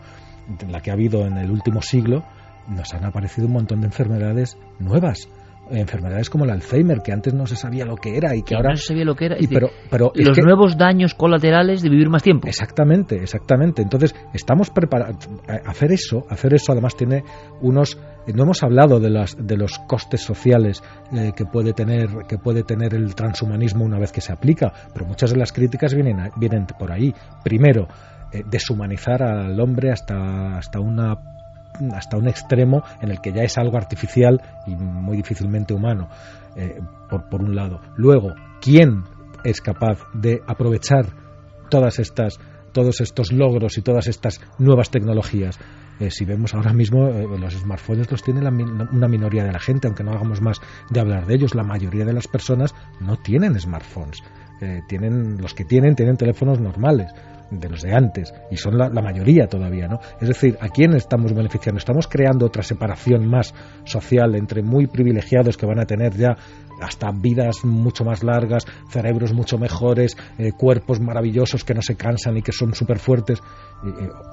la 0.69 0.81
que 0.81 0.91
ha 0.91 0.93
habido 0.93 1.25
en 1.25 1.37
el 1.37 1.49
último 1.49 1.81
siglo, 1.81 2.23
nos 2.67 2.93
han 2.93 3.05
aparecido 3.05 3.47
un 3.47 3.53
montón 3.53 3.81
de 3.81 3.87
enfermedades 3.87 4.57
nuevas 4.79 5.27
enfermedades 5.69 6.29
como 6.29 6.45
el 6.45 6.51
Alzheimer, 6.51 7.01
que 7.01 7.11
antes 7.11 7.33
no 7.33 7.47
se 7.47 7.55
sabía 7.55 7.85
lo 7.85 7.95
que 7.95 8.17
era 8.17 8.35
y 8.35 8.43
que 8.43 8.55
ahora... 8.55 8.71
No 8.71 8.75
se 8.77 8.87
sabía 8.87 9.05
lo 9.05 9.15
que 9.15 9.25
era. 9.25 9.37
Y 9.39 9.47
pero, 9.47 9.69
pero 9.89 10.11
los 10.13 10.37
nuevos 10.37 10.77
daños 10.77 11.13
colaterales 11.13 11.81
de 11.81 11.89
vivir 11.89 12.09
más 12.09 12.23
tiempo. 12.23 12.47
Exactamente, 12.47 13.15
exactamente. 13.15 13.81
Entonces, 13.81 14.15
estamos 14.33 14.69
preparados... 14.69 15.27
Hacer 15.65 15.91
eso, 15.91 16.25
hacer 16.29 16.53
eso 16.53 16.71
además 16.71 16.95
tiene 16.95 17.23
unos... 17.61 17.99
No 18.33 18.43
hemos 18.43 18.63
hablado 18.63 18.99
de, 18.99 19.09
las, 19.09 19.35
de 19.39 19.57
los 19.57 19.77
costes 19.79 20.21
sociales 20.21 20.83
eh, 21.13 21.31
que, 21.35 21.45
puede 21.45 21.73
tener, 21.73 22.09
que 22.27 22.37
puede 22.37 22.63
tener 22.63 22.93
el 22.95 23.13
transhumanismo 23.13 23.85
una 23.85 23.99
vez 23.99 24.11
que 24.11 24.21
se 24.21 24.33
aplica, 24.33 24.73
pero 24.93 25.05
muchas 25.05 25.31
de 25.31 25.37
las 25.37 25.53
críticas 25.53 25.93
vienen, 25.93 26.31
vienen 26.37 26.65
por 26.65 26.91
ahí. 26.91 27.13
Primero, 27.43 27.87
eh, 28.31 28.43
deshumanizar 28.49 29.21
al 29.21 29.59
hombre 29.59 29.91
hasta, 29.91 30.57
hasta 30.57 30.79
una 30.79 31.34
hasta 31.93 32.17
un 32.17 32.27
extremo 32.27 32.83
en 33.01 33.11
el 33.11 33.21
que 33.21 33.31
ya 33.31 33.43
es 33.43 33.57
algo 33.57 33.77
artificial 33.77 34.41
y 34.67 34.75
muy 34.75 35.17
difícilmente 35.17 35.73
humano, 35.73 36.09
eh, 36.55 36.79
por, 37.09 37.29
por 37.29 37.41
un 37.41 37.55
lado. 37.55 37.81
Luego, 37.95 38.33
¿quién 38.61 39.03
es 39.43 39.61
capaz 39.61 39.99
de 40.13 40.41
aprovechar 40.47 41.05
todas 41.69 41.99
estas 41.99 42.39
todos 42.71 42.99
estos 42.99 43.31
logros 43.31 43.77
y 43.77 43.81
todas 43.81 44.05
estas 44.07 44.41
nuevas 44.59 44.89
tecnologías. 44.89 45.57
Eh, 45.97 46.11
si 46.11 46.25
vemos 46.25 46.53
ahora 46.53 46.73
mismo, 46.73 47.07
eh, 47.07 47.25
los 47.39 47.53
smartphones 47.53 48.11
los 48.11 48.21
tiene 48.21 48.41
una 48.41 49.07
minoría 49.07 49.45
de 49.45 49.53
la 49.53 49.59
gente, 49.59 49.87
aunque 49.87 50.03
no 50.03 50.11
hagamos 50.11 50.41
más 50.41 50.59
de 50.89 50.99
hablar 50.99 51.25
de 51.25 51.35
ellos. 51.35 51.55
La 51.55 51.63
mayoría 51.63 52.03
de 52.03 52.11
las 52.11 52.27
personas 52.27 52.75
no 52.99 53.15
tienen 53.15 53.57
smartphones. 53.57 54.21
tienen 54.89 55.37
los 55.37 55.53
que 55.53 55.63
tienen 55.63 55.95
tienen 55.95 56.17
teléfonos 56.17 56.59
normales 56.59 57.13
de 57.51 57.69
los 57.69 57.81
de 57.81 57.93
antes, 57.93 58.33
y 58.51 58.57
son 58.57 58.77
la, 58.77 58.89
mayoría 58.89 59.47
todavía, 59.47 59.87
¿no? 59.87 59.99
Es 60.19 60.27
decir, 60.27 60.57
¿a 60.59 60.69
quién 60.69 60.93
estamos 60.93 61.33
beneficiando? 61.33 61.77
Estamos 61.77 62.07
creando 62.07 62.45
otra 62.45 62.63
separación 62.63 63.27
más 63.27 63.53
social 63.83 64.35
entre 64.35 64.63
muy 64.63 64.87
privilegiados 64.87 65.57
que 65.57 65.65
van 65.65 65.79
a 65.79 65.85
tener 65.85 66.15
ya 66.15 66.35
hasta 66.81 67.11
vidas 67.11 67.63
mucho 67.63 68.03
más 68.03 68.23
largas, 68.23 68.65
cerebros 68.89 69.33
mucho 69.33 69.57
mejores, 69.57 70.17
eh, 70.37 70.51
cuerpos 70.51 70.99
maravillosos 70.99 71.63
que 71.63 71.73
no 71.73 71.81
se 71.81 71.95
cansan 71.95 72.37
y 72.37 72.41
que 72.41 72.51
son 72.51 72.73
súper 72.73 72.99
fuertes. 72.99 73.41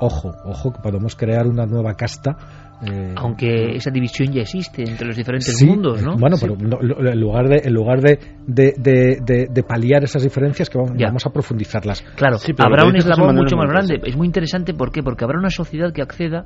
ojo, 0.00 0.32
ojo, 0.44 0.72
que 0.72 0.80
podemos 0.80 1.14
crear 1.14 1.46
una 1.46 1.66
nueva 1.66 1.94
casta. 1.94 2.71
Eh, 2.84 3.14
Aunque 3.16 3.76
esa 3.76 3.90
división 3.90 4.32
ya 4.32 4.40
existe 4.40 4.82
entre 4.82 5.06
los 5.06 5.16
diferentes 5.16 5.62
mundos, 5.62 6.02
¿no? 6.02 6.16
Bueno, 6.16 6.36
pero 6.40 6.54
en 6.54 7.20
lugar 7.20 7.48
de, 7.48 7.62
en 7.64 7.72
lugar 7.72 8.00
de, 8.00 8.18
de, 8.46 9.46
de, 9.48 9.62
paliar 9.62 10.02
esas 10.02 10.22
diferencias, 10.22 10.68
que 10.68 10.78
vamos, 10.78 10.94
vamos 10.98 11.24
a 11.24 11.30
profundizarlas. 11.30 12.02
Claro, 12.16 12.38
habrá 12.58 12.84
un 12.84 12.96
eslabón 12.96 13.36
mucho 13.36 13.56
más 13.56 13.68
grande. 13.68 14.00
Es 14.04 14.16
muy 14.16 14.26
interesante, 14.26 14.74
¿por 14.74 14.90
qué? 14.90 15.02
Porque 15.02 15.24
habrá 15.24 15.38
una 15.38 15.50
sociedad 15.50 15.92
que 15.92 16.02
acceda 16.02 16.44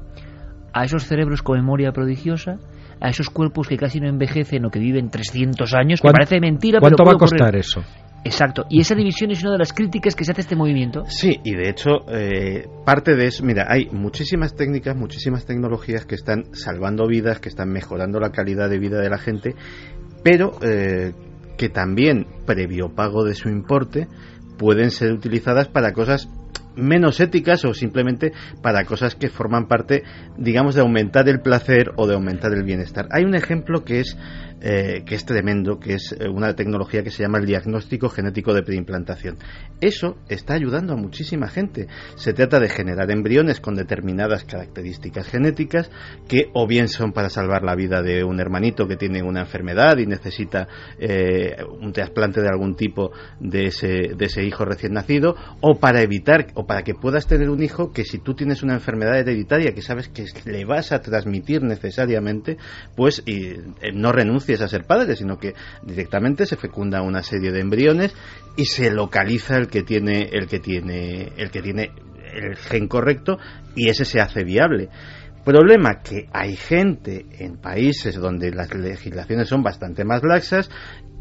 a 0.75 0.85
esos 0.85 1.05
cerebros 1.05 1.41
con 1.41 1.57
memoria 1.59 1.93
prodigiosa 1.93 2.59
a 3.01 3.11
esos 3.11 3.29
cuerpos 3.31 3.69
que 3.69 3.77
casi 3.77 4.01
no 4.01 4.09
envejecen 4.09 4.65
o 4.65 4.71
que 4.71 4.79
viven 4.79 5.11
300 5.11 5.75
años, 5.75 6.01
que 6.01 6.09
parece 6.11 6.41
mentira, 6.41 6.81
¿Cuánto 6.81 7.05
va 7.05 7.13
a 7.13 7.19
costar 7.19 7.55
eso? 7.57 7.83
Exacto, 8.25 8.65
y 8.69 8.81
esa 8.81 8.95
división 8.95 9.31
es 9.31 9.43
una 9.43 9.53
de 9.53 9.59
las 9.59 9.73
críticas 9.73 10.17
que 10.17 10.25
se 10.25 10.33
hace 10.33 10.41
a 10.41 10.43
este 10.43 10.57
movimiento. 10.57 11.05
Sí, 11.07 11.39
y 11.45 11.55
de 11.55 11.69
hecho, 11.69 12.05
eh, 12.09 12.67
parte 12.85 13.15
de 13.15 13.27
eso, 13.27 13.45
mira, 13.45 13.67
hay 13.69 13.87
muchísimas 13.93 14.57
técnicas, 14.57 14.97
muchísimas 14.97 15.47
tecnologías 15.47 16.07
que 16.07 16.17
están 16.17 16.53
salvando 16.53 17.07
vidas, 17.07 17.39
que 17.39 17.49
están 17.49 17.71
mejorando 17.71 18.19
la 18.19 18.31
calidad 18.31 18.69
de 18.69 18.79
vida 18.79 19.01
de 19.01 19.11
la 19.11 19.19
gente, 19.19 19.55
pero 20.25 20.59
eh, 20.61 21.13
que 21.57 21.69
también, 21.69 22.27
previo 22.47 22.95
pago 22.95 23.25
de 23.25 23.35
su 23.35 23.49
importe, 23.49 24.09
pueden 24.59 24.91
ser 24.91 25.13
utilizadas 25.13 25.69
para 25.69 25.93
cosas 25.93 26.29
menos 26.77 27.21
éticas 27.21 27.65
o 27.65 27.75
simplemente 27.75 28.33
para 28.63 28.85
cosas 28.85 29.15
que 29.15 29.29
forman 29.29 29.67
parte, 29.67 30.03
digamos, 30.37 30.75
de 30.75 30.83
aumentar 30.83 31.29
el 31.29 31.41
placer 31.41 31.93
o 31.97 32.07
de 32.07 32.15
aumentar 32.15 32.53
el 32.53 32.65
bienestar. 32.65 33.09
Hay 33.11 33.25
un 33.25 33.35
ejemplo 33.35 33.85
que 33.85 34.01
es 34.01 34.17
eh, 34.61 35.03
que 35.05 35.15
es 35.15 35.25
tremendo, 35.25 35.79
que 35.79 35.95
es 35.95 36.17
eh, 36.19 36.29
una 36.29 36.55
tecnología 36.55 37.03
que 37.03 37.11
se 37.11 37.23
llama 37.23 37.39
el 37.39 37.47
diagnóstico 37.47 38.09
genético 38.09 38.55
de 38.55 38.63
preimplantación. 38.63 39.37
Eso 39.81 40.17
está 40.29 40.55
ayudando 40.55 40.95
a 40.95 40.97
muchísima 40.97 41.49
gente. 41.49 41.89
Se 42.15 42.33
trata 42.33 42.59
de 42.59 42.69
generar 42.69 43.11
embriones 43.11 43.61
con 43.61 43.75
determinadas 43.75 44.45
características 44.45 45.29
genéticas 45.29 45.91
que 46.29 46.51
o 46.55 46.67
bien 46.67 46.89
son 46.89 47.13
para 47.13 47.29
salvar 47.29 47.63
la 47.63 47.75
vida 47.75 48.03
de 48.03 48.25
un 48.25 48.41
hermanito 48.41 48.89
que 48.89 48.97
tiene 48.97 49.23
una 49.23 49.41
enfermedad 49.41 49.99
y 49.99 50.07
necesita 50.07 50.69
eh, 50.99 51.57
un 51.81 51.93
trasplante 51.93 52.41
de 52.41 52.49
algún 52.49 52.77
tipo 52.77 53.13
de 53.41 53.67
ese, 53.67 54.15
de 54.17 54.25
ese 54.25 54.43
hijo 54.45 54.65
recién 54.65 54.95
nacido, 54.95 55.37
o 55.61 55.79
para 55.79 56.01
evitar 56.01 56.47
o 56.55 56.67
para 56.67 56.83
que 56.83 56.95
puedas 56.95 57.27
tener 57.27 57.51
un 57.51 57.63
hijo 57.63 57.93
que 57.93 58.05
si 58.05 58.19
tú 58.19 58.35
tienes 58.35 58.63
una 58.63 58.75
enfermedad 58.75 59.19
hereditaria 59.19 59.73
que 59.73 59.83
sabes 59.83 60.09
que 60.09 60.25
le 60.45 60.65
vas 60.65 60.93
a 60.93 61.01
transmitir 61.01 61.63
necesariamente, 61.63 62.57
pues 62.95 63.23
y, 63.27 63.57
no 63.93 64.13
renuncies 64.47 64.61
a 64.61 64.69
ser 64.69 64.85
padre, 64.85 65.17
sino 65.17 65.39
que 65.39 65.55
directamente 65.83 66.47
se 66.47 66.57
fecunda 66.57 67.03
una 67.03 67.23
serie 67.23 67.53
de 67.53 67.61
embriones 67.61 68.15
y 68.57 68.67
se 68.67 68.91
localiza 68.91 69.57
el 69.57 69.69
que 69.69 69.83
tiene 69.83 70.29
el 70.33 70.47
que 70.47 70.61
tiene 70.61 71.33
el 71.37 71.51
que 71.51 71.63
tiene 71.63 71.91
el 72.33 72.57
gen 72.57 72.89
correcto 72.89 73.39
y 73.75 73.89
ese 73.89 74.05
se 74.05 74.21
hace 74.21 74.45
viable. 74.45 74.89
Problema 75.45 76.01
que 76.03 76.29
hay 76.33 76.57
gente 76.57 77.25
en 77.39 77.57
países 77.57 78.17
donde 78.17 78.51
las 78.51 78.75
legislaciones 78.75 79.49
son 79.49 79.63
bastante 79.63 80.05
más 80.05 80.23
laxas 80.25 80.71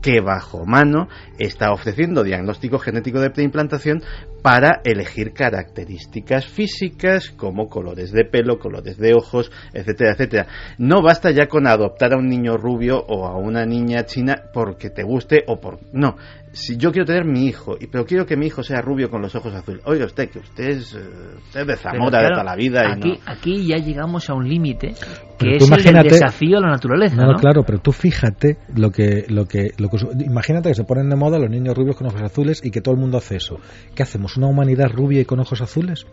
que 0.01 0.19
bajo 0.19 0.65
mano 0.65 1.07
está 1.39 1.71
ofreciendo 1.71 2.23
diagnóstico 2.23 2.79
genético 2.79 3.19
de 3.19 3.29
preimplantación 3.29 4.03
para 4.45 4.81
elegir 4.83 5.33
características 5.33 6.45
físicas 6.45 7.31
como 7.31 7.67
colores 7.67 8.11
de 8.11 8.25
pelo, 8.25 8.59
colores 8.59 8.95
de 8.95 9.15
ojos, 9.15 9.51
etcétera, 9.73 10.11
etcétera. 10.11 10.45
No 10.77 11.01
basta 11.01 11.31
ya 11.31 11.47
con 11.47 11.65
adoptar 11.65 12.13
a 12.13 12.17
un 12.17 12.27
niño 12.27 12.55
rubio 12.55 13.03
o 13.07 13.25
a 13.25 13.35
una 13.39 13.65
niña 13.65 14.05
china 14.05 14.35
porque 14.53 14.91
te 14.91 15.01
guste 15.01 15.45
o 15.47 15.59
por 15.59 15.79
no, 15.93 16.17
si 16.55 16.77
yo 16.77 16.91
quiero 16.91 17.05
tener 17.05 17.25
mi 17.25 17.47
hijo, 17.47 17.75
pero 17.91 18.05
quiero 18.05 18.25
que 18.25 18.37
mi 18.37 18.47
hijo 18.47 18.63
sea 18.63 18.81
rubio 18.81 19.09
con 19.09 19.21
los 19.21 19.35
ojos 19.35 19.53
azules. 19.53 19.81
Oiga 19.85 20.05
usted, 20.05 20.29
que 20.29 20.39
usted 20.39 20.69
es, 20.69 20.95
eh, 20.95 21.65
de 21.65 21.75
Zamora 21.75 22.21
de 22.21 22.29
toda 22.29 22.43
la 22.43 22.55
vida. 22.55 22.81
Aquí, 22.93 23.19
aquí 23.25 23.67
ya 23.67 23.77
llegamos 23.77 24.29
a 24.29 24.35
un 24.35 24.47
límite 24.47 24.93
que 25.37 25.57
es 25.57 25.85
el 25.85 26.03
desafío 26.03 26.57
a 26.57 26.61
la 26.61 26.69
naturaleza. 26.69 27.15
No, 27.17 27.33
claro, 27.33 27.63
pero 27.63 27.79
tú 27.79 27.91
fíjate 27.91 28.57
lo 28.73 28.89
que, 28.89 29.25
lo 29.27 29.45
que, 29.45 29.71
lo 29.77 29.89
que. 29.89 29.97
Imagínate 30.23 30.69
que 30.69 30.75
se 30.75 30.85
ponen 30.85 31.09
de 31.09 31.17
moda 31.17 31.37
los 31.39 31.49
niños 31.49 31.75
rubios 31.75 31.97
con 31.97 32.07
ojos 32.07 32.21
azules 32.21 32.61
y 32.63 32.71
que 32.71 32.79
todo 32.79 32.95
el 32.95 33.01
mundo 33.01 33.17
hace 33.17 33.35
eso. 33.35 33.57
¿Qué 33.93 34.03
hacemos? 34.03 34.34
¿Una 34.37 34.47
humanidad 34.47 34.91
rubia 34.91 35.21
y 35.21 35.25
con 35.25 35.39
ojos 35.39 35.61
azules? 35.61 36.05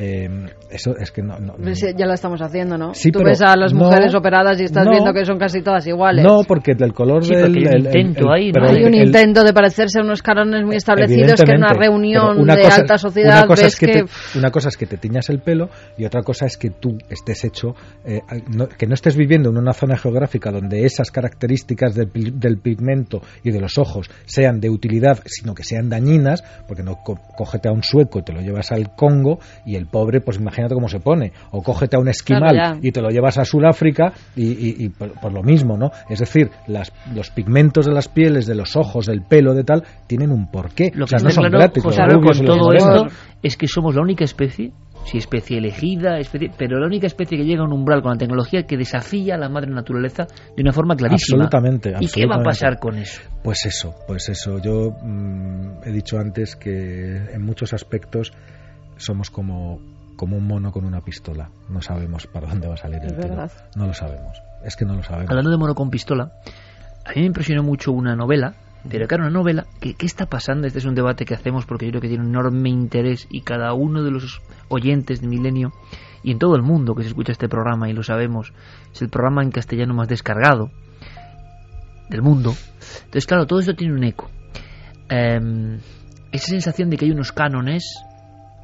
Eh, 0.00 0.28
eso 0.70 0.94
es 0.96 1.10
que 1.10 1.22
no, 1.22 1.36
ya 1.96 2.06
lo 2.06 2.12
estamos 2.12 2.40
haciendo, 2.40 2.78
¿no? 2.78 2.92
Tú 3.12 3.18
ves 3.24 3.42
a 3.42 3.56
las 3.56 3.74
mujeres 3.74 4.14
operadas 4.14 4.60
y 4.60 4.64
estás 4.64 4.86
viendo 4.88 5.12
que 5.12 5.24
son 5.24 5.38
casi 5.38 5.60
todas 5.60 5.84
iguales. 5.88 6.24
No, 6.24 6.42
porque 6.46 6.74
del 6.76 6.92
color 6.92 7.26
del. 7.26 7.44
Hay 7.44 7.66
un 7.66 7.86
intento 7.86 8.32
ahí, 8.32 8.52
Hay 8.54 8.84
un 8.84 8.94
intento 8.94 9.42
de 9.42 9.52
parecerse 9.52 9.98
a 9.98 10.02
unos 10.04 10.22
carones 10.22 10.64
muy 10.64 10.76
establecidos 10.76 11.42
que 11.42 11.50
en 11.50 11.58
una 11.58 11.72
reunión 11.72 12.46
de 12.46 12.66
alta 12.66 12.96
sociedad 12.96 13.38
una 13.38 13.46
cosa 13.48 13.64
ves 13.64 13.74
es 13.74 13.80
que, 13.80 14.38
una 14.38 14.50
cosa 14.52 14.68
es 14.68 14.76
que 14.76 14.86
te 14.86 14.98
tiñas 14.98 15.30
el 15.30 15.40
pelo 15.40 15.68
y 15.96 16.04
otra 16.04 16.22
cosa 16.22 16.46
es 16.46 16.56
que 16.56 16.70
tú 16.70 16.96
estés 17.10 17.44
hecho 17.44 17.74
eh, 18.04 18.20
que 18.78 18.86
no 18.86 18.94
estés 18.94 19.16
viviendo 19.16 19.50
en 19.50 19.58
una 19.58 19.72
zona 19.72 19.96
geográfica 19.96 20.52
donde 20.52 20.84
esas 20.84 21.10
características 21.10 21.96
del, 21.96 22.10
del, 22.38 22.58
pigmento 22.58 23.20
y 23.42 23.50
de 23.50 23.60
los 23.60 23.78
ojos 23.78 24.08
sean 24.26 24.60
de 24.60 24.70
utilidad, 24.70 25.20
sino 25.26 25.54
que 25.54 25.64
sean 25.64 25.88
dañinas, 25.88 26.44
porque 26.68 26.84
no 26.84 26.98
cógete 27.02 27.68
a 27.68 27.72
un 27.72 27.82
sueco 27.82 28.20
y 28.20 28.22
te 28.22 28.32
lo 28.32 28.40
llevas 28.40 28.70
al 28.70 28.94
Congo 28.94 29.40
y 29.66 29.74
el 29.74 29.87
pobre, 29.90 30.20
pues 30.20 30.38
imagínate 30.38 30.74
cómo 30.74 30.88
se 30.88 31.00
pone. 31.00 31.32
O 31.50 31.62
cógete 31.62 31.96
a 31.96 32.00
un 32.00 32.08
esquimal 32.08 32.78
y 32.82 32.92
te 32.92 33.00
lo 33.00 33.10
llevas 33.10 33.38
a 33.38 33.44
Sudáfrica 33.44 34.12
y, 34.36 34.88
por, 34.90 35.32
lo 35.32 35.42
mismo, 35.42 35.76
¿no? 35.76 35.90
Es 36.08 36.20
decir, 36.20 36.50
las, 36.66 36.92
los 37.14 37.30
pigmentos 37.30 37.86
de 37.86 37.92
las 37.92 38.08
pieles, 38.08 38.46
de 38.46 38.54
los 38.54 38.76
ojos, 38.76 39.06
del 39.06 39.22
pelo, 39.22 39.54
de 39.54 39.64
tal, 39.64 39.84
tienen 40.06 40.30
un 40.30 40.50
porqué. 40.50 40.90
Lo 40.94 41.06
que 41.06 41.16
no 41.16 41.30
son 41.30 41.50
gratis. 41.50 41.82
con 41.82 41.92
todo 42.44 42.72
esto 42.72 43.06
es 43.42 43.56
que 43.56 43.66
somos 43.66 43.94
la 43.94 44.02
única 44.02 44.24
especie 44.24 44.72
si 45.04 45.18
especie 45.18 45.58
elegida, 45.58 46.18
especie, 46.18 46.50
pero 46.56 46.78
la 46.78 46.86
única 46.86 47.06
especie 47.06 47.38
que 47.38 47.44
llega 47.44 47.62
a 47.62 47.64
un 47.64 47.72
umbral 47.72 48.02
con 48.02 48.12
la 48.12 48.18
tecnología 48.18 48.64
que 48.64 48.76
desafía 48.76 49.36
a 49.36 49.38
la 49.38 49.48
madre 49.48 49.70
naturaleza 49.70 50.26
de 50.54 50.62
una 50.62 50.72
forma 50.72 50.96
clarísima. 50.96 51.44
Absolutamente. 51.44 51.94
¿Y 52.00 52.08
qué 52.08 52.26
va 52.26 52.36
a 52.36 52.42
pasar 52.42 52.78
con 52.78 52.98
eso? 52.98 53.22
Pues 53.42 53.64
eso, 53.64 53.94
pues 54.06 54.28
eso. 54.28 54.60
Yo 54.60 54.90
mm, 55.02 55.84
he 55.84 55.92
dicho 55.92 56.18
antes 56.18 56.56
que 56.56 57.16
en 57.32 57.42
muchos 57.42 57.72
aspectos 57.72 58.32
somos 58.98 59.30
como, 59.30 59.80
como 60.16 60.36
un 60.36 60.46
mono 60.46 60.70
con 60.70 60.84
una 60.84 61.00
pistola. 61.00 61.50
No 61.68 61.80
sabemos 61.80 62.26
para 62.26 62.48
dónde 62.48 62.68
va 62.68 62.74
a 62.74 62.78
salir 62.78 63.02
el 63.02 63.16
tiro. 63.16 63.48
No 63.76 63.86
lo 63.86 63.94
sabemos. 63.94 64.42
Es 64.64 64.76
que 64.76 64.84
no 64.84 64.94
lo 64.94 65.02
sabemos. 65.02 65.30
Hablando 65.30 65.50
de 65.50 65.56
mono 65.56 65.74
con 65.74 65.90
pistola, 65.90 66.32
a 67.04 67.10
mí 67.10 67.20
me 67.20 67.26
impresionó 67.26 67.62
mucho 67.62 67.92
una 67.92 68.14
novela 68.14 68.54
Pero 68.88 69.06
claro, 69.06 69.24
una 69.24 69.32
novela, 69.32 69.66
¿qué, 69.80 69.94
¿qué 69.94 70.06
está 70.06 70.26
pasando? 70.26 70.66
Este 70.66 70.78
es 70.78 70.84
un 70.84 70.94
debate 70.94 71.24
que 71.24 71.34
hacemos 71.34 71.66
porque 71.66 71.86
yo 71.86 71.92
creo 71.92 72.02
que 72.02 72.08
tiene 72.08 72.24
un 72.24 72.30
enorme 72.30 72.68
interés 72.68 73.26
y 73.30 73.42
cada 73.42 73.72
uno 73.72 74.02
de 74.02 74.10
los 74.10 74.40
oyentes 74.68 75.20
de 75.20 75.28
Milenio 75.28 75.72
y 76.22 76.32
en 76.32 76.38
todo 76.38 76.56
el 76.56 76.62
mundo 76.62 76.94
que 76.94 77.02
se 77.02 77.08
escucha 77.08 77.32
este 77.32 77.48
programa, 77.48 77.88
y 77.88 77.92
lo 77.92 78.02
sabemos, 78.02 78.52
es 78.92 79.02
el 79.02 79.08
programa 79.08 79.42
en 79.42 79.50
castellano 79.50 79.94
más 79.94 80.08
descargado 80.08 80.70
del 82.08 82.22
mundo. 82.22 82.54
Entonces, 82.98 83.26
claro, 83.26 83.46
todo 83.46 83.60
esto 83.60 83.74
tiene 83.74 83.94
un 83.94 84.04
eco. 84.04 84.30
Em, 85.08 85.78
esa 86.32 86.46
sensación 86.46 86.90
de 86.90 86.96
que 86.96 87.04
hay 87.06 87.10
unos 87.12 87.32
cánones 87.32 87.84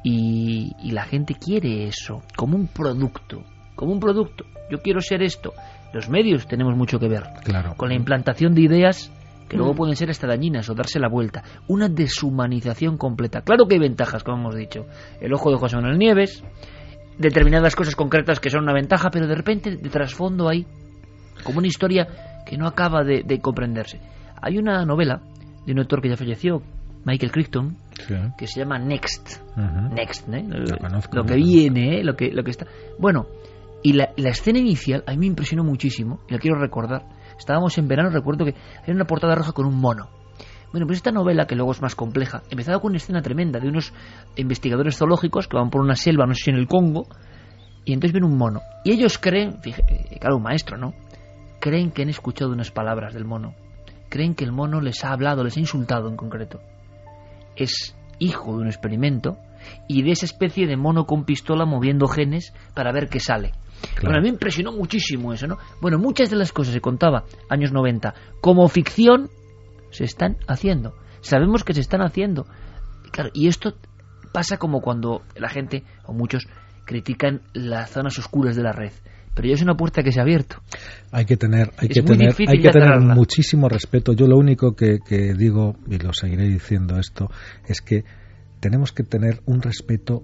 y, 0.05 0.75
y, 0.83 0.91
la 0.91 1.03
gente 1.03 1.33
quiere 1.33 1.87
eso, 1.87 2.21
como 2.35 2.55
un 2.55 2.67
producto, 2.67 3.43
como 3.75 3.91
un 3.91 3.99
producto. 3.99 4.45
Yo 4.69 4.79
quiero 4.79 5.01
ser 5.01 5.23
esto. 5.23 5.53
Los 5.93 6.09
medios 6.09 6.47
tenemos 6.47 6.75
mucho 6.75 6.99
que 6.99 7.07
ver 7.07 7.23
claro. 7.43 7.73
con 7.75 7.89
la 7.89 7.95
implantación 7.95 8.53
de 8.53 8.61
ideas 8.61 9.11
que 9.47 9.57
luego 9.57 9.73
mm. 9.73 9.77
pueden 9.77 9.95
ser 9.95 10.09
hasta 10.09 10.27
dañinas 10.27 10.69
o 10.69 10.75
darse 10.75 10.99
la 10.99 11.07
vuelta. 11.07 11.43
Una 11.67 11.89
deshumanización 11.89 12.97
completa. 12.97 13.41
Claro 13.41 13.67
que 13.67 13.75
hay 13.75 13.79
ventajas, 13.79 14.23
como 14.23 14.37
hemos 14.37 14.55
dicho. 14.55 14.85
El 15.21 15.33
ojo 15.33 15.51
de 15.51 15.57
José 15.57 15.75
Manuel 15.75 15.97
Nieves, 15.97 16.43
determinadas 17.17 17.75
cosas 17.75 17.95
concretas 17.95 18.39
que 18.39 18.49
son 18.49 18.63
una 18.63 18.73
ventaja, 18.73 19.09
pero 19.09 19.27
de 19.27 19.35
repente 19.35 19.75
de 19.75 19.89
trasfondo 19.89 20.49
hay 20.49 20.65
como 21.43 21.59
una 21.59 21.67
historia 21.67 22.43
que 22.45 22.57
no 22.57 22.67
acaba 22.67 23.03
de, 23.03 23.39
comprenderse. 23.39 23.99
Hay 24.41 24.57
una 24.57 24.85
novela 24.85 25.21
de 25.65 25.71
un 25.71 25.79
autor 25.79 26.01
que 26.01 26.09
ya 26.09 26.17
falleció, 26.17 26.61
Michael 27.05 27.31
Crichton, 27.31 27.77
que 28.37 28.47
se 28.47 28.59
llama 28.59 28.77
Next. 28.77 29.41
Next, 29.93 30.27
¿eh? 30.29 30.45
lo, 31.11 31.23
que 31.23 31.35
viene, 31.35 31.99
¿eh? 31.99 32.03
lo, 32.03 32.15
que, 32.15 32.31
lo 32.31 32.43
que 32.43 32.51
está. 32.51 32.65
Bueno, 32.99 33.27
y 33.83 33.93
la, 33.93 34.11
la, 34.17 34.29
escena 34.29 34.59
inicial 34.59 35.03
a 35.07 35.11
mí 35.11 35.17
me 35.17 35.25
impresionó 35.27 35.63
muchísimo, 35.63 36.19
y 36.29 36.33
la 36.33 36.39
quiero 36.39 36.59
recordar. 36.59 37.05
Estábamos 37.37 37.77
en 37.77 37.87
verano, 37.87 38.09
recuerdo 38.09 38.45
que 38.45 38.55
hay 38.85 38.93
una 38.93 39.05
portada 39.05 39.35
roja 39.35 39.51
con 39.51 39.65
un 39.65 39.79
mono. 39.79 40.09
Bueno, 40.71 40.87
pues 40.87 40.97
esta 40.97 41.11
novela, 41.11 41.47
que 41.47 41.55
luego 41.55 41.71
es 41.71 41.81
más 41.81 41.95
compleja, 41.95 42.43
empezaba 42.49 42.79
con 42.79 42.91
una 42.91 42.97
escena 42.97 43.21
tremenda 43.21 43.59
de 43.59 43.69
unos 43.69 43.93
investigadores 44.35 44.97
zoológicos 44.97 45.47
que 45.47 45.55
van 45.55 45.69
por 45.69 45.81
una 45.81 45.95
selva, 45.95 46.25
no 46.25 46.33
sé 46.33 46.43
si 46.43 46.49
en 46.49 46.57
el 46.57 46.67
Congo, 46.67 47.07
y 47.85 47.93
entonces 47.93 48.13
ven 48.13 48.25
un 48.25 48.37
mono. 48.37 48.61
Y 48.83 48.91
ellos 48.91 49.17
creen, 49.17 49.61
fíjate, 49.61 50.17
claro, 50.19 50.37
un 50.37 50.43
maestro, 50.43 50.77
¿no? 50.77 50.93
Creen 51.61 51.91
que 51.91 52.01
han 52.01 52.09
escuchado 52.09 52.51
unas 52.51 52.71
palabras 52.71 53.13
del 53.13 53.23
mono. 53.23 53.55
Creen 54.09 54.35
que 54.35 54.43
el 54.43 54.51
mono 54.51 54.81
les 54.81 55.03
ha 55.05 55.13
hablado, 55.13 55.43
les 55.43 55.55
ha 55.55 55.59
insultado 55.59 56.09
en 56.09 56.17
concreto. 56.17 56.59
Es 57.55 57.95
hijo 58.19 58.55
de 58.55 58.61
un 58.63 58.67
experimento 58.67 59.37
y 59.87 60.03
de 60.03 60.11
esa 60.11 60.25
especie 60.25 60.67
de 60.67 60.77
mono 60.77 61.05
con 61.05 61.25
pistola 61.25 61.65
moviendo 61.65 62.07
genes 62.07 62.53
para 62.73 62.91
ver 62.91 63.09
qué 63.09 63.19
sale. 63.19 63.51
Bueno, 64.01 64.17
a 64.17 64.21
mí 64.21 64.23
me 64.23 64.29
impresionó 64.29 64.71
muchísimo 64.71 65.33
eso, 65.33 65.47
¿no? 65.47 65.57
Bueno, 65.81 65.97
muchas 65.99 66.29
de 66.29 66.35
las 66.35 66.51
cosas 66.51 66.73
se 66.73 66.81
contaba, 66.81 67.25
años 67.49 67.71
90, 67.71 68.13
como 68.41 68.67
ficción, 68.67 69.29
se 69.91 70.05
están 70.05 70.37
haciendo. 70.47 70.95
Sabemos 71.21 71.63
que 71.63 71.73
se 71.73 71.81
están 71.81 72.01
haciendo. 72.01 72.45
Claro, 73.11 73.29
y 73.33 73.47
esto 73.47 73.73
pasa 74.31 74.57
como 74.57 74.81
cuando 74.81 75.23
la 75.35 75.49
gente, 75.49 75.83
o 76.05 76.13
muchos, 76.13 76.47
critican 76.85 77.41
las 77.53 77.91
zonas 77.91 78.17
oscuras 78.19 78.55
de 78.55 78.63
la 78.63 78.71
red. 78.71 78.91
Pero 79.35 79.47
ya 79.49 79.53
es 79.53 79.61
una 79.61 79.75
puerta 79.75 80.01
que 80.01 80.11
se 80.11 80.19
ha 80.19 80.23
abierto. 80.23 80.61
Hay 81.11 81.25
que 81.25 81.37
tener, 81.37 81.71
hay 81.77 81.89
que 81.89 82.01
tener, 82.01 82.33
hay 82.47 82.61
que 82.61 82.69
tener 82.69 82.99
muchísimo 82.99 83.69
respeto. 83.69 84.13
Yo 84.13 84.27
lo 84.27 84.37
único 84.37 84.75
que, 84.75 84.99
que 85.05 85.33
digo, 85.33 85.75
y 85.89 85.97
lo 85.97 86.13
seguiré 86.13 86.47
diciendo 86.47 86.97
esto, 86.97 87.29
es 87.67 87.81
que 87.81 88.05
tenemos 88.61 88.91
que 88.91 89.03
tener 89.03 89.41
un 89.45 89.61
respeto 89.61 90.23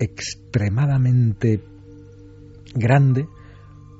extremadamente 0.00 1.62
grande 2.74 3.28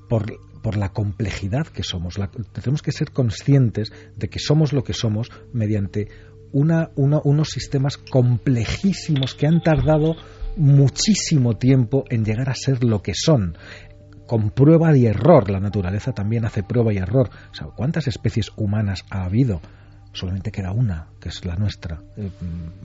por, 0.08 0.32
por 0.62 0.76
la 0.76 0.90
complejidad 0.90 1.66
que 1.66 1.82
somos. 1.82 2.18
tenemos 2.52 2.82
que 2.82 2.92
ser 2.92 3.10
conscientes 3.10 3.92
de 4.16 4.28
que 4.28 4.38
somos 4.38 4.72
lo 4.72 4.82
que 4.82 4.94
somos 4.94 5.28
mediante 5.52 6.08
una, 6.52 6.90
unos 6.96 7.48
sistemas 7.48 7.96
complejísimos 7.96 9.34
que 9.34 9.46
han 9.46 9.62
tardado 9.62 10.16
muchísimo 10.56 11.56
tiempo 11.56 12.04
en 12.10 12.24
llegar 12.24 12.50
a 12.50 12.54
ser 12.54 12.84
lo 12.84 13.02
que 13.02 13.12
son 13.14 13.56
con 14.32 14.48
prueba 14.48 14.96
y 14.96 15.04
error. 15.04 15.50
La 15.50 15.60
naturaleza 15.60 16.12
también 16.12 16.46
hace 16.46 16.62
prueba 16.62 16.90
y 16.90 16.96
error. 16.96 17.28
¿Cuántas 17.76 18.08
especies 18.08 18.50
humanas 18.56 19.04
ha 19.10 19.24
habido? 19.24 19.60
solamente 20.14 20.50
queda 20.50 20.72
una, 20.72 21.06
que 21.20 21.30
es 21.30 21.44
la 21.46 21.56
nuestra. 21.56 22.00
Eh, 22.18 22.28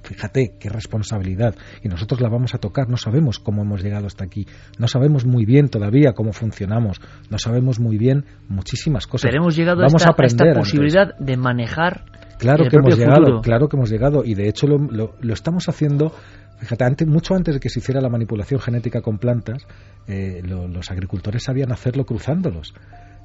fíjate 0.01 0.55
qué 0.57 0.69
responsabilidad. 0.69 1.55
Y 1.83 1.89
nosotros 1.89 2.21
la 2.21 2.29
vamos 2.29 2.55
a 2.55 2.57
tocar, 2.57 2.87
no 2.87 2.95
sabemos 2.95 3.39
cómo 3.39 3.63
hemos 3.63 3.83
llegado 3.83 4.07
hasta 4.07 4.23
aquí, 4.23 4.47
no 4.77 4.87
sabemos 4.87 5.25
muy 5.25 5.45
bien 5.45 5.67
todavía 5.67 6.13
cómo 6.13 6.31
funcionamos, 6.31 7.01
no 7.29 7.37
sabemos 7.37 7.81
muy 7.81 7.97
bien 7.97 8.23
muchísimas 8.47 9.07
cosas. 9.07 9.29
Pero 9.29 9.43
hemos 9.43 9.57
llegado 9.57 9.83
a, 9.83 9.87
esta, 9.87 10.09
aprender, 10.09 10.55
posibilidad 10.55 11.17
de 11.17 11.35
manejar. 11.35 12.05
Claro 12.37 12.69
que 12.69 12.77
hemos 12.77 12.97
llegado, 12.97 13.41
claro 13.41 13.67
que 13.67 13.77
hemos 13.77 13.89
llegado, 13.89 14.23
y 14.23 14.35
de 14.35 14.47
hecho 14.47 14.67
lo, 14.67 14.77
lo, 14.77 15.33
estamos 15.33 15.67
haciendo. 15.69 16.13
Fíjate, 16.59 16.83
antes, 16.83 17.07
mucho 17.07 17.35
antes 17.35 17.55
de 17.55 17.59
que 17.59 17.69
se 17.69 17.79
hiciera 17.79 18.01
la 18.01 18.09
manipulación 18.09 18.59
genética 18.59 19.01
con 19.01 19.19
plantas, 19.19 19.67
eh, 20.07 20.41
los 20.43 20.89
agricultores 20.89 21.43
sabían 21.43 21.71
hacerlo 21.71 22.05
cruzándolos 22.05 22.73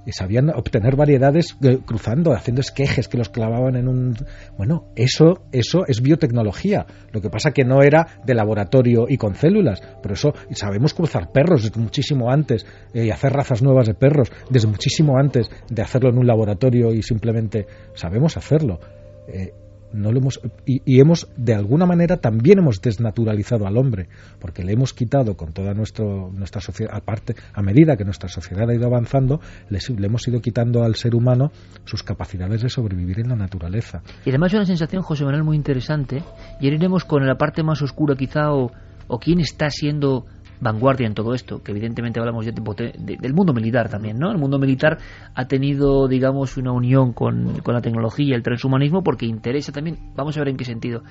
y 0.05 0.13
sabían 0.13 0.51
obtener 0.51 0.97
variedades 0.97 1.57
eh, 1.63 1.79
cruzando, 1.85 2.33
haciendo 2.33 2.61
esquejes 2.61 3.09
que 3.09 3.19
los 3.19 3.29
clavaban 3.29 3.77
en 3.77 3.89
un... 3.89 4.17
Bueno, 4.57 4.87
eso, 4.97 5.45
eso 5.53 5.85
es 5.87 6.03
biotecnología. 6.03 6.87
Lo 7.13 7.21
que 7.21 7.31
pasa 7.31 7.53
que 7.53 7.65
no 7.65 7.83
era 7.83 8.07
de 8.25 8.35
laboratorio 8.35 9.07
y 9.09 9.17
con 9.17 9.35
células, 9.35 9.81
pero 10.03 10.15
eso 10.15 10.35
sabemos 10.53 10.95
cruzar 10.95 11.31
perros 11.31 11.63
desde 11.63 11.81
muchísimo 11.81 12.31
antes 12.31 12.67
eh, 12.93 13.07
y 13.07 13.11
hacer 13.11 13.33
razas 13.33 13.63
nuevas 13.63 13.87
de 13.87 13.95
perros 13.95 14.33
desde 14.51 14.69
muchísimo 14.69 15.19
antes 15.19 15.51
de 15.69 15.83
hacerlo 15.83 16.11
en 16.11 16.19
un 16.19 16.27
laboratorio 16.27 16.93
y 16.93 17.03
simplemente 17.03 17.67
sabemos 17.95 18.37
hacerlo. 18.37 18.81
Eh, 19.29 19.53
no 19.93 20.11
lo 20.11 20.19
hemos 20.19 20.41
y, 20.65 21.01
hemos 21.01 21.29
de 21.37 21.55
alguna 21.55 21.87
manera 21.87 22.17
también 22.17 22.59
hemos 22.59 22.81
desnaturalizado 22.81 23.67
al 23.67 23.77
hombre 23.77 24.09
porque 24.41 24.65
le 24.65 24.73
hemos 24.73 24.93
quitado 24.95 25.37
con 25.37 25.53
toda 25.53 25.75
nuestro, 25.75 26.31
nuestra 26.33 26.61
sociedad 26.61 26.95
aparte 26.95 27.35
a 27.53 27.63
medida 27.63 27.97
que 27.97 28.05
nuestra 28.05 28.29
sociedad 28.29 28.69
ha 28.69 28.75
ido 28.75 28.87
avanzando 28.87 29.41
le, 29.69 29.79
hemos 30.07 30.27
ido 30.29 30.41
quitando 30.41 30.83
al 30.83 30.95
ser 30.95 31.15
humano 31.15 31.53
sus 31.85 32.03
capacidades 32.03 32.63
de 32.63 32.69
sobrevivir 32.69 33.21
en 33.21 33.29
la 33.29 33.37
naturaleza. 33.37 34.03
Y 34.25 34.31
además 34.31 34.55
una 34.55 34.65
sensación 34.65 35.03
José 35.03 35.25
Manuel 35.25 35.45
muy 35.45 35.57
interesante 35.57 36.23
y 36.61 36.69
iremos 36.69 37.05
con 37.05 37.27
la 37.27 37.37
parte 37.37 37.63
más 37.63 37.83
oscura 37.83 38.17
quizá 38.17 38.53
o, 38.53 38.71
o 39.09 39.19
quién 39.19 39.41
está 39.41 39.69
siendo 39.71 40.27
vanguardia 40.63 41.09
en 41.09 41.15
todo 41.15 41.35
esto, 41.35 41.61
que 41.63 41.73
evidentemente 41.73 42.21
hablamos 42.21 42.47
ya 42.47 42.53
del 42.53 43.35
mundo 43.35 43.53
militar 43.53 43.89
también, 43.89 44.17
¿no? 44.17 44.31
El 44.31 44.39
mundo 44.39 44.61
militar 44.61 44.99
ha 45.35 45.47
tenido, 45.47 46.07
digamos, 46.07 46.57
una 46.57 46.71
unión 46.71 47.13
con, 47.13 47.61
la 47.67 47.81
tecnología, 47.81 48.37
el 48.37 48.45
transhumanismo, 48.45 49.03
porque 49.03 49.27
interesa 49.27 49.73
también, 49.73 49.99
vamos 50.15 50.37
a 50.37 50.41
ver 50.41 50.51
en 50.51 50.57
qué 50.57 50.65
sentido, 50.65 51.03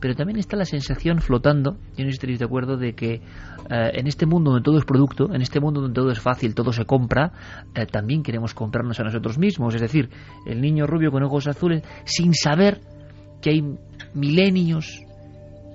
pero 0.00 0.14
también 0.14 0.38
está 0.38 0.56
la 0.56 0.64
sensación 0.64 1.20
flotando, 1.20 1.76
yo 1.96 2.04
no 2.04 2.10
estoy 2.10 2.36
de 2.36 2.44
acuerdo, 2.44 2.76
de 2.76 2.94
que 2.94 3.14
eh, 3.14 3.20
en 3.68 4.06
este 4.06 4.26
mundo 4.26 4.52
donde 4.52 4.64
todo 4.64 4.78
es 4.78 4.84
producto, 4.84 5.34
en 5.34 5.42
este 5.42 5.58
mundo 5.58 5.80
donde 5.80 5.94
todo 5.94 6.12
es 6.12 6.20
fácil, 6.20 6.54
todo 6.54 6.72
se 6.72 6.84
compra, 6.84 7.32
eh, 7.74 7.86
también 7.86 8.22
queremos 8.22 8.54
comprarnos 8.54 9.00
a 9.00 9.02
nosotros 9.02 9.38
mismos, 9.38 9.74
es 9.74 9.80
decir, 9.80 10.08
el 10.46 10.60
niño 10.60 10.86
rubio 10.86 11.10
con 11.10 11.24
ojos 11.24 11.48
azules, 11.48 11.82
sin 12.04 12.32
saber 12.32 12.80
que 13.42 13.50
hay 13.50 13.64
milenios, 14.14 15.02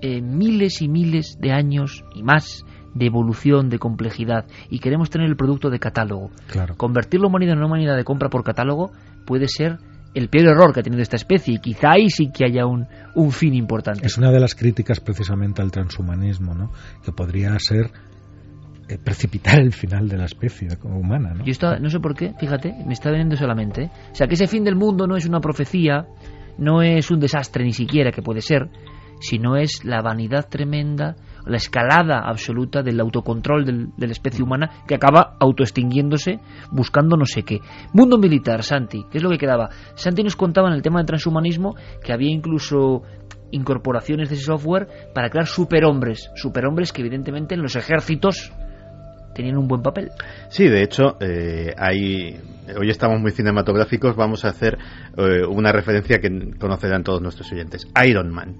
eh, 0.01 0.21
miles 0.21 0.81
y 0.81 0.87
miles 0.87 1.37
de 1.41 1.51
años 1.51 2.05
y 2.13 2.23
más 2.23 2.63
de 2.95 3.05
evolución, 3.05 3.69
de 3.69 3.77
complejidad, 3.77 4.45
y 4.69 4.79
queremos 4.79 5.11
tener 5.11 5.27
el 5.27 5.35
producto 5.35 5.69
de 5.69 5.77
catálogo. 5.79 6.31
Convertir 6.77 7.19
la 7.19 7.27
humanidad 7.27 7.53
en 7.53 7.59
una 7.59 7.67
humanidad 7.67 7.95
de 7.95 8.03
compra 8.03 8.29
por 8.29 8.43
catálogo 8.43 8.91
puede 9.25 9.47
ser 9.47 9.77
el 10.15 10.29
peor 10.29 10.47
error 10.47 10.73
que 10.73 10.79
ha 10.79 10.83
tenido 10.83 11.03
esta 11.03 11.17
especie 11.17 11.55
y 11.55 11.59
quizá 11.59 11.91
ahí 11.91 12.09
sí 12.09 12.31
que 12.33 12.45
haya 12.45 12.65
un, 12.65 12.87
un 13.15 13.31
fin 13.31 13.53
importante. 13.53 14.07
Es 14.07 14.17
una 14.17 14.31
de 14.31 14.39
las 14.39 14.55
críticas 14.55 15.01
precisamente 15.01 15.61
al 15.61 15.71
transhumanismo, 15.71 16.55
¿no? 16.55 16.71
que 17.03 17.11
podría 17.11 17.53
ser 17.59 17.91
eh, 18.87 18.97
precipitar 18.97 19.59
el 19.59 19.73
final 19.73 20.07
de 20.07 20.15
la 20.15 20.25
especie 20.25 20.69
humana. 20.83 21.33
¿no? 21.33 21.43
Yo 21.43 21.79
no 21.79 21.89
sé 21.89 21.99
por 21.99 22.15
qué, 22.15 22.33
fíjate, 22.39 22.73
me 22.85 22.93
está 22.93 23.11
veniendo 23.11 23.35
solamente. 23.35 23.91
O 24.11 24.15
sea, 24.15 24.27
que 24.27 24.35
ese 24.35 24.47
fin 24.47 24.63
del 24.63 24.75
mundo 24.75 25.05
no 25.05 25.17
es 25.17 25.25
una 25.25 25.41
profecía, 25.41 26.05
no 26.57 26.81
es 26.81 27.11
un 27.11 27.19
desastre 27.19 27.65
ni 27.65 27.73
siquiera, 27.73 28.11
que 28.11 28.21
puede 28.21 28.39
ser, 28.39 28.69
sino 29.19 29.57
es 29.57 29.83
la 29.83 30.01
vanidad 30.01 30.47
tremenda 30.47 31.15
la 31.45 31.57
escalada 31.57 32.19
absoluta 32.25 32.81
del 32.81 32.99
autocontrol 32.99 33.65
de 33.95 34.07
la 34.07 34.11
especie 34.11 34.43
humana 34.43 34.83
que 34.87 34.95
acaba 34.95 35.35
autoextinguiéndose 35.39 36.39
buscando 36.71 37.17
no 37.17 37.25
sé 37.25 37.43
qué. 37.43 37.59
Mundo 37.93 38.17
militar, 38.17 38.63
Santi, 38.63 39.05
¿qué 39.11 39.17
es 39.17 39.23
lo 39.23 39.29
que 39.29 39.37
quedaba? 39.37 39.69
Santi 39.95 40.23
nos 40.23 40.35
contaba 40.35 40.69
en 40.69 40.75
el 40.75 40.81
tema 40.81 40.99
del 40.99 41.07
transhumanismo 41.07 41.75
que 42.03 42.13
había 42.13 42.31
incluso 42.31 43.03
incorporaciones 43.51 44.29
de 44.29 44.35
ese 44.35 44.45
software 44.45 44.87
para 45.13 45.29
crear 45.29 45.47
superhombres, 45.47 46.29
superhombres 46.35 46.91
que 46.91 47.01
evidentemente 47.01 47.55
en 47.55 47.61
los 47.61 47.75
ejércitos 47.75 48.51
tenían 49.33 49.57
un 49.57 49.67
buen 49.67 49.81
papel. 49.81 50.11
Sí, 50.49 50.67
de 50.67 50.81
hecho, 50.81 51.17
eh, 51.19 51.73
hay, 51.77 52.39
hoy 52.79 52.89
estamos 52.89 53.19
muy 53.19 53.31
cinematográficos, 53.31 54.15
vamos 54.15 54.45
a 54.45 54.49
hacer 54.49 54.77
eh, 55.17 55.45
una 55.47 55.71
referencia 55.71 56.19
que 56.19 56.57
conocerán 56.57 57.03
todos 57.03 57.21
nuestros 57.21 57.51
oyentes, 57.51 57.87
Iron 58.07 58.33
Man. 58.33 58.57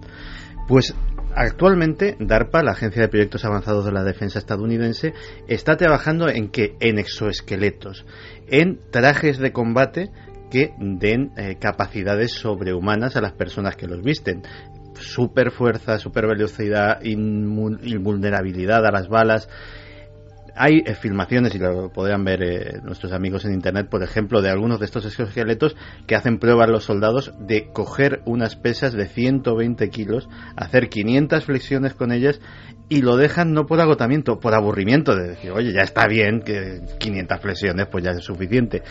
Pues 0.68 0.96
actualmente 1.36 2.16
DARPA, 2.20 2.64
la 2.64 2.72
Agencia 2.72 3.02
de 3.02 3.08
Proyectos 3.08 3.46
Avanzados 3.46 3.86
de 3.86 3.92
la 3.92 4.04
Defensa 4.04 4.40
estadounidense, 4.40 5.14
está 5.48 5.78
trabajando 5.78 6.30
en 6.30 6.50
que 6.50 6.76
en 6.80 6.98
exoesqueletos, 6.98 8.06
en 8.48 8.80
trajes 8.92 9.38
de 9.38 9.52
combate 9.52 10.12
que 10.50 10.74
den 10.80 11.32
eh, 11.38 11.58
capacidades 11.60 12.32
sobrehumanas 12.32 13.16
a 13.16 13.22
las 13.22 13.34
personas 13.34 13.76
que 13.76 13.88
los 13.88 14.02
visten. 14.02 14.44
Super 14.98 15.52
fuerza, 15.52 16.00
super 16.00 16.26
velocidad, 16.26 17.02
invulnerabilidad 17.04 18.86
a 18.86 18.92
las 18.92 19.10
balas 19.10 19.50
hay 20.56 20.84
eh, 20.86 20.96
filmaciones, 20.96 21.54
y 21.56 21.60
lo 21.60 21.92
podrán 21.92 22.24
ver 22.24 22.42
eh, 22.44 22.80
nuestros 22.84 23.12
amigos 23.12 23.46
en 23.46 23.54
internet, 23.54 23.88
por 23.90 24.04
ejemplo, 24.04 24.42
de 24.42 24.50
algunos 24.50 24.80
de 24.80 24.86
estos 24.86 25.06
exoesqueletos 25.06 25.76
que 26.08 26.16
hacen 26.16 26.40
pruebas 26.40 26.70
los 26.70 26.86
soldados 26.86 27.34
de 27.40 27.72
coger 27.74 28.22
unas 28.26 28.56
pesas 28.56 28.94
de 28.94 29.08
120 29.08 29.90
kilos, 29.90 30.30
hacer 30.56 30.90
500 30.90 31.44
flexiones 31.44 31.94
con 31.94 32.12
ellas 32.12 32.40
y 32.88 33.02
lo 33.02 33.18
dejan 33.18 33.54
no 33.54 33.66
por 33.66 33.82
agotamiento, 33.82 34.40
por 34.40 34.54
aburrimiento, 34.54 35.16
de 35.16 35.30
decir, 35.30 35.52
oye, 35.52 35.74
ya 35.74 35.82
está 35.82 36.08
bien, 36.08 36.42
que 36.42 36.82
500 37.00 37.40
flexiones 37.42 37.88
pues 37.88 38.04
ya 38.04 38.12
es 38.12 38.24
suficiente. 38.24 38.84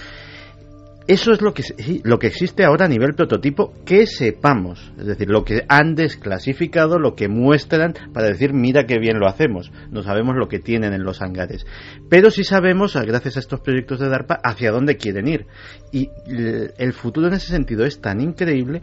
Eso 1.06 1.32
es 1.32 1.43
lo 1.43 1.52
que, 1.52 1.62
lo 2.02 2.18
que 2.18 2.28
existe 2.28 2.64
ahora 2.64 2.86
a 2.86 2.89
nivel 2.89 3.14
prototipo 3.14 3.74
que 3.85 4.06
sepamos. 4.06 4.93
Es 4.98 5.05
decir, 5.06 5.28
lo 5.28 5.44
que 5.44 5.64
han 5.68 5.94
desclasificado, 5.94 6.98
lo 6.98 7.14
que 7.14 7.28
muestran 7.28 7.94
para 8.14 8.28
decir, 8.28 8.55
mira 8.55 8.86
qué 8.86 8.98
bien 8.98 9.18
lo 9.18 9.26
hacemos. 9.26 9.70
No 9.90 10.02
sabemos 10.02 10.35
lo 10.36 10.48
que 10.48 10.60
tienen 10.60 10.94
en 10.94 11.05
los 11.05 11.20
hangares. 11.20 11.66
Pero 12.09 12.31
sí 12.31 12.43
sabemos, 12.43 12.97
gracias 12.97 13.36
a 13.36 13.40
estos 13.40 13.60
proyectos 13.60 14.01
de 14.01 14.09
DARPA, 14.09 14.40
hacia 14.43 14.70
dónde 14.70 14.97
quieren 14.97 15.28
ir. 15.28 15.47
Y 15.93 16.09
el 16.26 16.93
futuro 16.94 17.28
en 17.28 17.35
ese 17.35 17.48
sentido 17.48 17.85
es 17.85 18.01
tan 18.01 18.22
increíble 18.22 18.81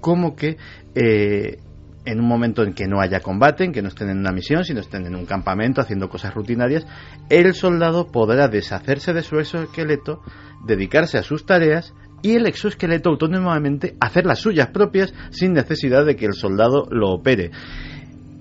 como 0.00 0.34
que 0.34 0.56
eh, 0.96 1.58
en 2.04 2.20
un 2.20 2.26
momento 2.26 2.62
en 2.62 2.74
que 2.74 2.86
no 2.86 3.00
haya 3.00 3.20
combate, 3.20 3.64
en 3.64 3.72
que 3.72 3.82
no 3.82 3.88
estén 3.88 4.10
en 4.10 4.18
una 4.18 4.32
misión, 4.32 4.64
sino 4.64 4.80
estén 4.80 5.06
en 5.06 5.14
un 5.14 5.26
campamento 5.26 5.80
haciendo 5.80 6.08
cosas 6.08 6.34
rutinarias, 6.34 6.86
el 7.28 7.54
soldado 7.54 8.08
podrá 8.08 8.48
deshacerse 8.48 9.12
de 9.12 9.22
su 9.22 9.38
exoesqueleto, 9.38 10.22
dedicarse 10.66 11.18
a 11.18 11.22
sus 11.22 11.44
tareas 11.44 11.94
y 12.22 12.36
el 12.36 12.46
exoesqueleto 12.46 13.10
autónomamente 13.10 13.96
hacer 14.00 14.26
las 14.26 14.38
suyas 14.38 14.68
propias 14.68 15.12
sin 15.30 15.52
necesidad 15.52 16.06
de 16.06 16.16
que 16.16 16.26
el 16.26 16.34
soldado 16.34 16.86
lo 16.90 17.10
opere. 17.10 17.50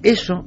Eso 0.03 0.45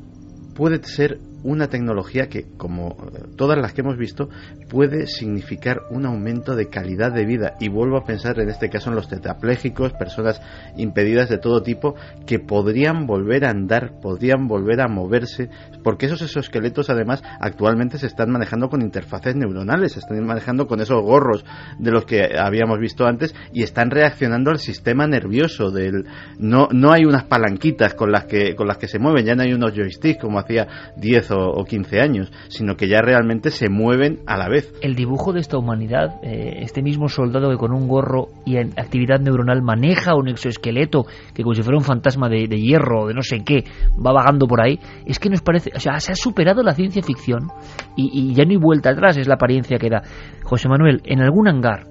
puede 0.55 0.82
ser 0.84 1.18
una 1.44 1.68
tecnología 1.68 2.28
que, 2.28 2.46
como 2.56 2.96
todas 3.36 3.58
las 3.58 3.72
que 3.72 3.82
hemos 3.82 3.96
visto, 3.96 4.28
puede 4.68 5.06
significar 5.06 5.82
un 5.90 6.06
aumento 6.06 6.56
de 6.56 6.68
calidad 6.68 7.12
de 7.12 7.26
vida. 7.26 7.54
Y 7.60 7.68
vuelvo 7.68 7.98
a 7.98 8.04
pensar 8.04 8.40
en 8.40 8.48
este 8.48 8.70
caso 8.70 8.90
en 8.90 8.96
los 8.96 9.08
tetrapléjicos, 9.08 9.92
personas 9.92 10.40
impedidas 10.76 11.28
de 11.28 11.38
todo 11.38 11.62
tipo, 11.62 11.94
que 12.26 12.38
podrían 12.38 13.06
volver 13.06 13.44
a 13.44 13.50
andar, 13.50 14.00
podrían 14.00 14.48
volver 14.48 14.80
a 14.80 14.88
moverse, 14.88 15.50
porque 15.82 16.06
esos 16.06 16.22
exoesqueletos 16.22 16.90
además 16.90 17.22
actualmente 17.40 17.98
se 17.98 18.06
están 18.06 18.30
manejando 18.30 18.68
con 18.68 18.82
interfaces 18.82 19.36
neuronales, 19.36 19.92
se 19.92 20.00
están 20.00 20.24
manejando 20.24 20.66
con 20.66 20.80
esos 20.80 21.02
gorros 21.02 21.44
de 21.78 21.90
los 21.90 22.06
que 22.06 22.38
habíamos 22.38 22.78
visto 22.78 23.06
antes 23.06 23.34
y 23.52 23.62
están 23.62 23.90
reaccionando 23.90 24.50
al 24.50 24.58
sistema 24.58 25.06
nervioso 25.06 25.70
del 25.70 26.06
no 26.38 26.68
no 26.72 26.92
hay 26.92 27.04
unas 27.04 27.24
palanquitas 27.24 27.94
con 27.94 28.10
las 28.10 28.24
que 28.24 28.54
con 28.54 28.66
las 28.66 28.78
que 28.78 28.88
se 28.88 28.98
mueven, 28.98 29.26
ya 29.26 29.34
no 29.34 29.42
hay 29.42 29.52
unos 29.52 29.72
joysticks 29.74 30.20
como 30.20 30.38
hacía 30.38 30.66
10 30.96 31.30
o, 31.32 31.34
15 31.65 32.01
años, 32.01 32.32
sino 32.48 32.77
que 32.77 32.89
ya 32.89 33.01
realmente 33.01 33.51
se 33.51 33.69
mueven 33.69 34.20
a 34.27 34.36
la 34.36 34.48
vez. 34.48 34.73
El 34.81 34.94
dibujo 34.94 35.32
de 35.32 35.40
esta 35.40 35.59
humanidad, 35.59 36.20
eh, 36.23 36.59
este 36.61 36.82
mismo 36.82 37.09
soldado 37.09 37.51
que 37.51 37.56
con 37.56 37.73
un 37.73 37.89
gorro 37.89 38.28
y 38.44 38.56
en 38.56 38.73
actividad 38.77 39.20
neuronal 39.20 39.62
maneja 39.62 40.15
un 40.15 40.28
exoesqueleto 40.28 41.06
que 41.35 41.43
como 41.43 41.55
si 41.55 41.62
fuera 41.62 41.78
un 41.78 41.85
fantasma 41.85 42.28
de, 42.28 42.47
hierro 42.47 43.02
o 43.02 43.09
de 43.09 43.15
no 43.15 43.23
sé 43.23 43.43
qué, 43.44 43.65
va 44.05 44.12
vagando 44.12 44.47
por 44.47 44.61
ahí, 44.61 44.78
es 45.06 45.19
que 45.19 45.31
nos 45.31 45.43
parece, 45.43 45.70
o 45.74 45.81
sea, 45.81 46.01
se 46.01 46.12
ha 46.12 46.16
superado 46.16 46.62
la 46.62 46.74
ciencia 46.74 47.02
ficción 47.02 47.48
y, 47.97 48.35
ya 48.35 48.44
no 48.44 48.51
hay 48.51 48.56
vuelta 48.56 48.90
atrás, 48.90 49.16
es 49.16 49.28
la 49.28 49.35
apariencia 49.35 49.78
que 49.78 49.90
da. 49.90 50.02
José 50.43 50.69
Manuel, 50.69 51.01
en 51.05 51.20
algún 51.20 51.48
hangar, 51.48 51.86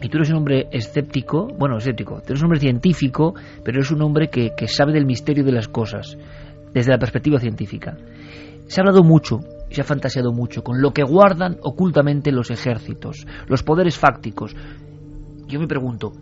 y 0.00 0.08
tú 0.08 0.18
eres 0.18 0.30
un 0.30 0.36
hombre 0.36 0.68
escéptico, 0.70 1.48
bueno, 1.58 1.78
escéptico, 1.78 2.20
tú 2.20 2.32
eres 2.32 2.40
un 2.40 2.46
hombre 2.46 2.60
científico, 2.60 3.34
pero 3.64 3.78
eres 3.78 3.90
un 3.90 4.02
hombre 4.02 4.28
que 4.28 4.68
sabe 4.68 4.92
del 4.92 5.06
misterio 5.06 5.44
de 5.44 5.52
las 5.52 5.68
cosas 5.68 6.16
desde 6.72 6.92
la 6.92 6.98
perspectiva 6.98 7.38
científica. 7.38 7.96
Se 8.68 8.80
ha 8.80 8.82
hablado 8.82 9.02
mucho 9.02 9.40
y 9.68 9.74
se 9.74 9.80
ha 9.80 9.84
fantaseado 9.84 10.32
mucho 10.32 10.62
con 10.62 10.80
lo 10.80 10.92
que 10.92 11.02
guardan 11.02 11.58
ocultamente 11.62 12.32
los 12.32 12.50
ejércitos, 12.50 13.26
los 13.46 13.62
poderes 13.62 13.98
fácticos. 13.98 14.54
Yo 15.46 15.58
me 15.58 15.66
pregunto, 15.66 16.12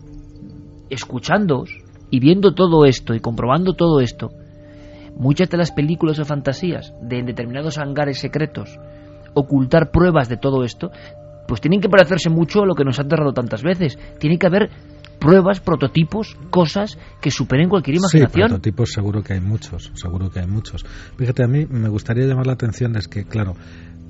escuchándoos 0.89 1.69
y 2.09 2.19
viendo 2.19 2.53
todo 2.53 2.85
esto 2.85 3.13
y 3.13 3.19
comprobando 3.19 3.73
todo 3.73 3.99
esto, 3.99 4.31
muchas 5.15 5.49
de 5.49 5.57
las 5.57 5.71
películas 5.71 6.19
o 6.19 6.25
fantasías 6.25 6.93
de 7.01 7.23
determinados 7.23 7.77
hangares 7.77 8.19
secretos 8.19 8.79
ocultar 9.37 9.91
pruebas 9.91 10.29
de 10.29 10.37
todo 10.37 10.63
esto, 10.63 10.91
pues 11.47 11.61
tienen 11.61 11.79
que 11.79 11.89
parecerse 11.89 12.29
mucho 12.29 12.63
a 12.63 12.65
lo 12.65 12.75
que 12.75 12.83
nos 12.83 12.99
ha 12.99 13.03
aterrado 13.03 13.33
tantas 13.33 13.63
veces. 13.63 13.97
Tiene 14.19 14.37
que 14.37 14.47
haber 14.47 14.69
pruebas, 15.19 15.59
prototipos, 15.59 16.37
cosas 16.49 16.97
que 17.21 17.31
superen 17.31 17.69
cualquier 17.69 17.97
imaginación. 17.97 18.47
Sí, 18.47 18.53
prototipos 18.53 18.91
seguro 18.91 19.23
que 19.23 19.33
hay 19.33 19.41
muchos, 19.41 19.91
seguro 19.95 20.29
que 20.29 20.39
hay 20.39 20.47
muchos. 20.47 20.85
Fíjate, 21.17 21.43
a 21.43 21.47
mí 21.47 21.65
me 21.65 21.89
gustaría 21.89 22.25
llamar 22.25 22.47
la 22.47 22.53
atención 22.53 22.95
es 22.95 23.07
que, 23.07 23.25
claro, 23.25 23.55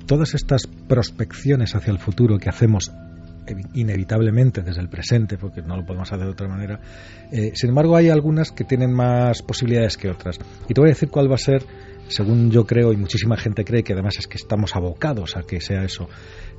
todas 0.06 0.34
estas 0.34 0.66
prospecciones 0.66 1.74
hacia 1.74 1.92
el 1.92 1.98
futuro 1.98 2.38
que 2.38 2.48
hacemos 2.48 2.90
inevitablemente 3.74 4.62
desde 4.62 4.80
el 4.80 4.88
presente, 4.88 5.38
porque 5.38 5.62
no 5.62 5.76
lo 5.76 5.84
podemos 5.84 6.10
hacer 6.12 6.24
de 6.24 6.32
otra 6.32 6.48
manera. 6.48 6.80
Eh, 7.32 7.52
sin 7.54 7.70
embargo, 7.70 7.96
hay 7.96 8.10
algunas 8.10 8.52
que 8.52 8.64
tienen 8.64 8.92
más 8.92 9.42
posibilidades 9.42 9.96
que 9.96 10.10
otras. 10.10 10.38
Y 10.68 10.74
te 10.74 10.80
voy 10.80 10.90
a 10.90 10.92
decir 10.92 11.08
cuál 11.08 11.30
va 11.30 11.36
a 11.36 11.38
ser, 11.38 11.64
según 12.08 12.50
yo 12.50 12.66
creo, 12.66 12.92
y 12.92 12.96
muchísima 12.96 13.36
gente 13.36 13.64
cree 13.64 13.82
que 13.82 13.94
además 13.94 14.18
es 14.18 14.26
que 14.26 14.36
estamos 14.36 14.76
abocados 14.76 15.36
a 15.36 15.42
que 15.42 15.60
sea 15.60 15.82
eso. 15.82 16.08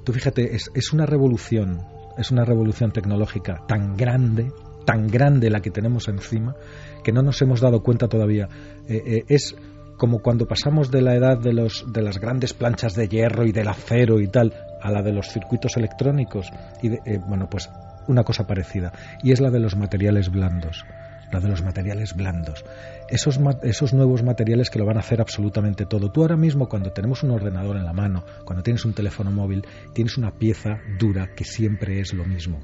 Tú 0.04 0.14
fíjate, 0.14 0.56
es, 0.56 0.72
es 0.74 0.92
una 0.94 1.06
revolución 1.06 1.82
es 2.18 2.32
una 2.32 2.46
revolución 2.46 2.92
tecnológica 2.92 3.62
tan 3.68 3.96
grande, 3.96 4.52
tan 4.86 5.08
grande 5.08 5.50
la 5.50 5.62
que 5.62 5.72
tenemos 5.72 6.08
encima, 6.08 6.56
que 7.04 7.12
no 7.12 7.22
nos 7.22 7.42
hemos 7.42 7.62
dado 7.62 7.82
cuenta 7.84 8.08
todavía. 8.08 8.48
Eh, 8.88 9.02
eh, 9.06 9.24
es 9.28 9.56
como 9.98 10.20
cuando 10.20 10.48
pasamos 10.48 10.92
de 10.92 11.02
la 11.02 11.16
edad 11.16 11.38
de, 11.38 11.54
los, 11.54 11.92
de 11.92 12.02
las 12.02 12.20
grandes 12.20 12.54
planchas 12.54 12.96
de 12.96 13.08
hierro 13.08 13.46
y 13.46 13.52
del 13.52 13.68
acero 13.68 14.20
y 14.22 14.28
tal 14.28 14.54
a 14.82 14.92
la 14.92 15.02
de 15.02 15.12
los 15.12 15.28
circuitos 15.28 15.76
electrónicos. 15.78 16.50
Y 16.82 16.94
eh, 16.94 17.20
bueno, 17.28 17.50
pues 17.50 17.70
una 18.08 18.24
cosa 18.24 18.48
parecida. 18.48 18.94
Y 19.22 19.32
es 19.32 19.42
la 19.42 19.52
de 19.52 19.60
los 19.60 19.76
materiales 19.76 20.30
blandos 20.32 20.86
la 21.32 21.40
de 21.40 21.48
los 21.48 21.64
materiales 21.64 22.16
blandos. 22.16 22.66
Esos, 23.10 23.40
esos 23.64 23.94
nuevos 23.94 24.24
materiales 24.24 24.70
que 24.70 24.80
lo 24.80 24.86
van 24.86 24.98
a 24.98 25.02
hacer 25.02 25.22
absolutamente 25.22 25.86
todo. 25.86 26.12
Tú 26.12 26.22
ahora 26.22 26.38
mismo 26.38 26.68
cuando 26.68 26.92
tenemos 26.92 27.24
un 27.24 27.32
ordenador 27.32 27.78
en 27.78 27.86
la 27.86 27.94
mano, 27.94 28.24
cuando 28.46 28.64
tienes 28.64 28.86
un 28.86 28.94
teléfono 28.94 29.32
móvil, 29.32 29.66
tienes 29.94 30.18
una 30.18 30.32
pieza 30.32 30.80
dura 31.00 31.34
que 31.36 31.44
siempre 31.44 32.00
es 32.00 32.14
lo 32.14 32.26
mismo. 32.26 32.60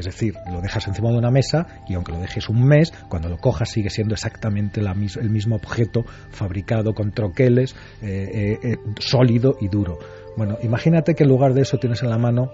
Es 0.00 0.06
decir, 0.06 0.34
lo 0.50 0.62
dejas 0.62 0.88
encima 0.88 1.10
de 1.10 1.18
una 1.18 1.30
mesa 1.30 1.82
y 1.86 1.92
aunque 1.92 2.12
lo 2.12 2.20
dejes 2.20 2.48
un 2.48 2.64
mes, 2.64 2.90
cuando 3.10 3.28
lo 3.28 3.36
cojas 3.36 3.68
sigue 3.68 3.90
siendo 3.90 4.14
exactamente 4.14 4.80
el 4.80 5.30
mismo 5.30 5.56
objeto 5.56 6.06
fabricado 6.30 6.94
con 6.94 7.12
troqueles, 7.12 7.74
eh, 8.00 8.30
eh, 8.32 8.58
eh, 8.62 8.76
sólido 8.98 9.58
y 9.60 9.68
duro. 9.68 9.98
Bueno, 10.38 10.56
imagínate 10.62 11.14
que 11.14 11.24
en 11.24 11.28
lugar 11.28 11.52
de 11.52 11.62
eso 11.62 11.76
tienes 11.76 12.02
en 12.02 12.08
la 12.08 12.16
mano 12.16 12.50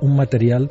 un 0.00 0.14
material 0.14 0.70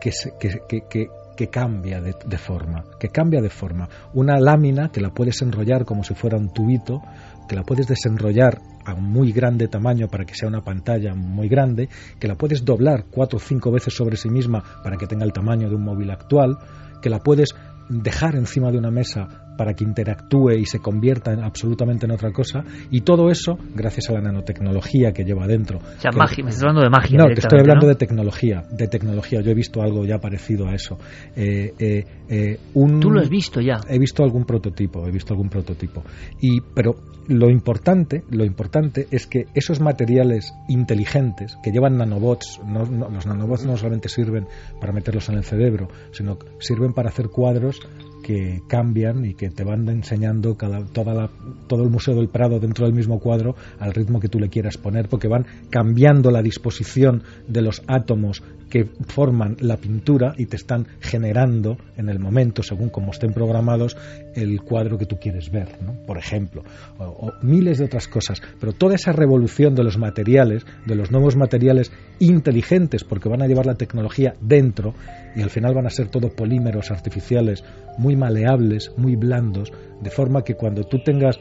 que, 0.00 0.12
que, 0.40 0.80
que 0.88 1.08
cambia 1.48 2.00
de, 2.00 2.38
forma, 2.38 2.84
que 2.98 3.08
cambia 3.08 3.40
de 3.40 3.50
forma. 3.50 3.88
Una 4.14 4.38
lámina 4.38 4.90
que 4.90 5.00
la 5.00 5.10
puedes 5.10 5.40
enrollar 5.42 5.84
como 5.84 6.02
si 6.02 6.14
fuera 6.14 6.36
un 6.36 6.52
tubito, 6.52 7.02
que 7.48 7.54
la 7.54 7.62
puedes 7.62 7.86
desenrollar 7.86 8.60
a 8.84 8.94
muy 8.94 9.32
grande 9.32 9.68
tamaño 9.68 10.08
para 10.08 10.24
que 10.24 10.34
sea 10.34 10.48
una 10.48 10.62
pantalla 10.62 11.14
muy 11.14 11.48
grande, 11.48 11.88
que 12.18 12.28
la 12.28 12.36
puedes 12.36 12.64
doblar 12.64 13.04
cuatro 13.10 13.38
o 13.38 13.40
cinco 13.40 13.70
veces 13.70 13.94
sobre 13.94 14.16
sí 14.16 14.28
misma 14.28 14.62
para 14.82 14.96
que 14.96 15.06
tenga 15.06 15.24
el 15.24 15.32
tamaño 15.32 15.68
de 15.68 15.76
un 15.76 15.84
móvil 15.84 16.10
actual, 16.10 16.58
que 17.02 17.10
la 17.10 17.20
puedes 17.20 17.54
dejar 17.88 18.34
encima 18.34 18.70
de 18.72 18.78
una 18.78 18.90
mesa 18.90 19.45
para 19.56 19.74
que 19.74 19.84
interactúe 19.84 20.52
y 20.58 20.66
se 20.66 20.78
convierta 20.78 21.32
en, 21.32 21.42
absolutamente 21.42 22.06
en 22.06 22.12
otra 22.12 22.32
cosa 22.32 22.64
y 22.90 23.00
todo 23.00 23.30
eso 23.30 23.58
gracias 23.74 24.10
a 24.10 24.14
la 24.14 24.20
nanotecnología 24.20 25.12
que 25.12 25.24
lleva 25.24 25.46
dentro. 25.46 25.78
O 25.78 26.00
sea, 26.00 26.10
magia, 26.12 26.44
me 26.44 26.50
estás 26.50 26.64
hablando 26.64 26.82
de 26.82 26.90
magia. 26.90 27.18
No, 27.18 27.26
te 27.26 27.40
estoy 27.40 27.60
hablando 27.60 27.86
de 27.86 27.94
tecnología, 27.94 28.64
de 28.70 28.88
tecnología. 28.88 29.40
Yo 29.40 29.50
he 29.50 29.54
visto 29.54 29.82
algo 29.82 30.04
ya 30.04 30.18
parecido 30.18 30.68
a 30.68 30.74
eso. 30.74 30.98
Eh, 31.34 31.74
eh, 31.78 32.04
eh, 32.28 32.58
Tú 33.00 33.10
lo 33.10 33.20
has 33.20 33.28
visto 33.28 33.60
ya. 33.60 33.80
He 33.88 33.98
visto 33.98 34.22
algún 34.22 34.44
prototipo, 34.44 35.06
he 35.06 35.10
visto 35.10 35.32
algún 35.32 35.48
prototipo. 35.48 36.02
Y 36.40 36.60
pero 36.60 36.96
lo 37.28 37.50
importante, 37.50 38.22
lo 38.30 38.44
importante 38.44 39.08
es 39.10 39.26
que 39.26 39.46
esos 39.54 39.80
materiales 39.80 40.54
inteligentes 40.68 41.56
que 41.62 41.72
llevan 41.72 41.96
nanobots, 41.96 42.60
los 42.66 43.26
nanobots 43.26 43.66
no 43.66 43.76
solamente 43.76 44.08
sirven 44.08 44.46
para 44.80 44.92
meterlos 44.92 45.28
en 45.28 45.36
el 45.36 45.44
cerebro, 45.44 45.88
sino 46.12 46.38
sirven 46.58 46.92
para 46.92 47.08
hacer 47.08 47.28
cuadros 47.28 47.80
que 48.26 48.60
cambian 48.66 49.24
y 49.24 49.34
que 49.34 49.50
te 49.50 49.62
van 49.62 49.88
enseñando 49.88 50.56
cada, 50.56 50.84
toda 50.84 51.30
todo 51.68 51.84
el 51.84 51.90
Museo 51.90 52.16
del 52.16 52.28
Prado 52.28 52.58
dentro 52.58 52.84
del 52.84 52.92
mismo 52.92 53.20
cuadro 53.20 53.54
al 53.78 53.94
ritmo 53.94 54.18
que 54.18 54.28
tú 54.28 54.40
le 54.40 54.48
quieras 54.48 54.78
poner, 54.78 55.08
porque 55.08 55.28
van 55.28 55.46
cambiando 55.70 56.32
la 56.32 56.42
disposición 56.42 57.22
de 57.46 57.62
los 57.62 57.84
átomos 57.86 58.42
que 58.70 58.84
forman 59.06 59.56
la 59.60 59.76
pintura 59.76 60.34
y 60.36 60.46
te 60.46 60.56
están 60.56 60.86
generando 61.00 61.76
en 61.96 62.08
el 62.08 62.18
momento, 62.18 62.62
según 62.62 62.88
como 62.88 63.12
estén 63.12 63.32
programados, 63.32 63.96
el 64.34 64.60
cuadro 64.62 64.98
que 64.98 65.06
tú 65.06 65.16
quieres 65.16 65.50
ver, 65.50 65.68
¿no? 65.82 65.94
por 66.06 66.18
ejemplo, 66.18 66.62
o, 66.98 67.32
miles 67.42 67.78
de 67.78 67.84
otras 67.84 68.08
cosas. 68.08 68.42
Pero 68.60 68.72
toda 68.72 68.94
esa 68.94 69.12
revolución 69.12 69.74
de 69.74 69.84
los 69.84 69.98
materiales, 69.98 70.64
de 70.86 70.94
los 70.94 71.10
nuevos 71.10 71.36
materiales 71.36 71.92
inteligentes, 72.18 73.04
porque 73.04 73.28
van 73.28 73.42
a 73.42 73.46
llevar 73.46 73.66
la 73.66 73.74
tecnología 73.74 74.34
dentro 74.40 74.94
y 75.34 75.42
al 75.42 75.50
final 75.50 75.74
van 75.74 75.86
a 75.86 75.90
ser 75.90 76.08
todo 76.08 76.30
polímeros 76.30 76.90
artificiales 76.90 77.62
muy 77.98 78.16
maleables, 78.16 78.92
muy 78.96 79.16
blandos, 79.16 79.72
de 80.00 80.10
forma 80.10 80.42
que 80.42 80.54
cuando 80.54 80.84
tú 80.84 81.02
tengas 81.02 81.38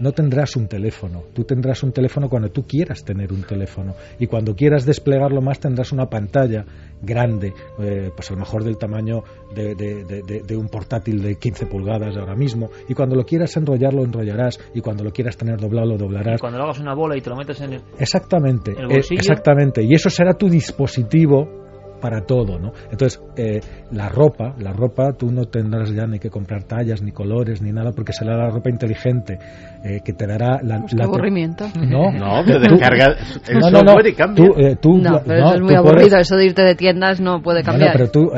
no 0.00 0.12
tendrás 0.12 0.56
un 0.56 0.68
teléfono. 0.68 1.22
Tú 1.34 1.44
tendrás 1.44 1.82
un 1.82 1.92
teléfono 1.92 2.28
cuando 2.28 2.50
tú 2.50 2.64
quieras 2.66 3.04
tener 3.04 3.32
un 3.32 3.42
teléfono. 3.42 3.94
Y 4.18 4.26
cuando 4.26 4.54
quieras 4.54 4.84
desplegarlo 4.84 5.40
más 5.40 5.60
tendrás 5.60 5.92
una 5.92 6.06
pantalla 6.06 6.64
grande, 7.02 7.52
eh, 7.78 8.10
pues 8.14 8.30
a 8.30 8.34
lo 8.34 8.40
mejor 8.40 8.64
del 8.64 8.78
tamaño 8.78 9.22
de, 9.54 10.56
un 10.56 10.68
portátil 10.68 11.22
de 11.22 11.36
15 11.36 11.66
pulgadas 11.66 12.16
ahora 12.16 12.34
mismo. 12.34 12.70
Y 12.88 12.94
cuando 12.94 13.16
lo 13.16 13.24
quieras 13.24 13.56
enrollar, 13.56 13.94
lo 13.94 14.04
enrollarás. 14.04 14.60
Y 14.74 14.80
cuando 14.80 15.04
lo 15.04 15.12
quieras 15.12 15.36
tener 15.36 15.58
doblado, 15.58 15.88
lo 15.88 15.98
doblarás. 15.98 16.38
Y 16.38 16.40
cuando 16.40 16.58
lo 16.58 16.64
hagas 16.64 16.80
una 16.80 16.94
bola 16.94 17.16
y 17.16 17.20
te 17.20 17.30
lo 17.30 17.36
metes 17.36 17.60
en 17.60 17.74
el. 17.74 17.82
Exactamente. 17.98 18.72
El 18.72 18.88
bolsillo. 18.88 19.20
exactamente. 19.20 19.82
Y 19.82 19.94
eso 19.94 20.10
será 20.10 20.34
tu 20.34 20.48
dispositivo 20.48 21.63
para 22.04 22.20
todo, 22.20 22.58
¿no? 22.58 22.72
Entonces, 22.90 23.18
eh, 23.34 23.60
la 23.90 24.10
ropa, 24.10 24.54
la 24.58 24.74
ropa, 24.74 25.14
tú 25.14 25.32
no 25.32 25.46
tendrás 25.46 25.90
ya 25.90 26.06
ni 26.06 26.18
que 26.18 26.28
comprar 26.28 26.64
tallas, 26.64 27.00
ni 27.00 27.12
colores, 27.12 27.62
ni 27.62 27.72
nada, 27.72 27.92
porque 27.92 28.12
será 28.12 28.36
la 28.36 28.50
ropa 28.50 28.68
inteligente 28.68 29.38
eh, 29.82 30.02
que 30.04 30.12
te 30.12 30.26
dará 30.26 30.60
la... 30.62 30.80
Pues 30.80 31.00
aburrimiento. 31.00 31.64
No, 31.80 32.12
no, 32.12 32.42
pero 32.44 32.60
descarga 32.60 33.16
el 33.48 33.58
no, 33.58 33.70
no, 33.70 34.06
y 34.06 34.12
cambia. 34.12 34.44
Eh, 34.44 34.76
no, 34.84 35.22
pero 35.24 35.46
eso 35.46 35.54
es 35.54 35.60
muy 35.62 35.74
aburrido, 35.74 36.18
eso 36.18 36.36
de 36.36 36.44
irte 36.44 36.60
de 36.60 36.74
tiendas 36.74 37.22
no 37.22 37.40
puede 37.40 37.62
cambiar. 37.62 37.92
pero 37.96 38.10
tú 38.10 38.30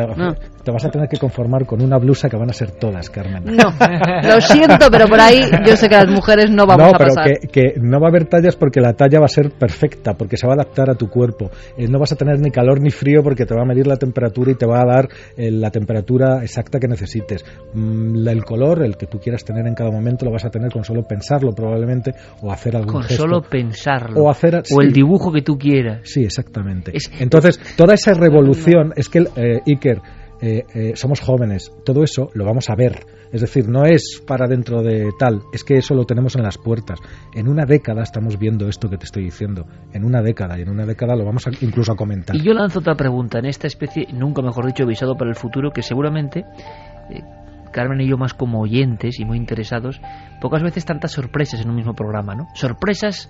te 0.66 0.72
vas 0.72 0.84
a 0.84 0.90
tener 0.90 1.08
que 1.08 1.16
conformar 1.16 1.64
con 1.64 1.80
una 1.80 1.96
blusa 1.96 2.28
que 2.28 2.36
van 2.36 2.50
a 2.50 2.52
ser 2.52 2.72
todas, 2.72 3.08
Carmen. 3.08 3.44
No, 3.44 3.72
lo 4.28 4.40
siento, 4.40 4.90
pero 4.90 5.06
por 5.06 5.20
ahí 5.20 5.42
yo 5.64 5.76
sé 5.76 5.88
que 5.88 5.94
las 5.94 6.10
mujeres 6.10 6.50
no 6.50 6.66
vamos 6.66 6.92
a 6.92 6.98
pasar. 6.98 7.24
No, 7.28 7.34
pero 7.40 7.52
que, 7.52 7.80
no 7.80 8.00
va 8.00 8.08
a 8.08 8.10
haber 8.10 8.24
tallas 8.24 8.56
porque 8.56 8.80
la 8.80 8.94
talla 8.94 9.20
va 9.20 9.26
a 9.26 9.28
ser 9.28 9.52
perfecta, 9.52 10.14
porque 10.14 10.36
se 10.36 10.44
va 10.44 10.54
a 10.54 10.56
adaptar 10.56 10.90
a 10.90 10.96
tu 10.96 11.08
cuerpo. 11.08 11.52
Eh, 11.78 11.86
no 11.86 12.00
vas 12.00 12.10
a 12.10 12.16
tener 12.16 12.40
ni 12.40 12.50
calor 12.50 12.80
ni 12.80 12.90
frío 12.90 13.22
porque 13.22 13.46
te 13.46 13.54
va 13.54 13.62
a 13.62 13.64
medir 13.64 13.86
la 13.86 13.96
temperatura 13.96 14.50
y 14.50 14.56
te 14.56 14.66
va 14.66 14.80
a 14.80 14.84
dar 14.84 15.08
eh, 15.36 15.52
la 15.52 15.70
temperatura 15.70 16.42
exacta 16.42 16.80
que 16.80 16.88
necesites. 16.88 17.44
Mm, 17.72 18.26
el 18.26 18.44
color, 18.44 18.84
el 18.84 18.96
que 18.96 19.06
tú 19.06 19.20
quieras 19.20 19.44
tener 19.44 19.68
en 19.68 19.74
cada 19.76 19.92
momento, 19.92 20.24
lo 20.24 20.32
vas 20.32 20.46
a 20.46 20.50
tener 20.50 20.72
con 20.72 20.82
solo 20.82 21.04
pensarlo 21.04 21.52
probablemente 21.52 22.12
o 22.42 22.50
hacer 22.50 22.74
algún 22.74 22.92
Con 22.92 23.04
solo 23.04 23.40
pensarlo. 23.40 24.20
O, 24.20 24.28
hacer, 24.28 24.64
o 24.76 24.82
el 24.82 24.92
dibujo 24.92 25.30
que 25.30 25.42
tú 25.42 25.56
quieras. 25.56 26.00
Sí, 26.02 26.24
exactamente. 26.24 26.92
Entonces, 27.20 27.60
toda 27.76 27.94
esa 27.94 28.14
revolución, 28.14 28.92
es 28.96 29.08
que 29.08 29.20
eh, 29.36 29.60
Iker, 29.64 30.00
eh, 30.40 30.64
eh, 30.74 30.92
somos 30.96 31.20
jóvenes, 31.20 31.72
todo 31.84 32.02
eso 32.02 32.30
lo 32.34 32.44
vamos 32.44 32.68
a 32.70 32.74
ver. 32.74 33.06
Es 33.32 33.40
decir, 33.40 33.68
no 33.68 33.84
es 33.84 34.22
para 34.26 34.46
dentro 34.46 34.82
de 34.82 35.10
tal, 35.18 35.42
es 35.52 35.64
que 35.64 35.76
eso 35.76 35.94
lo 35.94 36.04
tenemos 36.04 36.36
en 36.36 36.42
las 36.42 36.58
puertas. 36.58 37.00
En 37.34 37.48
una 37.48 37.64
década 37.64 38.02
estamos 38.02 38.38
viendo 38.38 38.68
esto 38.68 38.88
que 38.88 38.98
te 38.98 39.04
estoy 39.04 39.24
diciendo. 39.24 39.66
En 39.92 40.04
una 40.04 40.22
década, 40.22 40.58
y 40.58 40.62
en 40.62 40.70
una 40.70 40.86
década 40.86 41.16
lo 41.16 41.24
vamos 41.24 41.46
a, 41.46 41.50
incluso 41.60 41.92
a 41.92 41.96
comentar. 41.96 42.36
Y 42.36 42.42
yo 42.42 42.52
lanzo 42.52 42.80
otra 42.80 42.94
pregunta 42.94 43.38
en 43.38 43.46
esta 43.46 43.66
especie, 43.66 44.06
nunca 44.12 44.42
mejor 44.42 44.66
dicho, 44.66 44.86
visado 44.86 45.16
para 45.16 45.30
el 45.30 45.36
futuro, 45.36 45.70
que 45.70 45.82
seguramente. 45.82 46.44
Eh, 47.10 47.22
Carmen 47.72 48.00
y 48.00 48.08
yo 48.08 48.16
más 48.16 48.32
como 48.32 48.60
oyentes 48.60 49.20
y 49.20 49.26
muy 49.26 49.36
interesados, 49.36 50.00
pocas 50.40 50.62
veces 50.62 50.86
tantas 50.86 51.12
sorpresas 51.12 51.60
en 51.60 51.68
un 51.68 51.76
mismo 51.76 51.94
programa, 51.94 52.34
¿no? 52.34 52.48
Sorpresas 52.54 53.28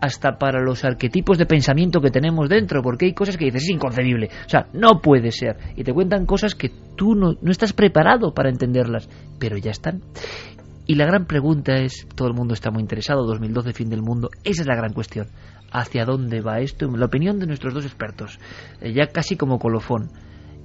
hasta 0.00 0.38
para 0.38 0.60
los 0.60 0.84
arquetipos 0.84 1.38
de 1.38 1.46
pensamiento 1.46 2.00
que 2.00 2.10
tenemos 2.10 2.48
dentro, 2.48 2.82
porque 2.82 3.06
hay 3.06 3.12
cosas 3.12 3.36
que 3.36 3.46
dices, 3.46 3.62
es 3.64 3.70
inconcebible, 3.70 4.30
o 4.46 4.48
sea, 4.48 4.66
no 4.72 5.00
puede 5.00 5.32
ser, 5.32 5.56
y 5.76 5.84
te 5.84 5.92
cuentan 5.92 6.26
cosas 6.26 6.54
que 6.54 6.70
tú 6.96 7.14
no, 7.14 7.34
no 7.40 7.50
estás 7.50 7.72
preparado 7.72 8.34
para 8.34 8.50
entenderlas, 8.50 9.08
pero 9.38 9.56
ya 9.56 9.70
están. 9.70 10.02
Y 10.88 10.94
la 10.94 11.06
gran 11.06 11.26
pregunta 11.26 11.74
es, 11.74 12.06
todo 12.14 12.28
el 12.28 12.34
mundo 12.34 12.54
está 12.54 12.70
muy 12.70 12.80
interesado, 12.80 13.26
2012, 13.26 13.72
fin 13.72 13.90
del 13.90 14.02
mundo, 14.02 14.30
esa 14.44 14.62
es 14.62 14.68
la 14.68 14.76
gran 14.76 14.92
cuestión. 14.92 15.26
¿Hacia 15.72 16.04
dónde 16.04 16.40
va 16.40 16.60
esto? 16.60 16.86
La 16.96 17.06
opinión 17.06 17.40
de 17.40 17.46
nuestros 17.46 17.74
dos 17.74 17.84
expertos, 17.84 18.38
eh, 18.80 18.92
ya 18.92 19.08
casi 19.08 19.36
como 19.36 19.58
colofón. 19.58 20.10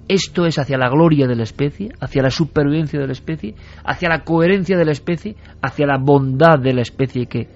¿Esto 0.08 0.46
es 0.46 0.60
hacia 0.60 0.78
la 0.78 0.90
gloria 0.90 1.26
de 1.26 1.36
la 1.36 1.44
especie, 1.44 1.90
hacia 2.00 2.22
la 2.22 2.30
supervivencia 2.30 3.00
de 3.00 3.08
la 3.08 3.14
especie, 3.14 3.56
hacia 3.84 4.10
la 4.10 4.24
coherencia 4.24 4.78
de 4.78 4.86
la 4.86 4.92
especie, 4.92 5.36
hacia 5.62 5.88
la 5.88 5.98
bondad 5.98 6.60
de 6.60 6.74
la 6.74 6.82
especie 6.82 7.26
que 7.26 7.48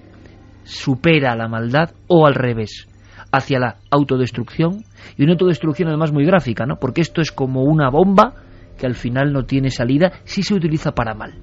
supera 0.66 1.36
la 1.36 1.48
maldad 1.48 1.90
o 2.08 2.26
al 2.26 2.34
revés, 2.34 2.88
hacia 3.32 3.58
la 3.58 3.76
autodestrucción 3.90 4.84
y 5.16 5.22
una 5.22 5.32
autodestrucción 5.32 5.88
además 5.88 6.12
muy 6.12 6.26
gráfica, 6.26 6.66
¿no? 6.66 6.76
Porque 6.76 7.00
esto 7.00 7.20
es 7.20 7.32
como 7.32 7.62
una 7.62 7.88
bomba 7.88 8.34
que 8.76 8.86
al 8.86 8.94
final 8.94 9.32
no 9.32 9.44
tiene 9.44 9.70
salida 9.70 10.12
si 10.24 10.42
se 10.42 10.54
utiliza 10.54 10.92
para 10.92 11.14
mal. 11.14 11.34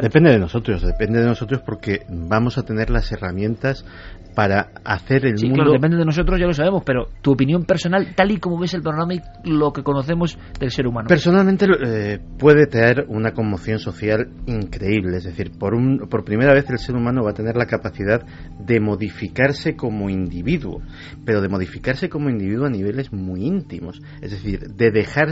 Depende 0.00 0.30
de 0.30 0.38
nosotros, 0.38 0.82
depende 0.82 1.20
de 1.20 1.26
nosotros 1.26 1.62
porque 1.64 2.02
vamos 2.08 2.58
a 2.58 2.62
tener 2.62 2.90
las 2.90 3.10
herramientas 3.10 3.84
para 4.34 4.70
hacer 4.84 5.26
el 5.26 5.38
sí, 5.38 5.46
mundo. 5.46 5.62
Claro, 5.62 5.72
depende 5.72 5.96
de 5.96 6.04
nosotros, 6.04 6.38
ya 6.38 6.46
lo 6.46 6.54
sabemos, 6.54 6.82
pero 6.84 7.08
tu 7.22 7.32
opinión 7.32 7.64
personal, 7.64 8.14
tal 8.14 8.30
y 8.30 8.38
como 8.38 8.58
ves 8.58 8.74
el 8.74 8.82
programa 8.82 9.14
y 9.14 9.20
lo 9.44 9.72
que 9.72 9.82
conocemos 9.82 10.38
del 10.58 10.70
ser 10.70 10.86
humano. 10.86 11.08
Personalmente 11.08 11.66
eh, 11.84 12.18
puede 12.38 12.66
traer 12.66 13.06
una 13.08 13.32
conmoción 13.32 13.78
social 13.78 14.28
increíble, 14.46 15.16
es 15.18 15.24
decir, 15.24 15.52
por, 15.58 15.74
un, 15.74 16.08
por 16.08 16.24
primera 16.24 16.52
vez 16.54 16.68
el 16.70 16.78
ser 16.78 16.96
humano 16.96 17.22
va 17.22 17.30
a 17.30 17.34
tener 17.34 17.56
la 17.56 17.66
capacidad 17.66 18.22
de 18.58 18.80
modificarse 18.80 19.76
como 19.76 20.08
individuo, 20.08 20.82
pero 21.24 21.40
de 21.40 21.48
modificarse 21.48 22.08
como 22.08 22.30
individuo 22.30 22.66
a 22.66 22.70
niveles 22.70 23.12
muy 23.12 23.44
íntimos, 23.44 24.00
es 24.20 24.30
decir, 24.30 24.60
de 24.74 24.90
dejar 24.90 25.28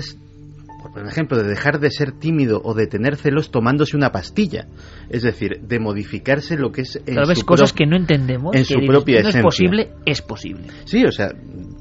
por 0.93 1.07
ejemplo, 1.07 1.37
de 1.39 1.49
dejar 1.49 1.81
de 1.81 1.91
ser 1.91 2.13
tímido 2.13 2.61
o 2.65 2.75
de 2.75 2.87
tener 2.87 3.17
celos 3.17 3.51
tomándose 3.51 3.97
una 3.97 4.13
pastilla. 4.13 4.67
Es 5.09 5.23
decir, 5.23 5.61
de 5.63 5.79
modificarse 5.79 6.57
lo 6.57 6.73
que 6.73 6.83
es. 6.83 6.97
En 7.07 7.15
Tal 7.15 7.29
vez 7.29 7.45
cosas 7.45 7.73
que 7.73 7.87
no 7.87 7.97
entendemos. 7.97 8.55
En 8.55 8.65
su 8.65 8.81
propia 8.87 9.23
no 9.23 9.29
es 9.29 9.37
posible, 9.37 9.91
es 10.05 10.23
posible. 10.23 10.65
Sí, 10.85 11.05
o 11.05 11.13
sea, 11.13 11.29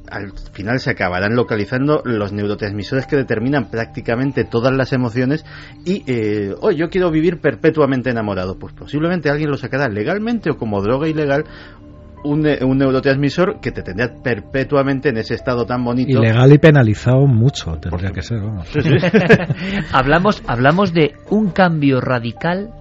al 0.10 0.32
final 0.54 0.80
se 0.80 0.92
acabarán 0.92 1.36
localizando 1.36 2.02
los 2.06 2.32
neurotransmisores 2.32 3.08
que 3.08 3.16
determinan 3.16 3.70
prácticamente 3.70 4.44
todas 4.44 4.74
las 4.74 4.94
emociones 4.94 5.46
y, 5.86 6.04
eh, 6.08 6.54
oh, 6.62 6.72
yo 6.72 6.90
quiero 6.90 7.12
vivir 7.12 7.40
perpetuamente 7.40 8.10
enamorado. 8.10 8.58
Pues 8.58 8.74
posiblemente 8.74 9.30
alguien 9.30 9.50
lo 9.50 9.58
sacará 9.58 9.88
legalmente 9.88 10.52
o 10.52 10.58
como 10.58 10.82
droga 10.82 11.08
ilegal 11.08 11.46
un, 12.26 12.42
neurotransmisor 12.78 13.60
que 13.60 13.72
te 13.72 13.82
tendría 13.82 14.14
perpetuamente 14.22 15.10
en 15.10 15.18
ese 15.18 15.36
estado 15.36 15.66
tan 15.66 15.84
bonito. 15.84 16.20
Ilegal 16.20 16.54
y 16.54 16.58
penalizado 16.58 17.26
mucho, 17.28 17.78
tendría 17.78 18.12
que 18.12 18.22
ser. 18.22 18.40
hablamos, 19.92 20.44
hablamos 20.48 20.94
de 20.94 21.14
un 21.30 21.52
cambio 21.52 22.02
radical, 22.02 22.72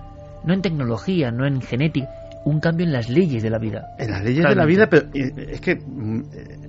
no 0.45 0.55
en 0.55 0.63
tecnología, 0.63 1.31
no 1.31 1.47
en 1.47 1.61
genética, 1.61 2.09
un 2.45 2.61
cambio 2.61 2.87
en 2.87 2.93
las 2.93 3.09
leyes 3.09 3.43
de 3.43 3.51
la 3.51 3.59
vida. 3.59 3.95
En 3.99 4.11
las 4.11 4.23
leyes 4.23 4.45
de 4.45 4.55
la 4.55 4.67
vida, 4.67 4.87
pero 4.89 5.07
es 5.13 5.61
que 5.61 5.77
mm, 5.77 6.23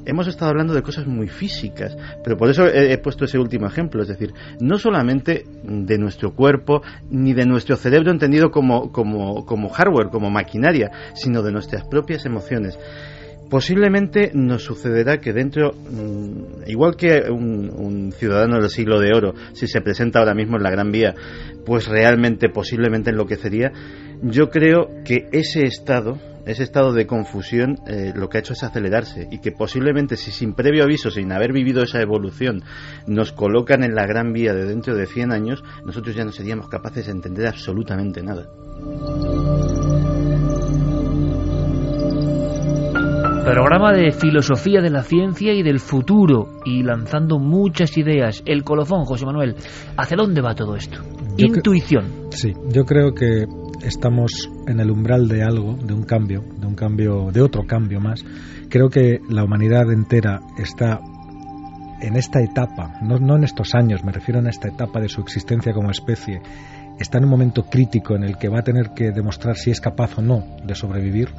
hemos 0.05 0.27
estado 0.27 0.51
hablando 0.51 0.73
de 0.73 0.81
cosas 0.81 1.05
muy 1.05 1.27
físicas, 1.27 1.97
pero 2.23 2.37
por 2.37 2.49
eso 2.49 2.65
he, 2.67 2.97
puesto 2.97 3.25
ese 3.25 3.37
último 3.37 3.67
ejemplo, 3.67 4.01
es 4.01 4.07
decir, 4.07 4.33
no 4.59 4.77
solamente 4.77 5.43
de 5.63 5.97
nuestro 5.97 6.33
cuerpo 6.33 6.81
ni 7.09 7.33
de 7.33 7.45
nuestro 7.45 7.75
cerebro 7.75 8.11
entendido 8.11 8.51
como, 8.51 8.91
como, 8.91 9.45
como 9.45 9.69
hardware, 9.69 10.09
como 10.09 10.29
maquinaria, 10.29 10.91
sino 11.13 11.41
de 11.41 11.51
nuestras 11.51 11.83
propias 11.85 12.25
emociones. 12.25 12.79
Posiblemente 13.49 14.31
nos 14.33 14.63
sucederá 14.63 15.19
que 15.19 15.31
dentro, 15.31 15.71
mm, 15.71 16.67
igual 16.67 16.95
que 16.95 17.29
un, 17.29 17.69
un, 17.69 18.11
ciudadano 18.11 18.59
del 18.59 18.69
siglo 18.69 18.99
de 18.99 19.13
oro, 19.13 19.33
si 19.53 19.67
se 19.67 19.81
presenta 19.81 20.19
ahora 20.19 20.33
mismo 20.33 20.57
en 20.57 20.63
la 20.63 20.71
Gran 20.71 20.91
Vía, 20.91 21.13
pues 21.63 21.87
realmente 21.87 22.49
posiblemente 22.49 23.11
enloquecería, 23.11 23.71
yo 24.21 24.49
creo 24.49 24.87
que 25.03 25.27
ese 25.31 25.65
estado, 25.65 26.17
ese 26.45 26.63
estado 26.63 26.93
de 26.93 27.07
confusión, 27.07 27.79
eh, 27.87 28.13
lo 28.15 28.29
que 28.29 28.37
ha 28.37 28.39
hecho 28.41 28.53
es 28.53 28.63
acelerarse 28.63 29.27
y 29.31 29.39
que 29.39 29.51
posiblemente 29.51 30.17
si 30.17 30.31
sin 30.31 30.53
previo 30.53 30.83
aviso, 30.83 31.11
sin 31.11 31.31
haber 31.31 31.51
vivido 31.53 31.83
esa 31.83 32.01
evolución, 32.01 32.63
nos 33.07 33.31
colocan 33.31 33.83
en 33.83 33.95
la 33.95 34.05
gran 34.05 34.33
vía 34.33 34.53
de 34.53 34.65
dentro 34.65 34.95
de 34.95 35.05
100 35.05 35.31
años, 35.31 35.63
nosotros 35.85 36.15
ya 36.15 36.25
no 36.25 36.31
seríamos 36.31 36.69
capaces 36.69 37.05
de 37.05 37.11
entender 37.11 37.47
absolutamente 37.47 38.21
nada. 38.21 38.47
Programa 43.45 43.93
de 43.93 44.11
filosofía 44.11 44.81
de 44.81 44.89
la 44.89 45.03
ciencia 45.03 45.53
y 45.53 45.61
del 45.61 45.79
futuro 45.79 46.49
y 46.65 46.81
lanzando 46.81 47.37
muchas 47.37 47.95
ideas. 47.95 48.41
El 48.43 48.63
colofón, 48.63 49.05
José 49.05 49.23
Manuel. 49.23 49.55
¿Hacia 49.95 50.17
dónde 50.17 50.41
va 50.41 50.55
todo 50.55 50.75
esto? 50.75 50.99
Intuición. 51.37 52.31
Sí, 52.31 52.53
yo 52.69 52.85
creo 52.85 53.13
que 53.13 53.45
estamos 53.83 54.49
en 54.67 54.79
el 54.79 54.91
umbral 54.91 55.27
de 55.27 55.43
algo, 55.43 55.75
de 55.75 55.93
un 55.93 56.03
cambio, 56.03 56.43
de 56.59 56.67
un 56.67 56.75
cambio, 56.75 57.31
de 57.31 57.41
otro 57.41 57.65
cambio 57.65 57.99
más. 57.99 58.23
Creo 58.69 58.89
que 58.89 59.19
la 59.29 59.43
humanidad 59.43 59.91
entera 59.91 60.41
está 60.57 60.99
en 62.01 62.15
esta 62.15 62.41
etapa, 62.41 62.99
no, 63.01 63.19
no 63.19 63.37
en 63.37 63.43
estos 63.43 63.73
años, 63.73 64.03
me 64.03 64.11
refiero 64.11 64.39
a 64.39 64.49
esta 64.49 64.67
etapa 64.67 64.99
de 64.99 65.09
su 65.09 65.21
existencia 65.21 65.73
como 65.73 65.91
especie, 65.91 66.41
está 66.99 67.17
en 67.17 67.23
un 67.23 67.29
momento 67.29 67.63
crítico 67.63 68.15
en 68.15 68.23
el 68.23 68.37
que 68.37 68.49
va 68.49 68.59
a 68.59 68.63
tener 68.63 68.91
que 68.91 69.11
demostrar 69.11 69.55
si 69.55 69.71
es 69.71 69.81
capaz 69.81 70.17
o 70.17 70.21
no 70.21 70.45
de 70.63 70.75
sobrevivir 70.75 71.29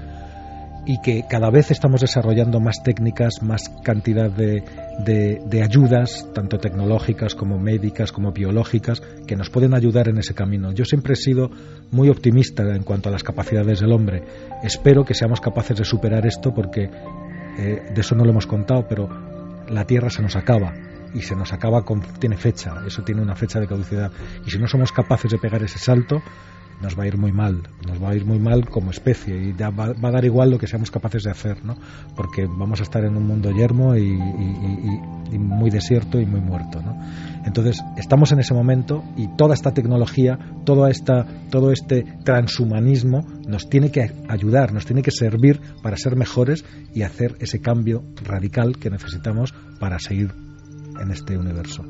y 0.87 1.01
que 1.01 1.25
cada 1.29 1.51
vez 1.51 1.73
estamos 1.73 2.01
desarrollando 2.01 2.61
más 2.61 2.83
técnicas, 2.85 3.43
más 3.43 3.69
cantidad 3.83 4.31
de, 4.31 4.63
de, 5.05 5.63
ayudas, 5.63 6.29
tanto 6.33 6.59
tecnológicas 6.59 7.35
como 7.35 7.59
médicas, 7.59 8.13
como 8.13 8.31
biológicas, 8.31 9.03
que 9.27 9.35
nos 9.35 9.51
pueden 9.51 9.75
ayudar 9.75 10.09
en 10.09 10.19
ese 10.19 10.33
camino. 10.33 10.73
Yo 10.73 10.85
siempre 10.85 11.15
he 11.15 11.17
sido 11.17 11.51
muy 11.91 12.09
optimista 12.09 12.63
en 12.63 12.85
cuanto 12.85 13.09
a 13.09 13.13
las 13.13 13.25
capacidades 13.25 13.81
del 13.81 13.93
hombre. 13.93 14.23
Espero 14.63 15.05
que 15.05 15.15
seamos 15.15 15.41
capaces 15.41 15.77
de 15.77 15.85
superar 15.85 16.25
esto 16.25 16.55
porque 16.55 16.89
eh, 17.59 17.83
de 17.93 18.01
eso 18.01 18.15
no 18.15 18.25
lo 18.25 18.31
hemos 18.31 18.47
contado, 18.47 18.87
pero 18.89 19.09
la 19.69 19.85
Tierra 19.87 20.09
se 20.09 20.23
nos 20.23 20.37
acaba 20.37 20.73
y 21.15 21.23
se 21.23 21.35
nos 21.35 21.53
acaba 21.53 21.83
con 21.83 22.01
tiene 22.21 22.37
fecha, 22.37 22.75
eso 22.87 23.03
tiene 23.03 23.23
una 23.23 23.35
fecha 23.35 23.59
de 23.59 23.67
caducidad 23.67 24.13
y 24.47 24.51
si 24.51 24.59
no 24.59 24.69
somos 24.69 24.93
capaces 24.93 25.31
de 25.31 25.39
pegar 25.39 25.63
ese 25.63 25.79
salto 25.79 26.23
nos 26.81 26.99
va 26.99 27.05
a 27.05 27.07
ir 27.07 27.17
muy 27.17 27.33
mal, 27.33 27.63
nos 27.87 28.03
va 28.03 28.11
a 28.11 28.15
ir 28.15 28.25
muy 28.25 28.39
mal 28.39 28.69
como 28.69 28.91
especie 28.91 29.37
y 29.37 29.55
ya 29.57 29.71
va, 29.71 29.87
a 29.87 30.11
dar 30.11 30.25
igual 30.25 30.51
lo 30.51 30.59
que 30.59 30.67
seamos 30.67 30.91
capaces 30.91 31.25
de 31.25 31.31
hacer, 31.31 31.65
¿no? 31.65 31.77
Porque 32.15 32.47
vamos 32.47 32.81
a 32.81 32.83
estar 32.83 33.05
en 33.05 33.17
un 33.17 33.27
mundo 33.27 33.51
yermo 33.51 33.97
y, 33.97 34.17
muy 35.39 35.71
desierto 35.71 36.21
y 36.21 36.27
muy 36.27 36.41
muerto, 36.41 36.81
¿no? 36.83 36.99
Entonces 37.45 37.83
estamos 37.97 38.33
en 38.33 38.41
ese 38.41 38.55
momento 38.55 39.05
y 39.17 39.29
toda 39.37 39.55
esta 39.55 39.73
tecnología, 39.73 40.39
toda 40.65 40.91
esta, 40.91 41.27
todo 41.51 41.73
este 41.73 42.05
transhumanismo 42.25 43.25
nos 43.47 43.69
tiene 43.69 43.91
que 43.91 44.13
ayudar, 44.29 44.73
nos 44.73 44.87
tiene 44.87 45.03
que 45.03 45.11
servir 45.11 45.61
para 45.83 45.97
ser 45.97 46.17
mejores 46.17 46.65
y 46.95 47.03
hacer 47.03 47.37
ese 47.41 47.61
cambio 47.61 48.05
radical 48.23 48.79
que 48.79 48.91
necesitamos 48.91 49.55
para 49.79 49.99
seguir 49.99 50.46
en 51.01 51.11
este 51.11 51.37
universo 51.37 51.83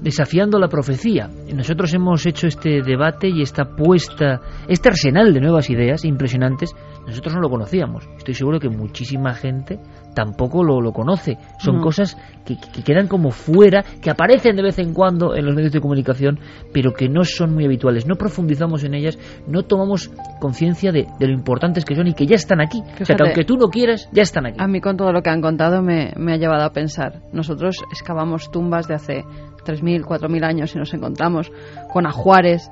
desafiando 0.00 0.58
la 0.58 0.68
profecía. 0.68 1.28
Nosotros 1.52 1.92
hemos 1.94 2.24
hecho 2.26 2.46
este 2.46 2.82
debate 2.82 3.28
y 3.28 3.42
esta 3.42 3.64
puesta, 3.64 4.40
este 4.68 4.88
arsenal 4.88 5.32
de 5.34 5.40
nuevas 5.40 5.70
ideas 5.70 6.04
impresionantes, 6.04 6.74
nosotros 7.06 7.34
no 7.34 7.40
lo 7.40 7.50
conocíamos. 7.50 8.04
Estoy 8.16 8.34
seguro 8.34 8.60
que 8.60 8.68
muchísima 8.68 9.34
gente 9.34 9.78
tampoco 10.18 10.64
lo, 10.64 10.80
lo 10.80 10.92
conoce. 10.92 11.38
Son 11.60 11.80
cosas 11.80 12.16
que, 12.44 12.56
quedan 12.82 13.06
como 13.06 13.30
fuera, 13.30 13.84
que 14.02 14.10
aparecen 14.10 14.56
de 14.56 14.64
vez 14.64 14.80
en 14.80 14.92
cuando 14.92 15.36
en 15.36 15.46
los 15.46 15.54
medios 15.54 15.70
de 15.70 15.80
comunicación, 15.80 16.40
pero 16.74 16.92
que 16.92 17.08
no 17.08 17.22
son 17.22 17.54
muy 17.54 17.64
habituales. 17.64 18.04
No 18.04 18.16
profundizamos 18.16 18.82
en 18.82 18.94
ellas, 18.94 19.16
no 19.46 19.62
tomamos 19.62 20.10
conciencia 20.40 20.90
de, 20.90 21.06
lo 21.20 21.32
importantes 21.32 21.84
que 21.84 21.94
son 21.94 22.08
y 22.08 22.14
que 22.14 22.26
ya 22.26 22.34
están 22.34 22.60
aquí. 22.60 22.82
o 23.00 23.04
sea, 23.04 23.14
que 23.14 23.22
aunque 23.22 23.44
tú 23.44 23.56
no 23.56 23.68
quieras, 23.68 24.08
ya 24.10 24.22
están 24.22 24.46
aquí. 24.46 24.56
A 24.58 24.66
mí 24.66 24.80
con 24.80 24.96
todo 24.96 25.12
lo 25.12 25.22
que 25.22 25.30
han 25.30 25.40
contado 25.40 25.82
me, 25.82 26.12
me 26.16 26.32
ha 26.32 26.36
llevado 26.36 26.64
a 26.64 26.72
pensar. 26.72 27.22
Nosotros 27.32 27.84
excavamos 27.92 28.50
tumbas 28.50 28.88
de 28.88 28.94
hace 28.94 29.24
3.000, 29.64 30.02
4.000 30.02 30.44
años 30.44 30.74
y 30.74 30.78
nos 30.78 30.92
encontramos 30.94 31.52
con 31.92 32.08
ajuares 32.08 32.68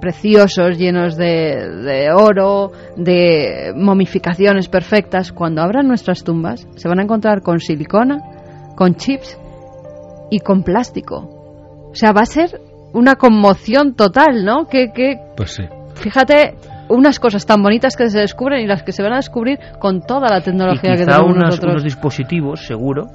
preciosos, 0.00 0.78
llenos 0.78 1.16
de, 1.16 2.08
oro, 2.14 2.72
de 2.96 3.72
momificaciones 3.76 4.68
perfectas, 4.68 5.32
cuando 5.32 5.62
abran 5.62 5.86
nuestras 5.86 6.24
tumbas 6.24 6.66
se 6.76 6.88
van 6.88 7.00
a 7.00 7.02
encontrar 7.02 7.42
con 7.42 7.60
silicona, 7.60 8.18
con 8.76 8.94
chips 8.94 9.38
y 10.30 10.40
con 10.40 10.62
plástico. 10.62 11.88
O 11.90 11.94
sea, 11.94 12.12
va 12.12 12.22
a 12.22 12.26
ser 12.26 12.60
una 12.92 13.16
conmoción 13.16 13.94
total, 13.94 14.44
¿no? 14.44 14.66
Que, 14.66 14.92
que 14.92 15.18
pues 15.36 15.52
sí. 15.52 15.64
Fíjate 15.94 16.54
unas 16.88 17.20
cosas 17.20 17.46
tan 17.46 17.62
bonitas 17.62 17.96
que 17.96 18.08
se 18.10 18.18
descubren 18.18 18.60
y 18.60 18.66
las 18.66 18.82
que 18.82 18.92
se 18.92 19.02
van 19.02 19.12
a 19.12 19.16
descubrir 19.16 19.58
con 19.78 20.02
toda 20.02 20.28
la 20.28 20.40
tecnología 20.40 20.96
que 20.96 21.04
tenemos 21.04 21.36
nosotros. 21.36 21.72
unos 21.72 21.84
dispositivos, 21.84 22.66
seguro, 22.66 23.06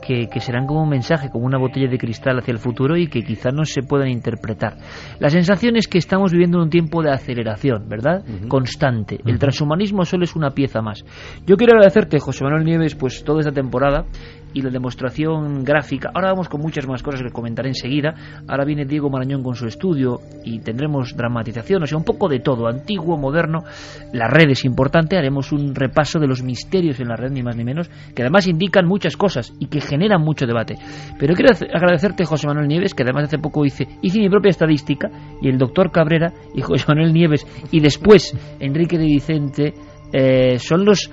que, 0.00 0.28
serán 0.40 0.66
como 0.66 0.82
un 0.82 0.88
mensaje, 0.88 1.30
como 1.30 1.46
una 1.46 1.58
botella 1.58 1.88
de 1.88 1.98
cristal 1.98 2.38
hacia 2.38 2.52
el 2.52 2.58
futuro 2.58 2.96
y 2.96 3.08
que 3.08 3.22
quizá 3.22 3.50
no 3.50 3.64
se 3.64 3.82
puedan 3.82 4.08
interpretar. 4.08 4.76
La 5.18 5.30
sensación 5.30 5.76
es 5.76 5.88
que 5.88 5.98
estamos 5.98 6.32
viviendo 6.32 6.62
un 6.62 6.70
tiempo 6.70 7.02
de 7.02 7.10
aceleración, 7.10 7.88
¿verdad? 7.88 8.24
Constante. 8.48 9.20
El 9.26 9.38
transhumanismo 9.38 10.04
solo 10.04 10.24
es 10.24 10.34
una 10.36 10.50
pieza 10.50 10.80
más. 10.82 11.04
Yo 11.46 11.56
quiero 11.56 11.74
agradecerte, 11.74 12.18
José 12.18 12.44
Manuel 12.44 12.64
Nieves, 12.64 12.94
pues 12.94 13.22
toda 13.24 13.40
esta 13.40 13.52
temporada 13.52 14.04
y 14.52 14.62
la 14.62 14.70
demostración 14.70 15.64
gráfica. 15.64 16.10
Ahora 16.14 16.30
vamos 16.30 16.48
con 16.48 16.60
muchas 16.60 16.86
más 16.86 17.02
cosas 17.02 17.22
que 17.22 17.30
comentaré 17.30 17.68
enseguida. 17.68 18.14
Ahora 18.48 18.64
viene 18.64 18.84
Diego 18.84 19.10
Marañón 19.10 19.42
con 19.42 19.54
su 19.54 19.66
estudio 19.66 20.20
y 20.44 20.60
tendremos 20.60 21.16
dramatización, 21.16 21.82
o 21.82 21.86
sea, 21.86 21.98
un 21.98 22.04
poco 22.04 22.28
de 22.28 22.40
todo, 22.40 22.66
antiguo, 22.68 23.16
moderno. 23.16 23.60
La 24.12 24.28
red 24.28 24.50
es 24.50 24.64
importante, 24.64 25.16
haremos 25.16 25.52
un 25.52 25.74
repaso 25.74 26.18
de 26.18 26.26
los 26.26 26.42
misterios 26.42 27.00
en 27.00 27.08
la 27.08 27.16
red, 27.16 27.30
ni 27.30 27.42
más 27.42 27.56
ni 27.56 27.64
menos, 27.64 27.88
que 28.14 28.22
además 28.22 28.46
indican 28.46 28.86
muchas 28.86 29.16
cosas 29.16 29.52
y 29.58 29.66
que 29.66 29.80
generan 29.90 30.22
mucho 30.22 30.46
debate. 30.46 30.76
Pero 31.18 31.34
quiero 31.34 31.52
agradecerte, 31.74 32.24
José 32.24 32.46
Manuel 32.46 32.68
Nieves, 32.68 32.94
que 32.94 33.02
además 33.02 33.24
hace 33.24 33.38
poco 33.38 33.64
hice, 33.64 33.88
hice 34.00 34.20
mi 34.20 34.30
propia 34.30 34.50
estadística, 34.50 35.10
y 35.42 35.48
el 35.48 35.58
doctor 35.58 35.90
Cabrera 35.90 36.32
y 36.54 36.60
José 36.62 36.84
Manuel 36.88 37.12
Nieves, 37.12 37.46
y 37.70 37.80
después 37.80 38.36
Enrique 38.60 38.96
de 38.96 39.04
Vicente, 39.04 39.74
eh, 40.12 40.58
son 40.58 40.84
los 40.84 41.10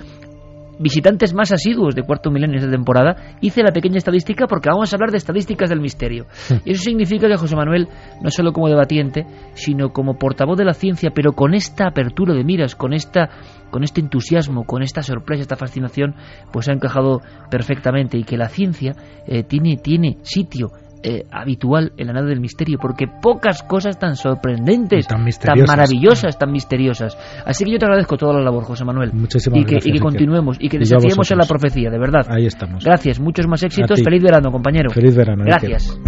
visitantes 0.80 1.34
más 1.34 1.52
asiduos 1.52 1.96
de 1.96 2.04
cuarto 2.04 2.30
milenio 2.30 2.58
esta 2.58 2.70
temporada, 2.70 3.38
hice 3.42 3.64
la 3.64 3.72
pequeña 3.72 3.98
estadística 3.98 4.48
porque 4.48 4.70
vamos 4.70 4.92
a 4.92 4.96
hablar 4.96 5.12
de 5.12 5.18
estadísticas 5.18 5.70
del 5.70 5.82
misterio. 5.82 6.28
Y 6.66 6.72
eso 6.72 6.84
significa 6.84 7.28
que 7.28 7.38
José 7.38 7.56
Manuel, 7.56 7.88
no 8.22 8.30
solo 8.30 8.54
como 8.54 8.70
debatiente, 8.70 9.26
sino 9.54 9.90
como 9.90 10.18
portavoz 10.18 10.58
de 10.58 10.66
la 10.66 10.74
ciencia, 10.74 11.12
pero 11.14 11.34
con 11.34 11.54
esta 11.54 11.88
apertura 11.88 12.34
de 12.34 12.44
miras, 12.44 12.76
con 12.76 12.94
esta 12.94 13.30
con 13.70 13.84
este 13.84 14.02
entusiasmo, 14.02 14.66
con 14.66 14.84
esta 14.84 15.02
sorpresa, 15.04 15.42
esta 15.42 15.56
fascinación, 15.56 16.16
pues 16.52 16.70
ha 16.70 16.74
encajado 16.74 17.22
perfectamente 17.50 18.18
y 18.18 18.24
que 18.24 18.38
la 18.38 18.50
ciencia 18.50 18.96
eh, 19.28 19.44
tiene, 19.44 19.78
tiene 19.78 20.18
sitio 20.24 20.72
eh, 21.04 21.24
habitual 21.32 21.94
en 21.98 22.08
la 22.08 22.14
nada 22.14 22.28
del 22.28 22.40
misterio, 22.40 22.80
porque 22.82 23.06
pocas 23.08 23.62
cosas 23.64 24.00
tan 24.00 24.16
sorprendentes, 24.16 25.08
tan, 25.08 25.24
maravillosas, 25.68 26.38
tan 26.38 26.52
misteriosas. 26.52 27.18
Así 27.46 27.66
que 27.66 27.72
yo 27.72 27.78
te 27.78 27.86
agradezco 27.86 28.18
toda 28.18 28.34
la 28.34 28.42
labor, 28.42 28.64
José 28.64 28.84
Manuel. 28.84 29.12
Muchísimas 29.14 29.62
y 29.62 29.66
que, 29.66 29.78
y 29.84 29.94
que 29.94 30.00
continuemos 30.00 30.58
y 30.60 30.70
que 30.70 30.80
desafiemos 30.80 31.30
en 31.32 31.38
la 31.38 31.46
profecía, 31.46 31.90
de 31.90 32.00
verdad. 32.00 32.26
Ahí 32.30 32.46
estamos. 32.46 32.84
Gracias, 32.84 33.20
muchos 33.20 33.48
más 33.48 33.64
éxitos. 33.64 34.02
Feliz 34.04 34.24
verano, 34.24 34.52
compañero. 34.52 34.90
Feliz 34.90 35.16
verano. 35.16 35.44
Gracias. 35.46 36.00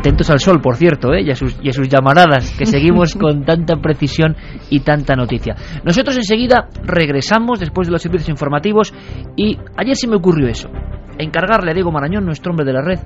Atentos 0.00 0.30
al 0.30 0.40
sol, 0.40 0.62
por 0.62 0.76
cierto, 0.76 1.12
¿eh? 1.12 1.20
y, 1.22 1.30
a 1.30 1.34
sus, 1.34 1.58
y 1.62 1.68
a 1.68 1.72
sus 1.72 1.86
llamaradas, 1.86 2.56
que 2.56 2.64
seguimos 2.64 3.14
con 3.20 3.44
tanta 3.44 3.76
precisión 3.76 4.34
y 4.70 4.80
tanta 4.80 5.14
noticia. 5.14 5.54
Nosotros 5.84 6.16
enseguida 6.16 6.68
regresamos 6.82 7.60
después 7.60 7.86
de 7.86 7.92
los 7.92 8.00
servicios 8.00 8.30
informativos 8.30 8.94
y 9.36 9.58
ayer 9.76 9.94
se 9.96 10.08
me 10.08 10.16
ocurrió 10.16 10.48
eso 10.48 10.70
encargarle 11.18 11.72
a 11.72 11.74
Diego 11.74 11.92
Marañón, 11.92 12.24
nuestro 12.24 12.50
hombre 12.50 12.64
de 12.64 12.72
la 12.72 12.82
red, 12.82 12.98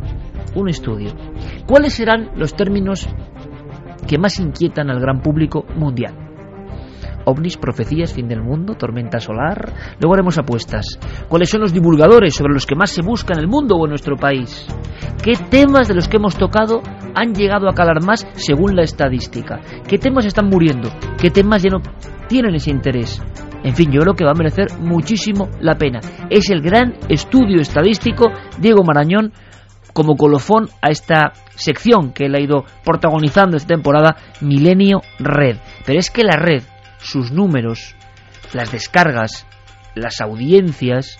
un 0.54 0.68
estudio. 0.68 1.10
¿Cuáles 1.66 1.94
serán 1.94 2.30
los 2.36 2.54
términos 2.54 3.08
que 4.06 4.18
más 4.18 4.38
inquietan 4.38 4.88
al 4.88 5.00
gran 5.00 5.20
público 5.20 5.64
mundial? 5.76 6.14
Ovnis, 7.24 7.56
profecías, 7.56 8.12
fin 8.12 8.28
del 8.28 8.42
mundo, 8.42 8.74
tormenta 8.74 9.18
solar. 9.18 9.72
Luego 10.00 10.14
haremos 10.14 10.38
apuestas. 10.38 10.98
¿Cuáles 11.28 11.50
son 11.50 11.60
los 11.60 11.72
divulgadores 11.72 12.34
sobre 12.34 12.52
los 12.52 12.66
que 12.66 12.76
más 12.76 12.90
se 12.90 13.02
busca 13.02 13.34
en 13.34 13.40
el 13.40 13.48
mundo 13.48 13.76
o 13.76 13.84
en 13.86 13.90
nuestro 13.90 14.16
país? 14.16 14.66
¿Qué 15.22 15.34
temas 15.50 15.88
de 15.88 15.94
los 15.94 16.08
que 16.08 16.18
hemos 16.18 16.36
tocado 16.36 16.82
han 17.14 17.34
llegado 17.34 17.68
a 17.68 17.74
calar 17.74 18.02
más 18.02 18.26
según 18.34 18.76
la 18.76 18.82
estadística? 18.82 19.60
¿Qué 19.88 19.98
temas 19.98 20.26
están 20.26 20.48
muriendo? 20.48 20.90
¿Qué 21.20 21.30
temas 21.30 21.62
ya 21.62 21.70
no 21.70 21.80
tienen 22.28 22.54
ese 22.54 22.70
interés? 22.70 23.22
En 23.62 23.74
fin, 23.74 23.90
yo 23.90 24.00
creo 24.02 24.14
que 24.14 24.24
va 24.24 24.32
a 24.32 24.38
merecer 24.38 24.66
muchísimo 24.78 25.48
la 25.60 25.76
pena. 25.76 26.00
Es 26.28 26.50
el 26.50 26.60
gran 26.60 26.94
estudio 27.08 27.62
estadístico 27.62 28.30
Diego 28.58 28.84
Marañón 28.84 29.32
como 29.94 30.16
colofón 30.16 30.68
a 30.82 30.90
esta 30.90 31.32
sección 31.54 32.12
que 32.12 32.26
él 32.26 32.34
ha 32.34 32.42
ido 32.42 32.64
protagonizando 32.84 33.56
esta 33.56 33.74
temporada, 33.74 34.16
Milenio 34.42 35.00
Red. 35.18 35.56
Pero 35.86 35.98
es 35.98 36.10
que 36.10 36.24
la 36.24 36.36
red, 36.36 36.62
sus 37.04 37.30
números, 37.30 37.94
las 38.52 38.72
descargas, 38.72 39.46
las 39.94 40.20
audiencias, 40.20 41.18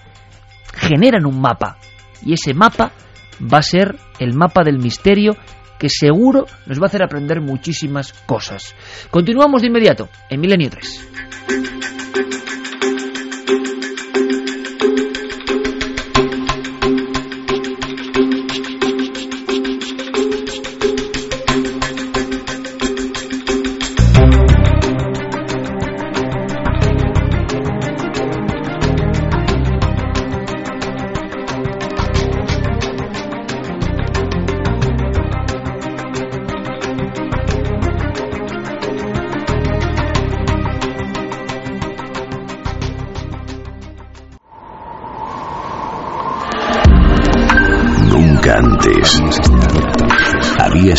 generan 0.75 1.27
un 1.27 1.41
mapa. 1.41 1.77
Y 2.25 2.33
ese 2.33 2.55
mapa 2.55 2.93
va 3.41 3.59
a 3.59 3.63
ser 3.63 3.97
el 4.19 4.35
mapa 4.35 4.63
del 4.65 4.79
misterio 4.79 5.37
que 5.79 5.89
seguro 5.89 6.47
nos 6.67 6.81
va 6.81 6.85
a 6.85 6.87
hacer 6.87 7.03
aprender 7.03 7.41
muchísimas 7.41 8.13
cosas. 8.13 8.75
Continuamos 9.11 9.63
de 9.63 9.69
inmediato 9.69 10.09
en 10.31 10.41
Milenio 10.41 10.71
3. 10.71 12.04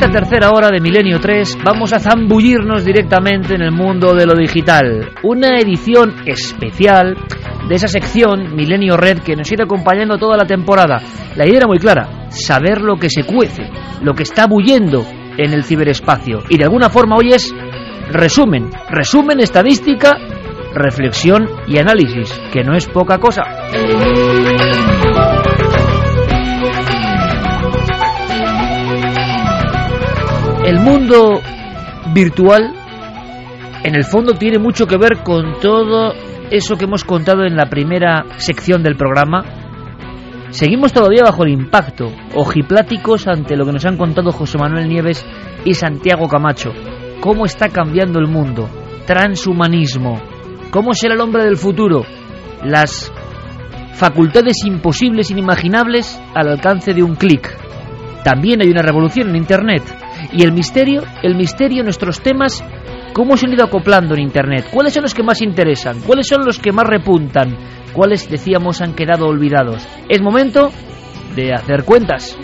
Esta 0.00 0.12
tercera 0.12 0.52
hora 0.52 0.68
de 0.68 0.80
Milenio 0.80 1.18
3 1.18 1.58
vamos 1.64 1.92
a 1.92 1.98
zambullirnos 1.98 2.84
directamente 2.84 3.56
en 3.56 3.62
el 3.62 3.72
mundo 3.72 4.14
de 4.14 4.26
lo 4.26 4.34
digital. 4.36 5.10
Una 5.24 5.58
edición 5.58 6.14
especial 6.24 7.16
de 7.68 7.74
esa 7.74 7.88
sección 7.88 8.54
Milenio 8.54 8.96
Red 8.96 9.18
que 9.24 9.34
nos 9.34 9.50
irá 9.50 9.64
acompañando 9.64 10.16
toda 10.16 10.36
la 10.36 10.46
temporada. 10.46 11.02
La 11.34 11.46
idea 11.46 11.58
era 11.58 11.66
muy 11.66 11.78
clara, 11.78 12.28
saber 12.28 12.80
lo 12.80 12.94
que 12.94 13.10
se 13.10 13.24
cuece, 13.24 13.64
lo 14.00 14.14
que 14.14 14.22
está 14.22 14.46
bullendo 14.46 15.04
en 15.36 15.52
el 15.52 15.64
ciberespacio. 15.64 16.44
Y 16.48 16.58
de 16.58 16.64
alguna 16.64 16.90
forma 16.90 17.16
hoy 17.16 17.32
es 17.32 17.52
resumen, 18.12 18.70
resumen, 18.90 19.40
estadística, 19.40 20.16
reflexión 20.74 21.48
y 21.66 21.78
análisis, 21.78 22.32
que 22.52 22.62
no 22.62 22.76
es 22.76 22.86
poca 22.86 23.18
cosa. 23.18 23.42
El 30.68 30.80
mundo 30.80 31.40
virtual 32.12 32.74
en 33.84 33.96
el 33.96 34.04
fondo 34.04 34.34
tiene 34.34 34.58
mucho 34.58 34.86
que 34.86 34.98
ver 34.98 35.22
con 35.24 35.58
todo 35.62 36.12
eso 36.50 36.76
que 36.76 36.84
hemos 36.84 37.04
contado 37.04 37.44
en 37.44 37.56
la 37.56 37.70
primera 37.70 38.26
sección 38.36 38.82
del 38.82 38.94
programa. 38.94 39.44
Seguimos 40.50 40.92
todavía 40.92 41.22
bajo 41.24 41.44
el 41.44 41.52
impacto, 41.52 42.12
ojipláticos 42.34 43.26
ante 43.28 43.56
lo 43.56 43.64
que 43.64 43.72
nos 43.72 43.86
han 43.86 43.96
contado 43.96 44.30
José 44.30 44.58
Manuel 44.58 44.90
Nieves 44.90 45.24
y 45.64 45.72
Santiago 45.72 46.28
Camacho. 46.28 46.70
¿Cómo 47.20 47.46
está 47.46 47.70
cambiando 47.70 48.18
el 48.18 48.26
mundo? 48.26 48.68
Transhumanismo. 49.06 50.20
¿Cómo 50.70 50.92
será 50.92 51.14
el 51.14 51.22
hombre 51.22 51.44
del 51.44 51.56
futuro? 51.56 52.04
Las 52.62 53.10
facultades 53.94 54.66
imposibles, 54.66 55.30
inimaginables 55.30 56.20
al 56.34 56.48
alcance 56.48 56.92
de 56.92 57.02
un 57.02 57.14
clic. 57.14 57.56
También 58.22 58.60
hay 58.60 58.68
una 58.68 58.82
revolución 58.82 59.30
en 59.30 59.36
Internet 59.36 60.07
y 60.32 60.42
el 60.42 60.52
misterio, 60.52 61.02
el 61.22 61.34
misterio, 61.34 61.82
nuestros 61.82 62.20
temas, 62.20 62.64
cómo 63.12 63.36
se 63.36 63.46
han 63.46 63.52
ido 63.52 63.64
acoplando 63.64 64.14
en 64.14 64.22
Internet, 64.22 64.68
cuáles 64.72 64.92
son 64.92 65.02
los 65.02 65.14
que 65.14 65.22
más 65.22 65.40
interesan, 65.42 66.00
cuáles 66.00 66.26
son 66.26 66.44
los 66.44 66.58
que 66.58 66.72
más 66.72 66.86
repuntan, 66.86 67.56
cuáles, 67.92 68.28
decíamos, 68.28 68.80
han 68.80 68.94
quedado 68.94 69.26
olvidados. 69.26 69.86
Es 70.08 70.20
momento 70.20 70.70
de 71.34 71.52
hacer 71.52 71.84
cuentas. 71.84 72.36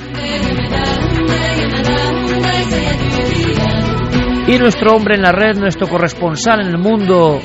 Y 4.46 4.58
nuestro 4.58 4.92
hombre 4.92 5.14
en 5.16 5.22
la 5.22 5.32
red, 5.32 5.56
nuestro 5.58 5.88
corresponsal 5.88 6.60
en 6.60 6.66
el 6.68 6.78
mundo, 6.78 7.40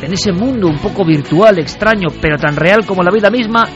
en 0.00 0.12
ese 0.12 0.32
mundo 0.32 0.68
un 0.68 0.78
poco 0.78 1.04
virtual, 1.04 1.58
extraño, 1.58 2.08
pero 2.20 2.38
tan 2.38 2.56
real 2.56 2.86
como 2.86 3.02
la 3.02 3.10
vida 3.10 3.30
misma, 3.30 3.68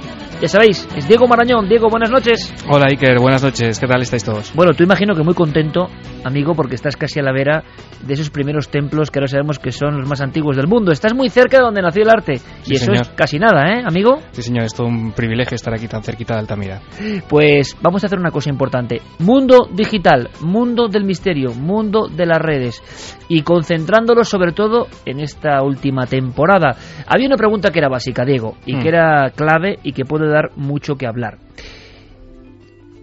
ya 0.44 0.48
sabéis, 0.48 0.86
es 0.94 1.08
Diego 1.08 1.26
Marañón. 1.26 1.70
Diego, 1.70 1.88
buenas 1.88 2.10
noches. 2.10 2.52
Hola 2.68 2.84
Iker, 2.90 3.18
buenas 3.18 3.42
noches. 3.42 3.80
¿Qué 3.80 3.86
tal 3.86 4.02
estáis 4.02 4.24
todos? 4.24 4.52
Bueno, 4.54 4.72
tú 4.76 4.84
imagino 4.84 5.14
que 5.14 5.22
muy 5.22 5.32
contento, 5.32 5.88
amigo, 6.22 6.52
porque 6.54 6.74
estás 6.74 6.98
casi 6.98 7.18
a 7.18 7.22
la 7.22 7.32
vera 7.32 7.64
de 8.06 8.12
esos 8.12 8.28
primeros 8.28 8.68
templos 8.68 9.10
que 9.10 9.20
ahora 9.20 9.28
sabemos 9.28 9.58
que 9.58 9.72
son 9.72 9.96
los 9.96 10.06
más 10.06 10.20
antiguos 10.20 10.56
del 10.56 10.66
mundo. 10.66 10.92
Estás 10.92 11.14
muy 11.14 11.30
cerca 11.30 11.56
de 11.56 11.62
donde 11.64 11.80
nació 11.80 12.02
el 12.02 12.10
arte. 12.10 12.42
y 12.66 12.74
eso 12.74 12.92
es 12.92 13.08
casi 13.16 13.38
nada, 13.38 13.62
¿eh, 13.72 13.84
amigo? 13.86 14.18
Sí, 14.32 14.42
señor, 14.42 14.64
es 14.64 14.74
todo 14.74 14.86
un 14.86 15.12
privilegio 15.12 15.54
estar 15.54 15.72
aquí 15.72 15.88
tan 15.88 16.02
cerquita 16.02 16.34
de 16.34 16.40
Altamira. 16.40 16.82
Pues 17.26 17.74
vamos 17.80 18.04
a 18.04 18.08
hacer 18.08 18.18
una 18.18 18.30
cosa 18.30 18.50
importante. 18.50 19.00
Mundo 19.20 19.66
digital, 19.72 20.28
mundo 20.42 20.88
del 20.88 21.04
misterio, 21.04 21.54
mundo 21.54 22.06
de 22.08 22.26
las 22.26 22.38
redes. 22.38 22.82
Y 23.28 23.40
concentrándolo 23.40 24.24
sobre 24.24 24.52
todo 24.52 24.88
en 25.06 25.20
esta 25.20 25.62
última 25.62 26.06
temporada. 26.06 26.76
Había 27.06 27.28
una 27.28 27.36
pregunta 27.36 27.70
que 27.70 27.78
era 27.78 27.88
básica, 27.88 28.26
Diego, 28.26 28.58
y 28.66 28.76
que 28.76 28.84
mm. 28.84 28.94
era 28.94 29.30
clave 29.30 29.78
y 29.82 29.92
que 29.92 30.04
puede 30.04 30.33
dar 30.34 30.50
mucho 30.56 30.96
que 30.96 31.06
hablar. 31.06 31.38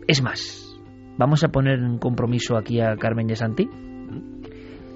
Es 0.08 0.22
más, 0.22 0.78
vamos 1.18 1.44
a 1.44 1.48
poner 1.48 1.80
en 1.80 1.98
compromiso 1.98 2.58
aquí 2.58 2.82
a 2.82 2.96
Carmen 2.98 3.28
Yesanti. 3.28 3.68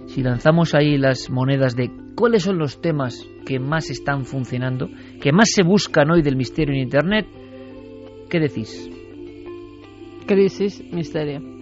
Si 0.08 0.22
lanzamos 0.22 0.76
ahí 0.76 0.98
las 0.98 1.30
monedas 1.30 1.76
de 1.76 1.90
cuáles 2.16 2.44
son 2.44 2.58
los 2.58 2.82
temas 2.82 3.26
que 3.46 3.60
más 3.60 3.90
están 3.90 4.26
funcionando, 4.26 4.90
que 5.22 5.32
más 5.32 5.50
se 5.54 5.64
buscan 5.64 6.12
hoy 6.12 6.22
del 6.22 6.36
misterio 6.36 6.74
en 6.74 6.82
Internet, 6.82 7.28
¿qué 8.30 8.40
decís? 8.40 8.90
Crisis, 10.28 10.84
misterio. 10.92 11.55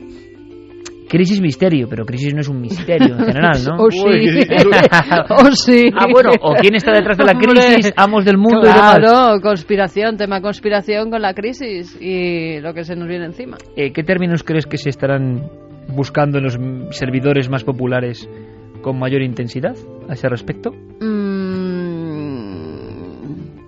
Crisis 1.08 1.42
misterio, 1.42 1.88
pero 1.90 2.06
crisis 2.06 2.34
no 2.34 2.42
es 2.42 2.50
un 2.50 2.62
misterio 2.62 3.16
en 3.16 3.26
general, 3.26 3.64
¿no? 3.66 3.76
o 3.84 3.92
sí. 3.92 4.00
o 5.30 5.52
sí. 5.52 5.92
Ah, 5.96 6.08
bueno, 6.12 6.32
o 6.42 6.54
quién 6.56 6.76
está 6.76 6.92
detrás 6.92 7.18
de 7.18 7.26
la 7.26 7.34
crisis, 7.34 7.92
amos 7.96 8.26
del 8.26 8.38
mundo 8.38 8.62
y 8.64 8.68
demás. 8.68 9.00
Claro, 9.00 9.42
conspiración, 9.42 10.18
tema 10.18 10.42
conspiración 10.42 11.10
con 11.10 11.22
la 11.22 11.34
crisis 11.34 11.98
y 12.00 12.60
lo 12.60 12.74
que 12.74 12.84
se 12.84 12.96
nos 12.96 13.08
viene 13.08 13.26
encima. 13.26 13.58
Eh, 13.76 13.92
¿Qué 13.92 14.04
términos 14.04 14.44
crees 14.44 14.66
que 14.66 14.78
se 14.78 14.90
estarán 14.90 15.50
buscando 15.88 16.38
en 16.38 16.46
los 16.46 16.58
servidores 16.96 17.50
más 17.50 17.64
populares 17.64 18.30
con 18.82 19.00
mayor 19.00 19.22
intensidad 19.22 19.76
a 20.10 20.14
ese 20.14 20.30
respecto? 20.30 20.72
Mm, 21.02 21.34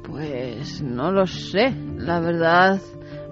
pues 0.07 0.81
no 0.81 1.11
lo 1.11 1.25
sé, 1.27 1.73
la 1.97 2.19
verdad. 2.19 2.79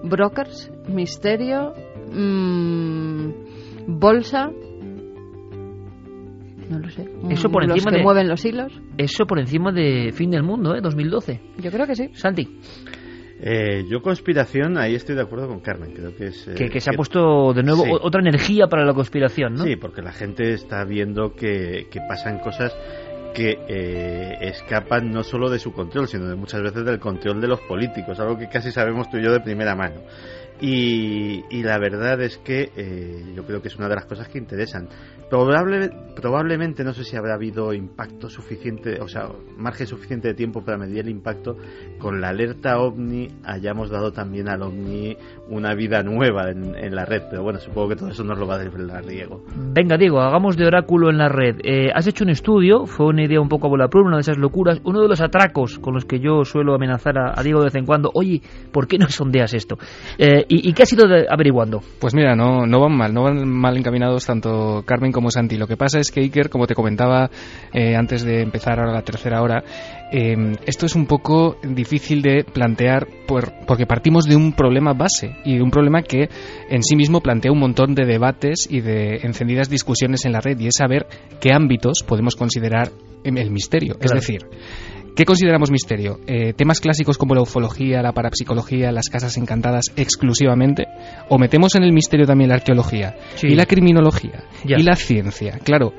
Brokers, 0.04 0.72
misterio. 0.88 1.74
Mmm, 2.12 3.43
bolsa. 3.88 4.50
No 6.70 6.80
lo 6.80 6.90
sé. 6.90 7.10
Eso 7.30 7.50
por 7.50 7.64
encima 7.64 7.92
de, 7.92 8.02
mueven 8.02 8.28
los 8.28 8.44
hilos. 8.46 8.72
Eso 8.98 9.26
por 9.26 9.40
encima 9.40 9.72
de 9.72 10.12
fin 10.14 10.32
del 10.32 10.44
mundo, 10.44 10.76
¿eh? 10.76 10.82
2012. 10.82 11.42
Yo 11.58 11.72
creo 11.72 11.86
que 11.86 11.96
sí. 11.96 12.10
Santi. 12.14 12.48
Eh, 13.46 13.84
yo 13.90 14.02
conspiración, 14.02 14.78
ahí 14.78 14.96
estoy 14.96 15.16
de 15.16 15.22
acuerdo 15.22 15.50
con 15.50 15.60
Carmen. 15.60 15.92
Creo 15.92 16.16
que 16.16 16.28
es 16.28 16.50
que, 16.56 16.80
se 16.80 16.92
ha 16.92 16.94
puesto 16.94 17.54
de 17.54 17.62
nuevo 17.62 17.84
otra 18.02 18.22
energía 18.22 18.68
para 18.68 18.86
la 18.86 18.94
conspiración, 18.94 19.56
¿no? 19.56 19.66
Sí, 19.66 19.76
porque 19.76 20.02
la 20.02 20.14
gente 20.14 20.54
está 20.54 20.86
viendo 20.86 21.34
que, 21.36 21.88
pasan 22.08 22.40
cosas 22.40 22.74
que 23.34 23.58
eh, 23.68 24.38
escapan 24.40 25.10
no 25.10 25.24
solo 25.24 25.50
de 25.50 25.60
su 25.60 25.74
control, 25.74 26.08
sino 26.08 26.30
de 26.30 26.36
muchas 26.36 26.62
veces 26.62 26.86
del 26.86 27.00
control 27.00 27.42
de 27.42 27.48
los 27.50 27.60
políticos, 27.62 28.18
algo 28.22 28.38
que 28.38 28.48
casi 28.48 28.72
sabemos 28.72 29.10
tú 29.10 29.18
y 29.18 29.26
yo 29.26 29.34
de 29.34 29.42
primera 29.42 29.76
mano. 29.76 30.02
Y, 30.60 31.64
la 31.64 31.78
verdad 31.80 32.22
es 32.22 32.38
que 32.38 32.72
eh, 32.76 33.34
yo 33.36 33.46
creo 33.46 33.62
que 33.62 33.70
es 33.70 33.76
una 33.78 33.88
de 33.88 33.96
las 33.96 34.06
cosas 34.06 34.28
que 34.28 34.38
interesan. 34.38 34.90
Probable, 35.30 35.90
probablemente 36.16 36.84
no 36.84 36.94
sé 36.94 37.04
si 37.04 37.16
habrá 37.16 37.36
habido 37.36 37.74
impacto 37.74 38.30
suficiente, 38.30 39.00
o 39.02 39.08
sea, 39.08 39.30
margen 39.58 39.88
suficiente 39.88 40.28
de 40.28 40.34
tiempo 40.34 40.64
para 40.64 40.78
medir 40.78 41.00
el 41.00 41.10
impacto. 41.10 41.58
Con 41.98 42.22
la 42.22 42.30
alerta 42.30 42.80
OVNI 42.80 43.30
hayamos 43.44 43.90
dado 43.90 44.12
también 44.12 44.50
al 44.50 44.62
OVNI 44.62 45.18
una 45.50 45.74
vida 45.74 46.04
nueva 46.04 46.52
en, 46.52 46.96
la 46.96 47.06
red. 47.06 47.24
Pero 47.30 47.44
bueno, 47.44 47.60
supongo 47.60 47.90
que 47.90 47.96
todo 47.96 48.10
eso 48.10 48.24
nos 48.24 48.38
lo 48.38 48.46
va 48.46 48.56
a 48.56 48.60
desvelar 48.60 49.06
Diego. 49.06 49.44
Venga, 49.56 49.98
Diego, 49.98 50.22
hagamos 50.22 50.58
de 50.58 50.68
oráculo 50.68 51.10
en 51.10 51.18
la 51.18 51.30
red. 51.30 51.58
Eh, 51.64 51.90
has 51.94 52.08
hecho 52.08 52.24
un 52.24 52.30
estudio, 52.30 52.86
fue 52.86 53.08
una 53.08 53.24
idea 53.24 53.42
un 53.42 53.50
poco 53.50 53.68
a 53.68 53.70
volar 53.70 53.90
una 54.02 54.18
de 54.18 54.22
esas 54.22 54.38
locuras, 54.38 54.82
uno 54.84 55.02
de 55.02 55.08
los 55.08 55.22
atracos 55.22 55.80
con 55.80 55.94
los 55.94 56.06
que 56.06 56.20
yo 56.20 56.44
suelo 56.46 56.74
amenazar 56.74 57.18
a, 57.18 57.44
Diego 57.44 57.60
de 57.60 57.66
vez 57.66 57.76
en 57.76 57.86
cuando. 57.86 58.10
Oye, 58.14 58.42
¿por 58.72 58.88
qué 58.88 58.98
no 58.98 59.08
sondeas 59.08 59.54
esto? 59.54 59.78
Eh, 60.18 60.46
¿y, 60.56 60.74
qué 60.74 60.84
has 60.84 60.94
ido 60.94 61.06
averiguando? 61.30 61.82
Pues 62.00 62.14
mira, 62.14 62.36
no, 62.36 62.66
no 62.66 62.80
van 62.80 62.96
mal, 62.96 63.14
no 63.14 63.24
van 63.24 63.48
mal 63.48 63.78
encaminados 63.78 64.26
tanto 64.26 64.84
Carmen 64.86 65.12
como 65.12 65.32
Santi. 65.32 65.58
Lo 65.58 65.68
que 65.68 65.78
pasa 65.78 66.00
es 66.00 66.12
que 66.12 66.22
Iker, 66.22 66.50
como 66.50 66.68
te 66.68 66.76
comentaba 66.76 67.30
eh, 67.74 67.96
antes 67.96 68.24
de 68.24 68.42
empezar 68.42 68.80
ahora 68.80 68.94
la 68.94 69.02
tercera 69.02 69.42
hora, 69.42 69.64
eh, 70.12 70.36
esto 70.66 70.86
es 70.86 70.96
un 70.96 71.06
poco 71.06 71.58
difícil 71.64 72.22
de 72.22 72.44
plantear 72.44 73.08
porque 73.66 73.86
partimos 73.86 74.26
de 74.26 74.36
un 74.36 74.54
problema 74.54 74.94
base 74.94 75.36
y 75.44 75.56
de 75.56 75.64
un 75.64 75.72
problema 75.72 76.04
que 76.04 76.30
en 76.70 76.84
sí 76.84 76.96
mismo 76.96 77.22
plantea 77.22 77.52
un 77.52 77.60
montón 77.60 77.96
de 77.96 78.06
debates 78.06 78.68
y 78.70 78.82
de 78.82 79.22
encendidas 79.24 79.70
discusiones 79.70 80.26
en 80.26 80.34
la 80.34 80.42
red 80.42 80.60
y 80.60 80.68
es 80.68 80.76
saber 80.78 81.08
qué 81.40 81.54
ámbitos 81.54 82.04
podemos 82.06 82.36
considerar 82.36 82.92
el 83.24 83.52
misterio. 83.52 83.96
Es 84.00 84.12
decir, 84.12 84.42
¿Qué 85.16 85.26
consideramos 85.26 85.70
misterio? 85.70 86.20
Eh, 86.26 86.54
¿Temas 86.54 86.80
clásicos 86.80 87.20
como 87.20 87.36
la 87.36 87.44
ufología, 87.44 88.02
la 88.02 88.14
parapsicología, 88.14 88.92
las 88.92 89.10
casas 89.10 89.38
encantadas 89.38 89.92
exclusivamente? 89.96 90.88
¿O 91.30 91.38
metemos 91.38 91.76
en 91.76 91.84
el 91.84 91.94
misterio 91.94 92.26
también 92.26 92.50
la 92.50 92.56
arqueología 92.56 93.16
y 93.44 93.54
la 93.54 93.68
criminología 93.68 94.44
y 94.66 94.82
la 94.82 94.96
ciencia? 94.96 95.60
Claro, 95.64 95.94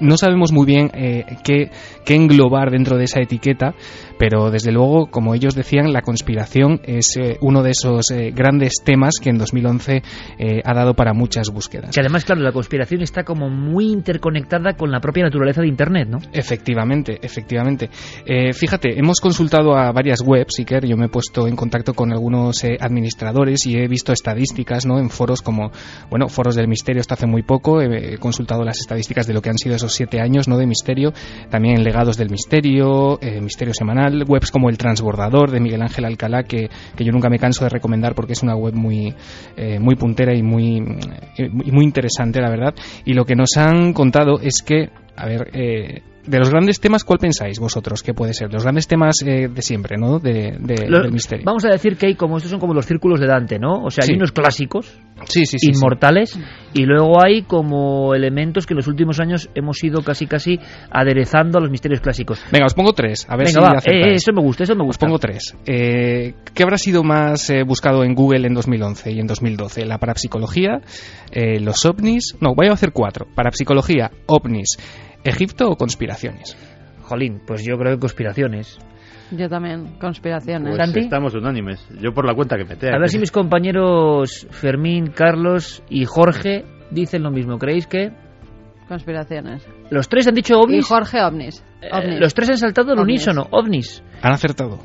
no 0.00 0.16
sabemos 0.16 0.50
muy 0.52 0.66
bien 0.66 0.90
eh, 0.94 1.24
qué, 1.44 1.70
qué 2.04 2.16
englobar 2.16 2.72
dentro 2.72 2.96
de 2.96 3.04
esa 3.04 3.20
etiqueta, 3.20 3.74
pero 4.18 4.50
desde 4.50 4.72
luego, 4.72 5.06
como 5.06 5.34
ellos 5.34 5.54
decían, 5.54 5.92
la 5.92 6.02
conspiración 6.02 6.80
es 6.84 7.16
eh, 7.16 7.38
uno 7.40 7.62
de 7.62 7.70
esos 7.70 8.10
eh, 8.10 8.32
grandes 8.34 8.74
temas 8.84 9.14
que 9.22 9.30
en 9.30 9.38
2011 9.38 10.02
eh, 10.38 10.60
ha 10.64 10.74
dado 10.74 10.94
para 10.94 11.14
muchas 11.14 11.50
búsquedas. 11.50 11.96
Y 11.96 12.00
además, 12.00 12.24
claro, 12.24 12.42
la 12.42 12.52
conspiración 12.52 13.02
está 13.02 13.22
como 13.22 13.48
muy 13.48 13.86
interconectada 13.86 14.74
con 14.74 14.90
la 14.90 15.00
propia 15.00 15.24
naturaleza 15.24 15.60
de 15.60 15.68
Internet, 15.68 16.08
¿no? 16.08 16.18
Efectivamente, 16.32 17.18
efectivamente. 17.22 17.88
fíjate, 18.52 18.98
hemos 18.98 19.20
consultado 19.20 19.76
a 19.76 19.92
varias 19.92 20.20
webs, 20.24 20.58
Iker, 20.58 20.86
yo 20.86 20.96
me 20.96 21.06
he 21.06 21.08
puesto 21.08 21.46
en 21.46 21.56
contacto 21.56 21.94
con 21.94 22.12
algunos 22.12 22.64
administradores 22.80 23.66
y 23.66 23.76
he 23.76 23.86
visto 23.86 24.12
estadísticas 24.12 24.86
¿no? 24.86 24.98
en 24.98 25.10
foros 25.10 25.42
como, 25.42 25.70
bueno, 26.10 26.28
foros 26.28 26.56
del 26.56 26.68
misterio 26.68 27.00
hasta 27.00 27.14
hace 27.14 27.26
muy 27.26 27.42
poco, 27.42 27.80
he, 27.80 28.18
consultado 28.18 28.64
las 28.64 28.78
estadísticas 28.80 29.26
de 29.26 29.34
lo 29.34 29.42
que 29.42 29.50
han 29.50 29.58
sido 29.58 29.76
esos 29.76 29.92
siete 29.92 30.20
años 30.20 30.48
¿no? 30.48 30.56
de 30.58 30.66
misterio, 30.66 31.12
también 31.50 31.76
en 31.76 31.84
legados 31.84 32.16
del 32.16 32.30
misterio, 32.30 33.18
misterio 33.40 33.74
semanal, 33.74 34.07
webs 34.26 34.50
como 34.50 34.68
El 34.68 34.78
Transbordador 34.78 35.50
de 35.50 35.60
Miguel 35.60 35.82
Ángel 35.82 36.04
Alcalá, 36.04 36.44
que, 36.44 36.68
yo 36.98 37.12
nunca 37.12 37.28
me 37.28 37.38
canso 37.38 37.64
de 37.64 37.70
recomendar 37.70 38.14
porque 38.14 38.32
es 38.32 38.42
una 38.42 38.56
web 38.56 38.74
muy, 38.74 39.14
eh, 39.56 39.78
muy 39.78 39.96
puntera 39.96 40.34
y 40.34 40.42
muy, 40.42 40.78
eh, 41.36 41.48
muy 41.48 41.84
interesante, 41.84 42.40
la 42.40 42.50
verdad. 42.50 42.74
Y 43.04 43.14
lo 43.14 43.24
que 43.24 43.34
nos 43.34 43.56
han 43.56 43.92
contado 43.92 44.40
es 44.40 44.62
que, 44.62 44.90
a 45.16 45.26
ver, 45.26 45.50
eh, 45.52 46.02
de 46.28 46.38
los 46.38 46.50
grandes 46.50 46.80
temas, 46.80 47.04
¿cuál 47.04 47.18
pensáis 47.18 47.58
vosotros 47.58 48.02
que 48.02 48.12
puede 48.12 48.34
ser? 48.34 48.52
Los 48.52 48.62
grandes 48.62 48.86
temas 48.86 49.16
eh, 49.24 49.48
de 49.48 49.62
siempre, 49.62 49.96
¿no? 49.96 50.18
De, 50.18 50.56
del 50.58 51.12
misterio. 51.12 51.44
Vamos 51.44 51.64
a 51.64 51.68
decir 51.68 51.96
que 51.96 52.06
hay 52.06 52.14
como 52.14 52.36
estos 52.36 52.50
son 52.50 52.60
como 52.60 52.74
los 52.74 52.86
círculos 52.86 53.20
de 53.20 53.26
Dante, 53.26 53.58
¿no? 53.58 53.82
O 53.84 53.90
sea, 53.90 54.04
hay 54.06 54.14
unos 54.14 54.32
clásicos, 54.32 54.98
sí, 55.24 55.46
sí, 55.46 55.56
inmortales, 55.70 56.38
y 56.74 56.84
luego 56.84 57.24
hay 57.24 57.42
como 57.42 58.14
elementos 58.14 58.66
que 58.66 58.74
en 58.74 58.78
los 58.78 58.88
últimos 58.88 59.20
años 59.20 59.48
hemos 59.54 59.82
ido 59.82 60.02
casi 60.02 60.26
casi 60.26 60.58
aderezando 60.90 61.58
a 61.58 61.60
los 61.60 61.70
misterios 61.70 62.00
clásicos. 62.00 62.42
Venga, 62.52 62.66
os 62.66 62.74
pongo 62.74 62.92
tres, 62.92 63.26
a 63.28 63.36
ver 63.36 63.46
Venga, 63.46 63.80
si 63.80 63.90
va. 63.90 63.96
Eh, 63.96 64.12
eso 64.14 64.32
me 64.32 64.42
gusta, 64.42 64.64
eso 64.64 64.74
me 64.74 64.84
gusta. 64.84 65.06
Os 65.06 65.08
pongo 65.08 65.18
tres. 65.18 65.56
Eh, 65.66 66.34
¿Qué 66.54 66.62
habrá 66.62 66.76
sido 66.76 67.02
más 67.02 67.50
buscado 67.66 68.04
en 68.04 68.14
Google 68.14 68.46
en 68.46 68.54
2011 68.54 69.12
y 69.12 69.20
en 69.20 69.26
2012? 69.26 69.86
La 69.86 69.98
parapsicología, 69.98 70.80
los 71.60 71.84
ovnis... 71.86 72.36
No, 72.40 72.54
voy 72.54 72.68
a 72.68 72.72
hacer 72.72 72.92
cuatro. 72.92 73.26
Parapsicología, 73.34 74.10
ovnis, 74.26 74.76
¿Egipto 75.24 75.70
o 75.70 75.76
conspiraciones? 75.76 76.56
Jolín, 77.02 77.40
pues 77.46 77.64
yo 77.64 77.76
creo 77.76 77.94
que 77.94 78.00
conspiraciones. 78.00 78.78
Yo 79.30 79.48
también, 79.48 79.98
conspiraciones. 79.98 80.76
Pues 80.76 80.96
estamos 80.96 81.34
unánimes. 81.34 81.86
Yo 82.00 82.12
por 82.12 82.26
la 82.26 82.34
cuenta 82.34 82.56
que 82.56 82.64
me 82.64 82.76
tengo. 82.76 82.94
A 82.94 82.98
ver 82.98 83.08
si 83.08 83.18
mis 83.18 83.30
compañeros 83.30 84.46
Fermín, 84.50 85.08
Carlos 85.08 85.82
y 85.90 86.04
Jorge 86.04 86.64
dicen 86.90 87.22
lo 87.22 87.30
mismo. 87.30 87.58
¿Creéis 87.58 87.86
que...? 87.86 88.10
Conspiraciones. 88.88 89.68
Los 89.90 90.08
tres 90.08 90.28
han 90.28 90.34
dicho 90.34 90.58
ovnis. 90.58 90.84
Y 90.84 90.88
Jorge 90.88 91.22
ovnis. 91.22 91.62
Eh, 91.82 92.18
los 92.18 92.32
tres 92.32 92.48
han 92.50 92.56
saltado 92.56 92.92
al 92.92 93.00
unísono. 93.00 93.46
Ovnis. 93.50 94.02
Han 94.22 94.32
acertado. 94.32 94.78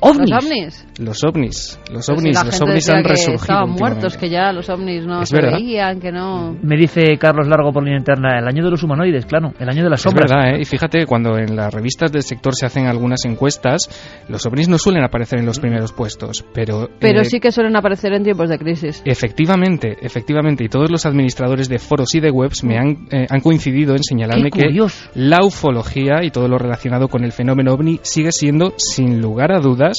¿Ovnis? 0.00 0.30
Los 0.30 0.44
ovnis. 0.44 0.88
Los 0.98 1.24
ovnis. 1.24 1.80
Los 1.92 2.08
ovnis, 2.08 2.44
los 2.44 2.60
ovnis 2.60 2.88
han 2.88 3.04
resurgido. 3.04 3.36
Que 3.36 3.42
estaban 3.42 3.70
muertos, 3.70 4.16
que 4.16 4.30
ya 4.30 4.52
los 4.52 4.68
ovnis 4.68 5.06
no 5.06 5.24
se 5.26 5.40
veían, 5.40 6.00
que 6.00 6.10
no. 6.10 6.56
Me 6.62 6.76
dice 6.76 7.18
Carlos 7.18 7.46
Largo 7.46 7.72
por 7.72 7.82
línea 7.82 7.98
interna, 7.98 8.38
el 8.38 8.46
año 8.46 8.64
de 8.64 8.70
los 8.70 8.82
humanoides, 8.82 9.26
claro, 9.26 9.52
el 9.58 9.68
año 9.68 9.84
de 9.84 9.90
las 9.90 10.00
sombras. 10.00 10.30
Es 10.30 10.36
verdad, 10.36 10.54
¿eh? 10.54 10.60
Y 10.60 10.64
fíjate, 10.64 11.06
cuando 11.06 11.36
en 11.38 11.54
las 11.54 11.72
revistas 11.72 12.10
del 12.12 12.22
sector 12.22 12.54
se 12.54 12.66
hacen 12.66 12.86
algunas 12.86 13.24
encuestas, 13.24 13.88
los 14.28 14.44
ovnis 14.46 14.68
no 14.68 14.78
suelen 14.78 15.04
aparecer 15.04 15.38
en 15.38 15.46
los 15.46 15.58
primeros 15.58 15.92
puestos, 15.92 16.44
pero. 16.54 16.88
Pero 16.98 17.20
eh, 17.20 17.24
sí 17.24 17.40
que 17.40 17.52
suelen 17.52 17.76
aparecer 17.76 18.12
en 18.12 18.24
tiempos 18.24 18.48
de 18.48 18.58
crisis. 18.58 19.02
Efectivamente, 19.04 19.96
efectivamente. 20.00 20.64
Y 20.64 20.68
todos 20.68 20.90
los 20.90 21.04
administradores 21.06 21.68
de 21.68 21.78
foros 21.78 22.14
y 22.14 22.20
de 22.20 22.30
webs 22.30 22.64
me 22.64 22.78
han, 22.78 23.06
eh, 23.10 23.26
han 23.28 23.40
coincidido 23.40 23.94
en 23.94 24.02
señalarme 24.02 24.50
que 24.50 24.70
la 25.14 25.44
ufología 25.44 26.22
y 26.22 26.30
todo 26.30 26.48
lo 26.48 26.58
relacionado 26.58 27.08
con 27.08 27.24
el 27.24 27.32
fenómeno 27.32 27.72
ovni 27.74 28.00
sigue 28.02 28.32
siendo, 28.32 28.72
sin 28.76 29.20
lugar 29.20 29.52
a 29.52 29.60
dudas, 29.60 29.89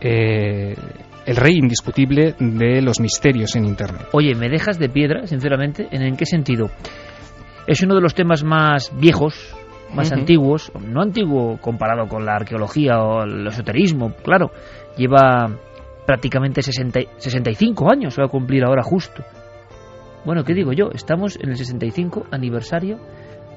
eh, 0.00 0.74
el 1.26 1.36
rey 1.36 1.54
indiscutible 1.56 2.34
de 2.38 2.82
los 2.82 3.00
misterios 3.00 3.54
en 3.56 3.66
Internet. 3.66 4.08
Oye, 4.12 4.34
me 4.34 4.48
dejas 4.48 4.78
de 4.78 4.88
piedra, 4.88 5.26
sinceramente, 5.26 5.88
¿en, 5.90 6.16
qué 6.16 6.26
sentido? 6.26 6.70
Es 7.66 7.82
uno 7.82 7.94
de 7.94 8.00
los 8.00 8.14
temas 8.14 8.42
más 8.42 8.90
viejos, 8.98 9.54
más 9.94 10.12
antiguos, 10.12 10.72
no 10.80 11.02
antiguo 11.02 11.58
comparado 11.60 12.08
con 12.08 12.24
la 12.24 12.34
arqueología 12.34 12.98
o 13.00 13.24
el 13.24 13.46
esoterismo, 13.46 14.14
claro, 14.24 14.50
lleva 14.96 15.48
prácticamente 16.06 16.62
60, 16.62 17.00
65 17.18 17.92
años, 17.92 18.16
va 18.18 18.24
a 18.24 18.28
cumplir 18.28 18.64
ahora 18.64 18.82
justo. 18.82 19.22
Bueno, 20.24 20.44
¿qué 20.44 20.54
digo 20.54 20.72
yo? 20.72 20.90
Estamos 20.92 21.38
en 21.40 21.50
el 21.50 21.56
65 21.56 22.26
aniversario 22.30 22.98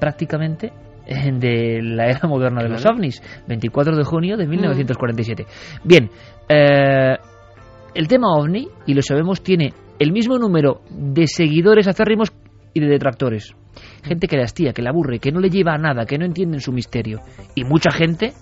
prácticamente 0.00 0.72
de 1.40 1.80
la 1.82 2.06
era 2.06 2.28
moderna 2.28 2.62
de 2.62 2.68
los 2.68 2.84
ovnis, 2.86 3.22
24 3.46 3.96
de 3.96 4.04
junio 4.04 4.36
de 4.36 4.46
1947. 4.46 5.46
Bien, 5.84 6.10
eh, 6.48 7.16
el 7.94 8.08
tema 8.08 8.34
ovni, 8.34 8.68
y 8.86 8.94
lo 8.94 9.02
sabemos, 9.02 9.42
tiene 9.42 9.72
el 9.98 10.12
mismo 10.12 10.38
número 10.38 10.80
de 10.90 11.26
seguidores 11.26 11.86
acérrimos 11.86 12.32
y 12.72 12.80
de 12.80 12.86
detractores. 12.86 13.54
Gente 14.02 14.26
que 14.26 14.36
la 14.36 14.44
hastía, 14.44 14.72
que 14.72 14.82
la 14.82 14.90
aburre, 14.90 15.18
que 15.18 15.32
no 15.32 15.40
le 15.40 15.50
lleva 15.50 15.74
a 15.74 15.78
nada, 15.78 16.04
que 16.06 16.18
no 16.18 16.24
entienden 16.24 16.60
su 16.60 16.72
misterio. 16.72 17.20
Y 17.54 17.64
mucha 17.64 17.90
gente 17.90 18.32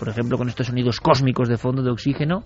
por 0.00 0.08
ejemplo 0.08 0.38
con 0.38 0.48
estos 0.48 0.68
sonidos 0.68 0.98
cósmicos 0.98 1.46
de 1.50 1.58
fondo 1.58 1.82
de 1.82 1.90
oxígeno, 1.90 2.42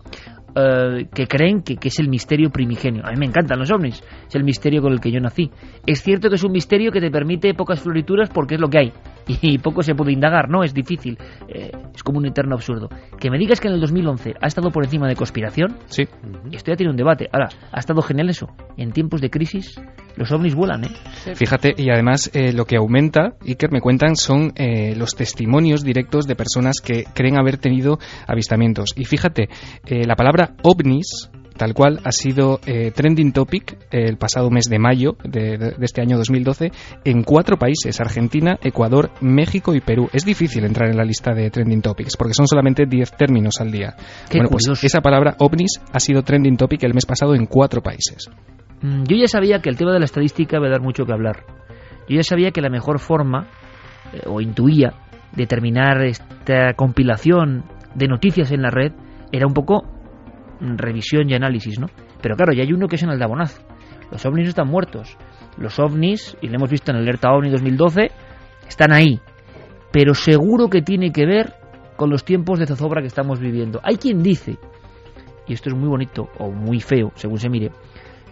eh, 0.57 1.09
que 1.13 1.27
creen 1.27 1.63
que, 1.63 1.77
es 1.83 1.99
el 1.99 2.09
misterio 2.09 2.51
primigenio. 2.51 3.03
A 3.05 3.11
mí 3.11 3.17
me 3.19 3.27
encantan 3.27 3.59
los 3.59 3.73
ovnis, 3.73 4.01
es 4.29 4.35
el 4.37 4.45
misterio 4.45 4.83
con 4.83 4.93
el 4.93 5.01
que 5.01 5.11
yo 5.11 5.19
nací. 5.19 5.51
Es 5.85 6.01
cierto 6.01 6.29
que 6.29 6.37
es 6.37 6.45
un 6.45 6.53
misterio 6.53 6.93
que 6.93 7.01
te 7.01 7.11
permite 7.11 7.55
pocas 7.55 7.81
florituras 7.81 8.31
porque 8.31 8.55
es 8.55 8.61
lo 8.61 8.69
que 8.69 8.79
hay 8.79 8.93
y 9.43 9.59
poco 9.59 9.83
se 9.83 9.95
puede 9.95 10.13
indagar, 10.13 10.49
¿no? 10.49 10.63
Es 10.63 10.73
difícil, 10.73 11.19
eh, 11.49 11.73
es 11.93 12.03
como 12.05 12.19
un 12.19 12.27
eterno 12.27 12.55
absurdo. 12.55 12.89
Que 13.19 13.31
me 13.31 13.39
digas 13.39 13.61
que 13.61 13.67
en 13.67 13.75
el 13.75 13.81
2011 13.81 14.35
ha 14.41 14.47
estado 14.47 14.71
por 14.71 14.85
encima 14.85 15.09
de 15.09 15.17
conspiración, 15.17 15.77
sí. 15.87 16.05
esto 16.53 16.71
ya 16.71 16.77
tiene 16.77 16.91
un 16.91 16.97
debate. 16.97 17.29
Ahora, 17.33 17.49
ha 17.73 17.81
estado 17.81 18.01
genial 18.03 18.29
eso. 18.29 18.47
En 18.77 18.93
tiempos 18.93 19.21
de 19.21 19.31
crisis, 19.31 19.81
los 20.17 20.31
ovnis 20.31 20.55
vuelan, 20.55 20.85
¿eh? 20.85 20.91
Fíjate, 21.35 21.75
y 21.77 21.91
además 21.91 22.31
eh, 22.33 22.53
lo 22.53 22.65
que 22.65 22.77
aumenta, 22.77 23.35
Iker, 23.45 23.73
me 23.73 23.81
cuentan, 23.81 24.15
son 24.15 24.53
los 24.97 25.15
testimonios 25.17 25.83
directos 25.83 26.27
de 26.27 26.37
personas 26.37 26.81
que 26.81 27.05
creen 27.13 27.39
haber 27.39 27.59
tenido 27.59 27.99
avistamientos. 28.27 28.91
Y 28.97 29.05
fíjate, 29.05 29.49
la 29.89 30.15
palabra 30.15 30.44
ovnis 30.63 31.31
tal 31.57 31.73
cual 31.73 32.01
ha 32.05 32.13
sido 32.13 32.61
eh, 32.67 32.91
trending 32.91 33.33
topic 33.33 33.79
el 33.91 34.17
pasado 34.17 34.51
mes 34.51 34.69
de 34.69 34.79
mayo 34.79 35.17
de, 35.25 35.75
este 35.81 36.03
año 36.03 36.17
2012 36.17 36.73
en 37.05 37.23
cuatro 37.23 37.57
países, 37.57 38.01
Argentina, 38.01 38.59
Ecuador, 38.63 39.11
México 39.21 39.75
y 39.75 39.81
Perú. 39.81 40.09
Es 40.13 40.25
difícil 40.25 40.65
entrar 40.65 40.91
en 40.91 40.97
la 40.97 41.05
lista 41.05 41.33
de 41.33 41.51
trending 41.51 41.83
topics 41.83 42.17
porque 42.17 42.35
son 42.35 42.47
solamente 42.47 42.85
10 42.87 43.13
términos 43.13 43.61
al 43.61 43.71
día. 43.71 43.95
bueno, 44.33 44.49
pues 44.51 44.67
esa 44.83 45.01
palabra 45.01 45.37
ovnis 45.39 45.81
ha 45.93 46.01
sido 46.01 46.23
trending 46.23 46.57
topic 46.57 46.83
el 46.83 46.95
mes 46.95 47.07
pasado 47.07 47.35
en 47.35 47.47
cuatro 47.47 47.83
países. 47.83 48.29
Mm, 48.83 49.05
yo 49.05 49.17
ya 49.17 49.29
sabía 49.29 49.61
que 49.61 49.71
el 49.71 49.77
tema 49.77 49.93
de 49.93 50.01
la 50.01 50.05
estadística 50.05 50.57
iba 50.57 50.67
a 50.67 50.71
dar 50.71 50.83
mucho 50.83 51.05
que 51.05 51.13
hablar. 51.13 51.45
Yo 52.09 52.17
ya 52.17 52.23
sabía 52.23 52.51
que 52.51 52.61
la 52.61 52.69
mejor 52.69 52.99
forma, 52.99 53.49
eh, 54.13 54.23
o 54.27 54.41
intuía, 54.41 54.93
de 55.33 55.47
terminar 55.47 56.05
esta 56.05 56.75
compilación 56.75 57.65
de 57.95 58.09
noticias 58.09 58.53
en 58.53 58.63
la 58.63 58.71
red 58.71 58.93
era 59.33 59.47
un 59.47 59.55
poco 59.55 59.94
revisión 60.79 61.29
y 61.29 61.35
análisis, 61.35 61.79
¿no? 61.79 61.87
Pero 62.21 62.37
claro, 62.37 62.53
ya 62.53 62.63
hay 62.63 62.73
uno 62.73 62.89
que 62.89 62.97
es 62.97 63.03
en 63.03 63.11
el 63.11 63.19
Dabonazo. 63.19 63.63
Los 64.11 64.25
ovnis 64.27 64.45
no 64.45 64.51
están 64.51 64.69
muertos. 64.69 65.17
Los 65.59 65.79
ovnis, 65.79 66.37
y 66.41 66.49
lo 66.49 66.57
hemos 66.57 66.71
visto 66.71 66.91
en 66.91 66.99
el 66.99 67.03
Alerta 67.03 67.33
OVNI 67.33 67.51
2012, 67.51 68.11
están 68.69 68.93
ahí. 68.93 69.21
Pero 69.93 70.15
seguro 70.15 70.69
que 70.69 70.83
tiene 70.83 71.13
que 71.13 71.27
ver 71.27 71.55
con 71.97 72.11
los 72.11 72.25
tiempos 72.25 72.59
de 72.59 72.67
zozobra 72.67 73.01
que 73.01 73.07
estamos 73.07 73.39
viviendo. 73.39 73.81
Hay 73.83 73.97
quien 73.97 74.23
dice, 74.23 74.59
y 75.47 75.53
esto 75.53 75.71
es 75.71 75.77
muy 75.77 75.89
bonito 75.89 76.29
o 76.39 76.51
muy 76.51 76.81
feo, 76.81 77.13
según 77.15 77.39
se 77.39 77.49
mire, 77.49 77.71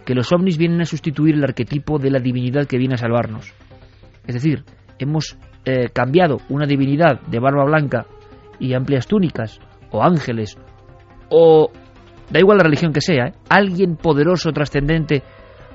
que 0.05 0.15
los 0.15 0.31
ovnis 0.33 0.57
vienen 0.57 0.81
a 0.81 0.85
sustituir 0.85 1.35
el 1.35 1.43
arquetipo 1.43 1.97
de 1.97 2.11
la 2.11 2.19
divinidad 2.19 2.65
que 2.65 2.77
viene 2.77 2.95
a 2.95 2.97
salvarnos. 2.97 3.53
Es 4.27 4.33
decir, 4.35 4.63
hemos 4.99 5.37
eh, 5.65 5.89
cambiado 5.93 6.37
una 6.49 6.65
divinidad 6.65 7.21
de 7.21 7.39
barba 7.39 7.63
blanca 7.65 8.05
y 8.59 8.73
amplias 8.73 9.07
túnicas, 9.07 9.59
o 9.91 10.03
ángeles, 10.03 10.57
o 11.29 11.69
da 12.29 12.39
igual 12.39 12.57
la 12.57 12.63
religión 12.63 12.93
que 12.93 13.01
sea, 13.01 13.27
¿eh? 13.27 13.33
alguien 13.49 13.95
poderoso, 13.95 14.51
trascendente, 14.51 15.23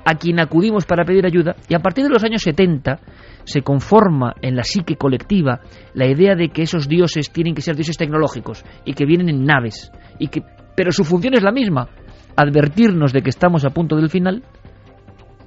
a 0.05 0.15
quien 0.15 0.39
acudimos 0.39 0.85
para 0.85 1.05
pedir 1.05 1.25
ayuda, 1.25 1.55
y 1.67 1.75
a 1.75 1.79
partir 1.79 2.05
de 2.05 2.09
los 2.09 2.23
años 2.23 2.41
70 2.41 2.99
se 3.43 3.61
conforma 3.61 4.33
en 4.41 4.55
la 4.55 4.63
psique 4.63 4.95
colectiva 4.95 5.61
la 5.93 6.07
idea 6.07 6.35
de 6.35 6.49
que 6.49 6.63
esos 6.63 6.87
dioses 6.87 7.31
tienen 7.31 7.53
que 7.53 7.61
ser 7.61 7.75
dioses 7.75 7.97
tecnológicos 7.97 8.63
y 8.85 8.93
que 8.93 9.05
vienen 9.05 9.29
en 9.29 9.45
naves, 9.45 9.91
y 10.17 10.27
que, 10.27 10.41
pero 10.75 10.91
su 10.91 11.03
función 11.03 11.33
es 11.33 11.43
la 11.43 11.51
misma, 11.51 11.89
advertirnos 12.35 13.13
de 13.13 13.21
que 13.21 13.29
estamos 13.29 13.65
a 13.65 13.71
punto 13.71 13.95
del 13.95 14.09
final 14.09 14.43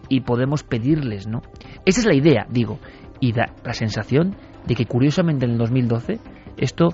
y 0.08 0.20
podemos 0.20 0.62
pedirles, 0.62 1.26
¿no? 1.26 1.40
Esa 1.86 2.00
es 2.00 2.06
la 2.06 2.14
idea, 2.14 2.46
digo, 2.50 2.78
y 3.18 3.32
da 3.32 3.54
la 3.64 3.72
sensación 3.72 4.36
de 4.66 4.74
que 4.74 4.86
curiosamente 4.86 5.44
en 5.44 5.52
el 5.52 5.58
2012 5.58 6.20
esto 6.56 6.88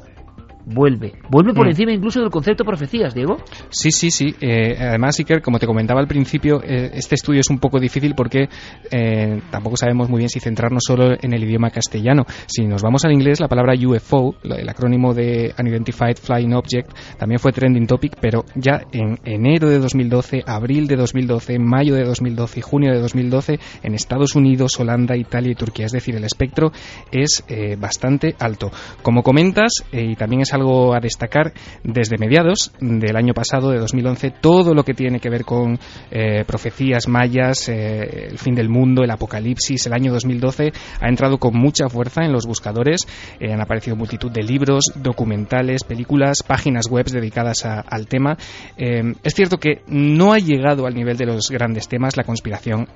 vuelve. 0.69 1.15
Vuelve 1.31 1.55
por 1.55 1.67
mm. 1.67 1.71
encima 1.71 1.93
incluso 1.93 2.21
del 2.21 2.31
concepto 2.31 2.65
profecías, 2.65 3.15
Diego. 3.15 3.39
Sí, 3.71 3.91
sí, 3.91 4.11
sí. 4.11 4.35
Eh, 4.41 4.77
además, 4.79 5.19
Iker, 5.19 5.43
como 5.43 5.59
te 5.59 5.67
comentaba 5.67 6.01
al 6.01 6.07
principio, 6.07 6.63
eh, 6.63 6.91
este 6.95 7.15
estudio 7.15 7.41
es 7.41 7.51
un 7.51 7.59
poco 7.59 7.81
difícil 7.81 8.15
porque 8.15 8.49
eh, 8.91 9.41
tampoco 9.51 9.77
sabemos 9.77 10.09
muy 10.09 10.19
bien 10.19 10.29
si 10.29 10.41
centrarnos 10.41 10.83
solo 10.87 11.17
en 11.21 11.33
el 11.33 11.43
idioma 11.45 11.71
castellano. 11.71 12.25
Si 12.47 12.67
nos 12.67 12.83
vamos 12.83 13.05
al 13.05 13.13
inglés, 13.13 13.41
la 13.41 13.49
palabra 13.49 13.75
UFO, 13.75 14.35
el 14.43 14.69
acrónimo 14.69 15.15
de 15.15 15.55
Unidentified 15.59 16.17
Flying 16.17 16.55
Object, 16.55 16.93
también 17.19 17.39
fue 17.39 17.53
trending 17.53 17.87
topic, 17.87 18.17
pero 18.21 18.45
ya 18.55 18.83
en 18.93 19.19
enero 19.25 19.69
de 19.69 19.79
2012, 19.79 20.43
abril 20.47 20.87
de 20.87 20.97
2012, 20.97 21.59
mayo 21.59 21.95
de 21.95 22.05
2012 22.05 22.59
y 22.59 22.63
junio 22.63 22.93
de 22.93 23.01
2012, 23.01 23.59
en 23.83 23.95
Estados 23.95 24.35
Unidos, 24.35 24.79
Holanda, 24.79 25.17
Italia 25.17 25.53
y 25.53 25.55
Turquía. 25.55 25.87
Es 25.87 25.93
decir, 25.93 26.15
el 26.17 26.25
espectro 26.25 26.73
es 27.11 27.45
bastante 27.79 28.35
alto. 28.39 28.71
Como 29.03 29.23
comentas, 29.23 29.73
y 29.93 30.17
también 30.17 30.43
es 30.43 30.53
algo 30.53 30.58
a 30.95 31.01
destacar, 31.01 31.53
desde 31.85 32.19
mediados 32.19 32.73
del 32.81 33.17
año 33.17 33.35
pasado, 33.35 33.71
de 33.71 33.79
2011, 33.79 34.33
todo 34.41 34.75
lo 34.75 34.83
que 34.83 34.95
tiene 34.95 35.21
que 35.21 35.31
ver 35.31 35.45
con 35.45 35.79
eh, 36.11 36.45
profecías 36.47 37.09
mayas, 37.09 37.69
eh, 37.69 38.29
el 38.31 38.39
fin 38.39 38.55
del 38.55 38.69
mundo, 38.69 39.03
el 39.03 39.11
apocalipsis, 39.11 39.87
el 39.87 39.93
año 39.93 40.13
2012, 40.13 40.73
ha 41.01 41.09
entrado 41.09 41.39
con 41.39 41.55
mucha 41.55 41.89
fuerza 41.89 42.25
en 42.25 42.33
los 42.33 42.47
buscadores. 42.47 43.07
Eh, 43.41 43.53
han 43.53 43.61
aparecido 43.61 43.97
multitud 43.97 44.31
de 44.31 44.43
libros, 44.43 44.93
documentales, 44.97 45.85
películas, 45.85 46.43
páginas 46.47 46.89
web 46.89 47.07
dedicadas 47.07 47.65
al 47.65 48.07
tema. 48.07 48.37
es 48.77 49.35
cierto 49.35 49.59
que 49.59 49.83
no 49.87 50.33
ha 50.33 50.39
llegado 50.39 50.87
al 50.87 50.95
nivel 50.95 51.17
de 51.17 51.27
los 51.27 51.51
grandes 51.51 51.89
temas, 51.89 52.17
la 52.17 52.25
conspiración, 52.25 52.89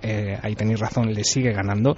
ahí 0.43 0.55
tenéis 0.55 0.80
razón, 0.80 1.12
le 1.12 1.24
sigue 1.24 1.52
ganando, 1.52 1.97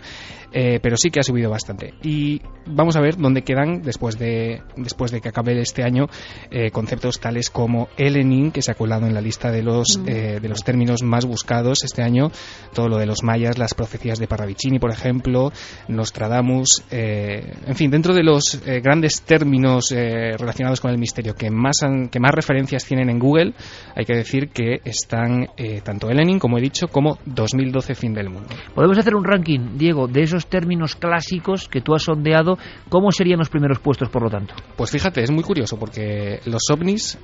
pero 0.53 0.97
sí 0.97 1.11
que 1.11 1.20
ha 1.20 1.23
subido 1.23 1.51
bastante. 1.51 1.95
Y 2.03 2.41
vamos 2.66 2.97
a 2.97 3.01
ver 3.01 3.16
dónde 3.16 3.43
quedan 3.43 3.82
después 3.82 4.19
de, 4.19 4.62
después 4.77 5.11
de 5.11 5.20
que 5.20 5.28
acabe 5.28 5.53
este 5.59 5.82
año 5.82 6.06
eh, 6.51 6.70
conceptos 6.70 7.20
tales 7.20 7.51
como 7.51 7.89
Elenin, 7.97 8.51
que 8.51 8.62
se 8.62 8.72
ha 8.72 8.74
colado 8.74 9.06
en 9.06 9.14
la 9.14 9.20
lista 9.20 9.51
de 9.51 9.62
los, 9.62 9.98
mm. 9.98 10.09
eh, 10.09 10.40
de 10.40 10.48
los 10.48 10.62
términos 10.62 11.02
más 11.02 11.24
buscados 11.24 11.85
este 11.85 12.02
año, 12.02 12.31
todo 12.72 12.89
lo 12.89 12.98
de 12.98 13.06
los 13.06 13.22
mayas, 13.22 13.59
las 13.59 13.74
profecías 13.74 14.18
de 14.18 14.26
Parravicini, 14.26 14.78
por 14.78 14.90
ejemplo, 14.90 15.52
Nostradamus, 15.89 16.85
eh, 16.90 17.55
en 17.66 17.74
fin, 17.74 17.90
dentro 17.90 18.14
de 18.14 18.22
los 18.22 18.60
grandes 18.82 19.22
términos 19.22 19.90
relacionados 19.90 20.81
con 20.81 20.90
el 20.90 20.98
misterio 20.98 21.35
que 21.35 21.51
más, 21.51 21.81
que 22.10 22.20
más 22.20 22.32
referencias 22.32 22.85
tienen 22.85 23.10
en 23.10 23.18
Google, 23.18 23.55
hay 23.94 24.05
que 24.05 24.14
decir 24.14 24.48
que 24.48 24.81
están 24.85 25.48
tanto 25.82 26.10
Elenin, 26.10 26.39
como 26.39 26.59
he 26.59 26.60
dicho, 26.60 26.89
como 26.89 27.18
2012 27.24 27.94
fin 27.94 28.14
del 28.14 28.31
mundo. 28.31 28.48
Podemos 28.74 28.98
hacer 28.98 29.14
un 29.14 29.24
ranking, 29.24 29.76
Diego, 29.76 30.09
de 30.09 30.22
esos 30.22 30.47
términos 30.47 30.97
clásicos 30.97 31.68
que 31.68 31.81
tú 31.81 31.94
has 31.94 32.02
sondeado, 32.02 32.59
¿cómo 32.89 33.10
serían 33.12 33.39
los 33.39 33.48
primeros 33.48 33.78
puestos, 33.78 34.09
por 34.09 34.22
lo 34.22 34.31
tanto? 34.31 34.55
Pues 34.76 34.90
fíjate, 34.90 35.22
es 35.22 35.31
muy 35.35 35.44
curioso 35.44 35.78
porque 35.78 36.40
los 36.47 36.62
ovnis, 36.70 37.19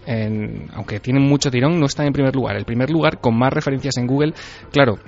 aunque 0.75 1.01
tienen 1.01 1.23
mucho 1.23 1.51
tirón, 1.51 1.79
no 1.79 1.87
están 1.87 2.07
en 2.07 2.13
primer 2.13 2.35
lugar. 2.35 2.57
El 2.57 2.65
primer 2.65 2.91
lugar, 2.91 3.21
con 3.21 3.39
más 3.39 3.53
referencias 3.53 3.97
en 3.97 4.07
Google, 4.07 4.35
claro, 4.71 4.99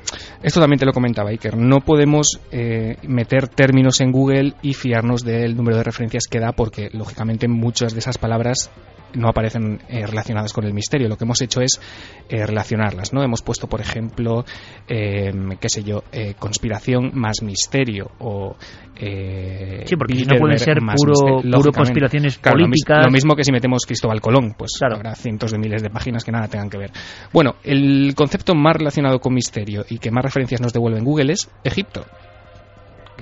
esto 0.42 0.60
también 0.60 0.78
te 0.78 0.86
lo 0.86 0.92
comentaba 0.92 1.30
Iker, 1.30 1.56
no 1.56 1.80
podemos 1.80 2.40
eh, 2.50 2.96
meter 3.06 3.48
términos 3.48 4.00
en 4.00 4.12
Google 4.12 4.54
y 4.62 4.74
fiarnos 4.74 5.24
del 5.24 5.56
número 5.56 5.76
de 5.76 5.84
referencias 5.84 6.24
que 6.30 6.40
da 6.40 6.52
porque, 6.52 6.88
lógicamente, 6.92 7.48
muchas 7.48 7.92
de 7.92 7.98
esas 8.00 8.18
palabras 8.18 8.70
no 9.14 9.28
aparecen 9.28 9.80
eh, 9.88 10.06
relacionadas 10.06 10.52
con 10.52 10.64
el 10.64 10.74
misterio. 10.74 11.08
Lo 11.08 11.16
que 11.16 11.24
hemos 11.24 11.40
hecho 11.42 11.60
es 11.60 11.80
eh, 12.28 12.46
relacionarlas, 12.46 13.12
¿no? 13.12 13.22
Hemos 13.22 13.42
puesto, 13.42 13.66
por 13.66 13.80
ejemplo, 13.80 14.44
em, 14.88 15.56
qué 15.60 15.68
sé 15.68 15.82
yo, 15.82 16.04
eh, 16.12 16.34
conspiración 16.38 17.10
más 17.14 17.42
misterio 17.42 18.10
o 18.18 18.56
sí, 18.94 19.96
porque 19.96 20.14
si 20.14 20.24
no 20.24 20.38
pueden 20.38 20.58
ser 20.58 20.78
puro, 20.78 21.72
conspiraciones 21.72 22.38
políticas. 22.38 23.04
Lo, 23.04 23.10
mismo 23.10 23.34
que 23.34 23.44
si 23.44 23.52
metemos 23.52 23.84
Cristóbal 23.86 24.20
Colón, 24.20 24.54
pues 24.56 24.72
habrá 24.82 25.14
cientos 25.14 25.50
de 25.52 25.58
miles 25.58 25.82
de 25.82 25.90
páginas 25.90 26.24
que 26.24 26.32
nada 26.32 26.48
tengan 26.48 26.70
que 26.70 26.78
ver. 26.78 26.90
Bueno, 27.32 27.56
el 27.64 28.14
concepto 28.14 28.54
más 28.54 28.76
relacionado 28.76 29.18
con 29.18 29.34
misterio 29.34 29.84
y 29.88 29.98
que 29.98 30.10
más 30.10 30.24
referencias 30.24 30.60
nos 30.60 30.72
devuelve 30.72 30.98
en 30.98 31.04
Google 31.04 31.32
es 31.32 31.50
Egipto. 31.64 32.04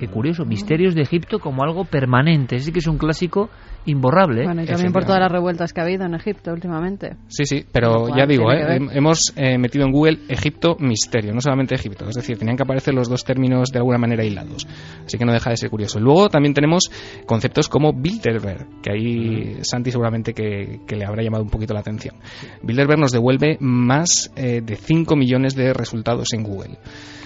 Qué 0.01 0.07
curioso, 0.07 0.45
misterios 0.45 0.95
de 0.95 1.03
Egipto 1.03 1.37
como 1.37 1.61
algo 1.61 1.85
permanente. 1.85 2.57
Sí 2.57 2.71
que 2.71 2.79
es 2.79 2.87
un 2.87 2.97
clásico 2.97 3.51
imborrable. 3.85 4.41
¿eh? 4.41 4.45
Bueno, 4.45 4.63
y 4.63 4.65
también 4.65 4.91
por 4.91 5.05
todas 5.05 5.19
las 5.19 5.31
revueltas 5.31 5.73
que 5.73 5.79
ha 5.79 5.83
habido 5.83 6.05
en 6.05 6.15
Egipto 6.15 6.51
últimamente. 6.51 7.17
Sí, 7.27 7.45
sí, 7.45 7.63
pero 7.71 8.07
ya 8.07 8.25
digo, 8.25 8.51
¿eh? 8.51 8.79
hemos 8.93 9.31
eh, 9.35 9.59
metido 9.59 9.85
en 9.85 9.91
Google 9.91 10.17
Egipto 10.27 10.75
misterio, 10.79 11.35
no 11.35 11.39
solamente 11.39 11.75
Egipto. 11.75 12.09
Es 12.09 12.15
decir, 12.15 12.39
tenían 12.39 12.57
que 12.57 12.63
aparecer 12.63 12.95
los 12.95 13.09
dos 13.09 13.23
términos 13.23 13.69
de 13.71 13.77
alguna 13.77 13.99
manera 13.99 14.25
hilados. 14.25 14.65
Así 15.05 15.19
que 15.19 15.25
no 15.25 15.33
deja 15.33 15.51
de 15.51 15.57
ser 15.57 15.69
curioso. 15.69 15.99
Luego 15.99 16.29
también 16.29 16.55
tenemos 16.55 16.89
conceptos 17.27 17.69
como 17.69 17.93
Bilderberg, 17.93 18.81
que 18.81 18.91
ahí 18.91 19.57
Santi 19.61 19.91
seguramente 19.91 20.33
que, 20.33 20.79
le 20.89 21.05
habrá 21.05 21.21
llamado 21.21 21.43
un 21.43 21.51
poquito 21.51 21.75
la 21.75 21.81
atención. 21.81 22.15
Bilderberg 22.63 22.99
nos 22.99 23.11
devuelve 23.11 23.57
más 23.59 24.31
de 24.35 24.75
5 24.75 25.15
millones 25.15 25.53
de 25.53 25.73
resultados 25.73 26.33
en 26.33 26.41
Google. 26.41 26.79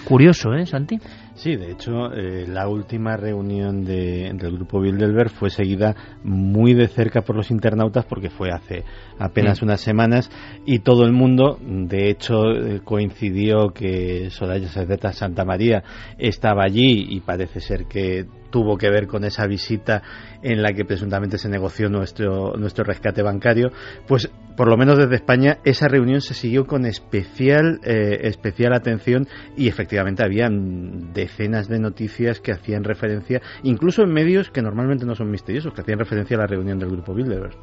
Curioso, 0.06 0.54
¿eh, 0.54 0.66
Santi? 0.66 1.00
Sí, 1.36 1.54
de 1.54 1.70
hecho, 1.70 2.14
eh, 2.14 2.46
la 2.48 2.66
última 2.66 3.18
reunión 3.18 3.84
de, 3.84 4.32
del 4.32 4.52
grupo 4.52 4.80
Bilderberg 4.80 5.28
fue 5.28 5.50
seguida 5.50 5.94
muy 6.24 6.72
de 6.72 6.88
cerca 6.88 7.20
por 7.20 7.36
los 7.36 7.50
internautas 7.50 8.06
porque 8.06 8.30
fue 8.30 8.50
hace 8.50 8.84
apenas 9.18 9.60
unas 9.60 9.82
semanas 9.82 10.30
y 10.64 10.78
todo 10.78 11.04
el 11.04 11.12
mundo, 11.12 11.58
de 11.60 12.08
hecho, 12.08 12.50
eh, 12.52 12.80
coincidió 12.82 13.68
que 13.74 14.30
Soraya 14.30 14.68
Sardeta 14.68 15.12
Santa 15.12 15.44
María 15.44 15.84
estaba 16.16 16.64
allí 16.64 17.06
y 17.10 17.20
parece 17.20 17.60
ser 17.60 17.84
que 17.84 18.24
tuvo 18.56 18.78
que 18.78 18.88
ver 18.88 19.06
con 19.06 19.22
esa 19.24 19.46
visita 19.46 20.02
en 20.40 20.62
la 20.62 20.72
que 20.72 20.86
presuntamente 20.86 21.36
se 21.36 21.50
negoció 21.50 21.90
nuestro, 21.90 22.56
nuestro 22.56 22.84
rescate 22.84 23.20
bancario, 23.20 23.70
pues 24.06 24.30
por 24.56 24.70
lo 24.70 24.78
menos 24.78 24.96
desde 24.96 25.14
España 25.14 25.58
esa 25.62 25.88
reunión 25.88 26.22
se 26.22 26.32
siguió 26.32 26.66
con 26.66 26.86
especial, 26.86 27.80
eh, 27.84 28.20
especial 28.22 28.72
atención 28.72 29.28
y 29.58 29.68
efectivamente 29.68 30.24
habían 30.24 31.12
decenas 31.12 31.68
de 31.68 31.80
noticias 31.80 32.40
que 32.40 32.52
hacían 32.52 32.82
referencia, 32.82 33.42
incluso 33.62 34.04
en 34.04 34.14
medios 34.14 34.48
que 34.48 34.62
normalmente 34.62 35.04
no 35.04 35.14
son 35.14 35.30
misteriosos, 35.30 35.74
que 35.74 35.82
hacían 35.82 35.98
referencia 35.98 36.38
a 36.38 36.40
la 36.40 36.46
reunión 36.46 36.78
del 36.78 36.88
grupo 36.88 37.12
Bilderberg. 37.12 37.58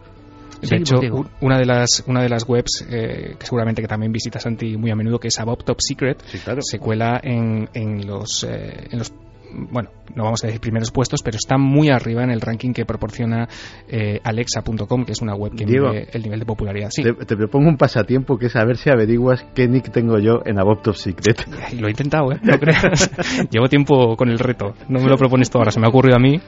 De 0.61 0.77
hecho, 0.77 0.97
una 1.41 1.57
de 1.57 1.65
las 1.65 2.03
una 2.05 2.21
de 2.21 2.29
las 2.29 2.47
webs 2.47 2.85
eh, 2.87 3.35
que 3.39 3.45
seguramente 3.47 3.81
que 3.81 3.87
también 3.87 4.11
visitas 4.11 4.43
Santi 4.43 4.77
muy 4.77 4.91
a 4.91 4.95
menudo, 4.95 5.19
que 5.19 5.29
es 5.29 5.39
About 5.39 5.63
Top 5.65 5.77
Secret, 5.79 6.23
se 6.59 6.77
cuela 6.77 7.19
en, 7.21 7.67
en 7.73 8.05
los 8.05 8.43
eh, 8.43 8.87
en 8.91 8.99
los 8.99 9.11
bueno, 9.53 9.89
no 10.15 10.23
vamos 10.23 10.43
a 10.43 10.47
decir 10.47 10.61
primeros 10.61 10.91
puestos, 10.91 11.21
pero 11.23 11.37
está 11.37 11.57
muy 11.57 11.89
arriba 11.89 12.23
en 12.23 12.31
el 12.31 12.41
ranking 12.41 12.73
que 12.73 12.85
proporciona 12.85 13.47
eh, 13.87 14.19
Alexa.com, 14.23 15.05
que 15.05 15.11
es 15.11 15.21
una 15.21 15.35
web 15.35 15.53
que 15.55 15.65
mide 15.65 16.07
el 16.11 16.23
nivel 16.23 16.39
de 16.39 16.45
popularidad. 16.45 16.89
Sí. 16.91 17.03
Te, 17.03 17.35
propongo 17.35 17.69
un 17.69 17.77
pasatiempo 17.77 18.37
que 18.37 18.47
es 18.47 18.55
a 18.55 18.65
ver 18.65 18.77
si 18.77 18.89
averiguas 18.89 19.45
qué 19.53 19.67
nick 19.67 19.91
tengo 19.91 20.19
yo 20.19 20.41
en 20.45 20.59
About 20.59 20.81
Top 20.81 20.95
Secret. 20.95 21.45
lo 21.79 21.87
he 21.87 21.91
intentado, 21.91 22.31
¿eh? 22.31 22.39
No 22.41 22.57
creas. 22.59 23.11
Llevo 23.51 23.67
tiempo 23.67 24.15
con 24.15 24.29
el 24.29 24.39
reto. 24.39 24.73
No 24.89 24.99
me 24.99 25.07
lo 25.07 25.17
propones 25.17 25.49
tú 25.49 25.57
ahora, 25.57 25.71
se 25.71 25.79
me 25.79 25.85
ha 25.85 25.89
ocurrido 25.89 26.15
a 26.17 26.19
mí 26.19 26.39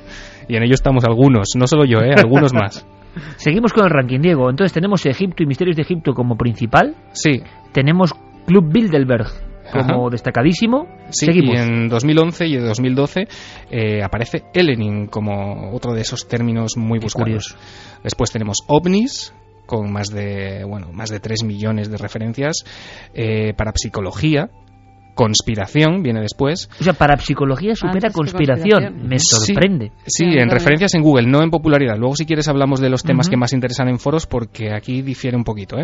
y 0.48 0.56
en 0.56 0.64
ello 0.64 0.74
estamos 0.74 1.04
algunos, 1.06 1.50
no 1.56 1.68
solo 1.68 1.86
yo, 1.86 2.00
¿eh? 2.00 2.14
Algunos 2.16 2.54
más. 2.54 2.86
Seguimos 3.38 3.74
con 3.74 3.86
el 3.86 3.92
ranking, 3.92 4.20
Diego. 4.20 4.50
Entonces 4.50 4.74
tenemos 4.74 5.06
Egipto 5.06 5.44
y 5.44 5.46
Misterios 5.46 5.76
de 5.76 5.84
Egipto 5.84 6.14
como 6.14 6.36
principal. 6.36 6.96
Sí. 7.14 7.42
Tenemos 7.72 8.14
Club 8.46 8.72
Bilderberg 8.72 9.55
como 9.72 10.10
destacadísimo. 10.10 10.88
Sí, 11.10 11.28
y 11.32 11.56
en 11.56 11.88
2011 11.88 12.48
y 12.48 12.56
en 12.56 12.66
2012 12.66 13.28
eh, 13.72 14.04
aparece 14.04 14.44
Elenin 14.54 15.08
como 15.08 15.72
otro 15.74 15.94
de 15.94 16.02
esos 16.02 16.28
términos 16.28 16.78
muy 16.78 17.00
buscados. 17.00 17.56
Después 18.04 18.32
tenemos 18.32 18.64
ovnis, 18.68 19.34
con 19.66 19.92
más 19.92 20.10
de 20.10 20.64
bueno 20.64 20.92
más 20.94 21.10
de 21.10 21.20
3 21.20 21.44
millones 21.44 21.90
de 21.90 21.98
referencias 21.98 22.66
eh, 23.14 23.54
para 23.56 23.72
psicología 23.76 24.50
conspiración 25.16 26.04
viene 26.04 26.22
después. 26.22 26.70
O 26.80 26.84
sea, 26.84 26.94
para 26.94 27.18
psicología 27.18 27.74
supera 27.74 28.12
conspiración. 28.12 29.08
Me 29.08 29.18
sorprende. 29.18 29.92
Sí, 30.06 30.26
en 30.26 30.50
referencias 30.50 30.94
en 30.94 31.02
Google, 31.02 31.28
no 31.28 31.42
en 31.42 31.50
popularidad. 31.50 31.98
Luego, 31.98 32.16
si 32.16 32.26
quieres, 32.26 32.48
hablamos 32.48 32.82
de 32.82 32.90
los 32.90 33.04
temas 33.04 33.30
que 33.30 33.38
más 33.38 33.54
interesan 33.54 33.88
en 33.88 33.98
foros, 33.98 34.28
porque 34.28 34.74
aquí 34.74 35.02
difiere 35.02 35.36
un 35.36 35.44
poquito. 35.44 35.78
¿eh? 35.78 35.84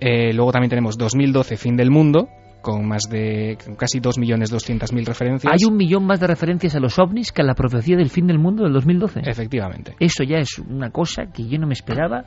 ¿eh? 0.00 0.32
luego 0.34 0.52
también 0.52 0.70
tenemos 0.70 0.98
2012, 0.98 1.56
fin 1.56 1.76
del 1.76 1.90
mundo, 1.90 2.28
con 2.60 2.86
más 2.86 3.02
de 3.10 3.56
casi 3.76 4.00
2.200.000 4.00 5.06
referencias. 5.06 5.52
Hay 5.52 5.68
un 5.68 5.76
millón 5.76 6.04
más 6.04 6.20
de 6.20 6.26
referencias 6.26 6.74
a 6.74 6.80
los 6.80 6.98
ovnis 6.98 7.32
que 7.32 7.42
a 7.42 7.44
la 7.44 7.54
profecía 7.54 7.96
del 7.96 8.10
fin 8.10 8.26
del 8.26 8.38
mundo 8.38 8.64
del 8.64 8.72
2012. 8.72 9.20
Efectivamente. 9.24 9.94
Eso 9.98 10.22
ya 10.24 10.38
es 10.38 10.58
una 10.58 10.90
cosa 10.90 11.26
que 11.32 11.46
yo 11.46 11.58
no 11.58 11.66
me 11.66 11.74
esperaba 11.74 12.24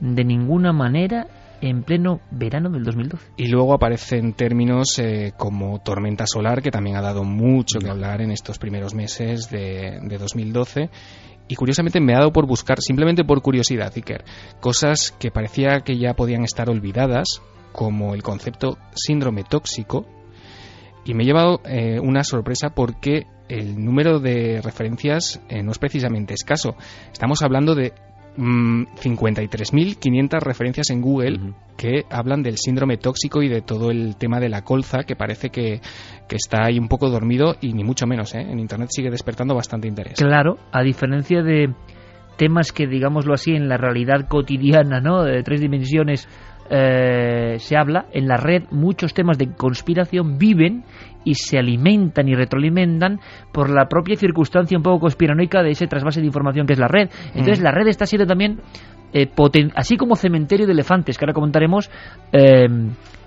de 0.00 0.24
ninguna 0.24 0.72
manera 0.72 1.26
en 1.60 1.82
pleno 1.82 2.20
verano 2.30 2.70
del 2.70 2.84
2012. 2.84 3.32
Y 3.36 3.48
luego 3.48 3.74
aparecen 3.74 4.34
términos 4.34 4.98
eh, 4.98 5.32
como 5.36 5.80
tormenta 5.80 6.24
solar, 6.26 6.62
que 6.62 6.70
también 6.70 6.96
ha 6.96 7.00
dado 7.00 7.24
mucho 7.24 7.78
que 7.78 7.88
hablar 7.88 8.20
en 8.20 8.30
estos 8.30 8.58
primeros 8.58 8.94
meses 8.94 9.48
de, 9.50 9.98
de 10.02 10.18
2012 10.18 10.90
y 11.48 11.54
curiosamente 11.54 12.00
me 12.00 12.14
ha 12.14 12.18
dado 12.18 12.32
por 12.32 12.46
buscar, 12.46 12.80
simplemente 12.80 13.24
por 13.24 13.40
curiosidad, 13.40 13.92
Iker, 13.94 14.24
cosas 14.60 15.12
que 15.12 15.30
parecía 15.30 15.80
que 15.80 15.96
ya 15.96 16.14
podían 16.14 16.42
estar 16.44 16.68
olvidadas, 16.68 17.40
como 17.76 18.14
el 18.14 18.22
concepto 18.22 18.78
síndrome 18.94 19.44
tóxico 19.44 20.06
y 21.04 21.12
me 21.12 21.22
he 21.22 21.26
llevado 21.26 21.60
eh, 21.66 22.00
una 22.00 22.24
sorpresa 22.24 22.70
porque 22.70 23.26
el 23.50 23.84
número 23.84 24.18
de 24.18 24.62
referencias 24.62 25.42
eh, 25.50 25.62
no 25.62 25.72
es 25.72 25.78
precisamente 25.78 26.32
escaso. 26.32 26.74
Estamos 27.12 27.42
hablando 27.42 27.74
de 27.74 27.92
53.500 28.38 30.08
mm, 30.10 30.40
referencias 30.40 30.88
en 30.88 31.02
Google 31.02 31.52
que 31.76 32.06
hablan 32.08 32.42
del 32.42 32.56
síndrome 32.56 32.96
tóxico 32.96 33.42
y 33.42 33.48
de 33.48 33.60
todo 33.60 33.90
el 33.90 34.16
tema 34.16 34.40
de 34.40 34.48
la 34.48 34.62
colza 34.62 35.04
que 35.04 35.14
parece 35.14 35.50
que, 35.50 35.82
está 36.30 36.64
ahí 36.64 36.78
un 36.78 36.88
poco 36.88 37.10
dormido 37.10 37.56
y 37.60 37.74
ni 37.74 37.84
mucho 37.84 38.06
menos. 38.06 38.34
¿eh? 38.34 38.40
En 38.40 38.58
Internet 38.58 38.88
sigue 38.90 39.10
despertando 39.10 39.54
bastante 39.54 39.86
interés. 39.86 40.14
Claro, 40.18 40.56
a 40.72 40.82
diferencia 40.82 41.42
de 41.42 41.74
temas 42.38 42.72
que, 42.72 42.86
digámoslo 42.86 43.34
así, 43.34 43.52
en 43.52 43.68
la 43.68 43.76
realidad 43.76 44.26
cotidiana, 44.28 45.00
¿no? 45.00 45.24
De 45.24 45.42
tres 45.42 45.60
dimensiones 45.60 46.26
eh, 46.70 47.56
se 47.58 47.76
habla, 47.76 48.06
en 48.12 48.28
la 48.28 48.36
red 48.36 48.64
muchos 48.70 49.14
temas 49.14 49.38
de 49.38 49.52
conspiración 49.54 50.38
viven 50.38 50.84
y 51.24 51.34
se 51.34 51.58
alimentan 51.58 52.28
y 52.28 52.34
retroalimentan 52.34 53.18
por 53.52 53.68
la 53.68 53.86
propia 53.88 54.16
circunstancia 54.16 54.76
un 54.76 54.82
poco 54.82 55.00
conspiranoica 55.00 55.62
de 55.62 55.70
ese 55.70 55.86
trasvase 55.86 56.20
de 56.20 56.26
información 56.26 56.66
que 56.66 56.74
es 56.74 56.78
la 56.78 56.88
red. 56.88 57.10
Entonces 57.28 57.60
mm. 57.60 57.64
la 57.64 57.72
red 57.72 57.88
está 57.88 58.06
siendo 58.06 58.26
también, 58.26 58.60
eh, 59.12 59.28
así 59.74 59.96
como 59.96 60.14
cementerio 60.14 60.66
de 60.66 60.72
elefantes, 60.72 61.18
que 61.18 61.24
ahora 61.24 61.34
comentaremos, 61.34 61.90
eh, 62.32 62.68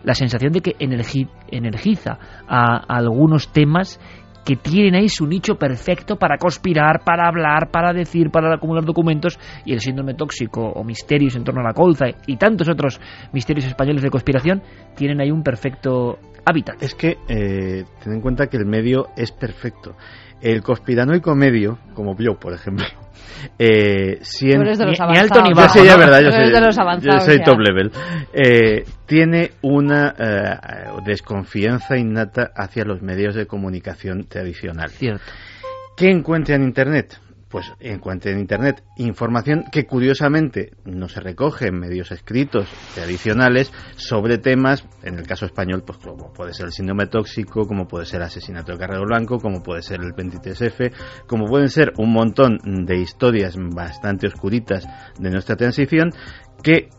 la 0.04 0.14
sensación 0.14 0.54
de 0.54 0.62
que 0.62 0.76
energiza 0.80 2.18
a 2.48 2.78
algunos 2.88 3.52
temas 3.52 4.00
que 4.46 4.56
tienen 4.56 4.96
ahí 4.96 5.10
su 5.10 5.28
nicho 5.28 5.56
perfecto 5.56 6.18
para 6.18 6.38
conspirar, 6.38 7.02
para 7.04 7.28
hablar, 7.28 7.70
para 7.72 7.94
decir, 7.94 8.30
para 8.32 8.56
acumular 8.56 8.84
documentos 8.84 9.40
y 9.66 9.74
el 9.74 9.80
síndrome 9.80 10.14
tóxico 10.14 10.62
o 10.62 10.84
misterios 10.84 11.36
en 11.36 11.44
torno 11.44 11.62
a 11.62 11.66
la 11.66 11.74
colza 11.74 12.06
y 12.26 12.38
tantos 12.38 12.68
otros 12.70 13.00
misterios 13.34 13.66
españoles 13.66 14.02
de 14.02 14.10
conspiración 14.10 14.62
tienen 14.96 15.22
ahí 15.22 15.32
un 15.32 15.44
perfecto 15.44 16.18
hábitat. 16.46 16.82
Es 16.82 16.96
que 16.96 17.18
eh, 17.28 17.84
ten 18.04 18.14
en 18.14 18.22
cuenta 18.22 18.48
que 18.48 18.58
el 18.58 18.66
medio 18.66 19.08
es 19.16 19.32
perfecto. 19.32 19.96
El 20.42 20.62
conspiranoico 20.62 21.36
medio, 21.36 21.80
como 21.94 22.16
yo, 22.18 22.40
por 22.40 22.54
ejemplo, 22.54 22.86
eh, 23.60 24.20
siempre, 24.22 24.76
de 24.76 24.86
los 24.86 25.00
alto 25.00 25.42
ni 25.42 25.54
bajo. 25.54 25.80
Yo 27.02 27.20
soy 27.20 27.44
top 27.44 27.60
level. 27.60 27.92
Eh, 28.34 28.86
tiene 29.06 29.52
una 29.62 30.16
eh, 30.18 30.58
desconfianza 31.06 31.98
innata 31.98 32.52
hacia 32.56 32.86
los 32.86 33.02
medios 33.02 33.36
de 33.36 33.46
comunicación 33.46 34.26
tradicional. 34.28 34.90
Cierto. 34.90 35.24
¿Qué 35.98 36.10
encuentra 36.10 36.56
en 36.56 36.64
Internet? 36.64 37.20
Pues 37.50 37.72
encuentre 37.80 38.32
en 38.32 38.40
Internet 38.40 38.84
información 38.98 39.66
que 39.72 39.86
curiosamente 39.86 40.72
no 40.86 41.10
se 41.10 41.20
recoge 41.20 41.68
en 41.68 41.80
medios 41.80 42.12
escritos 42.12 42.68
tradicionales 42.94 43.72
sobre 43.96 44.38
temas, 44.38 44.86
en 45.04 45.18
el 45.18 45.26
caso 45.26 45.46
español, 45.46 45.84
pues 45.86 45.98
como 45.98 46.32
puede 46.32 46.54
ser 46.54 46.68
el 46.68 46.72
síndrome 46.72 47.08
tóxico, 47.08 47.66
como 47.66 47.88
puede 47.88 48.06
ser 48.06 48.22
el 48.22 48.28
asesinato 48.28 48.72
de 48.72 48.78
Carrero 48.78 49.06
Blanco, 49.06 49.40
como 49.40 49.64
puede 49.64 49.82
ser 49.82 50.02
el 50.02 50.14
23F, 50.14 50.94
como 51.28 51.46
pueden 51.46 51.70
ser 51.70 51.94
un 51.98 52.14
montón 52.14 52.60
de 52.64 52.98
historias 52.98 53.56
bastante 53.58 54.28
oscuritas 54.28 54.88
de 55.18 55.30
nuestra 55.30 55.56
transición 55.56 56.12
que 56.62 56.90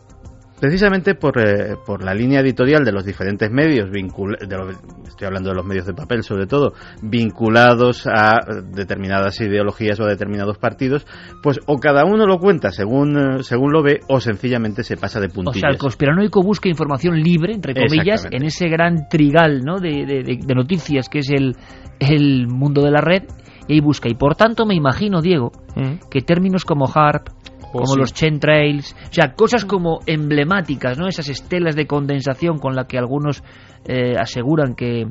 precisamente 0.61 1.15
por, 1.15 1.39
eh, 1.39 1.75
por 1.83 2.03
la 2.03 2.13
línea 2.13 2.39
editorial 2.39 2.85
de 2.85 2.91
los 2.91 3.03
diferentes 3.03 3.49
medios, 3.49 3.89
estoy 3.89 5.25
hablando 5.25 5.49
de 5.49 5.55
los 5.55 5.65
medios 5.65 5.87
de 5.87 5.93
papel 5.93 6.21
sobre 6.21 6.45
todo, 6.45 6.73
vinculados 7.01 8.05
a 8.05 8.39
determinadas 8.71 9.41
ideologías 9.41 9.99
o 9.99 10.03
a 10.03 10.09
determinados 10.09 10.59
partidos, 10.59 11.07
pues 11.41 11.59
o 11.65 11.77
cada 11.77 12.05
uno 12.05 12.27
lo 12.27 12.37
cuenta 12.37 12.69
según, 12.69 13.17
eh, 13.17 13.43
según 13.43 13.73
lo 13.73 13.81
ve 13.81 14.01
o 14.07 14.19
sencillamente 14.19 14.83
se 14.83 14.97
pasa 14.97 15.19
de 15.19 15.29
puntillas. 15.29 15.57
O 15.57 15.59
sea, 15.59 15.69
el 15.71 15.79
conspiranoico 15.79 16.43
busca 16.43 16.69
información 16.69 17.19
libre, 17.19 17.53
entre 17.53 17.73
comillas, 17.73 18.27
en 18.29 18.43
ese 18.43 18.69
gran 18.69 19.09
trigal 19.09 19.61
¿no? 19.65 19.79
de, 19.79 20.05
de, 20.05 20.55
noticias 20.55 21.09
que 21.09 21.19
es 21.19 21.31
el, 21.31 21.55
el 21.99 22.47
mundo 22.47 22.83
de 22.83 22.91
la 22.91 23.01
red 23.01 23.23
y 23.67 23.73
ahí 23.73 23.79
busca. 23.81 24.09
Y 24.09 24.13
por 24.13 24.35
tanto 24.35 24.67
me 24.67 24.75
imagino, 24.75 25.21
Diego, 25.21 25.51
mm. 25.75 26.09
que 26.11 26.21
términos 26.21 26.65
como 26.65 26.85
HARP, 26.85 27.29
como 27.71 27.95
los 27.95 28.13
trails, 28.13 28.95
o 29.09 29.13
sea, 29.13 29.33
cosas 29.33 29.65
como 29.65 29.99
emblemáticas, 30.05 30.97
¿no? 30.97 31.07
Esas 31.07 31.29
estelas 31.29 31.75
de 31.75 31.87
condensación 31.87 32.59
con 32.59 32.75
la 32.75 32.85
que 32.85 32.97
algunos 32.97 33.43
eh, 33.85 34.15
aseguran 34.19 34.75
que 34.75 35.07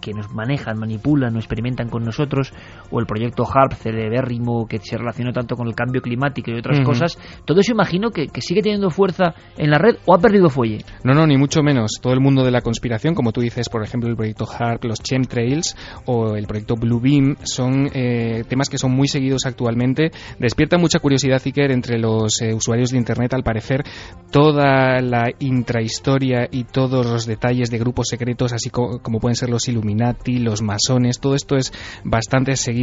que 0.00 0.12
nos 0.12 0.32
manejan, 0.32 0.78
manipulan 0.78 1.34
o 1.34 1.38
experimentan 1.38 1.88
con 1.88 2.04
nosotros, 2.04 2.52
o 2.90 3.00
el 3.00 3.06
proyecto 3.06 3.44
HARP 3.44 3.74
celebérrimo 3.74 4.66
que 4.66 4.78
se 4.78 4.96
relaciona 4.96 5.32
tanto 5.32 5.56
con 5.56 5.66
el 5.68 5.74
cambio 5.74 6.00
climático 6.00 6.50
y 6.50 6.58
otras 6.58 6.80
cosas, 6.80 7.18
todo 7.44 7.60
eso 7.60 7.72
imagino 7.72 8.10
que, 8.10 8.28
sigue 8.40 8.62
teniendo 8.62 8.88
fuerza 8.88 9.34
en 9.58 9.70
la 9.70 9.78
red 9.78 9.96
o 10.06 10.14
ha 10.14 10.18
perdido 10.18 10.48
fuelle. 10.48 10.78
No, 11.04 11.12
no, 11.12 11.26
ni 11.26 11.36
mucho 11.36 11.62
menos. 11.62 11.92
Todo 12.00 12.14
el 12.14 12.20
mundo 12.20 12.44
de 12.44 12.50
la 12.50 12.62
conspiración, 12.62 13.14
como 13.14 13.32
tú 13.32 13.40
dices, 13.40 13.68
por 13.68 13.82
ejemplo, 13.82 14.08
el 14.08 14.16
proyecto 14.16 14.46
HARP, 14.46 14.84
los 14.84 15.02
chemtrails 15.02 15.76
o 16.06 16.34
el 16.34 16.46
proyecto 16.46 16.76
Bluebeam, 16.76 17.36
son 17.42 17.90
eh, 17.92 18.44
temas 18.48 18.68
que 18.68 18.78
son 18.78 18.92
muy 18.92 19.08
seguidos 19.08 19.44
actualmente. 19.44 20.10
Despierta 20.38 20.78
mucha 20.78 20.98
curiosidad, 21.00 21.42
Iker, 21.44 21.72
entre 21.72 21.98
los 21.98 22.40
eh, 22.40 22.54
usuarios 22.54 22.90
de 22.90 22.98
Internet, 22.98 23.34
al 23.34 23.42
parecer, 23.42 23.84
toda 24.30 25.00
la 25.00 25.30
intrahistoria 25.38 26.48
y 26.50 26.64
todos 26.64 27.06
los 27.06 27.26
detalles 27.26 27.70
de 27.70 27.78
grupos 27.78 28.08
secretos, 28.08 28.52
así 28.52 28.70
como, 28.70 29.20
pueden 29.20 29.36
ser 29.36 29.50
los 29.50 29.68
Illuminati, 29.68 30.38
los 30.38 30.62
masones, 30.62 31.18
todo 31.20 31.34
esto 31.34 31.56
es 31.56 31.72
bastante 32.04 32.56
seguido, 32.56 32.77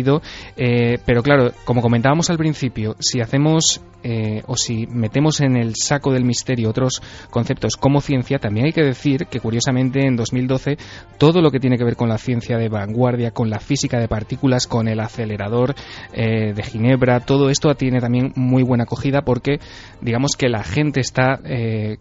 eh, 0.58 0.98
pero 1.06 1.24
claro, 1.24 1.52
como 1.64 1.82
comentábamos 1.82 2.30
al 2.30 2.38
principio, 2.38 2.96
si 3.00 3.22
hacemos 3.22 3.82
eh, 4.04 4.44
o 4.46 4.56
si 4.56 4.86
metemos 4.86 5.42
en 5.42 5.56
el 5.56 5.76
saco 5.76 6.14
del 6.14 6.26
misterio 6.26 6.70
otros 6.70 7.02
conceptos 7.32 7.76
como 7.76 8.02
ciencia, 8.02 8.38
también 8.38 8.68
hay 8.68 8.72
que 8.72 8.84
decir 8.84 9.26
que 9.26 9.40
curiosamente 9.40 10.06
en 10.06 10.16
2012 10.16 10.78
todo 11.18 11.42
lo 11.42 11.50
que 11.50 11.60
tiene 11.60 11.78
que 11.78 11.84
ver 11.84 11.96
con 11.96 12.10
la 12.10 12.20
ciencia 12.20 12.58
de 12.58 12.70
vanguardia, 12.70 13.32
con 13.32 13.50
la 13.50 13.60
física 13.60 14.00
de 14.00 14.08
partículas, 14.08 14.68
con 14.68 14.88
el 14.88 15.00
acelerador 15.00 15.74
eh, 16.14 16.54
de 16.54 16.64
Ginebra, 16.64 17.22
todo 17.22 17.50
esto 17.50 17.74
tiene 17.74 18.00
también 18.00 18.32
muy 18.36 18.62
buena 18.62 18.84
acogida 18.84 19.24
porque 19.24 19.60
digamos 20.02 20.36
que 20.38 20.50
la 20.50 20.64
gente 20.64 21.00
está 21.00 21.40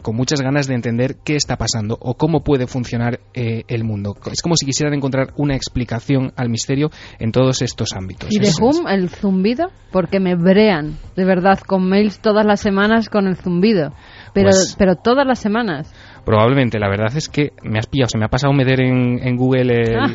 con 0.02 0.16
muchas 0.16 0.40
ganas 0.40 0.66
de 0.66 0.74
entender 0.74 1.16
qué 1.24 1.36
está 1.36 1.56
pasando 1.56 1.96
o 2.00 2.14
cómo 2.14 2.42
puede 2.42 2.66
funcionar 2.66 3.20
el 3.34 3.84
mundo. 3.84 4.16
Es 4.30 4.42
como 4.42 4.56
si 4.56 4.66
quisieran 4.66 4.94
encontrar 4.94 5.32
una 5.36 5.54
explicación 5.54 6.32
al 6.36 6.48
misterio 6.48 6.90
en 7.18 7.32
todos 7.32 7.62
estos 7.62 7.83
ámbitos. 7.92 8.30
¿Y 8.32 8.38
de 8.38 8.50
Hum, 8.60 8.88
el 8.88 9.10
zumbido? 9.10 9.70
Porque 9.92 10.20
me 10.20 10.34
brean, 10.34 10.96
de 11.16 11.24
verdad, 11.24 11.58
con 11.60 11.88
mails 11.88 12.20
todas 12.20 12.44
las 12.46 12.60
semanas 12.60 13.08
con 13.08 13.26
el 13.26 13.36
zumbido. 13.36 13.92
Pero, 14.34 14.50
pues 14.50 14.74
pero 14.76 14.96
todas 14.96 15.26
las 15.26 15.38
semanas. 15.38 15.94
Probablemente, 16.24 16.78
la 16.78 16.88
verdad 16.88 17.14
es 17.16 17.28
que 17.28 17.52
me 17.62 17.78
has 17.78 17.86
pillado, 17.86 18.08
se 18.08 18.18
me 18.18 18.24
ha 18.24 18.28
pasado 18.28 18.52
meter 18.52 18.80
en, 18.80 19.20
en 19.22 19.36
Google 19.36 19.96
ah. 19.96 20.06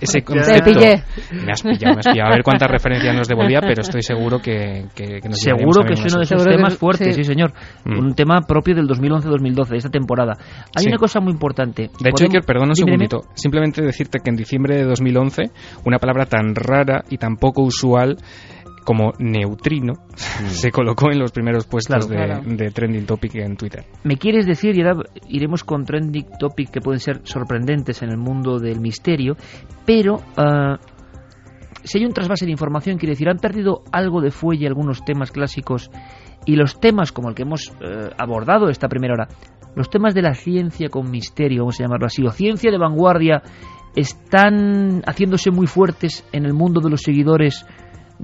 ese 0.00 0.22
concepto. 0.24 0.70
Me 0.70 1.52
has 1.52 1.62
pillado, 1.62 1.94
me 1.94 2.00
has 2.00 2.06
pillado. 2.06 2.28
A 2.28 2.34
ver 2.34 2.42
cuántas 2.42 2.70
referencias 2.70 3.16
nos 3.16 3.26
devolvía, 3.28 3.60
pero 3.60 3.80
estoy 3.80 4.02
seguro 4.02 4.38
que, 4.40 4.86
que, 4.94 5.20
nos 5.28 5.40
Seguro 5.40 5.84
que 5.84 5.94
es 5.94 6.00
uno 6.00 6.18
de 6.18 6.24
esos 6.24 6.44
temas 6.44 6.76
fuertes, 6.76 7.14
sí, 7.14 7.24
señor. 7.24 7.52
Mm. 7.84 7.98
Un 7.98 8.14
tema 8.14 8.40
propio 8.46 8.74
del 8.74 8.86
2011-2012, 8.86 9.68
de 9.68 9.76
esta 9.76 9.90
temporada. 9.90 10.34
Hay 10.76 10.86
una 10.86 10.98
cosa 10.98 11.20
muy 11.20 11.32
importante. 11.32 11.90
De 12.00 12.10
hecho, 12.10 12.24
Iker, 12.24 12.42
perdón 12.44 12.68
un 12.68 12.76
segundito. 12.76 13.22
Simplemente 13.34 13.80
decirte 13.82 14.18
que 14.22 14.30
en 14.30 14.36
diciembre 14.36 14.76
de 14.76 14.84
2011, 14.84 15.44
una 15.86 15.98
palabra 15.98 16.26
tan 16.26 16.54
rara 16.54 17.04
y 17.08 17.16
tan 17.16 17.36
poco 17.36 17.62
usual 17.62 18.18
como 18.84 19.12
neutrino 19.18 19.94
mm. 19.94 20.46
se 20.46 20.70
colocó 20.70 21.10
en 21.10 21.18
los 21.18 21.32
primeros 21.32 21.66
puestos 21.66 22.08
de, 22.08 22.70
trending 22.72 23.06
topic 23.06 23.34
en 23.36 23.56
Twitter. 23.56 23.84
¿Me 24.04 24.16
quieres 24.16 24.46
decir, 24.46 24.76
y 24.76 24.82
ahora 24.82 25.02
iremos 25.28 25.64
con 25.64 25.84
trending 25.84 26.26
topic 26.38 26.70
que 26.70 26.80
pueden 26.80 27.00
ser 27.00 27.20
sorprendentes 27.24 28.02
en 28.02 28.10
el 28.10 28.18
mundo 28.18 28.58
del 28.58 28.80
misterio, 28.80 29.36
pero 29.86 30.16
uh, 30.16 30.76
si 31.82 31.98
hay 31.98 32.04
un 32.04 32.12
trasvase 32.12 32.44
de 32.44 32.52
información, 32.52 32.98
quiere 32.98 33.12
decir, 33.12 33.28
han 33.28 33.38
perdido 33.38 33.82
algo 33.92 34.20
de 34.20 34.30
fuelle 34.30 34.66
algunos 34.66 35.04
temas 35.04 35.30
clásicos 35.30 35.90
y 36.46 36.56
los 36.56 36.78
temas 36.78 37.12
como 37.12 37.30
el 37.30 37.34
que 37.34 37.42
hemos 37.42 37.70
uh, 37.70 38.10
abordado 38.18 38.68
esta 38.68 38.88
primera 38.88 39.14
hora, 39.14 39.28
los 39.74 39.90
temas 39.90 40.14
de 40.14 40.22
la 40.22 40.34
ciencia 40.34 40.88
con 40.88 41.10
misterio, 41.10 41.62
vamos 41.62 41.80
a 41.80 41.84
llamarlo 41.84 42.06
así, 42.06 42.24
o 42.24 42.30
ciencia 42.30 42.70
de 42.70 42.78
vanguardia, 42.78 43.42
están 43.96 45.02
haciéndose 45.06 45.50
muy 45.50 45.66
fuertes 45.66 46.26
en 46.32 46.44
el 46.44 46.52
mundo 46.52 46.80
de 46.80 46.90
los 46.90 47.02
seguidores 47.02 47.64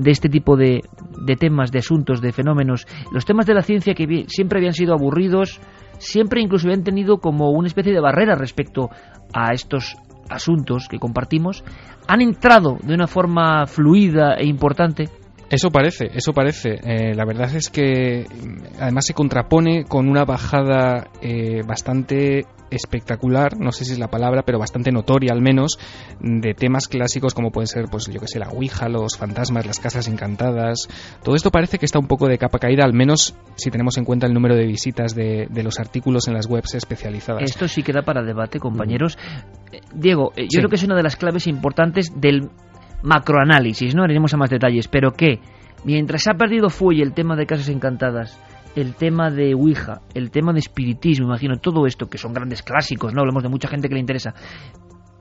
de 0.00 0.10
este 0.10 0.28
tipo 0.28 0.56
de, 0.56 0.80
de 1.24 1.36
temas, 1.36 1.70
de 1.70 1.80
asuntos, 1.80 2.20
de 2.20 2.32
fenómenos. 2.32 2.86
Los 3.12 3.24
temas 3.24 3.46
de 3.46 3.54
la 3.54 3.62
ciencia 3.62 3.94
que 3.94 4.24
siempre 4.28 4.58
habían 4.58 4.72
sido 4.72 4.94
aburridos, 4.94 5.60
siempre 5.98 6.40
incluso 6.40 6.68
habían 6.68 6.84
tenido 6.84 7.18
como 7.18 7.50
una 7.50 7.68
especie 7.68 7.92
de 7.92 8.00
barrera 8.00 8.34
respecto 8.34 8.88
a 9.32 9.52
estos 9.52 9.96
asuntos 10.28 10.88
que 10.88 10.98
compartimos, 10.98 11.64
han 12.06 12.20
entrado 12.20 12.78
de 12.82 12.94
una 12.94 13.06
forma 13.06 13.66
fluida 13.66 14.34
e 14.34 14.46
importante 14.46 15.08
eso 15.50 15.70
parece, 15.70 16.10
eso 16.14 16.32
parece. 16.32 16.78
Eh, 16.84 17.14
la 17.14 17.24
verdad 17.24 17.54
es 17.56 17.70
que 17.70 18.24
mm, 18.24 18.80
además 18.80 19.04
se 19.04 19.14
contrapone 19.14 19.84
con 19.84 20.08
una 20.08 20.24
bajada 20.24 21.08
eh, 21.20 21.62
bastante 21.66 22.46
espectacular, 22.70 23.58
no 23.58 23.72
sé 23.72 23.84
si 23.84 23.92
es 23.92 23.98
la 23.98 24.06
palabra, 24.06 24.42
pero 24.44 24.60
bastante 24.60 24.92
notoria 24.92 25.32
al 25.32 25.42
menos, 25.42 25.76
de 26.20 26.54
temas 26.54 26.86
clásicos 26.86 27.34
como 27.34 27.50
pueden 27.50 27.66
ser, 27.66 27.86
pues 27.90 28.06
yo 28.06 28.20
que 28.20 28.28
sé, 28.28 28.38
la 28.38 28.48
Ouija, 28.50 28.88
los 28.88 29.16
fantasmas, 29.16 29.66
las 29.66 29.80
casas 29.80 30.06
encantadas. 30.06 30.88
Todo 31.24 31.34
esto 31.34 31.50
parece 31.50 31.78
que 31.78 31.86
está 31.86 31.98
un 31.98 32.06
poco 32.06 32.28
de 32.28 32.38
capa 32.38 32.60
caída, 32.60 32.84
al 32.84 32.94
menos 32.94 33.34
si 33.56 33.72
tenemos 33.72 33.98
en 33.98 34.04
cuenta 34.04 34.28
el 34.28 34.34
número 34.34 34.54
de 34.54 34.66
visitas 34.66 35.16
de, 35.16 35.48
los 35.64 35.80
artículos 35.80 36.28
en 36.28 36.34
las 36.34 36.46
webs 36.46 36.74
especializadas. 36.74 37.42
Esto 37.42 37.66
sí 37.66 37.82
queda 37.82 38.02
para 38.02 38.22
debate, 38.22 38.60
compañeros. 38.60 39.18
Eh, 39.72 39.80
Diego, 39.92 40.32
yo 40.36 40.60
creo 40.60 40.68
que 40.68 40.76
es 40.76 40.84
una 40.84 40.94
de 40.94 41.02
las 41.02 41.16
claves 41.16 41.48
importantes 41.48 42.12
del 42.14 42.50
macroanálisis, 43.02 43.94
¿no? 43.94 44.02
Haremos 44.04 44.34
a 44.34 44.36
más 44.36 44.50
detalles, 44.50 44.88
pero 44.88 45.12
que 45.12 45.40
Mientras 45.84 46.28
ha 46.28 46.34
perdido 46.34 46.68
fuelle 46.68 47.02
el 47.02 47.14
tema 47.14 47.36
de 47.36 47.46
casas 47.46 47.68
encantadas, 47.68 48.38
el 48.76 48.94
tema 48.94 49.30
de 49.30 49.54
Ouija, 49.54 50.02
el 50.14 50.30
tema 50.30 50.52
de 50.52 50.58
espiritismo, 50.58 51.26
imagino, 51.26 51.56
todo 51.56 51.86
esto, 51.86 52.08
que 52.08 52.18
son 52.18 52.34
grandes 52.34 52.62
clásicos, 52.62 53.14
¿no? 53.14 53.20
Hablamos 53.20 53.42
de 53.42 53.48
mucha 53.48 53.68
gente 53.68 53.88
que 53.88 53.94
le 53.94 54.00
interesa. 54.00 54.34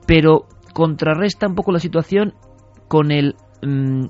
Pero 0.06 0.46
contrarresta 0.74 1.46
un 1.46 1.54
poco 1.54 1.72
la 1.72 1.78
situación 1.78 2.34
con 2.88 3.10
el... 3.10 3.36
Mm, 3.62 4.06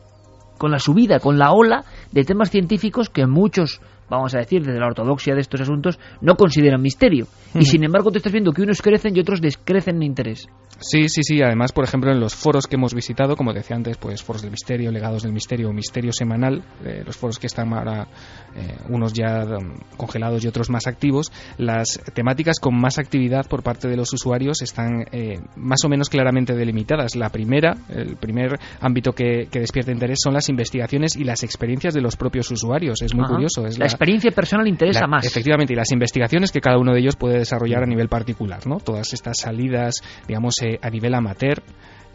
con 0.58 0.70
la 0.70 0.78
subida, 0.78 1.20
con 1.20 1.38
la 1.38 1.52
ola 1.52 1.84
de 2.12 2.22
temas 2.22 2.50
científicos 2.50 3.08
que 3.08 3.26
muchos 3.26 3.80
vamos 4.10 4.34
a 4.34 4.38
decir, 4.38 4.62
desde 4.62 4.78
la 4.78 4.86
ortodoxia 4.86 5.34
de 5.34 5.40
estos 5.40 5.60
asuntos, 5.60 5.98
no 6.20 6.34
consideran 6.34 6.82
misterio. 6.82 7.26
Y 7.54 7.64
sin 7.64 7.84
embargo, 7.84 8.10
te 8.10 8.18
estás 8.18 8.32
viendo 8.32 8.52
que 8.52 8.62
unos 8.62 8.82
crecen 8.82 9.16
y 9.16 9.20
otros 9.20 9.40
descrecen 9.40 9.96
en 9.96 10.02
interés. 10.02 10.48
Sí, 10.80 11.08
sí, 11.08 11.22
sí. 11.22 11.42
Además, 11.42 11.72
por 11.72 11.84
ejemplo, 11.84 12.10
en 12.10 12.20
los 12.20 12.34
foros 12.34 12.66
que 12.66 12.76
hemos 12.76 12.94
visitado, 12.94 13.36
como 13.36 13.52
decía 13.52 13.76
antes, 13.76 13.98
pues 13.98 14.22
foros 14.22 14.40
del 14.40 14.50
misterio, 14.50 14.90
legados 14.90 15.22
del 15.22 15.32
misterio, 15.32 15.72
misterio 15.72 16.10
semanal, 16.12 16.62
eh, 16.84 17.02
los 17.04 17.16
foros 17.16 17.38
que 17.38 17.48
están 17.48 17.72
ahora, 17.74 18.08
eh, 18.56 18.76
unos 18.88 19.12
ya 19.12 19.44
mm, 19.44 19.96
congelados 19.98 20.42
y 20.42 20.48
otros 20.48 20.70
más 20.70 20.86
activos, 20.86 21.30
las 21.58 22.00
temáticas 22.14 22.58
con 22.60 22.80
más 22.80 22.98
actividad 22.98 23.46
por 23.46 23.62
parte 23.62 23.88
de 23.88 23.96
los 23.96 24.12
usuarios 24.14 24.62
están 24.62 25.04
eh, 25.12 25.38
más 25.56 25.84
o 25.84 25.88
menos 25.90 26.08
claramente 26.08 26.54
delimitadas. 26.54 27.14
La 27.14 27.28
primera, 27.28 27.76
el 27.90 28.16
primer 28.16 28.58
ámbito 28.80 29.12
que, 29.12 29.48
despierta 29.52 29.92
interés 29.92 30.20
son 30.22 30.32
las 30.32 30.48
investigaciones 30.48 31.14
y 31.14 31.24
las 31.24 31.42
experiencias 31.42 31.92
de 31.92 32.00
los 32.00 32.16
propios 32.16 32.50
usuarios. 32.50 33.02
Es 33.02 33.14
muy 33.14 33.26
curioso. 33.26 33.66
Es 33.66 33.78
la, 33.78 33.84
experiencia 34.00 34.30
personal 34.30 34.66
interesa 34.66 35.06
más. 35.06 35.26
Efectivamente, 35.26 35.74
y 35.74 35.76
las 35.76 35.92
investigaciones 35.92 36.50
que 36.50 36.60
cada 36.60 36.78
uno 36.78 36.94
de 36.94 37.00
ellos 37.00 37.16
puede 37.16 37.38
desarrollar 37.38 37.82
a 37.82 37.86
nivel 37.86 38.08
particular, 38.08 38.66
¿no? 38.66 38.78
Todas 38.78 39.12
estas 39.12 39.38
salidas, 39.38 39.96
digamos, 40.26 40.54
a 40.80 40.88
nivel 40.88 41.14
amateur, 41.14 41.62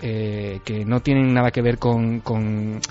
eh, 0.02 0.62
que 0.66 0.84
no 0.84 1.02
tienen 1.02 1.32
nada 1.32 1.52
que 1.52 1.62
ver 1.62 1.78
con, 1.78 2.22
con, 2.22 2.82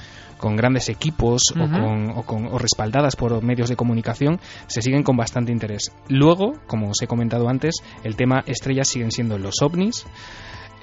grandes 0.57 0.89
equipos 0.91 1.43
o, 1.57 2.25
con, 2.25 2.47
o, 2.47 2.59
respaldadas 2.59 3.17
por 3.17 3.43
medios 3.43 3.69
de 3.69 3.75
comunicación, 3.75 4.39
se 4.69 4.81
siguen 4.81 5.03
con 5.03 5.17
bastante 5.17 5.51
interés. 5.51 5.91
Luego, 6.09 6.53
como 6.69 6.91
os 6.91 7.03
he 7.03 7.09
comentado 7.09 7.49
antes, 7.49 7.83
el 8.05 8.15
tema 8.15 8.45
estrellas 8.47 8.87
siguen 8.87 9.11
siendo 9.11 9.39
los 9.39 9.61
ovnis. 9.61 10.07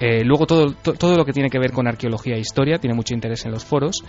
Eh, 0.00 0.22
luego 0.22 0.46
todo, 0.46 0.74
todo 0.74 1.16
lo 1.16 1.24
que 1.24 1.32
tiene 1.32 1.48
que 1.48 1.58
ver 1.58 1.72
con 1.72 1.86
arqueología 1.86 2.34
e 2.34 2.40
historia 2.40 2.78
tiene 2.78 2.94
mucho 2.94 3.14
interés 3.14 3.46
en 3.46 3.52
los 3.52 3.64
foros. 3.64 4.04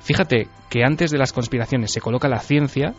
Fíjate 0.00 0.48
que 0.70 0.84
antes 0.84 1.10
de 1.10 1.18
las 1.18 1.32
conspiraciones 1.32 1.92
se 1.92 2.00
coloca 2.00 2.28
la 2.28 2.40
ciencia 2.40 2.94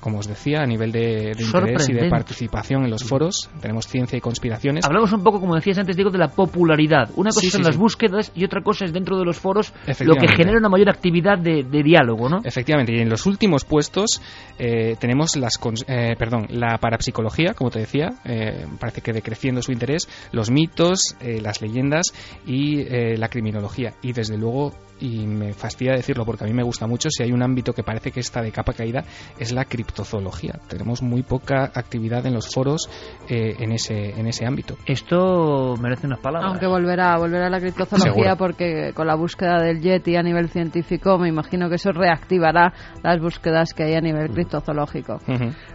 como 0.00 0.18
os 0.18 0.26
decía, 0.26 0.62
a 0.62 0.66
nivel 0.66 0.92
de, 0.92 1.36
interés 1.38 1.88
y 1.88 1.92
de 1.92 2.08
participación 2.08 2.84
en 2.84 2.90
los 2.90 3.04
foros. 3.04 3.50
Tenemos 3.60 3.86
ciencia 3.86 4.16
y 4.16 4.20
conspiraciones. 4.20 4.84
Hablamos 4.84 5.12
un 5.12 5.22
poco, 5.22 5.40
como 5.40 5.54
decías 5.54 5.78
antes, 5.78 5.96
digo, 5.96 6.10
de 6.10 6.18
la 6.18 6.28
popularidad. 6.28 7.10
Una 7.16 7.30
cosa 7.30 7.50
son 7.50 7.62
las 7.62 7.76
búsquedas 7.76 8.32
y 8.34 8.44
otra 8.44 8.62
cosa 8.62 8.84
es 8.84 8.92
dentro 8.92 9.18
de 9.18 9.24
los 9.24 9.38
foros 9.38 9.72
lo 10.00 10.14
que 10.14 10.28
genera 10.28 10.58
una 10.58 10.68
mayor 10.68 10.90
actividad 10.90 11.38
de, 11.38 11.62
diálogo, 11.82 12.28
¿no? 12.28 12.40
Efectivamente, 12.44 12.94
y 12.94 13.00
en 13.00 13.08
los 13.08 13.26
últimos 13.26 13.64
puestos 13.64 14.20
eh, 14.58 14.96
tenemos 14.98 15.36
las, 15.36 15.58
eh, 15.86 16.14
perdón, 16.18 16.46
la 16.50 16.78
parapsicología, 16.78 17.54
como 17.54 17.70
te 17.70 17.80
decía, 17.80 18.10
eh, 18.24 18.66
parece 18.78 19.00
que 19.00 19.12
decreciendo 19.12 19.62
su 19.62 19.72
interés, 19.72 20.08
los 20.32 20.50
mitos, 20.50 21.16
las 21.20 21.60
leyendas 21.62 22.12
y 22.46 22.84
la 23.16 23.28
criminología. 23.28 23.94
Y 24.02 24.12
desde 24.12 24.36
luego 24.36 24.72
y 25.00 25.26
me 25.26 25.52
fastidia 25.54 25.94
decirlo 25.94 26.24
porque 26.24 26.44
a 26.44 26.46
mí 26.46 26.52
me 26.52 26.62
gusta 26.62 26.86
mucho, 26.86 27.08
si 27.10 27.22
hay 27.22 27.32
un 27.32 27.42
ámbito 27.42 27.72
que 27.72 27.82
parece 27.82 28.12
que 28.12 28.20
está 28.20 28.42
de 28.42 28.52
capa 28.52 28.72
caída, 28.72 29.04
es 29.38 29.52
la 29.52 29.64
criptozoología. 29.90 30.54
Tenemos 30.68 31.02
muy 31.02 31.22
poca 31.22 31.64
actividad 31.74 32.24
en 32.26 32.34
los 32.34 32.52
foros 32.52 32.88
eh, 33.28 33.56
en, 33.58 33.72
ese, 33.72 34.18
en 34.18 34.26
ese 34.26 34.46
ámbito. 34.46 34.76
Esto 34.86 35.74
merece 35.80 36.06
unas 36.06 36.20
palabras. 36.20 36.50
Aunque 36.50 36.66
volverá, 36.66 37.16
volverá 37.18 37.46
a 37.46 37.50
la 37.50 37.60
criptozoología 37.60 38.36
porque 38.36 38.92
con 38.94 39.06
la 39.06 39.16
búsqueda 39.16 39.60
del 39.60 39.80
Yeti 39.80 40.16
a 40.16 40.22
nivel 40.22 40.48
científico, 40.48 41.18
me 41.18 41.28
imagino 41.28 41.68
que 41.68 41.74
eso 41.74 41.90
reactivará 41.92 42.72
las 43.02 43.20
búsquedas 43.20 43.74
que 43.74 43.84
hay 43.84 43.94
a 43.94 44.00
nivel 44.00 44.30
criptozoológico. 44.30 45.18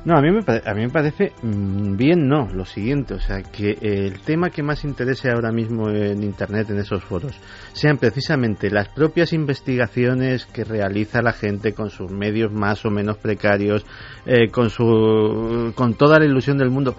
No, 0.05 0.17
a 0.17 0.21
mí, 0.21 0.31
me, 0.31 0.39
a 0.39 0.73
mí 0.73 0.81
me 0.81 0.89
parece 0.89 1.33
mm, 1.41 1.97
bien, 1.97 2.27
no, 2.27 2.47
lo 2.47 2.65
siguiente, 2.65 3.15
o 3.15 3.19
sea, 3.19 3.41
que 3.41 3.77
el 3.81 4.21
tema 4.21 4.49
que 4.49 4.63
más 4.63 4.83
interese 4.85 5.29
ahora 5.29 5.51
mismo 5.51 5.89
en 5.89 6.23
Internet, 6.23 6.69
en 6.69 6.79
esos 6.79 7.03
foros, 7.03 7.37
sean 7.75 7.97
precisamente 7.97 8.69
las 8.69 8.87
propias 8.87 9.33
investigaciones 9.33 10.45
que 10.45 10.63
realiza 10.63 11.21
la 11.21 11.33
gente 11.33 11.73
con 11.73 11.89
sus 11.89 12.09
medios 12.09 12.51
más 12.51 12.85
o 12.85 12.89
menos 12.89 13.17
precarios, 13.17 13.85
eh, 14.25 14.49
con, 14.49 14.69
su, 14.69 15.73
con 15.75 15.93
toda 15.95 16.17
la 16.17 16.25
ilusión 16.25 16.57
del 16.57 16.69
mundo, 16.69 16.95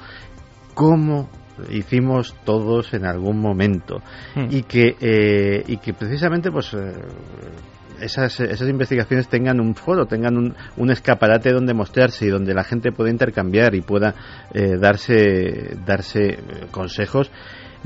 como 0.75 1.31
hicimos 1.71 2.37
todos 2.45 2.93
en 2.93 3.07
algún 3.07 3.41
momento 3.41 4.03
hmm. 4.35 4.49
y 4.51 4.63
que 4.65 4.95
eh, 5.01 5.65
y 5.67 5.79
que 5.79 5.95
precisamente 5.95 6.51
pues 6.51 6.75
eh, 6.75 6.93
esas, 7.99 8.39
esas 8.41 8.69
investigaciones 8.69 9.29
tengan 9.29 9.59
un 9.59 9.75
foro, 9.75 10.05
tengan 10.05 10.37
un, 10.37 10.55
un, 10.77 10.91
escaparate 10.91 11.53
donde 11.53 11.73
mostrarse 11.73 12.27
y 12.27 12.29
donde 12.29 12.53
la 12.53 12.65
gente 12.65 12.93
pueda 12.93 13.09
intercambiar 13.09 13.75
y 13.75 13.81
pueda 13.81 14.15
darse, 14.53 15.79
darse 15.87 16.39
consejos 16.71 17.31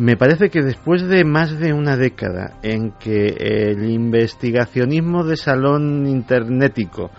me 0.01 0.17
parece 0.17 0.49
que 0.49 0.63
después 0.63 1.07
de 1.07 1.25
más 1.25 1.59
de 1.59 1.75
una 1.75 1.97
década 1.97 2.55
en 2.63 2.93
que 2.93 3.27
el 3.39 3.91
investigacionismo 3.91 5.25
de 5.25 5.37
salón 5.37 6.07
internetico, 6.07 7.11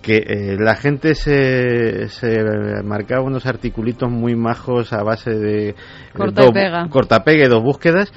que 0.00 0.16
eh, 0.18 0.56
la 0.56 0.76
gente 0.76 1.16
se, 1.16 2.08
se 2.08 2.44
marcaba 2.84 3.24
unos 3.24 3.46
articulitos 3.46 4.08
muy 4.10 4.36
majos 4.36 4.92
a 4.92 5.02
base 5.02 5.32
de 5.32 5.74
corta 6.16 6.46
y 6.46 6.52
pega. 6.52 6.88
cortapega 6.88 7.46
y 7.46 7.48
dos 7.48 7.64
búsquedas, 7.64 8.12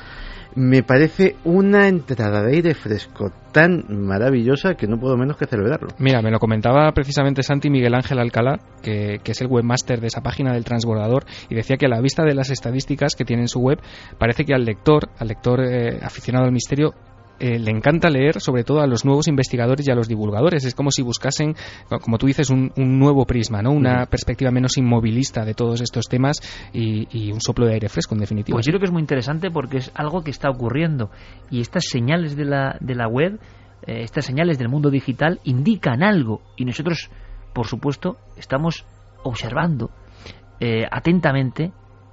me 0.55 0.83
parece 0.83 1.35
una 1.43 1.87
entrada 1.87 2.43
de 2.43 2.55
aire 2.55 2.73
fresco 2.73 3.31
tan 3.51 3.85
maravillosa 3.87 4.75
que 4.75 4.87
no 4.87 4.99
puedo 4.99 5.15
menos 5.15 5.37
que 5.37 5.45
celebrarlo. 5.45 5.89
Mira, 5.99 6.21
me 6.21 6.31
lo 6.31 6.39
comentaba 6.39 6.91
precisamente 6.91 7.43
Santi 7.43 7.69
Miguel 7.69 7.93
Ángel 7.93 8.19
Alcalá, 8.19 8.59
que, 8.81 9.19
es 9.23 9.41
el 9.41 9.47
webmaster 9.47 10.01
de 10.01 10.07
esa 10.07 10.21
página 10.21 10.53
del 10.53 10.63
transbordador, 10.63 11.25
y 11.49 11.55
decía 11.55 11.77
que 11.77 11.85
a 11.85 11.89
la 11.89 12.01
vista 12.01 12.23
de 12.23 12.33
las 12.33 12.49
estadísticas 12.49 13.15
que 13.15 13.25
tiene 13.25 13.43
en 13.43 13.47
su 13.47 13.59
web, 13.59 13.79
parece 14.17 14.43
que 14.43 14.53
al 14.53 14.65
lector, 14.65 15.09
al 15.19 15.27
lector 15.27 15.61
eh, 15.63 15.99
aficionado 16.01 16.45
al 16.45 16.51
misterio, 16.51 16.93
eh, 17.39 17.57
le 17.59 17.71
encanta 17.71 18.09
leer 18.09 18.39
sobre 18.39 18.63
todo 18.63 18.81
a 18.81 18.87
los 18.87 19.05
nuevos 19.05 19.27
investigadores 19.27 19.87
y 19.87 19.91
a 19.91 19.95
los 19.95 20.07
divulgadores. 20.07 20.65
Es 20.65 20.75
como 20.75 20.91
si 20.91 21.01
buscasen, 21.01 21.55
como 22.01 22.17
tú 22.17 22.27
dices, 22.27 22.49
un, 22.49 22.71
nuevo 22.75 23.25
prisma, 23.25 23.61
¿no? 23.61 23.71
una 23.71 24.05
perspectiva 24.05 24.51
menos 24.51 24.77
inmovilista 24.77 25.43
de 25.43 25.53
todos 25.53 25.81
estos 25.81 26.07
temas 26.07 26.37
y, 26.73 27.31
un 27.31 27.41
soplo 27.41 27.65
de 27.65 27.73
aire 27.73 27.89
fresco, 27.89 28.15
en 28.15 28.21
definitiva. 28.21 28.55
Pues 28.55 28.65
yo 28.65 28.71
creo 28.71 28.79
que 28.79 28.85
es 28.85 28.91
muy 28.91 29.01
interesante 29.01 29.49
porque 29.49 29.77
es 29.77 29.91
algo 29.95 30.23
que 30.23 30.31
está 30.31 30.49
ocurriendo 30.49 31.09
y 31.49 31.61
estas 31.61 31.85
señales 31.85 32.35
de 32.35 32.45
la, 32.45 32.77
de 32.79 32.95
la 32.95 33.07
web, 33.07 33.39
eh, 33.87 34.03
estas 34.03 34.25
señales 34.25 34.57
del 34.57 34.69
mundo 34.69 34.89
digital 34.89 35.39
indican 35.43 36.03
algo 36.03 36.41
y 36.55 36.65
nosotros, 36.65 37.09
por 37.53 37.67
supuesto, 37.67 38.17
estamos 38.37 38.85
observando 39.23 39.89
eh, 40.59 40.83
atentamente 40.89 41.71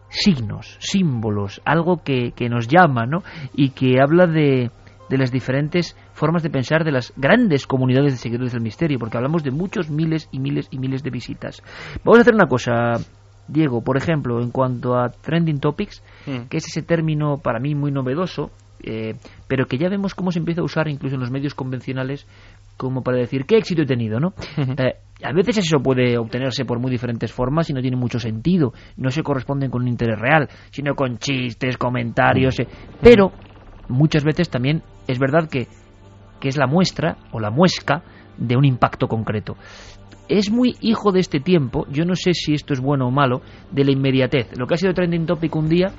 signos, 0.09 0.76
símbolos, 0.80 1.60
algo 1.64 2.02
que, 2.02 2.32
que 2.32 2.48
nos 2.48 2.66
llama, 2.66 3.06
¿no? 3.06 3.22
Y 3.55 3.70
que 3.70 4.01
habla 4.01 4.26
de, 4.26 4.70
de 5.10 5.18
las 5.18 5.32
diferentes 5.32 5.96
formas 6.12 6.42
de 6.42 6.50
pensar 6.50 6.84
de 6.84 6.92
las 6.92 7.12
grandes 7.16 7.66
comunidades 7.66 8.12
de 8.12 8.18
seguidores 8.18 8.52
del 8.52 8.62
misterio, 8.62 8.98
porque 8.98 9.16
hablamos 9.16 9.42
de 9.42 9.50
muchos 9.50 9.90
miles 9.90 10.28
y 10.30 10.38
miles 10.38 10.68
y 10.70 10.78
miles 10.78 11.02
de 11.02 11.10
visitas. 11.10 11.62
Vamos 12.04 12.18
a 12.18 12.22
hacer 12.22 12.34
una 12.34 12.46
cosa, 12.46 12.94
Diego, 13.48 13.82
por 13.82 13.96
ejemplo, 13.96 14.40
en 14.40 14.52
cuanto 14.52 14.96
a 14.96 15.08
trending 15.10 15.58
topics, 15.58 16.02
mm. 16.26 16.48
que 16.48 16.58
es 16.58 16.66
ese 16.68 16.82
término 16.82 17.38
para 17.38 17.58
mí 17.58 17.74
muy 17.74 17.90
novedoso, 17.90 18.52
eh, 18.82 19.14
pero 19.48 19.66
que 19.66 19.78
ya 19.78 19.88
vemos 19.88 20.14
cómo 20.14 20.30
se 20.30 20.38
empieza 20.38 20.60
a 20.60 20.64
usar 20.64 20.88
incluso 20.88 21.16
en 21.16 21.20
los 21.20 21.30
medios 21.30 21.54
convencionales 21.54 22.26
como 22.76 23.02
para 23.02 23.18
decir 23.18 23.44
qué 23.44 23.58
éxito 23.58 23.82
he 23.82 23.86
tenido, 23.86 24.20
¿no? 24.20 24.32
Eh, 24.78 24.94
a 25.22 25.34
veces 25.34 25.58
eso 25.58 25.80
puede 25.82 26.16
obtenerse 26.16 26.64
por 26.64 26.78
muy 26.78 26.90
diferentes 26.90 27.30
formas 27.30 27.68
y 27.68 27.74
no 27.74 27.82
tiene 27.82 27.96
mucho 27.96 28.18
sentido, 28.18 28.72
no 28.96 29.10
se 29.10 29.22
corresponden 29.22 29.70
con 29.70 29.82
un 29.82 29.88
interés 29.88 30.18
real, 30.18 30.48
sino 30.70 30.94
con 30.94 31.18
chistes, 31.18 31.76
comentarios, 31.76 32.58
eh, 32.60 32.66
pero 33.02 33.30
muchas 33.90 34.24
veces 34.24 34.48
también 34.48 34.82
es 35.06 35.18
verdad 35.18 35.48
que, 35.48 35.68
es 36.42 36.56
la 36.56 36.66
muestra 36.66 37.18
o 37.32 37.40
la 37.40 37.50
muesca 37.50 38.02
de 38.38 38.56
un 38.56 38.64
impacto 38.64 39.08
concreto. 39.08 39.56
Es 40.28 40.50
muy 40.50 40.76
hijo 40.80 41.12
de 41.12 41.20
este 41.20 41.40
tiempo, 41.40 41.86
yo 41.90 42.04
no 42.04 42.14
sé 42.14 42.32
si 42.32 42.54
esto 42.54 42.72
es 42.72 42.80
bueno 42.80 43.08
o 43.08 43.10
malo, 43.10 43.42
de 43.70 43.84
la 43.84 43.92
inmediatez. 43.92 44.56
Lo 44.56 44.66
que 44.66 44.74
ha 44.74 44.78
sido 44.78 44.94
trending 44.94 45.26
topic 45.26 45.54
un 45.54 45.68
día 45.68 45.92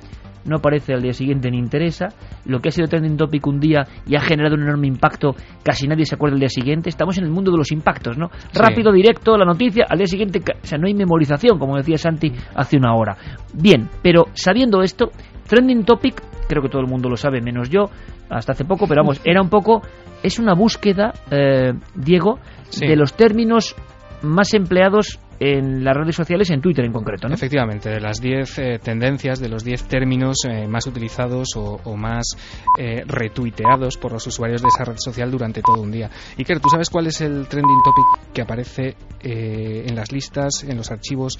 no 0.44 0.56
aparece 0.56 0.94
al 0.94 1.02
día 1.02 1.12
siguiente 1.12 1.50
ni 1.50 1.58
interesa. 1.58 2.08
Lo 2.44 2.60
que 2.60 2.68
ha 2.68 2.72
sido 2.72 2.88
trending 2.88 3.16
topic 3.16 3.46
un 3.46 3.60
día 3.60 3.86
y 4.06 4.16
ha 4.16 4.20
generado 4.20 4.54
un 4.54 4.62
enorme 4.62 4.88
impacto, 4.88 5.34
casi 5.62 5.86
nadie 5.86 6.04
se 6.04 6.14
acuerda 6.14 6.34
el 6.34 6.40
día 6.40 6.48
siguiente. 6.48 6.88
Estamos 6.88 7.18
en 7.18 7.24
el 7.24 7.30
mundo 7.30 7.50
de 7.50 7.58
los 7.58 7.70
impactos, 7.72 8.18
¿no? 8.18 8.30
Rápido, 8.52 8.92
directo, 8.92 9.36
la 9.36 9.44
noticia, 9.44 9.86
al 9.88 9.98
día 9.98 10.06
siguiente, 10.06 10.40
o 10.40 10.66
sea, 10.66 10.78
no 10.78 10.86
hay 10.86 10.94
memorización, 10.94 11.58
como 11.58 11.76
decía 11.76 11.98
Santi 11.98 12.32
hace 12.54 12.76
una 12.76 12.94
hora. 12.94 13.16
Bien, 13.54 13.88
pero 14.02 14.26
sabiendo 14.34 14.82
esto, 14.82 15.10
trending 15.46 15.84
topic, 15.84 16.22
creo 16.48 16.62
que 16.62 16.68
todo 16.68 16.82
el 16.82 16.88
mundo 16.88 17.08
lo 17.08 17.16
sabe, 17.16 17.40
menos 17.40 17.68
yo, 17.70 17.90
hasta 18.30 18.52
hace 18.52 18.64
poco, 18.64 18.86
pero 18.86 19.02
vamos, 19.02 19.20
era 19.24 19.42
un 19.42 19.48
poco, 19.48 19.82
es 20.22 20.38
una 20.38 20.54
búsqueda, 20.54 21.12
eh, 21.30 21.72
Diego, 21.94 22.38
de 22.78 22.96
los 22.96 23.14
términos 23.14 23.76
más 24.22 24.54
empleados 24.54 25.18
en 25.44 25.82
las 25.82 25.96
redes 25.96 26.14
sociales, 26.14 26.50
en 26.50 26.60
Twitter 26.60 26.84
en 26.84 26.92
concreto, 26.92 27.26
¿no? 27.26 27.34
Efectivamente, 27.34 27.90
de 27.90 28.00
las 28.00 28.20
10 28.20 28.58
eh, 28.58 28.78
tendencias, 28.80 29.40
de 29.40 29.48
los 29.48 29.64
10 29.64 29.84
términos 29.88 30.36
eh, 30.48 30.68
más 30.68 30.86
utilizados 30.86 31.48
o, 31.56 31.96
más 31.96 32.36
eh, 32.78 33.02
retuiteados 33.04 33.96
por 33.96 34.12
los 34.12 34.24
usuarios 34.28 34.62
de 34.62 34.68
esa 34.68 34.84
red 34.84 34.98
social 34.98 35.32
durante 35.32 35.60
todo 35.60 35.82
un 35.82 35.90
día. 35.90 36.08
Iker, 36.38 36.60
¿tú 36.60 36.68
sabes 36.68 36.90
cuál 36.90 37.08
es 37.08 37.20
el 37.20 37.48
trending 37.48 37.82
topic 37.84 38.32
que 38.32 38.42
aparece 38.42 38.96
en 39.24 39.94
las 39.94 40.12
listas, 40.12 40.64
en 40.64 40.76
los 40.76 40.90
archivos, 40.90 41.38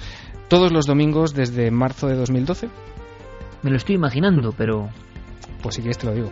todos 0.49 0.71
los 0.71 0.85
domingos 0.85 1.33
desde 1.33 1.71
marzo 1.71 2.07
de 2.07 2.15
2012? 2.15 2.67
Me 3.63 3.71
lo 3.71 3.77
estoy 3.77 3.95
imaginando, 3.95 4.53
pero... 4.57 4.89
Pues 5.61 5.75
si 5.75 5.81
quieres 5.81 5.97
te 5.97 6.05
lo 6.07 6.13
digo 6.13 6.31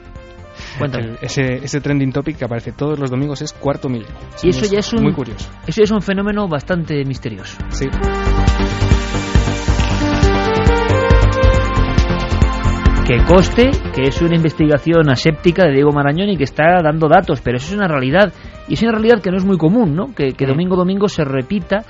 ese, 1.22 1.56
ese 1.64 1.82
trending 1.82 2.12
topic 2.12 2.38
que 2.38 2.46
aparece 2.46 2.72
todos 2.72 3.00
los 3.00 3.10
domingos 3.10 3.42
es 3.42 3.54
cuarto 3.54 3.90
mil. 3.90 4.06
Y 4.44 4.50
eso 4.50 4.66
ya 4.66 4.80
es 4.80 4.94
un, 4.94 5.04
muy 5.04 5.14
curioso. 5.14 5.50
Eso 5.68 5.82
ya 5.82 5.84
es 5.84 5.92
un 5.92 6.02
fenómeno 6.02 6.48
bastante 6.48 7.04
misterioso. 7.06 7.58
Sí. 7.70 7.88
que 13.08 13.18
coste 13.26 13.72
que 13.94 14.04
es 14.04 14.22
una 14.22 14.36
investigación 14.36 15.10
aséptica 15.10 15.66
de 15.66 15.74
Diego 15.74 15.92
Marañón 15.92 16.30
y 16.30 16.38
que 16.38 16.44
está 16.44 16.82
dando 16.82 17.10
datos, 17.10 17.42
pero 17.42 17.58
eso 17.58 17.68
es 17.68 17.74
una 17.74 17.88
realidad 17.88 18.32
y 18.70 18.76
es 18.76 18.82
una 18.84 18.92
realidad 18.94 19.22
que 19.22 19.32
no 19.32 19.38
es 19.38 19.44
muy 19.44 19.58
común, 19.58 19.96
¿no? 19.96 20.14
Que, 20.16 20.34
que 20.34 20.46
domingo 20.46 20.78
domingo 20.78 21.10
se 21.10 21.26
repita 21.26 21.84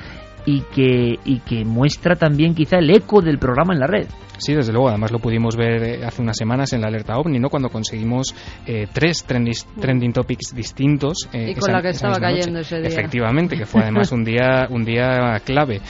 y 0.45 0.61
que, 0.61 1.19
y 1.23 1.39
que 1.39 1.65
muestra 1.65 2.15
también 2.15 2.55
quizá 2.55 2.77
el 2.77 2.89
eco 2.89 3.22
del 3.22 3.38
programa 3.38 3.73
en 3.73 3.80
la 3.80 3.88
red. 3.88 4.07
Sí, 4.41 4.55
desde 4.55 4.73
luego. 4.73 4.89
Además 4.89 5.11
lo 5.11 5.19
pudimos 5.19 5.55
ver 5.55 5.84
eh, 5.84 6.05
hace 6.05 6.22
unas 6.22 6.35
semanas 6.35 6.73
en 6.73 6.81
la 6.81 6.88
alerta 6.88 7.15
OVNI, 7.18 7.39
¿no? 7.39 7.49
Cuando 7.49 7.69
conseguimos 7.69 8.34
eh, 8.65 8.88
tres 8.91 9.23
trending, 9.23 10.13
topics 10.13 10.55
distintos. 10.55 11.30
Eh, 11.31 11.51
y 11.51 11.55
con 11.55 11.72
la 11.72 11.81
que 11.81 11.89
estaba 11.89 12.18
cayendo 12.18 12.59
ese 12.59 12.80
día. 12.80 12.88
Efectivamente, 12.88 13.55
que 13.55 13.68
fue 13.68 13.84
además 13.84 14.11
un 14.11 14.23
día, 14.26 14.68
un 14.72 14.84
día 14.84 15.39
clave. 15.45 15.81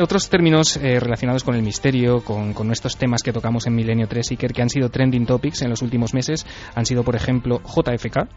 otros 0.00 0.28
términos 0.28 0.76
relacionados 0.82 1.44
con 1.44 1.54
el 1.54 1.62
misterio, 1.62 2.20
con, 2.22 2.52
con 2.52 2.66
nuestros 2.66 2.96
temas 2.96 3.22
que 3.22 3.32
tocamos 3.32 3.66
en 3.68 3.76
Milenio 3.76 4.08
3 4.08 4.32
y 4.32 4.36
que 4.36 4.62
han 4.62 4.70
sido 4.70 4.88
trending 4.88 5.26
topics 5.26 5.62
en 5.62 5.70
los 5.70 5.82
últimos 5.82 6.14
meses 6.14 6.44
han 6.74 6.86
sido, 6.86 7.04
por 7.04 7.14
ejemplo, 7.14 7.60
JFK, 7.60 8.28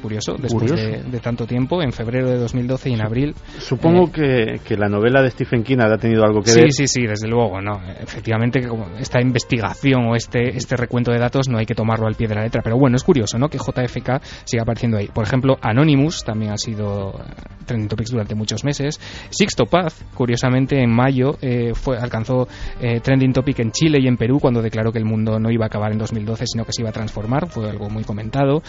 curioso, 0.00 0.36
después 0.38 0.72
De, 0.72 1.20
tanto 1.20 1.46
tiempo, 1.46 1.82
en 1.82 1.92
febrero 1.92 2.28
de 2.30 2.38
2012 2.38 2.90
y 2.90 2.92
en 2.94 3.00
abril. 3.00 3.34
Supongo 3.58 4.10
que, 4.10 4.60
que, 4.64 4.76
la 4.76 4.88
novela 4.88 5.22
de 5.22 5.30
Stephen 5.30 5.62
King 5.62 5.78
ha 5.80 5.96
tenido 5.96 6.24
algo 6.24 6.42
que 6.42 6.52
ver. 6.52 6.72
Sí, 6.72 6.86
sí, 6.86 6.86
sí, 6.86 7.06
desde 7.06 7.28
luego, 7.28 7.60
¿no? 7.60 7.80
Efectivamente, 8.00 8.60
esta 8.98 9.20
investigación 9.20 10.06
o 10.06 10.14
este, 10.14 10.56
este 10.56 10.76
recuento 10.76 11.10
de 11.12 11.18
datos 11.18 11.48
no 11.48 11.58
hay 11.58 11.66
que 11.66 11.74
tomarlo 11.74 12.06
al 12.06 12.14
pie 12.14 12.28
de 12.28 12.34
la 12.34 12.42
letra, 12.42 12.62
pero 12.62 12.78
bueno, 12.78 12.96
es 12.96 13.04
curioso, 13.04 13.38
¿no? 13.38 13.48
Que 13.48 13.58
JFK 13.58 14.22
siga 14.44 14.62
apareciendo 14.62 14.98
ahí. 14.98 15.08
Por 15.08 15.24
ejemplo, 15.24 15.56
Anonymous 15.60 16.24
también 16.24 16.52
ha 16.52 16.58
sido 16.58 17.14
eh, 17.18 17.32
trending 17.64 17.88
topics 17.88 18.10
durante 18.10 18.34
muchos 18.34 18.64
meses. 18.64 19.00
Sixto 19.30 19.64
Paz, 19.66 20.04
curiosamente, 20.14 20.82
en 20.82 20.90
mayo 20.90 21.36
eh, 21.40 21.72
fue, 21.74 21.98
alcanzó 21.98 22.48
eh, 22.80 23.00
trending 23.00 23.32
topic 23.32 23.58
en 23.60 23.72
Chile 23.72 23.98
y 24.00 24.06
en 24.06 24.16
Perú 24.16 24.38
cuando 24.40 24.62
declaró 24.62 24.92
que 24.92 24.98
el 24.98 25.04
mundo 25.04 25.38
no 25.38 25.50
iba 25.50 25.64
a 25.64 25.68
acabar 25.68 25.92
en 25.92 25.98
2012, 25.98 26.44
sino 26.46 26.64
que 26.64 26.72
se 26.72 26.82
iba 26.82 26.90
a 26.90 26.92
transformar. 26.92 27.48
Fue 27.48 27.68
algo 27.68 27.88
muy 27.88 28.04
comentado. 28.04 28.62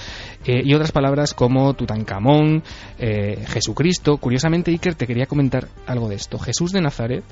y 0.45 0.74
otras 0.74 0.91
palabras 0.91 1.16
como 1.34 1.73
Tutankamón, 1.73 2.64
eh, 2.99 3.44
Jesucristo. 3.48 4.18
Curiosamente, 4.18 4.72
Iker, 4.72 4.95
te 4.95 5.07
quería 5.07 5.26
comentar 5.26 5.68
algo 5.85 6.07
de 6.10 6.15
esto. 6.15 6.38
Jesús 6.39 6.72
de 6.72 6.81
Nazaret, 6.81 7.23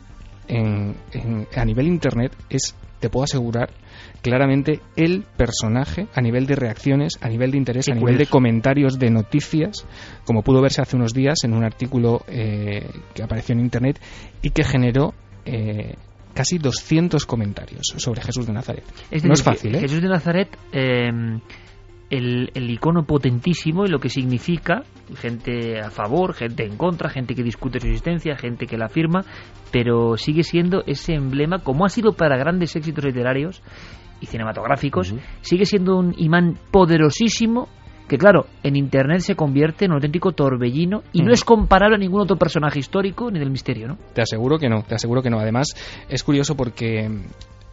a 0.50 1.66
nivel 1.66 1.88
internet, 1.88 2.36
es, 2.50 2.76
te 3.00 3.10
puedo 3.10 3.24
asegurar, 3.24 3.70
claramente 4.22 4.80
el 4.96 5.24
personaje 5.38 6.08
a 6.14 6.22
nivel 6.22 6.48
de 6.48 6.56
reacciones, 6.56 7.14
a 7.22 7.30
nivel 7.30 7.52
de 7.52 7.58
interés, 7.58 7.90
a 7.90 7.94
nivel 7.94 8.18
de 8.18 8.26
comentarios 8.26 8.98
de 8.98 9.12
noticias, 9.12 9.86
como 10.26 10.42
pudo 10.42 10.62
verse 10.62 10.82
hace 10.82 10.96
unos 10.96 11.14
días 11.14 11.44
en 11.44 11.54
un 11.54 11.64
artículo 11.64 12.24
eh, 12.28 12.90
que 13.14 13.24
apareció 13.24 13.54
en 13.54 13.62
internet 13.62 14.00
y 14.42 14.50
que 14.50 14.64
generó 14.64 15.14
eh, 15.46 15.96
casi 16.34 16.58
200 16.58 17.26
comentarios 17.26 17.94
sobre 17.98 18.22
Jesús 18.22 18.48
de 18.48 18.54
Nazaret. 18.54 18.84
no 19.24 19.34
es 19.34 19.44
fácil, 19.44 19.76
¿eh? 19.76 19.82
Jesús 19.82 20.02
de 20.02 20.10
Nazaret 20.10 20.50
el, 22.10 22.50
icono 22.56 23.04
potentísimo 23.04 23.86
y 23.86 23.90
lo 23.90 24.00
que 24.00 24.10
significa, 24.10 24.84
gente 25.16 25.80
a 25.80 25.90
favor, 25.90 26.34
gente 26.34 26.64
en 26.66 26.78
contra, 26.78 27.10
gente 27.10 27.36
que 27.36 27.44
discute 27.44 27.80
su 27.80 27.88
existencia, 27.88 28.36
gente 28.36 28.68
que 28.68 28.78
la 28.78 28.86
afirma, 28.86 29.26
pero 29.72 30.18
sigue 30.18 30.44
siendo 30.44 30.84
ese 30.86 31.14
emblema, 31.14 31.60
como 31.60 31.86
ha 31.86 31.90
sido 31.90 32.14
para 32.14 32.38
grandes 32.38 32.76
éxitos 32.76 33.06
literarios 33.06 33.62
y 34.22 34.28
cinematográficos, 34.28 35.14
sigue 35.42 35.66
siendo 35.66 35.98
un 35.98 36.14
imán 36.18 36.58
poderosísimo 36.72 37.68
que 38.08 38.20
claro, 38.20 38.46
en 38.62 38.76
Internet 38.76 39.22
se 39.22 39.36
convierte 39.36 39.86
en 39.86 39.92
un 39.92 39.96
auténtico 39.96 40.32
torbellino 40.32 41.02
y 41.12 41.24
no 41.24 41.34
es 41.34 41.44
comparable 41.44 41.96
a 41.96 42.00
ningún 42.00 42.22
otro 42.22 42.38
personaje 42.38 42.78
histórico 42.78 43.32
ni 43.32 43.40
del 43.40 43.50
misterio, 43.50 43.88
¿no? 43.88 43.98
Te 44.14 44.22
aseguro 44.22 44.60
que 44.60 44.70
no, 44.70 44.84
te 44.84 44.94
aseguro 44.94 45.24
que 45.24 45.32
no. 45.32 45.40
Además, 45.40 45.70
es 46.08 46.24
curioso 46.24 46.56
porque 46.56 47.10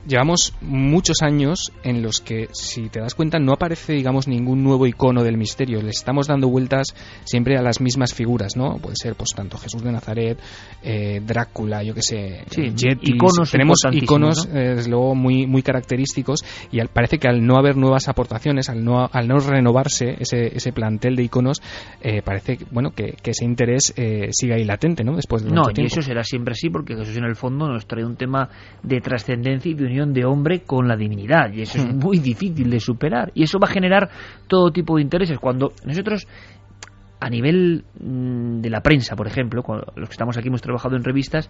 llevamos 0.07 0.55
muchos 0.61 1.23
años 1.23 1.73
en 1.85 2.03
los 2.03 2.21
que, 2.21 2.49
si 2.53 2.89
te 2.89 3.01
das 3.01 3.15
cuenta, 3.15 3.39
no 3.39 3.53
aparece, 3.53 3.93
digamos, 3.95 4.29
ningún 4.29 4.63
nuevo 4.63 4.87
icono 4.87 5.23
del 5.23 5.37
misterio. 5.37 5.81
Le 5.81 5.91
estamos 5.91 6.27
dando 6.27 6.49
vueltas 6.49 6.89
siempre 7.25 7.57
a 7.57 7.63
las 7.63 7.81
mismas 7.81 8.15
figuras, 8.15 8.57
¿no? 8.57 8.79
Puede 8.79 8.97
ser, 8.97 9.15
pues, 9.15 9.33
tanto 9.35 9.59
Jesús 9.59 9.83
de 9.83 9.93
Nazaret, 9.93 10.39
eh, 10.83 11.21
Drácula, 11.25 11.83
yo 11.83 11.95
qué 11.95 12.03
sé, 12.03 12.45
sí, 12.51 12.73
iconos 13.03 13.51
Tenemos 13.51 13.79
iconos, 13.93 14.47
eh, 14.47 14.75
desde 14.77 14.91
luego, 14.91 15.15
muy, 15.15 15.47
muy 15.47 15.63
característicos 15.63 16.45
y 16.71 16.81
parece 16.89 17.19
que 17.19 17.29
al 17.29 17.45
no 17.45 17.57
haber 17.57 17.77
nuevas 17.77 18.09
aportaciones, 18.09 18.69
al 18.69 18.85
no, 18.85 19.09
al 19.11 19.29
no 19.29 19.39
renovarse 19.39 20.17
ese, 20.19 20.57
ese 20.57 20.73
plantel 20.73 21.17
de 21.17 21.23
iconos, 21.25 21.63
eh, 22.01 22.23
parece, 22.23 22.59
bueno, 22.71 22.91
que, 22.91 23.15
ese 23.25 23.47
interés 23.47 23.95
siga 24.33 24.57
ahí 24.57 24.65
latente, 24.65 25.05
¿no? 25.05 25.17
Después 25.17 25.43
de 25.43 25.51
No, 25.51 25.63
y 25.75 25.87
eso 25.87 26.03
será 26.03 26.23
siempre 26.23 26.53
así 26.53 26.69
porque 26.69 26.95
Jesús 26.95 27.17
en 27.17 27.25
el 27.25 27.35
fondo 27.35 27.67
nos 27.67 27.87
trae 27.87 28.05
un 28.05 28.17
tema 28.17 28.51
de 28.83 29.01
trascendencia 29.01 29.71
y 29.71 29.75
de 29.75 29.92
de 30.13 30.25
hombre 30.25 30.61
con 30.61 30.89
la 30.89 30.97
divinidad 30.97 31.53
y 31.53 31.63
eso 31.63 31.79
es 31.79 31.85
hmm. 31.85 31.99
muy 31.99 32.19
difícil 32.19 32.71
de 32.71 32.81
superar 32.81 33.31
y 33.35 33.43
eso 33.43 33.59
va 33.59 33.69
a 33.69 33.73
generar 33.73 34.11
todo 34.49 34.71
tipo 34.71 34.97
de 34.97 35.03
intereses 35.03 35.39
cuando 35.39 35.73
nosotros 35.85 36.27
a 37.21 37.29
nivel 37.31 37.85
mm, 38.01 38.61
de 38.61 38.71
la 38.71 38.81
prensa 38.81 39.15
por 39.15 39.27
ejemplo 39.27 39.63
los 39.97 40.09
que 40.09 40.13
estamos 40.13 40.37
aquí 40.37 40.49
hemos 40.49 40.63
trabajado 40.63 40.97
en 40.97 41.05
revistas 41.05 41.49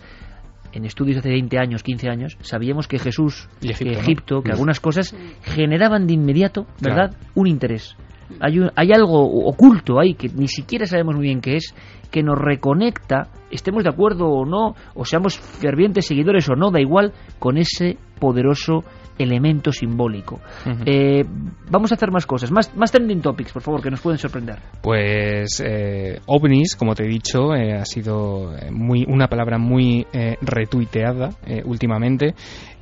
en 0.73 0.85
estudios 0.85 1.19
hace 1.19 1.28
20 1.28 1.59
años, 1.59 1.82
15 1.82 2.09
años, 2.09 2.39
sabíamos 2.40 2.89
que 2.89 2.98
Jesús, 2.98 3.48
y 3.60 3.70
Egipto, 3.70 4.43
que 4.43 4.52
algunas 4.52 4.81
cosas 4.81 5.14
generaban 5.43 6.06
de 6.06 6.14
inmediato, 6.14 6.66
¿verdad?, 6.81 7.14
un 7.35 7.47
interés. 7.47 7.94
Hay, 8.40 8.59
hay 8.74 8.92
algo 8.92 9.22
oculto 9.46 10.00
ahí 10.00 10.14
que 10.14 10.28
ni 10.28 10.48
siquiera 10.48 10.86
sabemos 10.86 11.16
muy 11.16 11.24
bien 11.24 11.40
qué 11.40 11.56
es, 11.56 11.74
que 12.10 12.22
nos 12.22 12.38
reconecta, 12.38 13.28
estemos 13.50 13.82
de 13.82 13.90
acuerdo 13.90 14.28
o 14.28 14.44
no, 14.44 14.74
o 14.94 15.04
seamos 15.04 15.38
fervientes 15.38 16.06
seguidores 16.06 16.48
o 16.50 16.54
no, 16.54 16.70
da 16.70 16.80
igual, 16.80 17.12
con 17.38 17.56
ese 17.56 17.96
poderoso 18.20 18.84
elemento 19.18 19.72
simbólico. 19.72 20.40
Eh, 20.86 21.24
vamos 21.70 21.90
a 21.90 21.94
hacer 21.94 22.10
más 22.10 22.26
cosas, 22.26 22.50
más, 22.50 22.74
más 22.76 22.92
trending 22.92 23.20
topics, 23.20 23.52
por 23.52 23.62
favor, 23.62 23.82
que 23.82 23.90
nos 23.90 24.00
pueden 24.00 24.18
sorprender. 24.18 24.59
Pues 24.82 25.62
eh, 25.64 26.20
ovnis, 26.26 26.76
como 26.76 26.94
te 26.94 27.04
he 27.04 27.09
dicho, 27.09 27.54
eh, 27.54 27.74
ha 27.74 27.84
sido 27.84 28.52
muy 28.70 29.04
una 29.09 29.26
palabra 29.26 29.59
muy 29.59 30.06
retuiteada 30.40 31.30
últimamente. 31.64 32.34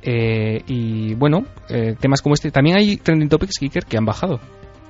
y 0.03 1.13
bueno, 1.15 1.45
temas 1.99 2.21
como 2.21 2.33
este, 2.33 2.51
también 2.51 2.77
hay 2.77 2.97
trending 2.97 3.29
topics, 3.29 3.57
Kicker, 3.59 3.85
que 3.85 3.97
han 3.97 4.05
bajado. 4.05 4.39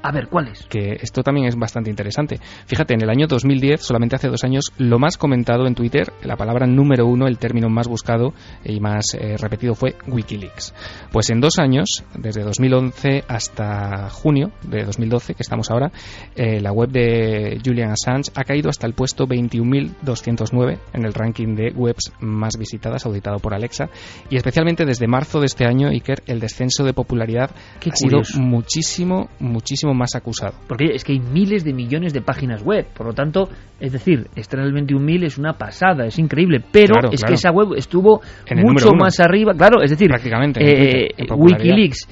A 0.03 0.11
ver, 0.11 0.27
¿cuáles? 0.27 0.65
Que 0.65 0.97
esto 1.01 1.21
también 1.21 1.47
es 1.47 1.55
bastante 1.55 1.89
interesante. 1.89 2.39
Fíjate, 2.65 2.95
en 2.95 3.03
el 3.03 3.09
año 3.09 3.27
2010, 3.27 3.81
solamente 3.81 4.15
hace 4.15 4.29
dos 4.29 4.43
años, 4.43 4.73
lo 4.77 4.97
más 4.97 5.17
comentado 5.17 5.67
en 5.67 5.75
Twitter, 5.75 6.11
la 6.23 6.35
palabra 6.35 6.65
número 6.65 7.05
uno, 7.05 7.27
el 7.27 7.37
término 7.37 7.69
más 7.69 7.87
buscado 7.87 8.33
y 8.63 8.79
más 8.79 9.13
eh, 9.13 9.37
repetido 9.37 9.75
fue 9.75 9.95
Wikileaks. 10.07 10.73
Pues 11.11 11.29
en 11.29 11.39
dos 11.39 11.59
años, 11.59 12.03
desde 12.17 12.41
2011 12.41 13.25
hasta 13.27 14.09
junio 14.09 14.51
de 14.63 14.85
2012, 14.85 15.35
que 15.35 15.43
estamos 15.43 15.69
ahora, 15.69 15.91
eh, 16.35 16.59
la 16.59 16.71
web 16.71 16.89
de 16.89 17.61
Julian 17.63 17.91
Assange 17.91 18.31
ha 18.35 18.43
caído 18.43 18.69
hasta 18.69 18.87
el 18.87 18.93
puesto 18.93 19.27
21.209 19.27 20.79
en 20.93 21.05
el 21.05 21.13
ranking 21.13 21.55
de 21.55 21.71
webs 21.75 22.11
más 22.19 22.57
visitadas, 22.57 23.05
auditado 23.05 23.37
por 23.37 23.53
Alexa. 23.53 23.89
Y 24.31 24.37
especialmente 24.37 24.85
desde 24.85 25.07
marzo 25.07 25.39
de 25.39 25.45
este 25.45 25.65
año, 25.65 25.89
Iker, 25.89 26.23
el 26.25 26.39
descenso 26.39 26.83
de 26.83 26.93
popularidad 26.93 27.51
ha 27.51 27.95
sido 27.95 28.21
muchísimo, 28.39 29.29
muchísimo 29.39 29.90
más 29.93 30.15
acusado. 30.15 30.53
Porque 30.67 30.93
es 30.93 31.03
que 31.03 31.13
hay 31.13 31.19
miles 31.19 31.63
de 31.63 31.73
millones 31.73 32.13
de 32.13 32.21
páginas 32.21 32.63
web, 32.63 32.85
por 32.93 33.07
lo 33.07 33.13
tanto, 33.13 33.49
es 33.79 33.91
decir, 33.91 34.27
estar 34.35 34.59
en 34.59 34.67
el 34.67 34.73
21.000 34.73 35.25
es 35.25 35.37
una 35.37 35.53
pasada, 35.53 36.05
es 36.05 36.17
increíble, 36.19 36.63
pero 36.71 37.11
es 37.11 37.23
que 37.23 37.33
esa 37.33 37.51
web 37.51 37.73
estuvo 37.75 38.21
mucho 38.63 38.93
más 38.93 39.19
arriba, 39.19 39.53
claro, 39.53 39.81
es 39.81 39.91
decir, 39.91 40.07
prácticamente 40.07 40.61
eh, 40.61 41.27
Wikileaks, 41.35 42.07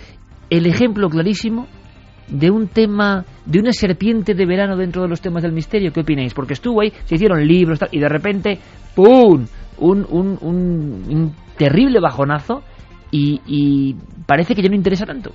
el 0.49 0.65
ejemplo 0.65 1.09
clarísimo 1.09 1.67
de 2.29 2.51
un 2.51 2.67
tema, 2.67 3.25
de 3.45 3.59
una 3.59 3.71
serpiente 3.71 4.33
de 4.33 4.45
verano 4.45 4.77
dentro 4.77 5.01
de 5.01 5.07
los 5.07 5.21
temas 5.21 5.43
del 5.43 5.51
misterio, 5.51 5.91
¿qué 5.91 6.01
opináis? 6.01 6.33
Porque 6.33 6.53
estuvo 6.53 6.81
ahí, 6.81 6.91
se 7.05 7.15
hicieron 7.15 7.45
libros 7.45 7.79
y 7.91 7.99
de 7.99 8.09
repente, 8.09 8.59
¡pum! 8.95 9.45
Un, 9.79 10.05
un, 10.09 10.37
un, 10.41 11.33
terrible 11.57 11.99
bajonazo 12.01 12.63
y, 13.11 13.41
y 13.47 13.95
parece 14.25 14.55
que 14.55 14.61
ya 14.61 14.69
no 14.69 14.75
interesa 14.75 15.05
tanto. 15.05 15.31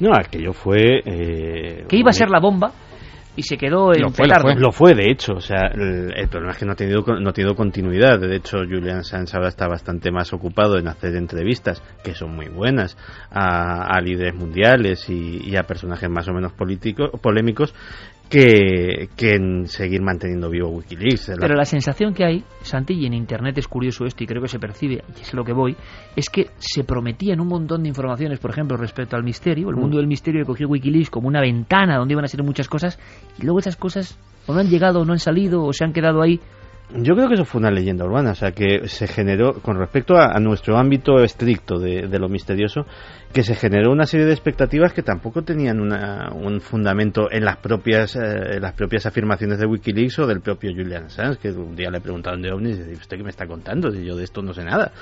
No, 0.00 0.10
aquello 0.12 0.52
fue... 0.52 1.02
Eh, 1.04 1.84
¿Qué 1.88 1.96
iba 1.96 2.10
a 2.10 2.14
ser 2.14 2.30
la 2.30 2.40
bomba? 2.40 2.72
y 3.38 3.42
se 3.44 3.56
quedó 3.56 3.94
en 3.94 4.02
lo 4.02 4.10
fue, 4.10 4.26
lo 4.56 4.72
fue, 4.72 4.94
de 4.96 5.12
hecho. 5.12 5.34
O 5.34 5.40
sea, 5.40 5.68
el, 5.72 6.28
problema 6.28 6.50
es 6.50 6.58
que 6.58 6.66
no 6.66 6.72
ha 6.72 6.74
tenido, 6.74 7.04
no 7.20 7.30
ha 7.30 7.32
tenido 7.32 7.54
continuidad. 7.54 8.18
De 8.18 8.34
hecho, 8.34 8.58
Julian 8.68 9.04
Sanz 9.04 9.32
ahora 9.32 9.46
está 9.46 9.68
bastante 9.68 10.10
más 10.10 10.32
ocupado 10.32 10.76
en 10.76 10.88
hacer 10.88 11.14
entrevistas, 11.14 11.80
que 12.02 12.14
son 12.14 12.34
muy 12.34 12.48
buenas, 12.48 12.96
a, 13.30 14.00
líderes 14.00 14.34
mundiales 14.34 15.08
y, 15.08 15.48
y, 15.48 15.56
a 15.56 15.62
personajes 15.62 16.10
más 16.10 16.26
o 16.26 16.32
menos 16.32 16.52
políticos, 16.52 17.10
polémicos, 17.22 17.72
que, 18.28 19.08
en 19.20 19.66
seguir 19.66 20.02
manteniendo 20.02 20.50
vivo 20.50 20.68
Wikileaks. 20.68 21.32
Pero 21.38 21.54
la 21.54 21.64
sensación 21.64 22.14
que 22.14 22.24
hay, 22.24 22.44
Santi, 22.62 22.94
y 22.94 23.06
en 23.06 23.14
Internet 23.14 23.56
es 23.58 23.68
curioso 23.68 24.04
esto 24.04 24.22
y 24.24 24.26
creo 24.26 24.42
que 24.42 24.48
se 24.48 24.58
percibe, 24.58 25.02
y 25.16 25.22
es 25.22 25.32
lo 25.34 25.44
que 25.44 25.52
voy, 25.52 25.76
es 26.14 26.28
que 26.28 26.50
se 26.58 26.84
prometían 26.84 27.40
un 27.40 27.48
montón 27.48 27.82
de 27.82 27.88
informaciones, 27.88 28.38
por 28.38 28.50
ejemplo, 28.50 28.76
respecto 28.76 29.16
al 29.16 29.24
misterio. 29.24 29.70
El 29.70 29.76
mm. 29.76 29.80
mundo 29.80 29.96
del 29.98 30.06
misterio 30.06 30.44
cogió 30.44 30.68
Wikileaks 30.68 31.10
como 31.10 31.28
una 31.28 31.40
ventana 31.40 31.96
donde 31.96 32.12
iban 32.12 32.24
a 32.24 32.28
ser 32.28 32.42
muchas 32.42 32.68
cosas 32.68 32.98
y 33.38 33.44
luego 33.44 33.58
esas 33.60 33.76
cosas 33.76 34.18
o 34.46 34.54
no 34.54 34.60
han 34.60 34.68
llegado 34.68 35.00
o 35.00 35.04
no 35.04 35.12
han 35.12 35.18
salido 35.18 35.64
o 35.64 35.72
se 35.72 35.84
han 35.84 35.92
quedado 35.92 36.22
ahí 36.22 36.40
yo 36.94 37.14
creo 37.14 37.28
que 37.28 37.34
eso 37.34 37.44
fue 37.44 37.60
una 37.60 37.70
leyenda 37.70 38.06
urbana, 38.06 38.30
o 38.30 38.34
sea, 38.34 38.52
que 38.52 38.88
se 38.88 39.06
generó, 39.06 39.60
con 39.60 39.78
respecto 39.78 40.16
a, 40.16 40.38
nuestro 40.40 40.78
ámbito 40.78 41.22
estricto 41.22 41.78
de, 41.78 42.06
lo 42.18 42.28
misterioso, 42.28 42.86
que 43.32 43.42
se 43.42 43.54
generó 43.54 43.92
una 43.92 44.06
serie 44.06 44.24
de 44.24 44.32
expectativas 44.32 44.94
que 44.94 45.02
tampoco 45.02 45.42
tenían 45.42 45.80
un 45.80 46.60
fundamento 46.60 47.30
en 47.30 47.44
las 47.44 47.58
propias 47.58 48.16
eh, 48.16 48.58
las 48.58 48.72
propias 48.72 49.04
afirmaciones 49.04 49.58
de 49.58 49.66
Wikileaks 49.66 50.20
o 50.20 50.26
del 50.26 50.40
propio 50.40 50.70
Julian 50.70 51.04
Assange, 51.04 51.38
que 51.38 51.50
un 51.50 51.76
día 51.76 51.90
le 51.90 52.00
preguntaron 52.00 52.40
de 52.40 52.50
ovnis 52.52 52.78
y 52.78 52.82
dice, 52.84 53.00
¿usted 53.02 53.18
qué 53.18 53.22
me 53.22 53.30
está 53.30 53.46
contando? 53.46 53.90
Si 53.90 54.02
yo 54.02 54.16
de 54.16 54.24
esto 54.24 54.40
no 54.40 54.54
sé 54.54 54.64
nada. 54.64 54.92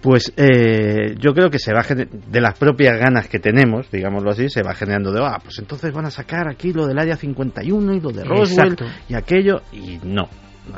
Pues 0.00 0.32
eh, 0.36 1.14
yo 1.18 1.34
creo 1.34 1.50
que 1.50 1.58
se 1.58 1.74
va 1.74 1.82
de 1.82 2.40
las 2.40 2.58
propias 2.58 2.98
ganas 2.98 3.28
que 3.28 3.38
tenemos, 3.38 3.90
digámoslo 3.90 4.30
así, 4.30 4.48
se 4.48 4.62
va 4.62 4.74
generando 4.74 5.12
de, 5.12 5.20
ah, 5.22 5.38
pues 5.42 5.58
entonces 5.58 5.92
van 5.92 6.06
a 6.06 6.10
sacar 6.10 6.48
aquí 6.48 6.72
lo 6.72 6.86
del 6.86 6.98
Área 6.98 7.16
51 7.16 7.94
y 7.94 8.00
lo 8.00 8.10
de 8.10 8.24
Roswell 8.24 8.76
y 9.08 9.14
aquello, 9.14 9.60
y 9.72 9.98
no 10.04 10.28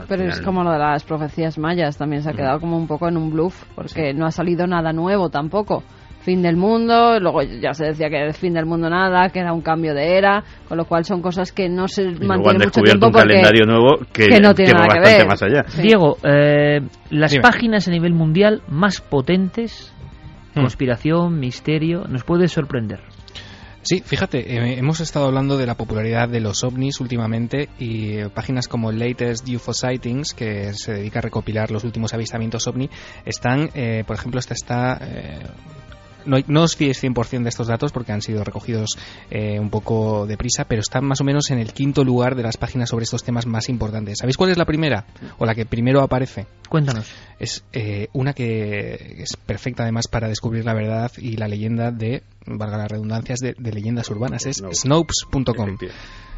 pero 0.08 0.24
es 0.24 0.40
como 0.40 0.62
lo 0.62 0.72
de 0.72 0.78
las 0.78 1.04
profecías 1.04 1.58
mayas, 1.58 1.96
también 1.96 2.22
se 2.22 2.30
ha 2.30 2.32
quedado 2.32 2.60
como 2.60 2.76
un 2.76 2.86
poco 2.86 3.08
en 3.08 3.16
un 3.16 3.30
bluff, 3.30 3.64
porque 3.74 4.14
no 4.14 4.26
ha 4.26 4.30
salido 4.30 4.66
nada 4.66 4.92
nuevo 4.92 5.28
tampoco. 5.28 5.82
Fin 6.20 6.40
del 6.40 6.56
mundo, 6.56 7.20
luego 7.20 7.42
ya 7.42 7.74
se 7.74 7.84
decía 7.84 8.08
que 8.08 8.16
era 8.16 8.28
el 8.28 8.32
fin 8.32 8.54
del 8.54 8.64
mundo 8.64 8.88
nada, 8.88 9.28
que 9.28 9.40
era 9.40 9.52
un 9.52 9.60
cambio 9.60 9.92
de 9.92 10.16
era, 10.16 10.42
con 10.66 10.78
lo 10.78 10.86
cual 10.86 11.04
son 11.04 11.20
cosas 11.20 11.52
que 11.52 11.68
no 11.68 11.86
se 11.86 12.04
mantienen 12.04 12.62
mucho 12.64 12.80
tiempo 12.80 13.08
un 13.08 13.12
calendario 13.12 13.66
nuevo 13.66 13.98
que, 14.10 14.40
no 14.40 14.54
tiene 14.54 14.72
nada 14.72 14.88
que 14.88 15.00
ver. 15.00 15.26
más 15.26 15.42
allá. 15.42 15.66
Diego, 15.82 16.16
eh, 16.24 16.80
las 17.10 17.36
páginas 17.38 17.88
a 17.88 17.90
nivel 17.90 18.14
mundial 18.14 18.62
más 18.68 19.02
potentes, 19.02 19.94
hmm. 20.54 20.60
conspiración, 20.60 21.38
misterio, 21.38 22.04
nos 22.08 22.24
puede 22.24 22.48
sorprender. 22.48 23.00
Sí, 23.84 24.00
fíjate, 24.00 24.38
eh, 24.38 24.78
hemos 24.78 25.00
estado 25.00 25.26
hablando 25.26 25.58
de 25.58 25.66
la 25.66 25.74
popularidad 25.74 26.26
de 26.26 26.40
los 26.40 26.64
ovnis 26.64 27.00
últimamente 27.00 27.68
y 27.78 28.16
eh, 28.16 28.30
páginas 28.30 28.66
como 28.66 28.90
Latest 28.90 29.46
UFO 29.46 29.74
Sightings, 29.74 30.32
que 30.32 30.72
se 30.72 30.94
dedica 30.94 31.18
a 31.18 31.22
recopilar 31.22 31.70
los 31.70 31.84
últimos 31.84 32.14
avistamientos 32.14 32.66
ovni, 32.66 32.88
están, 33.26 33.68
eh, 33.74 34.02
por 34.06 34.16
ejemplo, 34.16 34.40
esta 34.40 34.54
está 34.54 34.98
no, 36.26 36.38
no, 36.46 36.62
os 36.62 36.76
fíes 36.76 37.02
100% 37.02 37.42
de 37.42 37.48
estos 37.48 37.66
datos 37.66 37.92
porque 37.92 38.12
han 38.12 38.22
sido 38.22 38.44
recogidos 38.44 38.98
eh, 39.30 39.58
un 39.58 39.70
poco 39.70 40.26
deprisa, 40.26 40.64
pero 40.64 40.80
están 40.80 41.04
más 41.04 41.20
o 41.20 41.24
menos 41.24 41.50
en 41.50 41.58
el 41.58 41.72
quinto 41.72 42.04
lugar 42.04 42.34
de 42.34 42.42
las 42.42 42.56
páginas 42.56 42.90
sobre 42.90 43.04
estos 43.04 43.22
temas 43.22 43.46
más 43.46 43.68
importantes. 43.68 44.18
¿Sabéis 44.18 44.36
cuál 44.36 44.50
es 44.50 44.58
la 44.58 44.64
primera? 44.64 45.06
O 45.38 45.46
la 45.46 45.54
que 45.54 45.66
primero 45.66 46.00
aparece. 46.02 46.46
Cuéntanos. 46.68 47.10
Es 47.38 47.64
eh, 47.72 48.08
una 48.12 48.32
que 48.32 49.16
es 49.18 49.36
perfecta 49.36 49.82
además 49.82 50.08
para 50.08 50.28
descubrir 50.28 50.64
la 50.64 50.74
verdad 50.74 51.12
y 51.18 51.36
la 51.36 51.48
leyenda 51.48 51.90
de, 51.90 52.22
valga 52.46 52.78
las 52.78 52.90
redundancias, 52.90 53.40
de, 53.40 53.54
leyendas 53.58 54.08
urbanas. 54.10 54.46
Es 54.46 54.62
snopes.com. 54.72 55.76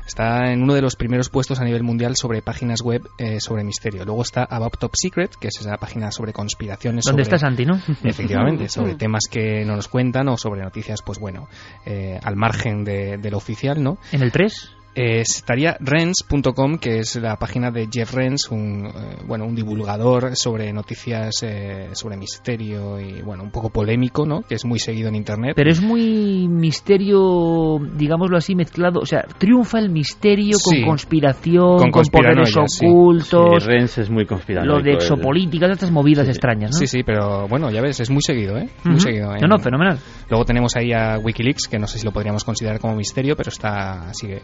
Está 0.07 0.53
en 0.53 0.63
uno 0.63 0.75
de 0.75 0.83
los 0.83 0.95
primeros 0.95 1.29
puestos 1.29 1.61
a 1.61 1.65
nivel 1.65 1.83
mundial 1.83 2.15
sobre 2.17 2.41
páginas 2.41 2.81
web 2.81 3.09
eh, 3.19 3.41
sobre 3.41 3.65
misterio. 3.65 4.05
Luego 4.05 4.23
está 4.23 4.45
About 4.45 4.79
Top 4.79 4.93
Secret, 4.95 5.35
que 5.35 5.49
es 5.49 5.61
esa 5.61 5.77
página 5.79 6.13
sobre 6.13 6.33
conspiraciones. 6.33 7.05
¿Dónde 7.05 7.23
está 7.23 7.39
Santi, 7.39 7.67
no? 7.67 7.81
Efectivamente, 8.05 8.69
sobre 8.71 8.95
temas 8.95 9.25
que 9.29 9.65
no 9.65 9.75
nos 9.75 9.89
cuentan 9.89 10.29
o 10.29 10.37
sobre 10.37 10.63
noticias, 10.63 11.03
pues 11.03 11.19
bueno, 11.19 11.49
eh, 11.85 12.21
al 12.23 12.37
margen 12.37 12.85
de, 12.85 13.19
de, 13.19 13.31
lo 13.31 13.37
oficial, 13.37 13.83
¿no? 13.83 13.99
¿En 14.13 14.23
el 14.23 14.31
3? 14.31 14.77
Eh, 14.99 15.21
estaría 15.21 15.77
Rens.com, 15.79 16.79
que 16.79 17.01
es 17.01 17.17
la 17.17 17.37
página 17.37 17.71
de 17.71 17.87
Jeff 17.93 18.15
Rens, 18.15 18.51
un, 18.51 18.87
eh, 18.87 19.19
bueno, 19.27 19.45
un 19.45 19.55
divulgador 19.55 20.35
sobre 20.37 20.73
noticias 20.73 21.43
eh, 21.43 21.91
sobre 21.93 22.17
misterio 22.17 22.99
y 22.99 23.21
bueno, 23.21 23.43
un 23.43 23.51
poco 23.51 23.69
polémico, 23.69 24.25
¿no? 24.25 24.41
Que 24.41 24.55
es 24.55 24.65
muy 24.65 24.79
seguido 24.79 25.11
en 25.11 25.17
internet. 25.17 25.53
Pero 25.55 25.71
es 25.71 25.83
muy 25.83 26.49
misterio, 26.49 27.79
digámoslo 27.95 28.39
así, 28.39 28.55
mezclado. 28.55 29.01
O 29.01 29.05
sea, 29.05 29.27
triunfa 29.37 29.81
el 29.81 29.91
misterio 29.91 30.57
con 30.65 30.81
conspiración, 30.87 31.91
con, 31.91 32.05
poderes 32.07 32.57
ocultos. 32.57 33.65
Sí. 33.65 33.69
Rens 33.69 33.99
es 33.99 34.09
muy 34.09 34.25
conspiranoico. 34.25 34.79
Lo 34.79 34.83
de 34.83 34.95
exopolítica, 34.95 35.67
estas 35.67 35.91
movidas 35.91 36.27
extrañas, 36.27 36.71
¿no? 36.71 36.79
Sí, 36.79 36.87
sí, 36.87 37.03
pero 37.05 37.47
bueno, 37.49 37.71
ya 37.71 37.83
ves, 37.83 38.01
es 38.01 38.09
muy 38.09 38.23
seguido, 38.23 38.57
¿eh? 38.57 38.71
Muy 38.85 38.99
seguido. 39.01 39.31
No, 39.43 39.47
no, 39.47 39.59
fenomenal. 39.59 39.99
Luego 40.31 40.47
tenemos 40.47 40.75
ahí 40.75 40.95
a 40.95 41.19
Wikileaks, 41.19 41.69
que 41.69 41.79
no 41.79 41.87
sé 41.87 41.99
si 41.99 42.07
lo 42.07 42.13
podríamos 42.13 42.45
considerar 42.45 42.81
como 42.81 42.97
misterio, 42.97 43.37
pero 43.37 43.51
está, 43.51 44.15
sigue 44.15 44.41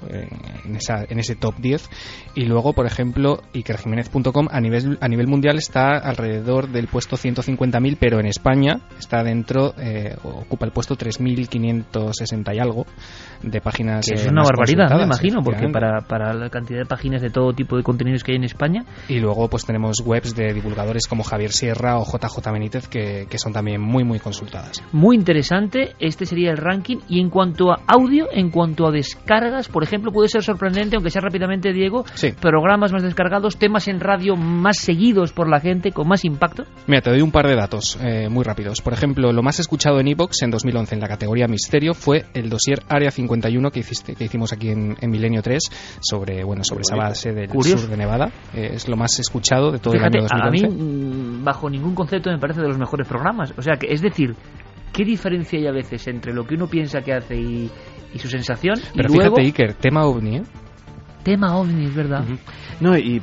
en, 0.65 0.77
esa, 0.77 1.05
en 1.09 1.19
ese 1.19 1.37
top 1.37 1.57
10. 1.59 1.89
Y 2.35 2.45
luego, 2.47 2.73
por 2.73 2.87
ejemplo, 2.87 3.41
ikerjiménez.com 3.53 4.49
a 4.51 4.61
nivel, 4.61 4.99
a 5.01 5.09
nivel 5.09 5.27
mundial 5.27 5.59
está 5.59 5.99
alrededor 5.99 6.69
del 6.69 6.89
puesto 6.89 7.17
150.000, 7.17 7.97
pero 7.99 8.21
en 8.21 8.27
España 8.27 8.81
está 8.99 9.23
dentro, 9.23 9.75
eh, 9.79 10.17
ocupa 10.23 10.67
el 10.67 10.73
puesto 10.73 10.97
3.560 10.97 12.55
y 12.55 12.59
algo 12.59 12.87
de 13.43 13.61
páginas. 13.61 14.07
Que 14.07 14.15
es 14.15 14.27
una 14.27 14.43
barbaridad, 14.43 14.97
me 14.97 15.05
imagino, 15.05 15.43
porque 15.43 15.69
para, 15.69 16.01
para 16.01 16.33
la 16.35 16.49
cantidad 16.51 16.81
de 16.81 16.87
páginas 16.87 17.23
de 17.23 17.31
todo 17.31 17.53
tipo 17.53 17.77
de 17.77 17.83
contenidos 17.83 18.25
que 18.25 18.33
hay 18.33 18.37
en 18.37 18.45
España. 18.45 18.85
Y 19.09 19.19
luego, 19.19 19.49
pues 19.49 19.65
tenemos 19.65 20.01
webs 20.05 20.35
de 20.35 20.53
divulgadores 20.53 21.07
como 21.07 21.23
Javier 21.23 21.53
Sierra 21.53 21.99
o 21.99 22.05
JJ 22.05 22.53
Benítez 22.53 22.89
que, 22.89 23.27
que 23.29 23.39
son 23.39 23.53
también 23.53 23.81
muy, 23.81 24.05
muy 24.05 24.19
consultadas. 24.19 24.83
Muy 24.93 25.17
interesante, 25.17 25.95
este 25.99 26.27
sería 26.27 26.51
el 26.51 26.57
ranking. 26.57 26.99
Y 27.09 27.21
en 27.21 27.31
cuanto 27.31 27.73
a 27.73 27.81
audio, 27.87 28.29
en 28.33 28.51
cuanto 28.51 28.87
a 28.87 28.91
descargas, 28.91 29.69
por 29.69 29.83
ejemplo, 29.83 30.13
puede 30.13 30.29
ser 30.33 30.43
sorprendente 30.43 30.97
aunque 30.97 31.11
sea 31.11 31.23
rápidamente, 31.23 31.73
Diego, 31.73 32.05
programas 32.41 32.93
más 32.93 33.03
descargados, 33.03 33.57
temas 33.57 33.89
en 33.89 34.01
radio 34.01 34.37
más 34.37 34.79
seguidos 34.79 35.33
por 35.33 35.49
la 35.49 35.61
gente, 35.61 35.93
con 35.93 36.09
más 36.09 36.25
impacto? 36.25 36.65
Mira, 36.87 37.03
te 37.03 37.11
doy 37.11 37.21
un 37.21 37.31
par 37.31 37.47
de 37.47 37.55
datos 37.55 37.99
eh, 38.03 38.29
muy 38.29 38.45
rápidos. 38.45 38.81
Por 38.81 38.93
ejemplo, 38.93 39.33
lo 39.33 39.43
más 39.43 39.61
escuchado 39.61 40.01
en 40.01 40.09
Evox 40.09 40.43
en 40.43 40.51
2011 40.51 40.95
en 40.95 41.01
la 41.01 41.09
categoría 41.09 41.47
Misterio 41.47 41.95
fue 41.95 42.25
el 42.35 42.49
dossier 42.49 42.83
Área 42.89 43.11
51 43.11 43.71
que, 43.71 43.81
hiciste, 43.81 44.15
que 44.15 44.25
hicimos 44.25 44.53
aquí 44.53 44.71
en, 44.71 44.97
Milenio 45.03 45.43
3 45.43 45.99
sobre, 46.01 46.43
bueno, 46.43 46.65
sobre 46.65 46.83
esa 46.83 46.97
base 46.97 47.33
del 47.33 47.51
sur 47.51 47.89
de 47.89 47.97
Nevada. 47.97 48.31
Eh, 48.55 48.71
es 48.75 48.89
lo 48.89 48.97
más 48.97 49.19
escuchado 49.19 49.71
de 49.71 49.79
todo 49.79 49.95
el 49.95 50.03
año 50.03 50.23
2011. 50.23 50.67
A 50.67 50.69
mí, 50.69 50.75
mm, 50.75 51.45
bajo 51.45 51.69
ningún 51.69 51.95
concepto, 51.95 52.31
me 52.31 52.39
parece 52.39 52.61
de 52.61 52.69
los 52.69 52.79
mejores 52.79 53.07
programas. 53.07 53.53
O 53.57 53.63
sea, 53.63 53.77
que 53.77 53.93
es 53.93 54.01
decir, 54.01 54.35
¿qué 54.93 55.05
diferencia 55.05 55.59
hay 55.59 55.67
a 55.67 55.73
veces 55.73 56.07
entre 56.09 56.33
lo 56.33 56.45
que 56.45 56.55
uno 56.55 56.67
piensa 56.67 57.01
que 57.01 57.13
hace 57.13 57.37
y, 57.37 57.71
y 58.15 58.19
su 58.19 58.29
sensación. 58.29 58.77
Pero 58.95 59.13
y 59.13 59.17
fíjate, 59.17 59.43
Iker, 59.43 59.75
tema 59.75 60.05
ovni, 60.05 60.37
¿eh? 60.37 60.43
Tema 61.23 61.57
ovni, 61.57 61.85
es 61.87 61.95
verdad. 61.95 62.25
No, 62.81 62.97
y 62.97 63.23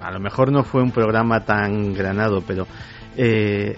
a 0.00 0.10
lo 0.10 0.20
mejor 0.20 0.52
no 0.52 0.64
fue 0.64 0.82
un 0.82 0.90
programa 0.90 1.40
tan 1.40 1.94
granado, 1.94 2.42
pero 2.46 2.66
eh, 3.16 3.76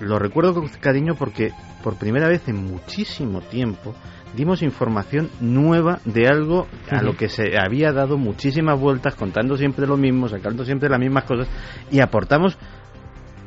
lo 0.00 0.18
recuerdo 0.18 0.54
con 0.54 0.68
cariño 0.68 1.14
porque 1.18 1.52
por 1.82 1.96
primera 1.96 2.28
vez 2.28 2.48
en 2.48 2.64
muchísimo 2.64 3.40
tiempo 3.40 3.94
dimos 4.36 4.62
información 4.62 5.30
nueva 5.40 6.00
de 6.04 6.26
algo 6.26 6.66
a 6.90 7.02
lo 7.02 7.16
que 7.16 7.28
se 7.28 7.58
había 7.58 7.92
dado 7.92 8.16
muchísimas 8.16 8.80
vueltas, 8.80 9.14
contando 9.14 9.56
siempre 9.56 9.86
lo 9.86 9.96
mismo, 9.96 10.28
sacando 10.28 10.64
siempre 10.64 10.88
las 10.88 10.98
mismas 10.98 11.24
cosas 11.24 11.48
y 11.90 12.00
aportamos 12.00 12.56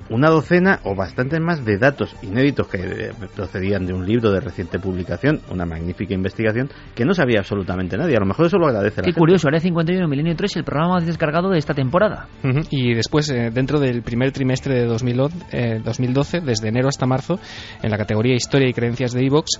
una 0.10 0.30
docena 0.30 0.80
o 0.84 0.95
bastantes 0.95 1.40
más 1.40 1.65
de 1.65 1.77
datos 1.77 2.15
inéditos 2.22 2.68
que 2.68 2.77
eh, 2.77 3.11
procedían 3.36 3.86
de 3.86 3.94
un 3.94 4.06
libro 4.06 4.32
de 4.32 4.40
reciente 4.40 4.80
publicación, 4.80 5.41
una 5.49 5.65
magnífica 5.65 6.14
investigación 6.14 6.69
que 6.94 7.06
no 7.06 7.14
sabía 7.14 7.40
absolutamente 7.40 7.98
nadie. 7.98 8.15
A 8.15 8.19
lo 8.19 8.26
mejor 8.26 8.48
eso 8.48 8.57
lo 8.57 8.68
agradece 8.68 9.02
Qué 9.02 9.14
curioso, 9.14 9.48
Área 9.48 9.60
51 9.60 10.07
Milenio 10.07 10.36
3, 10.36 10.57
el 10.57 10.64
programa 10.64 10.95
más 10.95 11.06
descargado 11.06 11.49
de 11.49 11.57
esta 11.57 11.73
temporada. 11.73 12.27
Y 12.69 12.94
después, 12.94 13.30
eh, 13.30 13.49
dentro 13.52 13.80
del 13.80 14.03
primer 14.03 14.32
trimestre 14.32 14.76
de 14.76 14.86
2012, 14.86 16.38
eh, 16.38 16.41
desde 16.44 16.69
enero 16.69 16.88
hasta 16.88 17.06
marzo, 17.06 17.40
en 17.82 17.90
la 17.90 17.98
categoría 17.98 18.36
Historia 18.36 18.69
y 18.69 18.73
Creencias 18.73 19.14
de 19.14 19.26
Evox, 19.26 19.60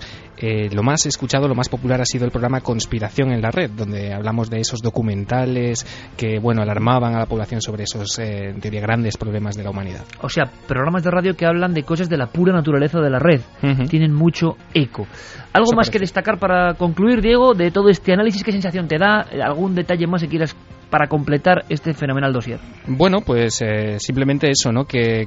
lo 0.72 0.82
más 0.82 1.06
escuchado, 1.06 1.48
lo 1.48 1.54
más 1.54 1.68
popular 1.68 2.00
ha 2.00 2.04
sido 2.04 2.24
el 2.24 2.30
programa 2.30 2.60
Conspiración 2.60 3.32
en 3.32 3.42
la 3.42 3.50
Red, 3.50 3.70
donde 3.70 4.12
hablamos 4.12 4.50
de 4.50 4.60
esos 4.60 4.80
documentales 4.80 5.86
que, 6.16 6.38
bueno, 6.38 6.62
alarmaban 6.62 7.14
a 7.14 7.18
la 7.18 7.26
población 7.26 7.60
sobre 7.60 7.84
esos, 7.84 8.18
en 8.18 8.60
teoría, 8.60 8.80
grandes 8.80 9.16
problemas 9.16 9.56
de 9.56 9.64
la 9.64 9.70
humanidad 9.70 10.04
sea, 10.35 10.35
programas 10.68 11.02
de 11.02 11.10
radio 11.10 11.36
que 11.36 11.46
hablan 11.46 11.72
de 11.74 11.82
cosas 11.82 12.08
de 12.08 12.16
la 12.16 12.26
pura 12.26 12.52
naturaleza 12.52 13.00
de 13.00 13.10
la 13.10 13.18
red. 13.18 13.40
Tienen 13.88 14.12
mucho 14.12 14.56
eco. 14.74 15.06
¿Algo 15.52 15.72
más 15.74 15.90
que 15.90 15.98
destacar 15.98 16.38
para 16.38 16.74
concluir, 16.74 17.22
Diego, 17.22 17.54
de 17.54 17.70
todo 17.70 17.88
este 17.88 18.12
análisis? 18.12 18.44
¿Qué 18.44 18.52
sensación 18.52 18.88
te 18.88 18.98
da? 18.98 19.26
¿Algún 19.42 19.74
detalle 19.74 20.06
más 20.06 20.22
que 20.22 20.28
quieras 20.28 20.54
para 20.90 21.08
completar 21.08 21.64
este 21.68 21.94
fenomenal 21.94 22.32
dossier? 22.32 22.60
Bueno, 22.86 23.20
pues 23.20 23.60
eh, 23.62 23.98
simplemente 23.98 24.50
eso, 24.50 24.72
¿no? 24.72 24.84
Que, 24.84 25.26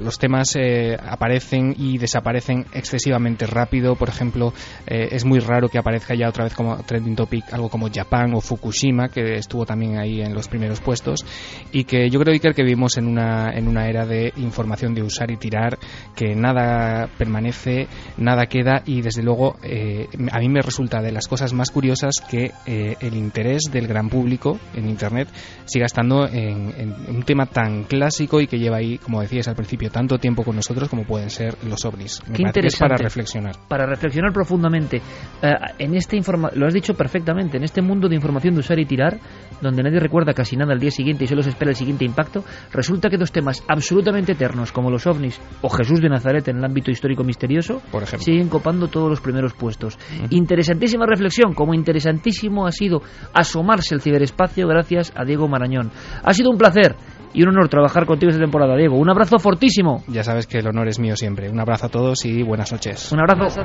los 0.00 0.18
temas 0.18 0.56
eh, 0.56 0.96
aparecen 0.96 1.74
y 1.76 1.98
desaparecen 1.98 2.66
excesivamente 2.72 3.46
rápido. 3.46 3.96
Por 3.96 4.08
ejemplo, 4.08 4.52
eh, 4.86 5.08
es 5.10 5.24
muy 5.24 5.40
raro 5.40 5.68
que 5.68 5.78
aparezca 5.78 6.14
ya 6.14 6.28
otra 6.28 6.44
vez 6.44 6.54
como 6.54 6.76
trending 6.78 7.16
topic 7.16 7.52
algo 7.52 7.68
como 7.68 7.88
Japón 7.90 8.34
o 8.34 8.40
Fukushima, 8.40 9.08
que 9.08 9.34
estuvo 9.34 9.66
también 9.66 9.98
ahí 9.98 10.20
en 10.20 10.34
los 10.34 10.48
primeros 10.48 10.80
puestos. 10.80 11.24
Y 11.72 11.84
que 11.84 12.08
yo 12.08 12.20
creo, 12.20 12.32
Iker, 12.32 12.54
que 12.54 12.62
vivimos 12.62 12.96
en 12.96 13.06
una, 13.06 13.50
en 13.52 13.68
una 13.68 13.88
era 13.88 14.06
de 14.06 14.32
información 14.36 14.94
de 14.94 15.02
usar 15.02 15.30
y 15.30 15.36
tirar, 15.36 15.78
que 16.14 16.34
nada 16.34 17.08
permanece, 17.18 17.88
nada 18.16 18.46
queda 18.46 18.82
y 18.86 19.02
desde 19.02 19.22
luego 19.22 19.56
a 19.60 20.38
mí 20.38 20.48
me 20.48 20.60
resulta 20.60 21.02
de 21.02 21.12
las 21.12 21.28
cosas 21.28 21.52
más 21.52 21.70
curiosas 21.70 22.20
que 22.20 22.52
el 22.66 23.14
interés 23.14 23.62
del 23.72 23.86
gran 23.86 24.08
público 24.08 24.58
en 24.74 24.88
Internet 25.00 25.28
siga 25.64 25.86
estando 25.86 26.26
en, 26.26 26.94
un 27.08 27.22
tema 27.22 27.46
tan 27.46 27.84
clásico 27.84 28.40
y 28.40 28.46
que 28.46 28.58
lleva 28.58 28.76
ahí, 28.76 28.98
como 28.98 29.20
decías 29.22 29.48
al 29.48 29.54
principio, 29.54 29.90
tanto 29.90 30.18
tiempo 30.18 30.44
con 30.44 30.56
nosotros 30.56 30.88
como 30.88 31.04
pueden 31.04 31.30
ser 31.30 31.56
los 31.64 31.84
ovnis. 31.84 32.20
Qué 32.34 32.42
interesante. 32.42 32.88
para 32.88 32.96
reflexionar. 32.96 33.56
Para 33.68 33.86
reflexionar 33.86 34.32
profundamente. 34.32 34.98
Eh, 35.42 35.52
en 35.78 35.94
este 35.94 36.16
informa 36.16 36.50
lo 36.54 36.66
has 36.66 36.74
dicho 36.74 36.94
perfectamente, 36.94 37.56
en 37.56 37.64
este 37.64 37.80
mundo 37.80 38.08
de 38.08 38.16
información 38.16 38.54
de 38.54 38.60
usar 38.60 38.78
y 38.78 38.84
tirar, 38.84 39.18
donde 39.60 39.82
nadie 39.82 40.00
recuerda 40.00 40.34
casi 40.34 40.56
nada 40.56 40.72
al 40.72 40.80
día 40.80 40.90
siguiente 40.90 41.24
y 41.24 41.26
solo 41.26 41.42
se 41.42 41.50
espera 41.50 41.70
el 41.70 41.76
siguiente 41.76 42.04
impacto, 42.04 42.44
resulta 42.72 43.08
que 43.08 43.16
dos 43.16 43.32
temas 43.32 43.64
absolutamente 43.68 44.32
eternos 44.32 44.72
como 44.72 44.90
los 44.90 45.06
ovnis 45.06 45.40
o 45.62 45.68
Jesús 45.70 46.00
de 46.00 46.08
Nazaret 46.08 46.46
en 46.48 46.58
el 46.58 46.64
ámbito 46.64 46.90
histórico 46.90 47.24
misterioso 47.24 47.80
Por 47.90 48.02
ejemplo. 48.02 48.24
siguen 48.24 48.48
copando 48.48 48.88
todos 48.88 49.08
los 49.08 49.20
primeros 49.20 49.54
puestos. 49.54 49.98
Interesantísima 50.30 51.06
reflexión, 51.06 51.54
como 51.54 51.74
interesantísimo 51.74 52.66
ha 52.66 52.72
sido 52.72 53.02
asomarse 53.32 53.94
al 53.94 54.00
ciberespacio 54.00 54.66
gracias 54.66 54.89
a 54.98 55.24
Diego 55.24 55.48
Marañón. 55.48 55.90
Ha 56.22 56.34
sido 56.34 56.50
un 56.50 56.58
placer 56.58 56.96
y 57.32 57.42
un 57.42 57.50
honor 57.50 57.68
trabajar 57.68 58.06
contigo 58.06 58.30
esta 58.30 58.42
temporada, 58.42 58.76
Diego. 58.76 58.96
Un 58.96 59.10
abrazo 59.10 59.38
fortísimo. 59.38 60.02
Ya 60.08 60.24
sabes 60.24 60.46
que 60.46 60.58
el 60.58 60.66
honor 60.66 60.88
es 60.88 60.98
mío 60.98 61.16
siempre. 61.16 61.48
Un 61.48 61.60
abrazo 61.60 61.86
a 61.86 61.88
todos 61.88 62.24
y 62.24 62.42
buenas 62.42 62.72
noches. 62.72 63.12
Un 63.12 63.20
abrazo. 63.20 63.62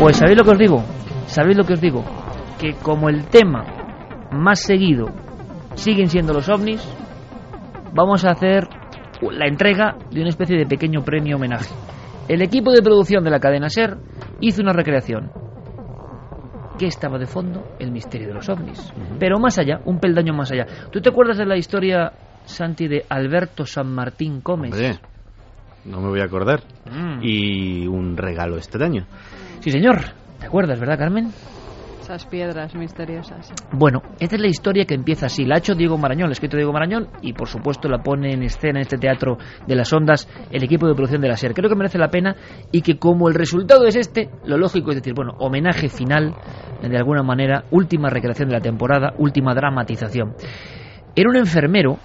Pues 0.00 0.16
sabéis 0.16 0.38
lo 0.38 0.44
que 0.44 0.50
os 0.50 0.58
digo, 0.58 0.84
sabéis 1.26 1.56
lo 1.56 1.64
que 1.64 1.72
os 1.72 1.80
digo, 1.80 2.04
que 2.58 2.74
como 2.74 3.08
el 3.08 3.26
tema 3.26 3.64
más 4.30 4.60
seguido 4.60 5.06
siguen 5.74 6.08
siendo 6.08 6.32
los 6.32 6.48
ovnis, 6.48 6.86
vamos 7.94 8.24
a 8.24 8.30
hacer 8.30 8.68
la 9.20 9.48
entrega 9.48 9.96
de 10.10 10.20
una 10.20 10.28
especie 10.28 10.56
de 10.56 10.66
pequeño 10.66 11.02
premio 11.02 11.36
homenaje. 11.36 11.74
El 12.28 12.42
equipo 12.42 12.70
de 12.72 12.82
producción 12.82 13.24
de 13.24 13.30
la 13.30 13.40
cadena 13.40 13.70
SER 13.70 13.96
hizo 14.40 14.62
una 14.62 14.72
recreación 14.72 15.32
que 16.78 16.86
estaba 16.86 17.18
de 17.18 17.26
fondo 17.26 17.64
el 17.78 17.90
misterio 17.90 18.28
de 18.28 18.34
los 18.34 18.48
ovnis. 18.48 18.92
Pero 19.18 19.38
más 19.38 19.58
allá, 19.58 19.80
un 19.84 19.98
peldaño 19.98 20.32
más 20.32 20.50
allá. 20.52 20.66
¿Tú 20.90 21.00
te 21.00 21.10
acuerdas 21.10 21.36
de 21.36 21.44
la 21.44 21.56
historia, 21.56 22.12
Santi, 22.44 22.88
de 22.88 23.04
Alberto 23.08 23.66
San 23.66 23.92
Martín 23.92 24.40
Gómez? 24.42 25.00
no 25.84 26.00
me 26.00 26.08
voy 26.08 26.20
a 26.20 26.24
acordar. 26.24 26.60
Mm. 26.90 27.20
Y 27.22 27.86
un 27.86 28.16
regalo 28.16 28.56
extraño. 28.56 29.06
Sí, 29.60 29.70
señor. 29.70 29.96
¿Te 30.38 30.46
acuerdas, 30.46 30.78
verdad, 30.78 30.98
Carmen? 30.98 31.32
Piedras 32.30 32.74
misteriosas. 32.74 33.52
Bueno, 33.70 34.00
esta 34.18 34.36
es 34.36 34.40
la 34.40 34.48
historia 34.48 34.86
que 34.86 34.94
empieza 34.94 35.26
así. 35.26 35.44
La 35.44 35.56
ha 35.56 35.58
hecho 35.58 35.74
Diego 35.74 35.98
Marañón, 35.98 36.28
la 36.28 36.30
ha 36.30 36.32
escrito 36.32 36.56
Diego 36.56 36.72
Marañón 36.72 37.08
y 37.20 37.34
por 37.34 37.48
supuesto 37.48 37.86
la 37.88 37.98
pone 37.98 38.32
en 38.32 38.42
escena 38.42 38.78
en 38.78 38.82
este 38.82 38.96
teatro 38.96 39.36
de 39.66 39.76
las 39.76 39.92
ondas 39.92 40.26
el 40.50 40.62
equipo 40.64 40.86
de 40.86 40.94
producción 40.94 41.20
de 41.20 41.28
la 41.28 41.36
SER. 41.36 41.52
Creo 41.52 41.68
que 41.68 41.76
merece 41.76 41.98
la 41.98 42.08
pena 42.08 42.34
y 42.72 42.80
que 42.80 42.98
como 42.98 43.28
el 43.28 43.34
resultado 43.34 43.86
es 43.86 43.94
este, 43.94 44.30
lo 44.46 44.56
lógico 44.56 44.90
es 44.90 44.96
decir, 44.96 45.12
bueno, 45.12 45.34
homenaje 45.38 45.90
final, 45.90 46.34
de 46.80 46.96
alguna 46.96 47.22
manera, 47.22 47.64
última 47.70 48.08
recreación 48.08 48.48
de 48.48 48.54
la 48.54 48.62
temporada, 48.62 49.12
última 49.18 49.54
dramatización. 49.54 50.34
Era 51.14 51.28
un 51.28 51.36
enfermero 51.36 51.98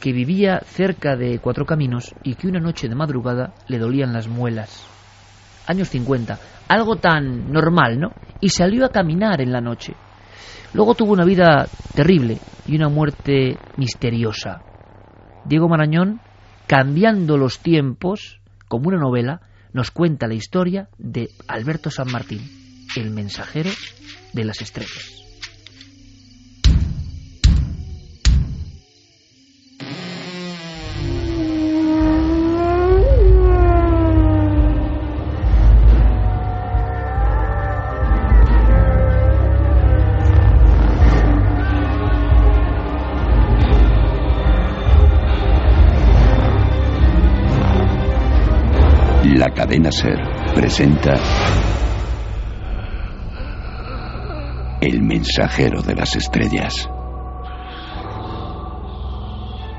que 0.00 0.12
vivía 0.12 0.60
cerca 0.64 1.16
de 1.16 1.38
Cuatro 1.38 1.66
Caminos 1.66 2.14
y 2.22 2.34
que 2.34 2.48
una 2.48 2.60
noche 2.60 2.88
de 2.88 2.94
madrugada 2.94 3.52
le 3.68 3.78
dolían 3.78 4.12
las 4.12 4.26
muelas. 4.26 4.91
Años 5.66 5.88
50 5.88 6.38
algo 6.72 6.96
tan 6.96 7.52
normal, 7.52 8.00
¿no? 8.00 8.12
Y 8.40 8.48
salió 8.48 8.86
a 8.86 8.90
caminar 8.90 9.42
en 9.42 9.52
la 9.52 9.60
noche. 9.60 9.94
Luego 10.72 10.94
tuvo 10.94 11.12
una 11.12 11.24
vida 11.24 11.68
terrible 11.94 12.38
y 12.66 12.76
una 12.76 12.88
muerte 12.88 13.58
misteriosa. 13.76 14.62
Diego 15.44 15.68
Marañón, 15.68 16.20
cambiando 16.66 17.36
los 17.36 17.58
tiempos, 17.58 18.40
como 18.68 18.88
una 18.88 18.98
novela, 18.98 19.42
nos 19.74 19.90
cuenta 19.90 20.26
la 20.26 20.34
historia 20.34 20.88
de 20.96 21.28
Alberto 21.46 21.90
San 21.90 22.10
Martín, 22.10 22.40
el 22.96 23.10
mensajero 23.10 23.70
de 24.32 24.44
las 24.44 24.62
estrellas. 24.62 25.21
Presenta 50.54 51.12
El 54.80 55.02
mensajero 55.02 55.82
de 55.82 55.94
las 55.94 56.16
estrellas. 56.16 56.88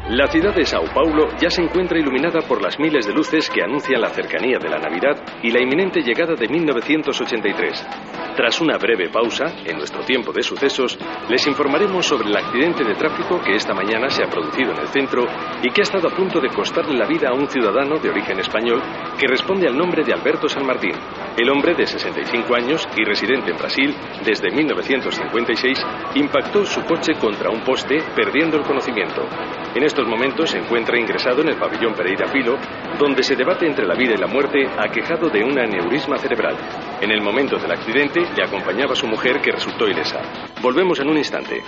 La 0.10 0.28
ciudad 0.28 0.54
de 0.54 0.66
Sao 0.66 0.84
Paulo 0.94 1.30
ya 1.42 1.50
se 1.50 1.64
encuentra 1.64 1.98
iluminada 1.98 2.42
por 2.42 2.62
las 2.62 2.78
miles 2.78 3.08
de 3.08 3.14
luces 3.14 3.50
que 3.50 3.64
anuncian 3.64 4.02
la 4.02 4.10
cercanía 4.10 4.60
de 4.60 4.70
la 4.70 4.78
Navidad 4.78 5.20
y 5.42 5.50
la 5.50 5.64
inminente 5.64 6.02
llegada 6.02 6.36
de 6.36 6.48
1983. 6.48 8.13
Tras 8.36 8.60
una 8.62 8.78
breve 8.78 9.10
pausa, 9.10 9.46
en 9.64 9.78
nuestro 9.78 10.02
tiempo 10.02 10.32
de 10.32 10.42
sucesos, 10.42 10.98
les 11.30 11.46
informaremos 11.46 12.04
sobre 12.06 12.30
el 12.30 12.36
accidente 12.36 12.84
de 12.84 12.96
tráfico 12.96 13.40
que 13.40 13.56
esta 13.56 13.76
mañana 13.76 14.10
se 14.10 14.24
ha 14.24 14.30
producido 14.30 14.72
en 14.72 14.80
el 14.80 14.88
centro 14.88 15.24
y 15.62 15.70
que 15.70 15.82
ha 15.82 15.84
estado 15.84 16.08
a 16.08 16.16
punto 16.16 16.40
de 16.40 16.50
costarle 16.50 16.98
la 16.98 17.06
vida 17.06 17.30
a 17.30 17.34
un 17.34 17.48
ciudadano 17.48 18.00
de 18.00 18.10
origen 18.10 18.40
español 18.40 18.82
que 19.20 19.28
responde 19.28 19.68
al 19.68 19.78
nombre 19.78 20.04
de 20.04 20.14
Alberto 20.14 20.50
San 20.50 20.66
Martín. 20.66 20.94
El 21.38 21.50
hombre 21.50 21.76
de 21.76 21.86
65 21.86 22.56
años 22.56 22.88
y 22.98 23.04
residente 23.04 23.52
en 23.52 23.58
Brasil 23.58 23.96
desde 24.26 24.50
1956 24.50 25.80
impactó 26.16 26.66
su 26.66 26.82
coche 26.86 27.14
contra 27.20 27.52
un 27.52 27.62
poste 27.62 28.02
perdiendo 28.16 28.58
el 28.58 28.64
conocimiento. 28.64 29.28
En 29.76 29.84
estos 29.84 30.08
momentos 30.08 30.50
se 30.50 30.58
encuentra 30.58 31.00
ingresado 31.00 31.42
en 31.42 31.50
el 31.50 31.58
pabellón 31.58 31.94
Pereira 31.94 32.28
Filo, 32.28 32.58
donde 33.00 33.24
se 33.24 33.36
debate 33.36 33.66
entre 33.68 33.86
la 33.86 33.96
vida 33.96 34.14
y 34.14 34.18
la 34.18 34.28
muerte 34.28 34.68
aquejado 34.78 35.30
de 35.30 35.44
un 35.44 35.58
aneurisma 35.58 36.18
cerebral. 36.18 36.56
En 37.02 37.12
el 37.12 37.22
momento 37.22 37.58
del 37.58 37.72
accidente 37.72 38.23
le 38.36 38.44
acompañaba 38.44 38.96
su 38.96 39.08
mujer 39.08 39.42
que 39.42 39.52
resultó 39.52 39.88
ilesa. 39.88 40.20
Volvemos 40.62 41.00
en 41.00 41.10
un 41.10 41.18
instante. 41.18 41.64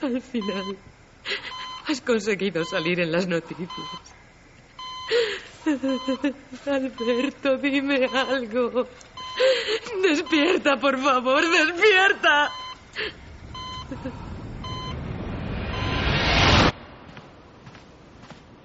Al 0.00 0.20
final, 0.22 0.76
has 1.88 2.00
conseguido 2.00 2.64
salir 2.64 3.00
en 3.00 3.12
las 3.12 3.26
noticias. 3.26 3.70
Alberto, 6.66 7.56
dime 7.58 8.06
algo. 8.06 8.86
Despierta, 10.02 10.76
por 10.76 10.98
favor, 10.98 11.42
despierta. 11.50 12.50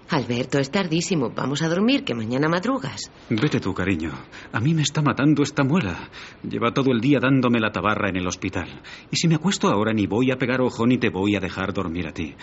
Alberto, 0.09 0.59
es 0.59 0.69
tardísimo. 0.69 1.31
Vamos 1.35 1.61
a 1.61 1.69
dormir, 1.69 2.03
que 2.03 2.13
mañana 2.13 2.47
madrugas. 2.47 3.11
Vete 3.29 3.59
tú, 3.59 3.73
cariño. 3.73 4.11
A 4.51 4.59
mí 4.59 4.73
me 4.73 4.81
está 4.81 5.01
matando 5.01 5.43
esta 5.43 5.63
muela. 5.63 6.09
Lleva 6.43 6.71
todo 6.71 6.91
el 6.91 7.01
día 7.01 7.19
dándome 7.19 7.59
la 7.59 7.71
tabarra 7.71 8.09
en 8.09 8.17
el 8.17 8.27
hospital. 8.27 8.81
Y 9.09 9.15
si 9.15 9.27
me 9.27 9.35
acuesto 9.35 9.69
ahora 9.69 9.93
ni 9.93 10.05
voy 10.05 10.31
a 10.31 10.37
pegar 10.37 10.61
ojo 10.61 10.85
ni 10.85 10.97
te 10.97 11.09
voy 11.09 11.35
a 11.35 11.39
dejar 11.39 11.73
dormir 11.73 12.07
a 12.07 12.13
ti. 12.13 12.35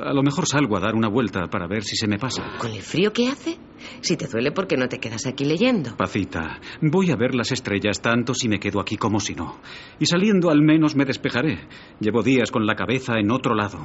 A 0.00 0.12
lo 0.12 0.22
mejor 0.22 0.46
salgo 0.46 0.76
a 0.76 0.80
dar 0.80 0.94
una 0.94 1.08
vuelta 1.08 1.46
para 1.48 1.66
ver 1.66 1.84
si 1.84 1.96
se 1.96 2.08
me 2.08 2.18
pasa. 2.18 2.56
¿Con 2.58 2.72
el 2.72 2.82
frío 2.82 3.12
que 3.12 3.28
hace? 3.28 3.58
Si 4.00 4.16
te 4.16 4.26
duele, 4.26 4.52
¿por 4.52 4.66
qué 4.66 4.76
no 4.76 4.88
te 4.88 4.98
quedas 4.98 5.26
aquí 5.26 5.44
leyendo? 5.44 5.96
Pacita, 5.96 6.60
voy 6.80 7.10
a 7.10 7.16
ver 7.16 7.34
las 7.34 7.52
estrellas 7.52 8.00
tanto 8.00 8.34
si 8.34 8.48
me 8.48 8.58
quedo 8.58 8.80
aquí 8.80 8.96
como 8.96 9.20
si 9.20 9.34
no. 9.34 9.60
Y 9.98 10.06
saliendo 10.06 10.50
al 10.50 10.62
menos 10.62 10.96
me 10.96 11.04
despejaré. 11.04 11.68
Llevo 12.00 12.22
días 12.22 12.50
con 12.50 12.66
la 12.66 12.74
cabeza 12.74 13.18
en 13.18 13.30
otro 13.30 13.54
lado. 13.54 13.78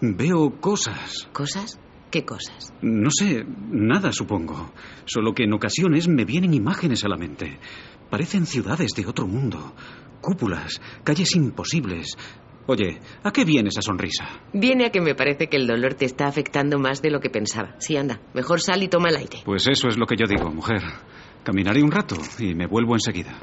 Veo 0.00 0.60
cosas. 0.60 1.28
¿Cosas? 1.32 1.78
¿Qué 2.12 2.26
cosas? 2.26 2.74
No 2.82 3.08
sé, 3.10 3.42
nada 3.70 4.12
supongo. 4.12 4.70
Solo 5.06 5.32
que 5.32 5.44
en 5.44 5.54
ocasiones 5.54 6.08
me 6.08 6.26
vienen 6.26 6.52
imágenes 6.52 7.04
a 7.04 7.08
la 7.08 7.16
mente. 7.16 7.58
Parecen 8.10 8.44
ciudades 8.44 8.90
de 8.94 9.06
otro 9.06 9.26
mundo. 9.26 9.74
Cúpulas, 10.20 10.78
calles 11.04 11.34
imposibles. 11.34 12.18
Oye, 12.66 13.00
¿a 13.24 13.32
qué 13.32 13.46
viene 13.46 13.70
esa 13.70 13.80
sonrisa? 13.80 14.26
Viene 14.52 14.84
a 14.84 14.90
que 14.90 15.00
me 15.00 15.14
parece 15.14 15.46
que 15.46 15.56
el 15.56 15.66
dolor 15.66 15.94
te 15.94 16.04
está 16.04 16.26
afectando 16.26 16.78
más 16.78 17.00
de 17.00 17.10
lo 17.10 17.18
que 17.18 17.30
pensaba. 17.30 17.76
Sí, 17.78 17.96
anda, 17.96 18.20
mejor 18.34 18.60
sal 18.60 18.82
y 18.82 18.88
toma 18.88 19.08
el 19.08 19.16
aire. 19.16 19.38
Pues 19.46 19.66
eso 19.66 19.88
es 19.88 19.96
lo 19.96 20.04
que 20.04 20.16
yo 20.16 20.26
digo, 20.28 20.50
mujer. 20.50 20.82
Caminaré 21.42 21.82
un 21.82 21.90
rato 21.90 22.18
y 22.38 22.54
me 22.54 22.66
vuelvo 22.66 22.94
enseguida. 22.94 23.38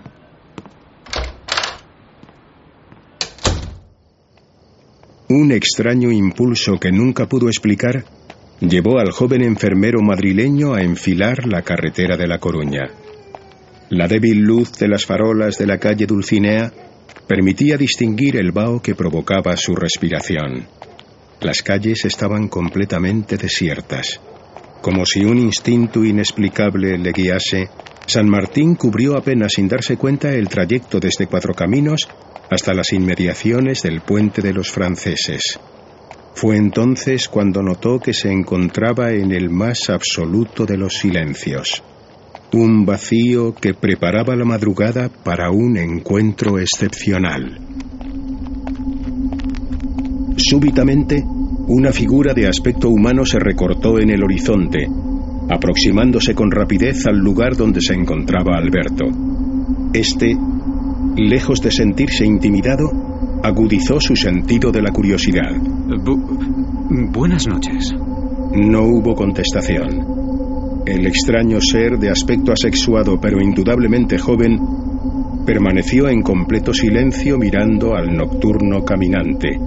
Un 5.28 5.52
extraño 5.54 6.12
impulso 6.12 6.80
que 6.80 6.92
nunca 6.92 7.28
pudo 7.28 7.48
explicar 7.48 8.06
llevó 8.60 9.00
al 9.00 9.12
joven 9.12 9.42
enfermero 9.42 10.02
madrileño 10.02 10.74
a 10.74 10.82
enfilar 10.82 11.48
la 11.48 11.62
carretera 11.62 12.18
de 12.18 12.28
La 12.28 12.40
Coruña. 12.40 12.88
La 13.90 14.08
débil 14.08 14.40
luz 14.40 14.74
de 14.74 14.88
las 14.88 15.06
farolas 15.06 15.58
de 15.58 15.66
la 15.66 15.78
calle 15.78 16.06
Dulcinea 16.06 16.72
permitía 17.28 17.78
distinguir 17.78 18.36
el 18.36 18.52
vaho 18.52 18.82
que 18.82 18.96
provocaba 18.96 19.56
su 19.56 19.76
respiración. 19.76 20.68
Las 21.42 21.64
calles 21.64 22.06
estaban 22.06 22.50
completamente 22.50 23.38
desiertas. 23.38 24.20
Como 24.82 25.06
si 25.06 25.24
un 25.24 25.38
instinto 25.38 26.04
inexplicable 26.04 26.98
le 26.98 27.12
guiase, 27.12 27.70
San 28.06 28.28
Martín 28.28 28.76
cubrió 28.76 29.18
apenas 29.18 29.54
sin 29.54 29.68
darse 29.68 29.96
cuenta 29.96 30.34
el 30.34 30.50
trayecto 30.50 31.00
desde 31.00 31.28
Cuatro 31.28 31.54
Caminos 31.54 32.10
hasta 32.50 32.74
las 32.74 32.92
inmediaciones 32.92 33.84
del 33.84 34.02
puente 34.02 34.42
de 34.42 34.54
los 34.54 34.72
franceses. 34.72 35.60
Fue 36.40 36.56
entonces 36.56 37.28
cuando 37.28 37.62
notó 37.62 38.00
que 38.00 38.14
se 38.14 38.32
encontraba 38.32 39.12
en 39.12 39.34
el 39.34 39.50
más 39.50 39.90
absoluto 39.90 40.66
de 40.66 40.78
los 40.78 40.94
silencios, 40.94 41.84
un 42.54 42.86
vacío 42.86 43.54
que 43.54 43.74
preparaba 43.74 44.38
la 44.38 44.46
madrugada 44.46 45.10
para 45.10 45.52
un 45.52 45.76
encuentro 45.76 46.58
excepcional. 46.58 47.60
Súbitamente, 50.38 51.22
una 51.68 51.92
figura 51.92 52.34
de 52.34 52.48
aspecto 52.48 52.88
humano 52.88 53.26
se 53.26 53.38
recortó 53.38 54.00
en 54.00 54.10
el 54.10 54.24
horizonte, 54.24 54.88
aproximándose 55.50 56.34
con 56.36 56.52
rapidez 56.52 57.06
al 57.06 57.18
lugar 57.18 57.58
donde 57.58 57.82
se 57.82 57.96
encontraba 57.96 58.56
Alberto. 58.56 59.04
Este, 59.92 60.38
lejos 61.28 61.60
de 61.62 61.72
sentirse 61.72 62.26
intimidado, 62.26 62.92
agudizó 63.44 64.00
su 64.00 64.16
sentido 64.16 64.72
de 64.72 64.82
la 64.82 64.92
curiosidad. 64.92 65.52
buenas 67.12 67.48
noches. 67.48 67.92
No 68.54 68.84
hubo 68.84 69.16
contestación. 69.16 70.84
El 70.86 71.06
extraño 71.06 71.60
ser 71.62 71.98
de 71.98 72.10
aspecto 72.10 72.52
asexuado 72.52 73.20
pero 73.20 73.42
indudablemente 73.42 74.18
joven 74.18 74.60
permaneció 75.46 76.10
en 76.10 76.22
completo 76.22 76.74
silencio 76.74 77.38
mirando 77.38 77.96
al 77.96 78.16
nocturno 78.16 78.84
caminante. 78.84 79.60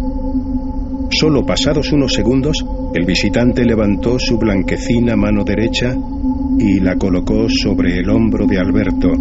Solo 1.10 1.44
pasados 1.44 1.92
unos 1.92 2.14
segundos, 2.14 2.64
el 2.94 3.04
visitante 3.04 3.64
levantó 3.64 4.18
su 4.18 4.38
blanquecina 4.38 5.14
mano 5.14 5.44
derecha 5.44 5.94
y 6.58 6.80
la 6.80 6.96
colocó 6.96 7.48
sobre 7.48 7.98
el 7.98 8.08
hombro 8.08 8.46
de 8.46 8.58
Alberto, 8.58 9.12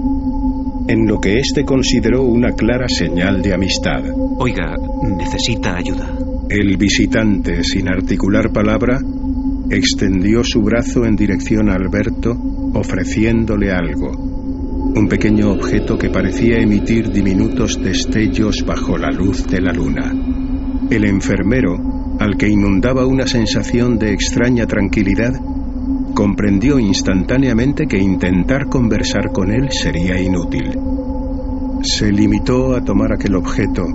en 0.92 1.08
lo 1.08 1.20
que 1.22 1.40
éste 1.40 1.64
consideró 1.64 2.24
una 2.24 2.52
clara 2.52 2.88
señal 2.90 3.42
de 3.42 3.54
amistad. 3.54 4.04
Oiga, 4.38 4.76
necesita 5.18 5.78
ayuda. 5.78 6.18
El 6.50 6.76
visitante, 6.76 7.64
sin 7.64 7.88
articular 7.88 8.52
palabra, 8.52 9.00
extendió 9.70 10.44
su 10.44 10.62
brazo 10.62 11.06
en 11.06 11.16
dirección 11.16 11.70
a 11.70 11.76
Alberto, 11.76 12.36
ofreciéndole 12.74 13.72
algo. 13.72 14.12
Un 14.12 15.08
pequeño 15.08 15.52
objeto 15.52 15.98
que 15.98 16.10
parecía 16.10 16.58
emitir 16.58 17.10
diminutos 17.10 17.82
destellos 17.82 18.66
bajo 18.66 18.98
la 18.98 19.12
luz 19.12 19.48
de 19.48 19.62
la 19.62 19.72
luna. 19.72 20.12
El 20.90 21.06
enfermero, 21.06 22.18
al 22.20 22.36
que 22.36 22.50
inundaba 22.50 23.06
una 23.06 23.28
sensación 23.28 23.98
de 23.98 24.12
extraña 24.12 24.68
tranquilidad, 24.68 25.32
comprendió 26.14 26.80
instantáneamente 26.80 27.88
que 27.88 27.98
intentar 27.98 28.68
conversar 28.68 29.32
con 29.32 29.52
él 29.52 29.72
sería 29.72 30.22
inútil. 30.22 30.78
Se 31.84 32.12
limitó 32.12 32.76
a 32.76 32.82
tomar 32.82 33.14
aquel 33.14 33.36
objeto, 33.36 33.86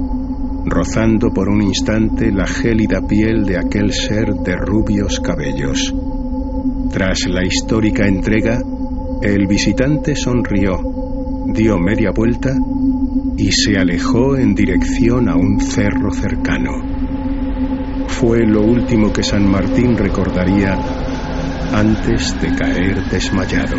rozando 0.65 1.31
por 1.31 1.49
un 1.49 1.63
instante 1.63 2.33
la 2.33 2.47
gélida 2.47 3.01
piel 3.01 3.45
de 3.45 3.59
aquel 3.59 3.93
ser 3.93 4.35
de 4.35 4.57
rubios 4.57 5.21
cabellos. 5.21 5.95
Tras 6.91 7.29
la 7.29 7.45
histórica 7.47 8.07
entrega, 8.07 8.61
el 9.23 9.47
visitante 9.47 10.17
sonrió, 10.17 10.81
dio 11.47 11.79
media 11.79 12.11
vuelta 12.11 12.55
y 13.37 13.53
se 13.53 13.79
alejó 13.79 14.37
en 14.37 14.55
dirección 14.55 15.29
a 15.29 15.37
un 15.37 15.61
cerro 15.61 16.11
cercano. 16.11 16.73
Fue 18.09 18.47
lo 18.47 18.63
último 18.63 19.13
que 19.13 19.23
San 19.23 19.49
Martín 19.51 19.97
recordaría 19.97 21.06
antes 21.73 22.39
de 22.41 22.55
caer 22.55 23.03
desmayado. 23.11 23.77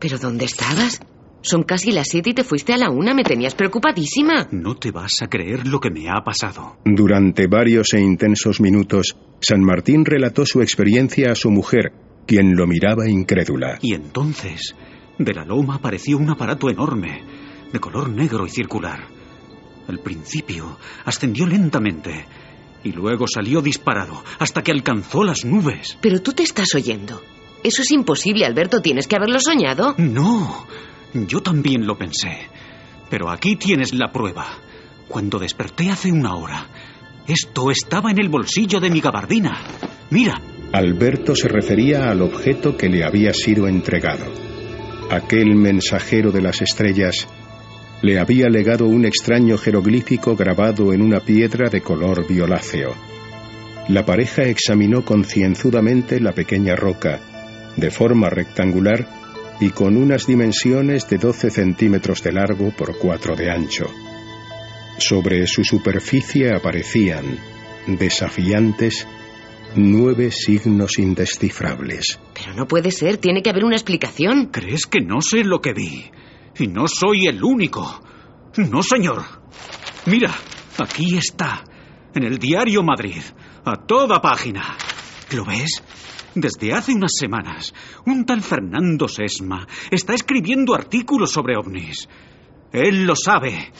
¿Pero 0.00 0.18
dónde 0.18 0.44
estabas? 0.44 1.00
Son 1.44 1.62
casi 1.62 1.92
las 1.92 2.08
siete 2.08 2.30
y 2.30 2.32
te 2.32 2.42
fuiste 2.42 2.72
a 2.72 2.78
la 2.78 2.88
una. 2.88 3.12
Me 3.12 3.22
tenías 3.22 3.54
preocupadísima. 3.54 4.48
No 4.50 4.76
te 4.76 4.90
vas 4.90 5.20
a 5.20 5.26
creer 5.28 5.66
lo 5.66 5.78
que 5.78 5.90
me 5.90 6.08
ha 6.08 6.24
pasado. 6.24 6.78
Durante 6.86 7.46
varios 7.46 7.92
e 7.92 8.00
intensos 8.00 8.62
minutos, 8.62 9.14
San 9.40 9.60
Martín 9.60 10.06
relató 10.06 10.46
su 10.46 10.62
experiencia 10.62 11.32
a 11.32 11.34
su 11.34 11.50
mujer, 11.50 11.92
quien 12.26 12.56
lo 12.56 12.66
miraba 12.66 13.10
incrédula. 13.10 13.78
Y 13.82 13.92
entonces, 13.92 14.74
de 15.18 15.34
la 15.34 15.44
loma 15.44 15.74
apareció 15.74 16.16
un 16.16 16.30
aparato 16.30 16.70
enorme, 16.70 17.22
de 17.70 17.78
color 17.78 18.08
negro 18.08 18.46
y 18.46 18.48
circular. 18.48 19.04
Al 19.86 19.98
principio, 19.98 20.78
ascendió 21.04 21.46
lentamente 21.46 22.24
y 22.84 22.92
luego 22.92 23.26
salió 23.28 23.60
disparado 23.60 24.24
hasta 24.38 24.62
que 24.62 24.72
alcanzó 24.72 25.22
las 25.22 25.44
nubes. 25.44 25.98
Pero 26.00 26.22
tú 26.22 26.32
te 26.32 26.42
estás 26.42 26.74
oyendo. 26.74 27.20
Eso 27.62 27.82
es 27.82 27.90
imposible, 27.90 28.46
Alberto. 28.46 28.80
Tienes 28.80 29.06
que 29.06 29.16
haberlo 29.16 29.40
soñado. 29.40 29.94
No. 29.98 30.66
Yo 31.14 31.40
también 31.40 31.86
lo 31.86 31.96
pensé. 31.96 32.48
Pero 33.08 33.30
aquí 33.30 33.56
tienes 33.56 33.94
la 33.94 34.10
prueba. 34.10 34.46
Cuando 35.08 35.38
desperté 35.38 35.90
hace 35.90 36.10
una 36.10 36.34
hora, 36.34 36.66
esto 37.28 37.70
estaba 37.70 38.10
en 38.10 38.18
el 38.18 38.28
bolsillo 38.28 38.80
de 38.80 38.90
mi 38.90 39.00
gabardina. 39.00 39.56
Mira. 40.10 40.40
Alberto 40.72 41.36
se 41.36 41.46
refería 41.46 42.10
al 42.10 42.20
objeto 42.20 42.76
que 42.76 42.88
le 42.88 43.04
había 43.04 43.32
sido 43.32 43.68
entregado. 43.68 44.24
Aquel 45.10 45.54
mensajero 45.54 46.32
de 46.32 46.42
las 46.42 46.60
estrellas 46.60 47.28
le 48.02 48.18
había 48.18 48.48
legado 48.48 48.86
un 48.86 49.04
extraño 49.04 49.56
jeroglífico 49.56 50.34
grabado 50.34 50.92
en 50.92 51.00
una 51.00 51.20
piedra 51.20 51.70
de 51.70 51.80
color 51.80 52.26
violáceo. 52.26 52.92
La 53.88 54.04
pareja 54.04 54.42
examinó 54.42 55.04
concienzudamente 55.04 56.18
la 56.18 56.32
pequeña 56.32 56.74
roca, 56.74 57.20
de 57.76 57.90
forma 57.90 58.30
rectangular, 58.30 59.06
y 59.60 59.70
con 59.70 59.96
unas 59.96 60.26
dimensiones 60.26 61.08
de 61.08 61.18
12 61.18 61.50
centímetros 61.50 62.22
de 62.22 62.32
largo 62.32 62.70
por 62.76 62.98
4 62.98 63.36
de 63.36 63.50
ancho. 63.50 63.86
Sobre 64.98 65.46
su 65.46 65.64
superficie 65.64 66.54
aparecían, 66.54 67.38
desafiantes, 67.86 69.06
nueve 69.76 70.30
signos 70.30 70.98
indescifrables. 70.98 72.20
Pero 72.34 72.54
no 72.54 72.66
puede 72.66 72.90
ser, 72.90 73.18
tiene 73.18 73.42
que 73.42 73.50
haber 73.50 73.64
una 73.64 73.76
explicación. 73.76 74.46
¿Crees 74.46 74.86
que 74.86 75.00
no 75.00 75.20
sé 75.20 75.44
lo 75.44 75.60
que 75.60 75.72
vi? 75.72 76.10
Y 76.58 76.68
no 76.68 76.86
soy 76.86 77.26
el 77.26 77.42
único. 77.42 78.00
No, 78.56 78.82
señor. 78.82 79.22
Mira, 80.06 80.32
aquí 80.78 81.16
está, 81.16 81.64
en 82.14 82.24
el 82.24 82.38
diario 82.38 82.82
Madrid, 82.82 83.22
a 83.64 83.76
toda 83.76 84.20
página. 84.20 84.76
¿Lo 85.32 85.44
ves? 85.44 85.82
Desde 86.34 86.72
hace 86.72 86.92
unas 86.92 87.12
semanas, 87.16 87.72
un 88.06 88.24
tal 88.24 88.42
Fernando 88.42 89.06
Sesma 89.06 89.66
está 89.90 90.14
escribiendo 90.14 90.74
artículos 90.74 91.30
sobre 91.30 91.56
ovnis. 91.56 92.08
Él 92.72 93.04
lo 93.04 93.14
sabe. 93.14 93.72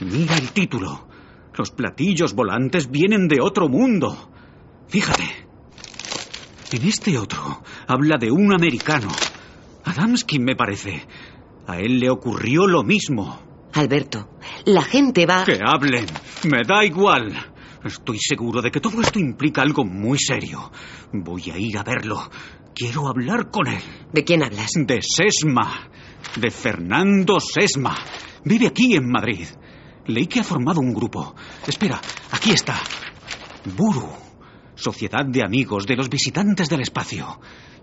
Mira 0.00 0.36
el 0.38 0.52
título. 0.52 1.08
Los 1.54 1.70
platillos 1.70 2.32
volantes 2.32 2.90
vienen 2.90 3.28
de 3.28 3.40
otro 3.42 3.68
mundo. 3.68 4.30
Fíjate. 4.88 5.24
En 6.72 6.88
este 6.88 7.18
otro 7.18 7.62
habla 7.86 8.16
de 8.16 8.30
un 8.30 8.54
americano. 8.54 9.08
Adamski, 9.84 10.38
me 10.38 10.56
parece. 10.56 11.06
A 11.66 11.78
él 11.78 11.98
le 11.98 12.08
ocurrió 12.08 12.66
lo 12.66 12.82
mismo. 12.82 13.68
Alberto, 13.74 14.30
la 14.64 14.82
gente 14.82 15.26
va... 15.26 15.44
Que 15.44 15.58
hablen. 15.62 16.06
Me 16.44 16.62
da 16.66 16.84
igual. 16.84 17.51
Estoy 17.84 18.18
seguro 18.20 18.62
de 18.62 18.70
que 18.70 18.80
todo 18.80 19.00
esto 19.00 19.18
implica 19.18 19.62
algo 19.62 19.84
muy 19.84 20.18
serio. 20.18 20.70
Voy 21.12 21.50
a 21.50 21.58
ir 21.58 21.76
a 21.76 21.82
verlo. 21.82 22.30
Quiero 22.74 23.08
hablar 23.08 23.50
con 23.50 23.66
él. 23.66 23.82
¿De 24.12 24.24
quién 24.24 24.42
hablas? 24.42 24.70
De 24.76 25.00
Sesma. 25.02 25.90
De 26.36 26.50
Fernando 26.50 27.40
Sesma. 27.40 27.96
Vive 28.44 28.68
aquí 28.68 28.94
en 28.94 29.10
Madrid. 29.10 29.46
Leí 30.06 30.26
que 30.26 30.40
ha 30.40 30.44
formado 30.44 30.80
un 30.80 30.94
grupo. 30.94 31.34
Espera, 31.66 32.00
aquí 32.30 32.52
está. 32.52 32.80
Buru. 33.76 34.08
Sociedad 34.74 35.24
de 35.26 35.44
amigos 35.44 35.86
de 35.86 35.96
los 35.96 36.08
visitantes 36.08 36.68
del 36.68 36.80
espacio. 36.80 37.40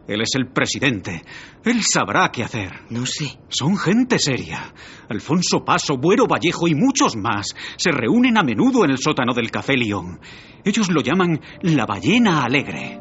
Él 0.09 0.21
es 0.21 0.29
el 0.33 0.47
presidente. 0.47 1.21
Él 1.63 1.81
sabrá 1.83 2.31
qué 2.33 2.43
hacer. 2.43 2.71
No 2.89 3.05
sé. 3.05 3.37
Son 3.47 3.77
gente 3.77 4.17
seria. 4.17 4.73
Alfonso 5.07 5.63
Paso, 5.63 5.97
Buero 5.97 6.25
Vallejo 6.25 6.67
y 6.67 6.73
muchos 6.73 7.15
más 7.15 7.55
se 7.77 7.91
reúnen 7.91 8.35
a 8.35 8.43
menudo 8.43 8.83
en 8.83 8.89
el 8.89 8.97
sótano 8.97 9.35
del 9.35 9.51
Café 9.51 9.77
León. 9.77 10.19
Ellos 10.65 10.89
lo 10.89 11.01
llaman 11.01 11.39
la 11.61 11.85
ballena 11.85 12.43
alegre. 12.43 12.99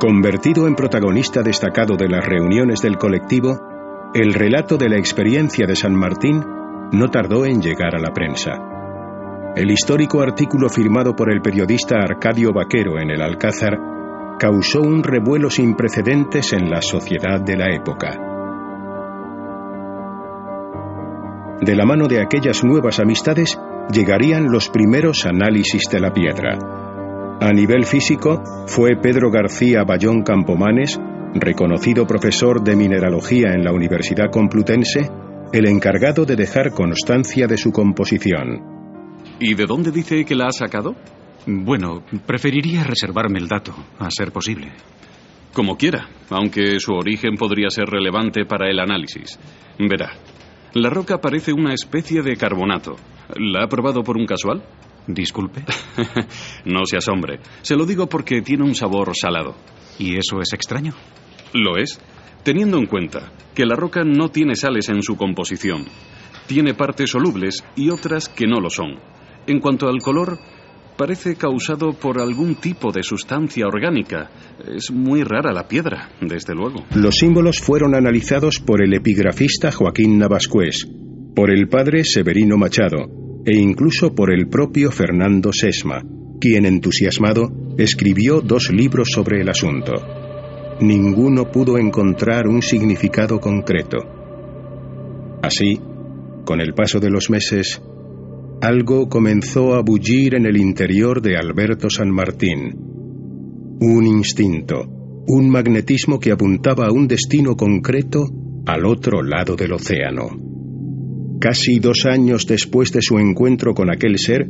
Convertido 0.00 0.66
en 0.66 0.74
protagonista 0.74 1.42
destacado 1.42 1.94
de 1.94 2.08
las 2.08 2.24
reuniones 2.24 2.80
del 2.80 2.96
colectivo, 2.96 3.56
el 4.14 4.34
relato 4.34 4.76
de 4.76 4.88
la 4.88 4.98
experiencia 4.98 5.64
de 5.68 5.76
San 5.76 5.94
Martín 5.94 6.42
no 6.90 7.08
tardó 7.08 7.44
en 7.44 7.60
llegar 7.62 7.94
a 7.94 8.00
la 8.00 8.12
prensa. 8.12 8.79
El 9.56 9.70
histórico 9.70 10.22
artículo 10.22 10.68
firmado 10.68 11.14
por 11.14 11.32
el 11.32 11.40
periodista 11.40 11.96
Arcadio 11.96 12.52
Vaquero 12.52 12.98
en 13.00 13.10
el 13.10 13.20
Alcázar 13.20 13.78
causó 14.38 14.80
un 14.80 15.02
revuelo 15.02 15.50
sin 15.50 15.74
precedentes 15.74 16.52
en 16.52 16.70
la 16.70 16.80
sociedad 16.80 17.40
de 17.40 17.56
la 17.56 17.66
época. 17.74 18.10
De 21.60 21.74
la 21.74 21.84
mano 21.84 22.06
de 22.06 22.22
aquellas 22.22 22.64
nuevas 22.64 23.00
amistades 23.00 23.58
llegarían 23.92 24.50
los 24.50 24.68
primeros 24.70 25.26
análisis 25.26 25.82
de 25.90 26.00
la 26.00 26.12
piedra 26.12 26.80
a 27.42 27.54
nivel 27.54 27.86
físico, 27.86 28.42
fue 28.66 28.96
Pedro 29.00 29.30
García 29.30 29.82
Bayón 29.82 30.22
Campomanes, 30.22 31.00
reconocido 31.32 32.06
profesor 32.06 32.62
de 32.62 32.76
mineralogía 32.76 33.54
en 33.54 33.64
la 33.64 33.72
Universidad 33.72 34.30
Complutense, 34.30 35.10
el 35.50 35.66
encargado 35.66 36.26
de 36.26 36.36
dejar 36.36 36.72
constancia 36.72 37.46
de 37.46 37.56
su 37.56 37.72
composición. 37.72 38.79
¿Y 39.40 39.54
de 39.54 39.64
dónde 39.64 39.90
dice 39.90 40.26
que 40.26 40.34
la 40.34 40.48
ha 40.48 40.52
sacado? 40.52 40.94
Bueno, 41.46 42.04
preferiría 42.26 42.84
reservarme 42.84 43.38
el 43.38 43.48
dato, 43.48 43.74
a 43.98 44.10
ser 44.10 44.32
posible. 44.32 44.70
Como 45.54 45.78
quiera, 45.78 46.10
aunque 46.28 46.78
su 46.78 46.92
origen 46.92 47.36
podría 47.36 47.70
ser 47.70 47.86
relevante 47.86 48.44
para 48.44 48.68
el 48.70 48.78
análisis. 48.78 49.38
Verá, 49.78 50.12
la 50.74 50.90
roca 50.90 51.22
parece 51.22 51.54
una 51.54 51.72
especie 51.72 52.20
de 52.20 52.36
carbonato. 52.36 52.96
¿La 53.36 53.64
ha 53.64 53.68
probado 53.68 54.02
por 54.02 54.18
un 54.18 54.26
casual? 54.26 54.62
Disculpe. 55.06 55.64
no 56.66 56.84
se 56.84 56.98
asombre. 56.98 57.40
Se 57.62 57.76
lo 57.76 57.86
digo 57.86 58.10
porque 58.10 58.42
tiene 58.42 58.64
un 58.64 58.74
sabor 58.74 59.12
salado. 59.16 59.56
¿Y 59.98 60.18
eso 60.18 60.40
es 60.42 60.52
extraño? 60.52 60.92
Lo 61.54 61.78
es, 61.78 61.98
teniendo 62.42 62.76
en 62.76 62.84
cuenta 62.84 63.32
que 63.54 63.64
la 63.64 63.74
roca 63.74 64.04
no 64.04 64.28
tiene 64.28 64.54
sales 64.54 64.90
en 64.90 65.02
su 65.02 65.16
composición. 65.16 65.86
Tiene 66.46 66.74
partes 66.74 67.10
solubles 67.10 67.64
y 67.74 67.88
otras 67.88 68.28
que 68.28 68.46
no 68.46 68.60
lo 68.60 68.68
son. 68.68 68.98
En 69.50 69.58
cuanto 69.58 69.88
al 69.88 69.98
color, 70.00 70.38
parece 70.96 71.34
causado 71.34 71.92
por 71.92 72.20
algún 72.20 72.54
tipo 72.54 72.92
de 72.92 73.02
sustancia 73.02 73.66
orgánica. 73.66 74.30
Es 74.64 74.92
muy 74.92 75.24
rara 75.24 75.52
la 75.52 75.66
piedra, 75.66 76.08
desde 76.20 76.54
luego. 76.54 76.84
Los 76.94 77.16
símbolos 77.16 77.58
fueron 77.58 77.96
analizados 77.96 78.60
por 78.60 78.80
el 78.80 78.94
epigrafista 78.94 79.72
Joaquín 79.72 80.20
Navascués, 80.20 80.86
por 81.34 81.50
el 81.50 81.66
padre 81.66 82.04
Severino 82.04 82.56
Machado, 82.56 83.42
e 83.44 83.56
incluso 83.58 84.14
por 84.14 84.32
el 84.32 84.46
propio 84.46 84.92
Fernando 84.92 85.52
Sesma, 85.52 86.00
quien 86.40 86.64
entusiasmado 86.64 87.50
escribió 87.76 88.42
dos 88.42 88.70
libros 88.70 89.08
sobre 89.12 89.40
el 89.40 89.48
asunto. 89.48 89.94
Ninguno 90.80 91.50
pudo 91.50 91.76
encontrar 91.76 92.46
un 92.46 92.62
significado 92.62 93.40
concreto. 93.40 93.98
Así, 95.42 95.80
con 96.44 96.60
el 96.60 96.72
paso 96.72 97.00
de 97.00 97.10
los 97.10 97.30
meses, 97.30 97.82
algo 98.60 99.08
comenzó 99.08 99.74
a 99.74 99.82
bullir 99.82 100.34
en 100.34 100.46
el 100.46 100.56
interior 100.56 101.22
de 101.22 101.36
Alberto 101.36 101.88
San 101.88 102.10
Martín. 102.10 102.74
Un 103.80 104.06
instinto, 104.06 104.84
un 105.26 105.48
magnetismo 105.48 106.20
que 106.20 106.32
apuntaba 106.32 106.86
a 106.86 106.92
un 106.92 107.08
destino 107.08 107.56
concreto 107.56 108.26
al 108.66 108.84
otro 108.84 109.22
lado 109.22 109.56
del 109.56 109.72
océano. 109.72 110.28
Casi 111.40 111.78
dos 111.78 112.04
años 112.04 112.46
después 112.46 112.92
de 112.92 113.00
su 113.00 113.18
encuentro 113.18 113.72
con 113.72 113.90
aquel 113.90 114.18
ser, 114.18 114.46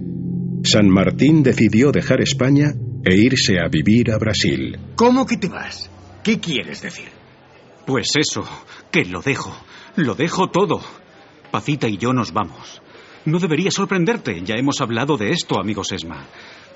San 0.65 0.89
Martín 0.89 1.45
decidió 1.45 1.93
dejar 1.93 2.20
España 2.20 2.73
e 3.05 3.16
irse 3.16 3.61
a 3.61 3.69
vivir 3.69 4.11
a 4.11 4.19
Brasil. 4.19 4.77
¿Cómo 4.97 5.24
que 5.24 5.37
te 5.37 5.49
vas? 5.49 5.89
¿Qué 6.24 6.41
quieres 6.41 6.82
decir? 6.82 7.09
Pues 7.87 8.09
eso, 8.16 8.43
que 8.91 9.05
lo 9.05 9.23
dejo. 9.23 9.55
Lo 9.95 10.16
dejo 10.16 10.49
todo. 10.51 10.81
Pacita 11.53 11.89
y 11.89 11.97
yo 11.97 12.12
nos 12.12 12.32
vamos. 12.32 12.82
No 13.26 13.38
debería 13.38 13.70
sorprenderte, 13.70 14.40
ya 14.44 14.55
hemos 14.56 14.80
hablado 14.80 15.16
de 15.18 15.32
esto, 15.32 15.60
amigo 15.60 15.84
Sesma. 15.84 16.26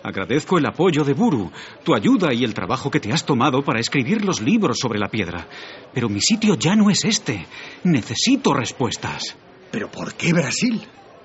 Agradezco 0.02 0.58
el 0.58 0.66
apoyo 0.66 1.02
de 1.02 1.14
Buru, 1.14 1.50
tu 1.82 1.94
ayuda 1.94 2.34
y 2.34 2.44
el 2.44 2.52
trabajo 2.52 2.90
que 2.90 3.00
te 3.00 3.10
has 3.10 3.24
tomado 3.24 3.64
para 3.64 3.80
escribir 3.80 4.22
los 4.22 4.42
libros 4.42 4.78
sobre 4.78 4.98
la 4.98 5.08
piedra. 5.08 5.48
Pero 5.94 6.10
mi 6.10 6.20
sitio 6.20 6.56
ya 6.56 6.76
no 6.76 6.90
es 6.90 7.06
este. 7.06 7.46
Necesito 7.84 8.52
respuestas. 8.52 9.34
¿Pero 9.70 9.90
por 9.90 10.12
qué 10.14 10.34
Brasil? 10.34 10.82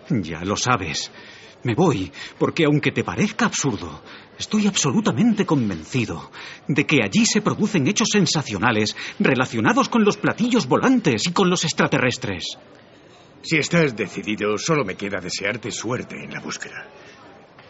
Ya 0.10 0.46
lo 0.46 0.56
sabes. 0.56 1.12
Me 1.64 1.76
voy 1.76 2.10
porque, 2.38 2.64
aunque 2.64 2.94
te 2.94 3.04
parezca 3.04 3.48
absurdo, 3.48 4.02
estoy 4.38 4.68
absolutamente 4.68 5.46
convencido 5.46 6.32
de 6.70 6.86
que 6.86 7.04
allí 7.04 7.26
se 7.26 7.42
producen 7.42 7.86
hechos 7.88 8.08
sensacionales 8.14 8.96
relacionados 9.20 9.90
con 9.90 10.06
los 10.06 10.16
platillos 10.16 10.68
volantes 10.68 11.28
y 11.28 11.34
con 11.34 11.50
los 11.50 11.66
extraterrestres. 11.66 12.58
Si 13.42 13.58
estás 13.58 13.96
decidido, 13.96 14.58
solo 14.58 14.84
me 14.84 14.96
queda 14.96 15.20
desearte 15.22 15.72
suerte 15.72 16.22
en 16.24 16.32
la 16.32 16.42
búsqueda. 16.42 16.86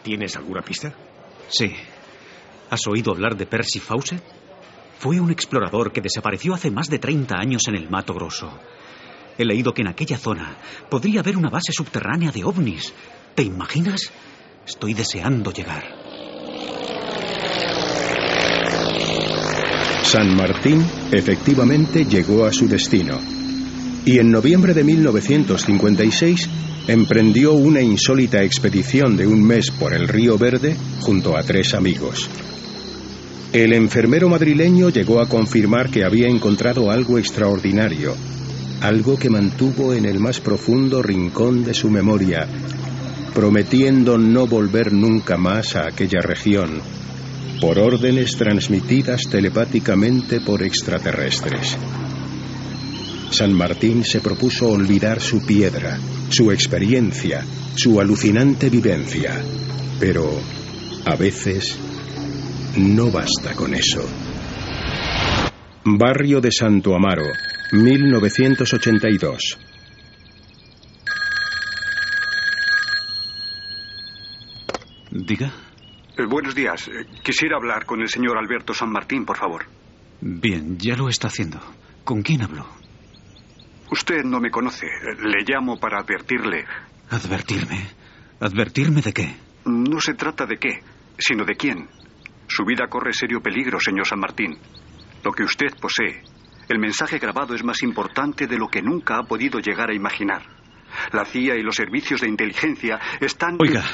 ¿Tienes 0.02 0.36
alguna 0.36 0.62
pista? 0.62 0.92
Sí. 1.48 1.72
¿Has 2.70 2.86
oído 2.88 3.12
hablar 3.12 3.36
de 3.36 3.46
Percy 3.46 3.78
Fawcett? 3.78 4.22
Fue 4.98 5.20
un 5.20 5.30
explorador 5.30 5.92
que 5.92 6.00
desapareció 6.00 6.54
hace 6.54 6.70
más 6.70 6.88
de 6.88 6.98
30 6.98 7.36
años 7.36 7.62
en 7.68 7.76
el 7.76 7.88
Mato 7.88 8.14
Grosso. 8.14 8.52
He 9.38 9.44
leído 9.44 9.72
que 9.72 9.82
en 9.82 9.88
aquella 9.88 10.18
zona 10.18 10.56
podría 10.90 11.20
haber 11.20 11.36
una 11.36 11.50
base 11.50 11.72
subterránea 11.72 12.30
de 12.30 12.44
ovnis. 12.44 12.92
¿Te 13.34 13.42
imaginas? 13.42 14.12
Estoy 14.66 14.92
deseando 14.92 15.52
llegar. 15.52 15.84
San 20.02 20.36
Martín 20.36 20.84
efectivamente 21.12 22.04
llegó 22.04 22.44
a 22.44 22.52
su 22.52 22.66
destino 22.68 23.39
y 24.04 24.18
en 24.18 24.30
noviembre 24.30 24.74
de 24.74 24.84
1956 24.84 26.48
emprendió 26.88 27.52
una 27.52 27.80
insólita 27.80 28.42
expedición 28.42 29.16
de 29.16 29.26
un 29.26 29.42
mes 29.42 29.70
por 29.70 29.92
el 29.92 30.08
río 30.08 30.38
Verde 30.38 30.76
junto 31.00 31.36
a 31.36 31.42
tres 31.42 31.74
amigos. 31.74 32.28
El 33.52 33.72
enfermero 33.72 34.28
madrileño 34.28 34.90
llegó 34.90 35.20
a 35.20 35.28
confirmar 35.28 35.90
que 35.90 36.04
había 36.04 36.28
encontrado 36.28 36.90
algo 36.90 37.18
extraordinario 37.18 38.14
algo 38.80 39.18
que 39.18 39.28
mantuvo 39.28 39.92
en 39.92 40.06
el 40.06 40.18
más 40.18 40.40
profundo 40.40 41.02
rincón 41.02 41.64
de 41.64 41.74
su 41.74 41.90
memoria, 41.90 42.46
prometiendo 43.34 44.16
no 44.16 44.46
volver 44.46 44.92
nunca 44.92 45.36
más 45.36 45.76
a 45.76 45.86
aquella 45.86 46.20
región, 46.22 46.80
por 47.60 47.78
órdenes 47.78 48.36
transmitidas 48.36 49.22
telepáticamente 49.30 50.40
por 50.40 50.62
extraterrestres. 50.62 51.76
San 53.30 53.54
Martín 53.54 54.04
se 54.04 54.20
propuso 54.20 54.68
olvidar 54.68 55.20
su 55.20 55.46
piedra, 55.46 55.98
su 56.30 56.50
experiencia, 56.50 57.44
su 57.76 58.00
alucinante 58.00 58.68
vivencia, 58.68 59.40
pero 60.00 60.28
a 61.06 61.16
veces 61.16 61.78
no 62.76 63.10
basta 63.10 63.54
con 63.54 63.72
eso. 63.74 64.06
Barrio 65.84 66.40
de 66.40 66.50
Santo 66.50 66.94
Amaro, 66.94 67.24
1982. 67.72 69.58
Diga. 75.12 75.52
Eh, 76.16 76.26
buenos 76.28 76.54
días. 76.54 76.88
Eh, 76.88 77.06
quisiera 77.22 77.56
hablar 77.56 77.84
con 77.86 78.00
el 78.00 78.08
señor 78.08 78.36
Alberto 78.36 78.74
San 78.74 78.90
Martín, 78.90 79.24
por 79.24 79.36
favor. 79.36 79.64
Bien, 80.20 80.76
ya 80.78 80.96
lo 80.96 81.08
está 81.08 81.28
haciendo. 81.28 81.60
¿Con 82.04 82.22
quién 82.22 82.42
hablo? 82.42 82.66
Usted 83.90 84.24
no 84.24 84.40
me 84.40 84.50
conoce. 84.50 84.86
Le 85.20 85.44
llamo 85.46 85.78
para 85.78 86.00
advertirle. 86.00 86.64
¿Advertirme? 87.10 87.86
¿Advertirme 88.40 89.02
de 89.02 89.12
qué? 89.12 89.36
No 89.64 90.00
se 90.00 90.14
trata 90.14 90.46
de 90.46 90.56
qué, 90.56 90.82
sino 91.18 91.44
de 91.44 91.56
quién. 91.56 91.88
Su 92.48 92.64
vida 92.64 92.86
corre 92.88 93.12
serio 93.12 93.40
peligro, 93.40 93.78
señor 93.80 94.06
San 94.06 94.20
Martín. 94.20 94.56
Lo 95.22 95.32
que 95.32 95.42
usted 95.42 95.74
posee 95.80 96.22
el 96.70 96.78
mensaje 96.78 97.18
grabado 97.18 97.56
es 97.56 97.64
más 97.64 97.82
importante 97.82 98.46
de 98.46 98.56
lo 98.56 98.68
que 98.68 98.80
nunca 98.80 99.18
ha 99.18 99.24
podido 99.24 99.58
llegar 99.58 99.90
a 99.90 99.94
imaginar. 99.94 100.42
La 101.10 101.24
CIA 101.24 101.56
y 101.56 101.62
los 101.62 101.74
servicios 101.74 102.20
de 102.20 102.28
inteligencia 102.28 103.00
están... 103.20 103.56
Oiga, 103.58 103.84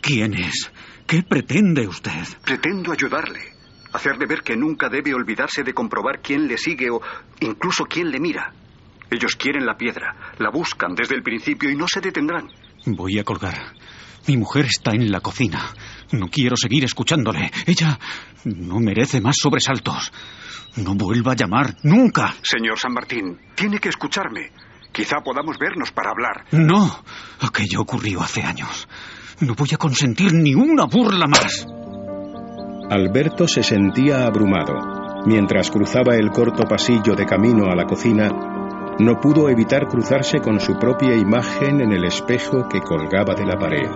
¿quién 0.00 0.34
es? 0.34 0.72
¿Qué 1.06 1.22
pretende 1.22 1.86
usted? 1.86 2.26
Pretendo 2.44 2.90
ayudarle. 2.90 3.40
Hacerle 3.92 4.26
ver 4.26 4.42
que 4.42 4.56
nunca 4.56 4.88
debe 4.88 5.14
olvidarse 5.14 5.62
de 5.62 5.72
comprobar 5.72 6.20
quién 6.20 6.48
le 6.48 6.58
sigue 6.58 6.90
o 6.90 7.00
incluso 7.38 7.84
quién 7.84 8.10
le 8.10 8.18
mira. 8.18 8.52
Ellos 9.10 9.36
quieren 9.36 9.66
la 9.66 9.76
piedra, 9.76 10.34
la 10.38 10.50
buscan 10.50 10.94
desde 10.94 11.14
el 11.14 11.22
principio 11.22 11.70
y 11.70 11.76
no 11.76 11.86
se 11.86 12.00
detendrán. 12.00 12.48
Voy 12.86 13.18
a 13.18 13.24
colgar. 13.24 13.74
Mi 14.26 14.36
mujer 14.36 14.66
está 14.66 14.92
en 14.92 15.10
la 15.10 15.20
cocina. 15.20 15.62
No 16.12 16.28
quiero 16.28 16.56
seguir 16.56 16.84
escuchándole. 16.84 17.50
Ella 17.66 17.98
no 18.44 18.80
merece 18.80 19.20
más 19.20 19.36
sobresaltos. 19.40 20.12
No 20.76 20.94
vuelva 20.94 21.32
a 21.32 21.36
llamar 21.36 21.76
nunca. 21.84 22.34
Señor 22.42 22.78
San 22.78 22.92
Martín, 22.92 23.38
tiene 23.54 23.78
que 23.78 23.88
escucharme. 23.88 24.50
Quizá 24.92 25.20
podamos 25.20 25.58
vernos 25.58 25.92
para 25.92 26.10
hablar. 26.10 26.46
No. 26.52 27.04
Aquello 27.40 27.82
ocurrió 27.82 28.22
hace 28.22 28.42
años. 28.42 28.88
No 29.40 29.54
voy 29.54 29.68
a 29.72 29.76
consentir 29.76 30.32
ni 30.32 30.54
una 30.54 30.86
burla 30.86 31.26
más. 31.26 31.66
Alberto 32.90 33.46
se 33.46 33.62
sentía 33.62 34.26
abrumado. 34.26 35.24
Mientras 35.26 35.70
cruzaba 35.70 36.14
el 36.14 36.30
corto 36.30 36.64
pasillo 36.64 37.14
de 37.14 37.26
camino 37.26 37.66
a 37.70 37.74
la 37.74 37.84
cocina, 37.84 38.28
no 38.98 39.20
pudo 39.20 39.50
evitar 39.50 39.88
cruzarse 39.88 40.40
con 40.40 40.58
su 40.58 40.78
propia 40.78 41.14
imagen 41.14 41.80
en 41.80 41.92
el 41.92 42.04
espejo 42.04 42.66
que 42.68 42.80
colgaba 42.80 43.34
de 43.34 43.44
la 43.44 43.58
pared. 43.58 43.90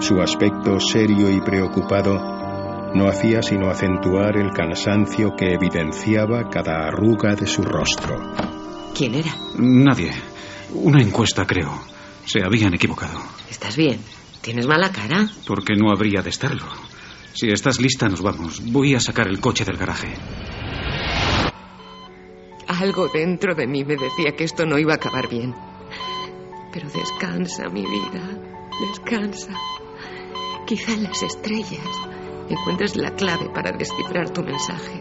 Su 0.00 0.20
aspecto 0.20 0.78
serio 0.78 1.30
y 1.30 1.40
preocupado 1.40 2.92
no 2.94 3.08
hacía 3.08 3.42
sino 3.42 3.68
acentuar 3.68 4.36
el 4.36 4.52
cansancio 4.52 5.34
que 5.36 5.54
evidenciaba 5.54 6.48
cada 6.48 6.86
arruga 6.86 7.34
de 7.34 7.46
su 7.46 7.62
rostro. 7.62 8.16
¿Quién 8.94 9.14
era? 9.14 9.34
Nadie. 9.58 10.12
Una 10.72 11.02
encuesta, 11.02 11.44
creo. 11.44 11.82
Se 12.24 12.40
habían 12.44 12.74
equivocado. 12.74 13.20
¿Estás 13.50 13.76
bien? 13.76 14.00
¿Tienes 14.40 14.66
mala 14.66 14.90
cara? 14.92 15.28
Porque 15.46 15.74
no 15.74 15.90
habría 15.90 16.22
de 16.22 16.30
estarlo. 16.30 16.64
Si 17.34 17.48
estás 17.48 17.80
lista, 17.80 18.08
nos 18.08 18.22
vamos. 18.22 18.62
Voy 18.64 18.94
a 18.94 19.00
sacar 19.00 19.28
el 19.28 19.40
coche 19.40 19.64
del 19.64 19.76
garaje. 19.76 20.14
Algo 22.68 23.08
dentro 23.08 23.54
de 23.54 23.66
mí 23.66 23.84
me 23.84 23.96
decía 23.96 24.34
que 24.36 24.44
esto 24.44 24.66
no 24.66 24.78
iba 24.78 24.92
a 24.92 24.96
acabar 24.96 25.28
bien. 25.28 25.54
Pero 26.72 26.88
descansa, 26.90 27.68
mi 27.68 27.82
vida. 27.82 28.38
Descansa. 28.88 29.52
Quizá 30.66 30.92
en 30.92 31.04
las 31.04 31.22
estrellas 31.22 31.86
encuentres 32.48 32.96
la 32.96 33.14
clave 33.14 33.48
para 33.54 33.70
descifrar 33.70 34.30
tu 34.30 34.42
mensaje. 34.42 35.00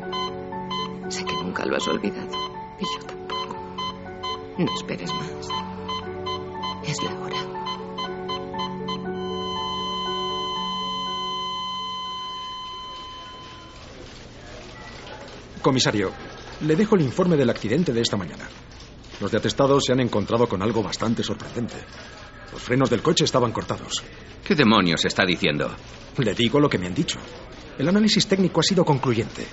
Sé 1.10 1.26
que 1.26 1.34
nunca 1.34 1.66
lo 1.66 1.76
has 1.76 1.88
olvidado. 1.88 2.32
Y 2.80 2.86
yo 2.86 3.06
tampoco. 3.06 3.58
No 4.58 4.74
esperes 4.76 5.12
más. 5.14 5.50
Es 6.88 7.04
la 7.04 7.20
hora. 7.20 7.38
Comisario, 15.62 16.12
le 16.62 16.76
dejo 16.76 16.96
el 16.96 17.02
informe 17.02 17.38
del 17.38 17.50
accidente 17.50 17.94
de 17.94 18.02
esta 18.02 18.18
mañana. 18.18 18.48
Los 19.22 19.32
de 19.32 19.38
atestado 19.38 19.80
se 19.80 19.94
han 19.94 20.00
encontrado 20.00 20.48
con 20.48 20.62
algo 20.62 20.84
bastante 20.84 21.24
sorprendente. 21.24 21.76
Los 22.52 22.62
frenos 22.62 22.90
del 22.90 23.02
coche 23.02 23.26
estaban 23.26 23.52
cortados. 23.52 24.04
¿Qué 24.44 24.56
demonios 24.56 25.04
está 25.06 25.26
diciendo? 25.26 25.70
Le 26.18 26.34
digo 26.34 26.60
lo 26.60 26.70
que 26.70 26.78
me 26.78 26.88
han 26.88 26.94
dicho. 26.94 27.20
El 27.78 27.88
análisis 27.88 28.28
técnico 28.28 28.60
ha 28.60 28.64
sido 28.64 28.86
concluyente. 28.86 29.46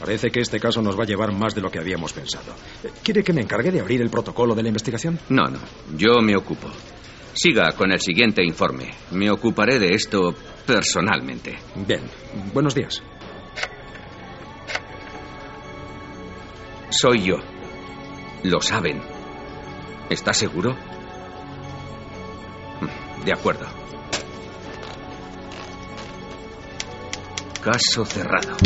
Parece 0.00 0.30
que 0.30 0.40
este 0.40 0.60
caso 0.60 0.80
nos 0.80 0.98
va 0.98 1.02
a 1.02 1.06
llevar 1.06 1.32
más 1.32 1.54
de 1.54 1.60
lo 1.60 1.70
que 1.70 1.78
habíamos 1.78 2.12
pensado. 2.12 2.54
¿Quiere 3.02 3.24
que 3.24 3.32
me 3.32 3.42
encargue 3.42 3.72
de 3.72 3.80
abrir 3.80 4.00
el 4.00 4.10
protocolo 4.10 4.54
de 4.54 4.62
la 4.62 4.68
investigación? 4.68 5.18
No, 5.28 5.46
no. 5.46 5.58
Yo 5.96 6.20
me 6.22 6.36
ocupo. 6.36 6.68
Siga 7.34 7.72
con 7.72 7.92
el 7.92 8.00
siguiente 8.00 8.44
informe. 8.44 8.90
Me 9.10 9.30
ocuparé 9.30 9.78
de 9.78 9.94
esto 9.94 10.34
personalmente. 10.66 11.56
Bien. 11.86 12.02
Buenos 12.54 12.74
días. 12.74 13.02
Soy 16.90 17.22
yo. 17.22 17.36
Lo 18.42 18.60
saben. 18.60 19.00
¿Está 20.08 20.32
seguro? 20.32 20.74
De 23.24 23.32
acuerdo. 23.32 23.66
Caso 27.60 28.04
cerrado. 28.06 28.56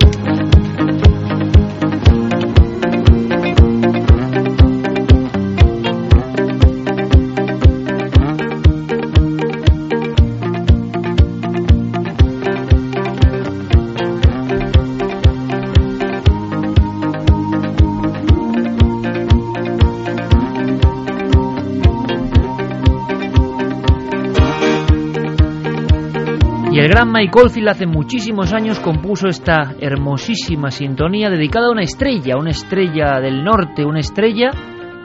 Gran 27.02 27.12
Mike 27.12 27.36
Oldfield 27.36 27.68
hace 27.68 27.86
muchísimos 27.86 28.52
años 28.52 28.78
compuso 28.78 29.26
esta 29.26 29.74
hermosísima 29.80 30.70
sintonía 30.70 31.30
dedicada 31.30 31.66
a 31.66 31.72
una 31.72 31.82
estrella, 31.82 32.36
una 32.36 32.50
estrella 32.50 33.18
del 33.20 33.42
norte, 33.42 33.84
una 33.84 33.98
estrella 33.98 34.50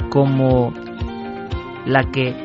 como 0.10 0.72
la 1.88 2.04
que 2.12 2.36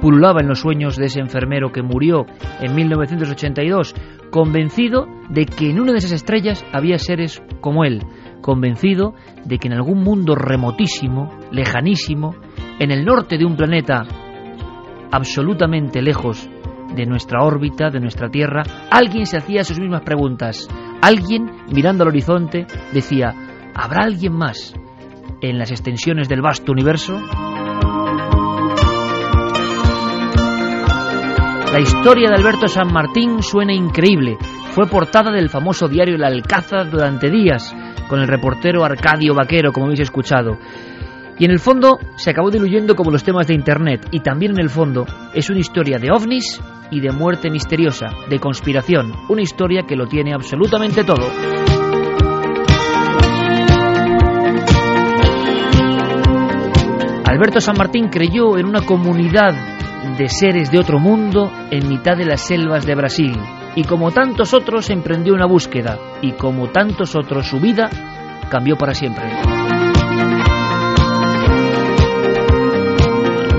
pululaba 0.00 0.40
en 0.40 0.48
los 0.48 0.58
sueños 0.58 0.96
de 0.96 1.06
ese 1.06 1.20
enfermero 1.20 1.70
que 1.70 1.82
murió 1.82 2.26
en 2.60 2.74
1982, 2.74 3.94
convencido 4.30 5.06
de 5.28 5.46
que 5.46 5.70
en 5.70 5.78
una 5.78 5.92
de 5.92 5.98
esas 5.98 6.12
estrellas 6.12 6.64
había 6.72 6.98
seres 6.98 7.40
como 7.60 7.84
él, 7.84 8.02
convencido 8.40 9.14
de 9.44 9.58
que 9.58 9.68
en 9.68 9.74
algún 9.74 10.02
mundo 10.02 10.34
remotísimo, 10.34 11.28
lejanísimo, 11.52 12.34
en 12.80 12.90
el 12.90 13.04
norte 13.04 13.38
de 13.38 13.44
un 13.44 13.54
planeta 13.54 14.02
absolutamente 15.12 16.02
lejos 16.02 16.50
de 16.94 17.06
nuestra 17.06 17.42
órbita, 17.42 17.90
de 17.90 18.00
nuestra 18.00 18.28
Tierra, 18.28 18.62
alguien 18.90 19.26
se 19.26 19.38
hacía 19.38 19.64
sus 19.64 19.78
mismas 19.78 20.02
preguntas. 20.02 20.68
Alguien, 21.00 21.50
mirando 21.72 22.04
al 22.04 22.08
horizonte, 22.08 22.66
decía, 22.92 23.34
¿habrá 23.74 24.04
alguien 24.04 24.34
más 24.34 24.74
en 25.40 25.58
las 25.58 25.70
extensiones 25.70 26.28
del 26.28 26.42
vasto 26.42 26.72
universo? 26.72 27.18
La 31.72 31.80
historia 31.80 32.28
de 32.28 32.36
Alberto 32.36 32.68
San 32.68 32.92
Martín 32.92 33.42
suena 33.42 33.72
increíble. 33.72 34.36
Fue 34.72 34.86
portada 34.86 35.30
del 35.32 35.48
famoso 35.48 35.88
diario 35.88 36.16
El 36.16 36.24
Alcázar 36.24 36.90
durante 36.90 37.30
días, 37.30 37.74
con 38.08 38.20
el 38.20 38.28
reportero 38.28 38.84
Arcadio 38.84 39.34
Vaquero, 39.34 39.72
como 39.72 39.86
habéis 39.86 40.00
escuchado. 40.00 40.58
Y 41.38 41.44
en 41.44 41.50
el 41.50 41.58
fondo 41.58 41.98
se 42.16 42.30
acabó 42.30 42.50
diluyendo 42.50 42.94
como 42.94 43.10
los 43.10 43.24
temas 43.24 43.46
de 43.46 43.54
Internet. 43.54 44.06
Y 44.10 44.20
también 44.20 44.52
en 44.52 44.60
el 44.60 44.68
fondo 44.68 45.06
es 45.34 45.48
una 45.50 45.60
historia 45.60 45.98
de 45.98 46.10
ovnis 46.12 46.60
y 46.90 47.00
de 47.00 47.10
muerte 47.10 47.50
misteriosa, 47.50 48.10
de 48.28 48.38
conspiración. 48.38 49.12
Una 49.28 49.42
historia 49.42 49.82
que 49.86 49.96
lo 49.96 50.06
tiene 50.06 50.34
absolutamente 50.34 51.04
todo. 51.04 51.26
Alberto 57.24 57.62
San 57.62 57.78
Martín 57.78 58.08
creyó 58.08 58.58
en 58.58 58.66
una 58.66 58.82
comunidad 58.82 59.54
de 60.18 60.28
seres 60.28 60.70
de 60.70 60.78
otro 60.78 60.98
mundo 60.98 61.50
en 61.70 61.88
mitad 61.88 62.14
de 62.16 62.26
las 62.26 62.42
selvas 62.42 62.84
de 62.84 62.94
Brasil. 62.94 63.38
Y 63.74 63.84
como 63.84 64.10
tantos 64.10 64.52
otros 64.52 64.90
emprendió 64.90 65.32
una 65.32 65.46
búsqueda. 65.46 65.98
Y 66.20 66.32
como 66.32 66.68
tantos 66.68 67.16
otros 67.16 67.46
su 67.46 67.58
vida 67.58 67.88
cambió 68.50 68.76
para 68.76 68.92
siempre. 68.92 69.24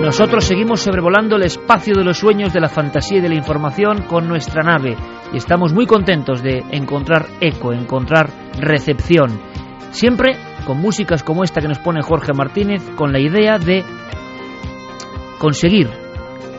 Nosotros 0.04 0.44
seguimos 0.44 0.82
sobrevolando 0.82 1.38
el 1.38 1.44
espacio 1.44 1.94
de 1.96 2.04
los 2.04 2.18
sueños, 2.18 2.52
de 2.52 2.60
la 2.60 2.68
fantasía 2.68 3.20
y 3.20 3.22
de 3.22 3.30
la 3.30 3.36
información 3.36 4.02
con 4.02 4.28
nuestra 4.28 4.62
nave 4.62 4.98
y 5.32 5.38
estamos 5.38 5.72
muy 5.72 5.86
contentos 5.86 6.44
de 6.44 6.62
encontrar 6.72 7.26
eco, 7.40 7.72
encontrar 7.72 8.30
recepción. 8.60 9.40
Siempre 9.92 10.38
con 10.68 10.82
músicas 10.82 11.24
como 11.24 11.46
esta 11.46 11.62
que 11.62 11.70
nos 11.70 11.80
pone 11.80 12.02
Jorge 12.02 12.34
Martínez, 12.34 12.84
con 12.98 13.14
la 13.14 13.20
idea 13.22 13.58
de 13.58 13.86
conseguir 15.40 15.90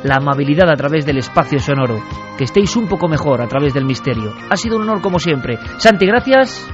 la 0.05 0.17
amabilidad 0.17 0.71
a 0.71 0.77
través 0.77 1.05
del 1.05 1.19
espacio 1.19 1.59
sonoro, 1.59 2.03
que 2.39 2.45
estéis 2.45 2.75
un 2.77 2.89
poco 2.89 3.09
mejor 3.09 3.43
a 3.43 3.47
través 3.47 3.75
del 3.75 3.85
misterio. 3.85 4.33
Ha 4.49 4.57
sido 4.57 4.77
un 4.77 4.85
honor 4.85 5.03
como 5.03 5.19
siempre. 5.19 5.59
Santi, 5.77 6.07
gracias. 6.07 6.67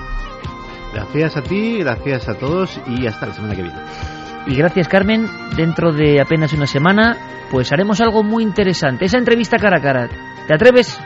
Gracias 0.95 1.37
a 1.37 1.43
ti, 1.43 1.79
gracias 1.79 2.29
a 2.29 2.35
todos 2.35 2.81
y 2.87 3.09
hasta 3.09 3.27
la 3.27 3.35
semana 3.35 3.57
que 3.57 3.63
viene. 3.63 4.20
Y 4.47 4.57
gracias 4.57 4.89
Carmen, 4.89 5.27
dentro 5.57 5.93
de 5.93 6.21
apenas 6.21 6.53
una 6.53 6.67
semana, 6.67 7.17
pues 7.51 7.73
haremos 7.73 8.01
algo 8.01 8.23
muy 8.23 8.43
interesante. 8.43 9.05
Esa 9.05 9.19
entrevista 9.19 9.57
cara 9.59 9.79
a 9.79 9.83
cara. 9.83 10.09
¿Te 10.47 10.55
atreves? 10.55 11.01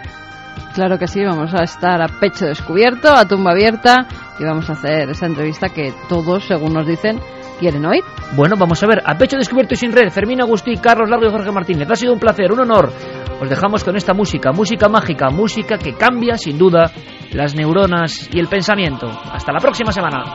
Claro 0.74 0.98
que 0.98 1.06
sí, 1.06 1.24
vamos 1.24 1.54
a 1.54 1.62
estar 1.62 2.02
a 2.02 2.08
pecho 2.08 2.46
descubierto, 2.46 3.08
a 3.08 3.26
tumba 3.26 3.52
abierta 3.52 4.06
y 4.38 4.44
vamos 4.44 4.68
a 4.68 4.72
hacer 4.72 5.08
esa 5.10 5.26
entrevista 5.26 5.68
que 5.68 5.92
todos, 6.08 6.44
según 6.44 6.74
nos 6.74 6.86
dicen, 6.86 7.20
quieren 7.60 7.86
oír. 7.86 8.02
Bueno, 8.34 8.56
vamos 8.58 8.82
a 8.82 8.86
ver, 8.86 9.02
a 9.04 9.16
pecho 9.16 9.36
descubierto 9.36 9.74
y 9.74 9.76
sin 9.76 9.92
red, 9.92 10.10
Fermín 10.10 10.40
Agustí, 10.40 10.76
Carlos 10.76 11.08
Largo 11.08 11.26
y 11.26 11.30
Jorge 11.30 11.52
Martínez. 11.52 11.88
Ha 11.90 11.96
sido 11.96 12.12
un 12.12 12.18
placer, 12.18 12.52
un 12.52 12.60
honor. 12.60 12.92
Os 13.40 13.48
dejamos 13.48 13.84
con 13.84 13.96
esta 13.96 14.14
música, 14.14 14.52
música 14.52 14.88
mágica, 14.88 15.30
música 15.30 15.78
que 15.78 15.94
cambia 15.94 16.36
sin 16.36 16.58
duda 16.58 16.90
las 17.32 17.54
neuronas 17.54 18.28
y 18.32 18.38
el 18.38 18.48
pensamiento. 18.48 19.06
Hasta 19.06 19.52
la 19.52 19.60
próxima 19.60 19.92
semana. 19.92 20.34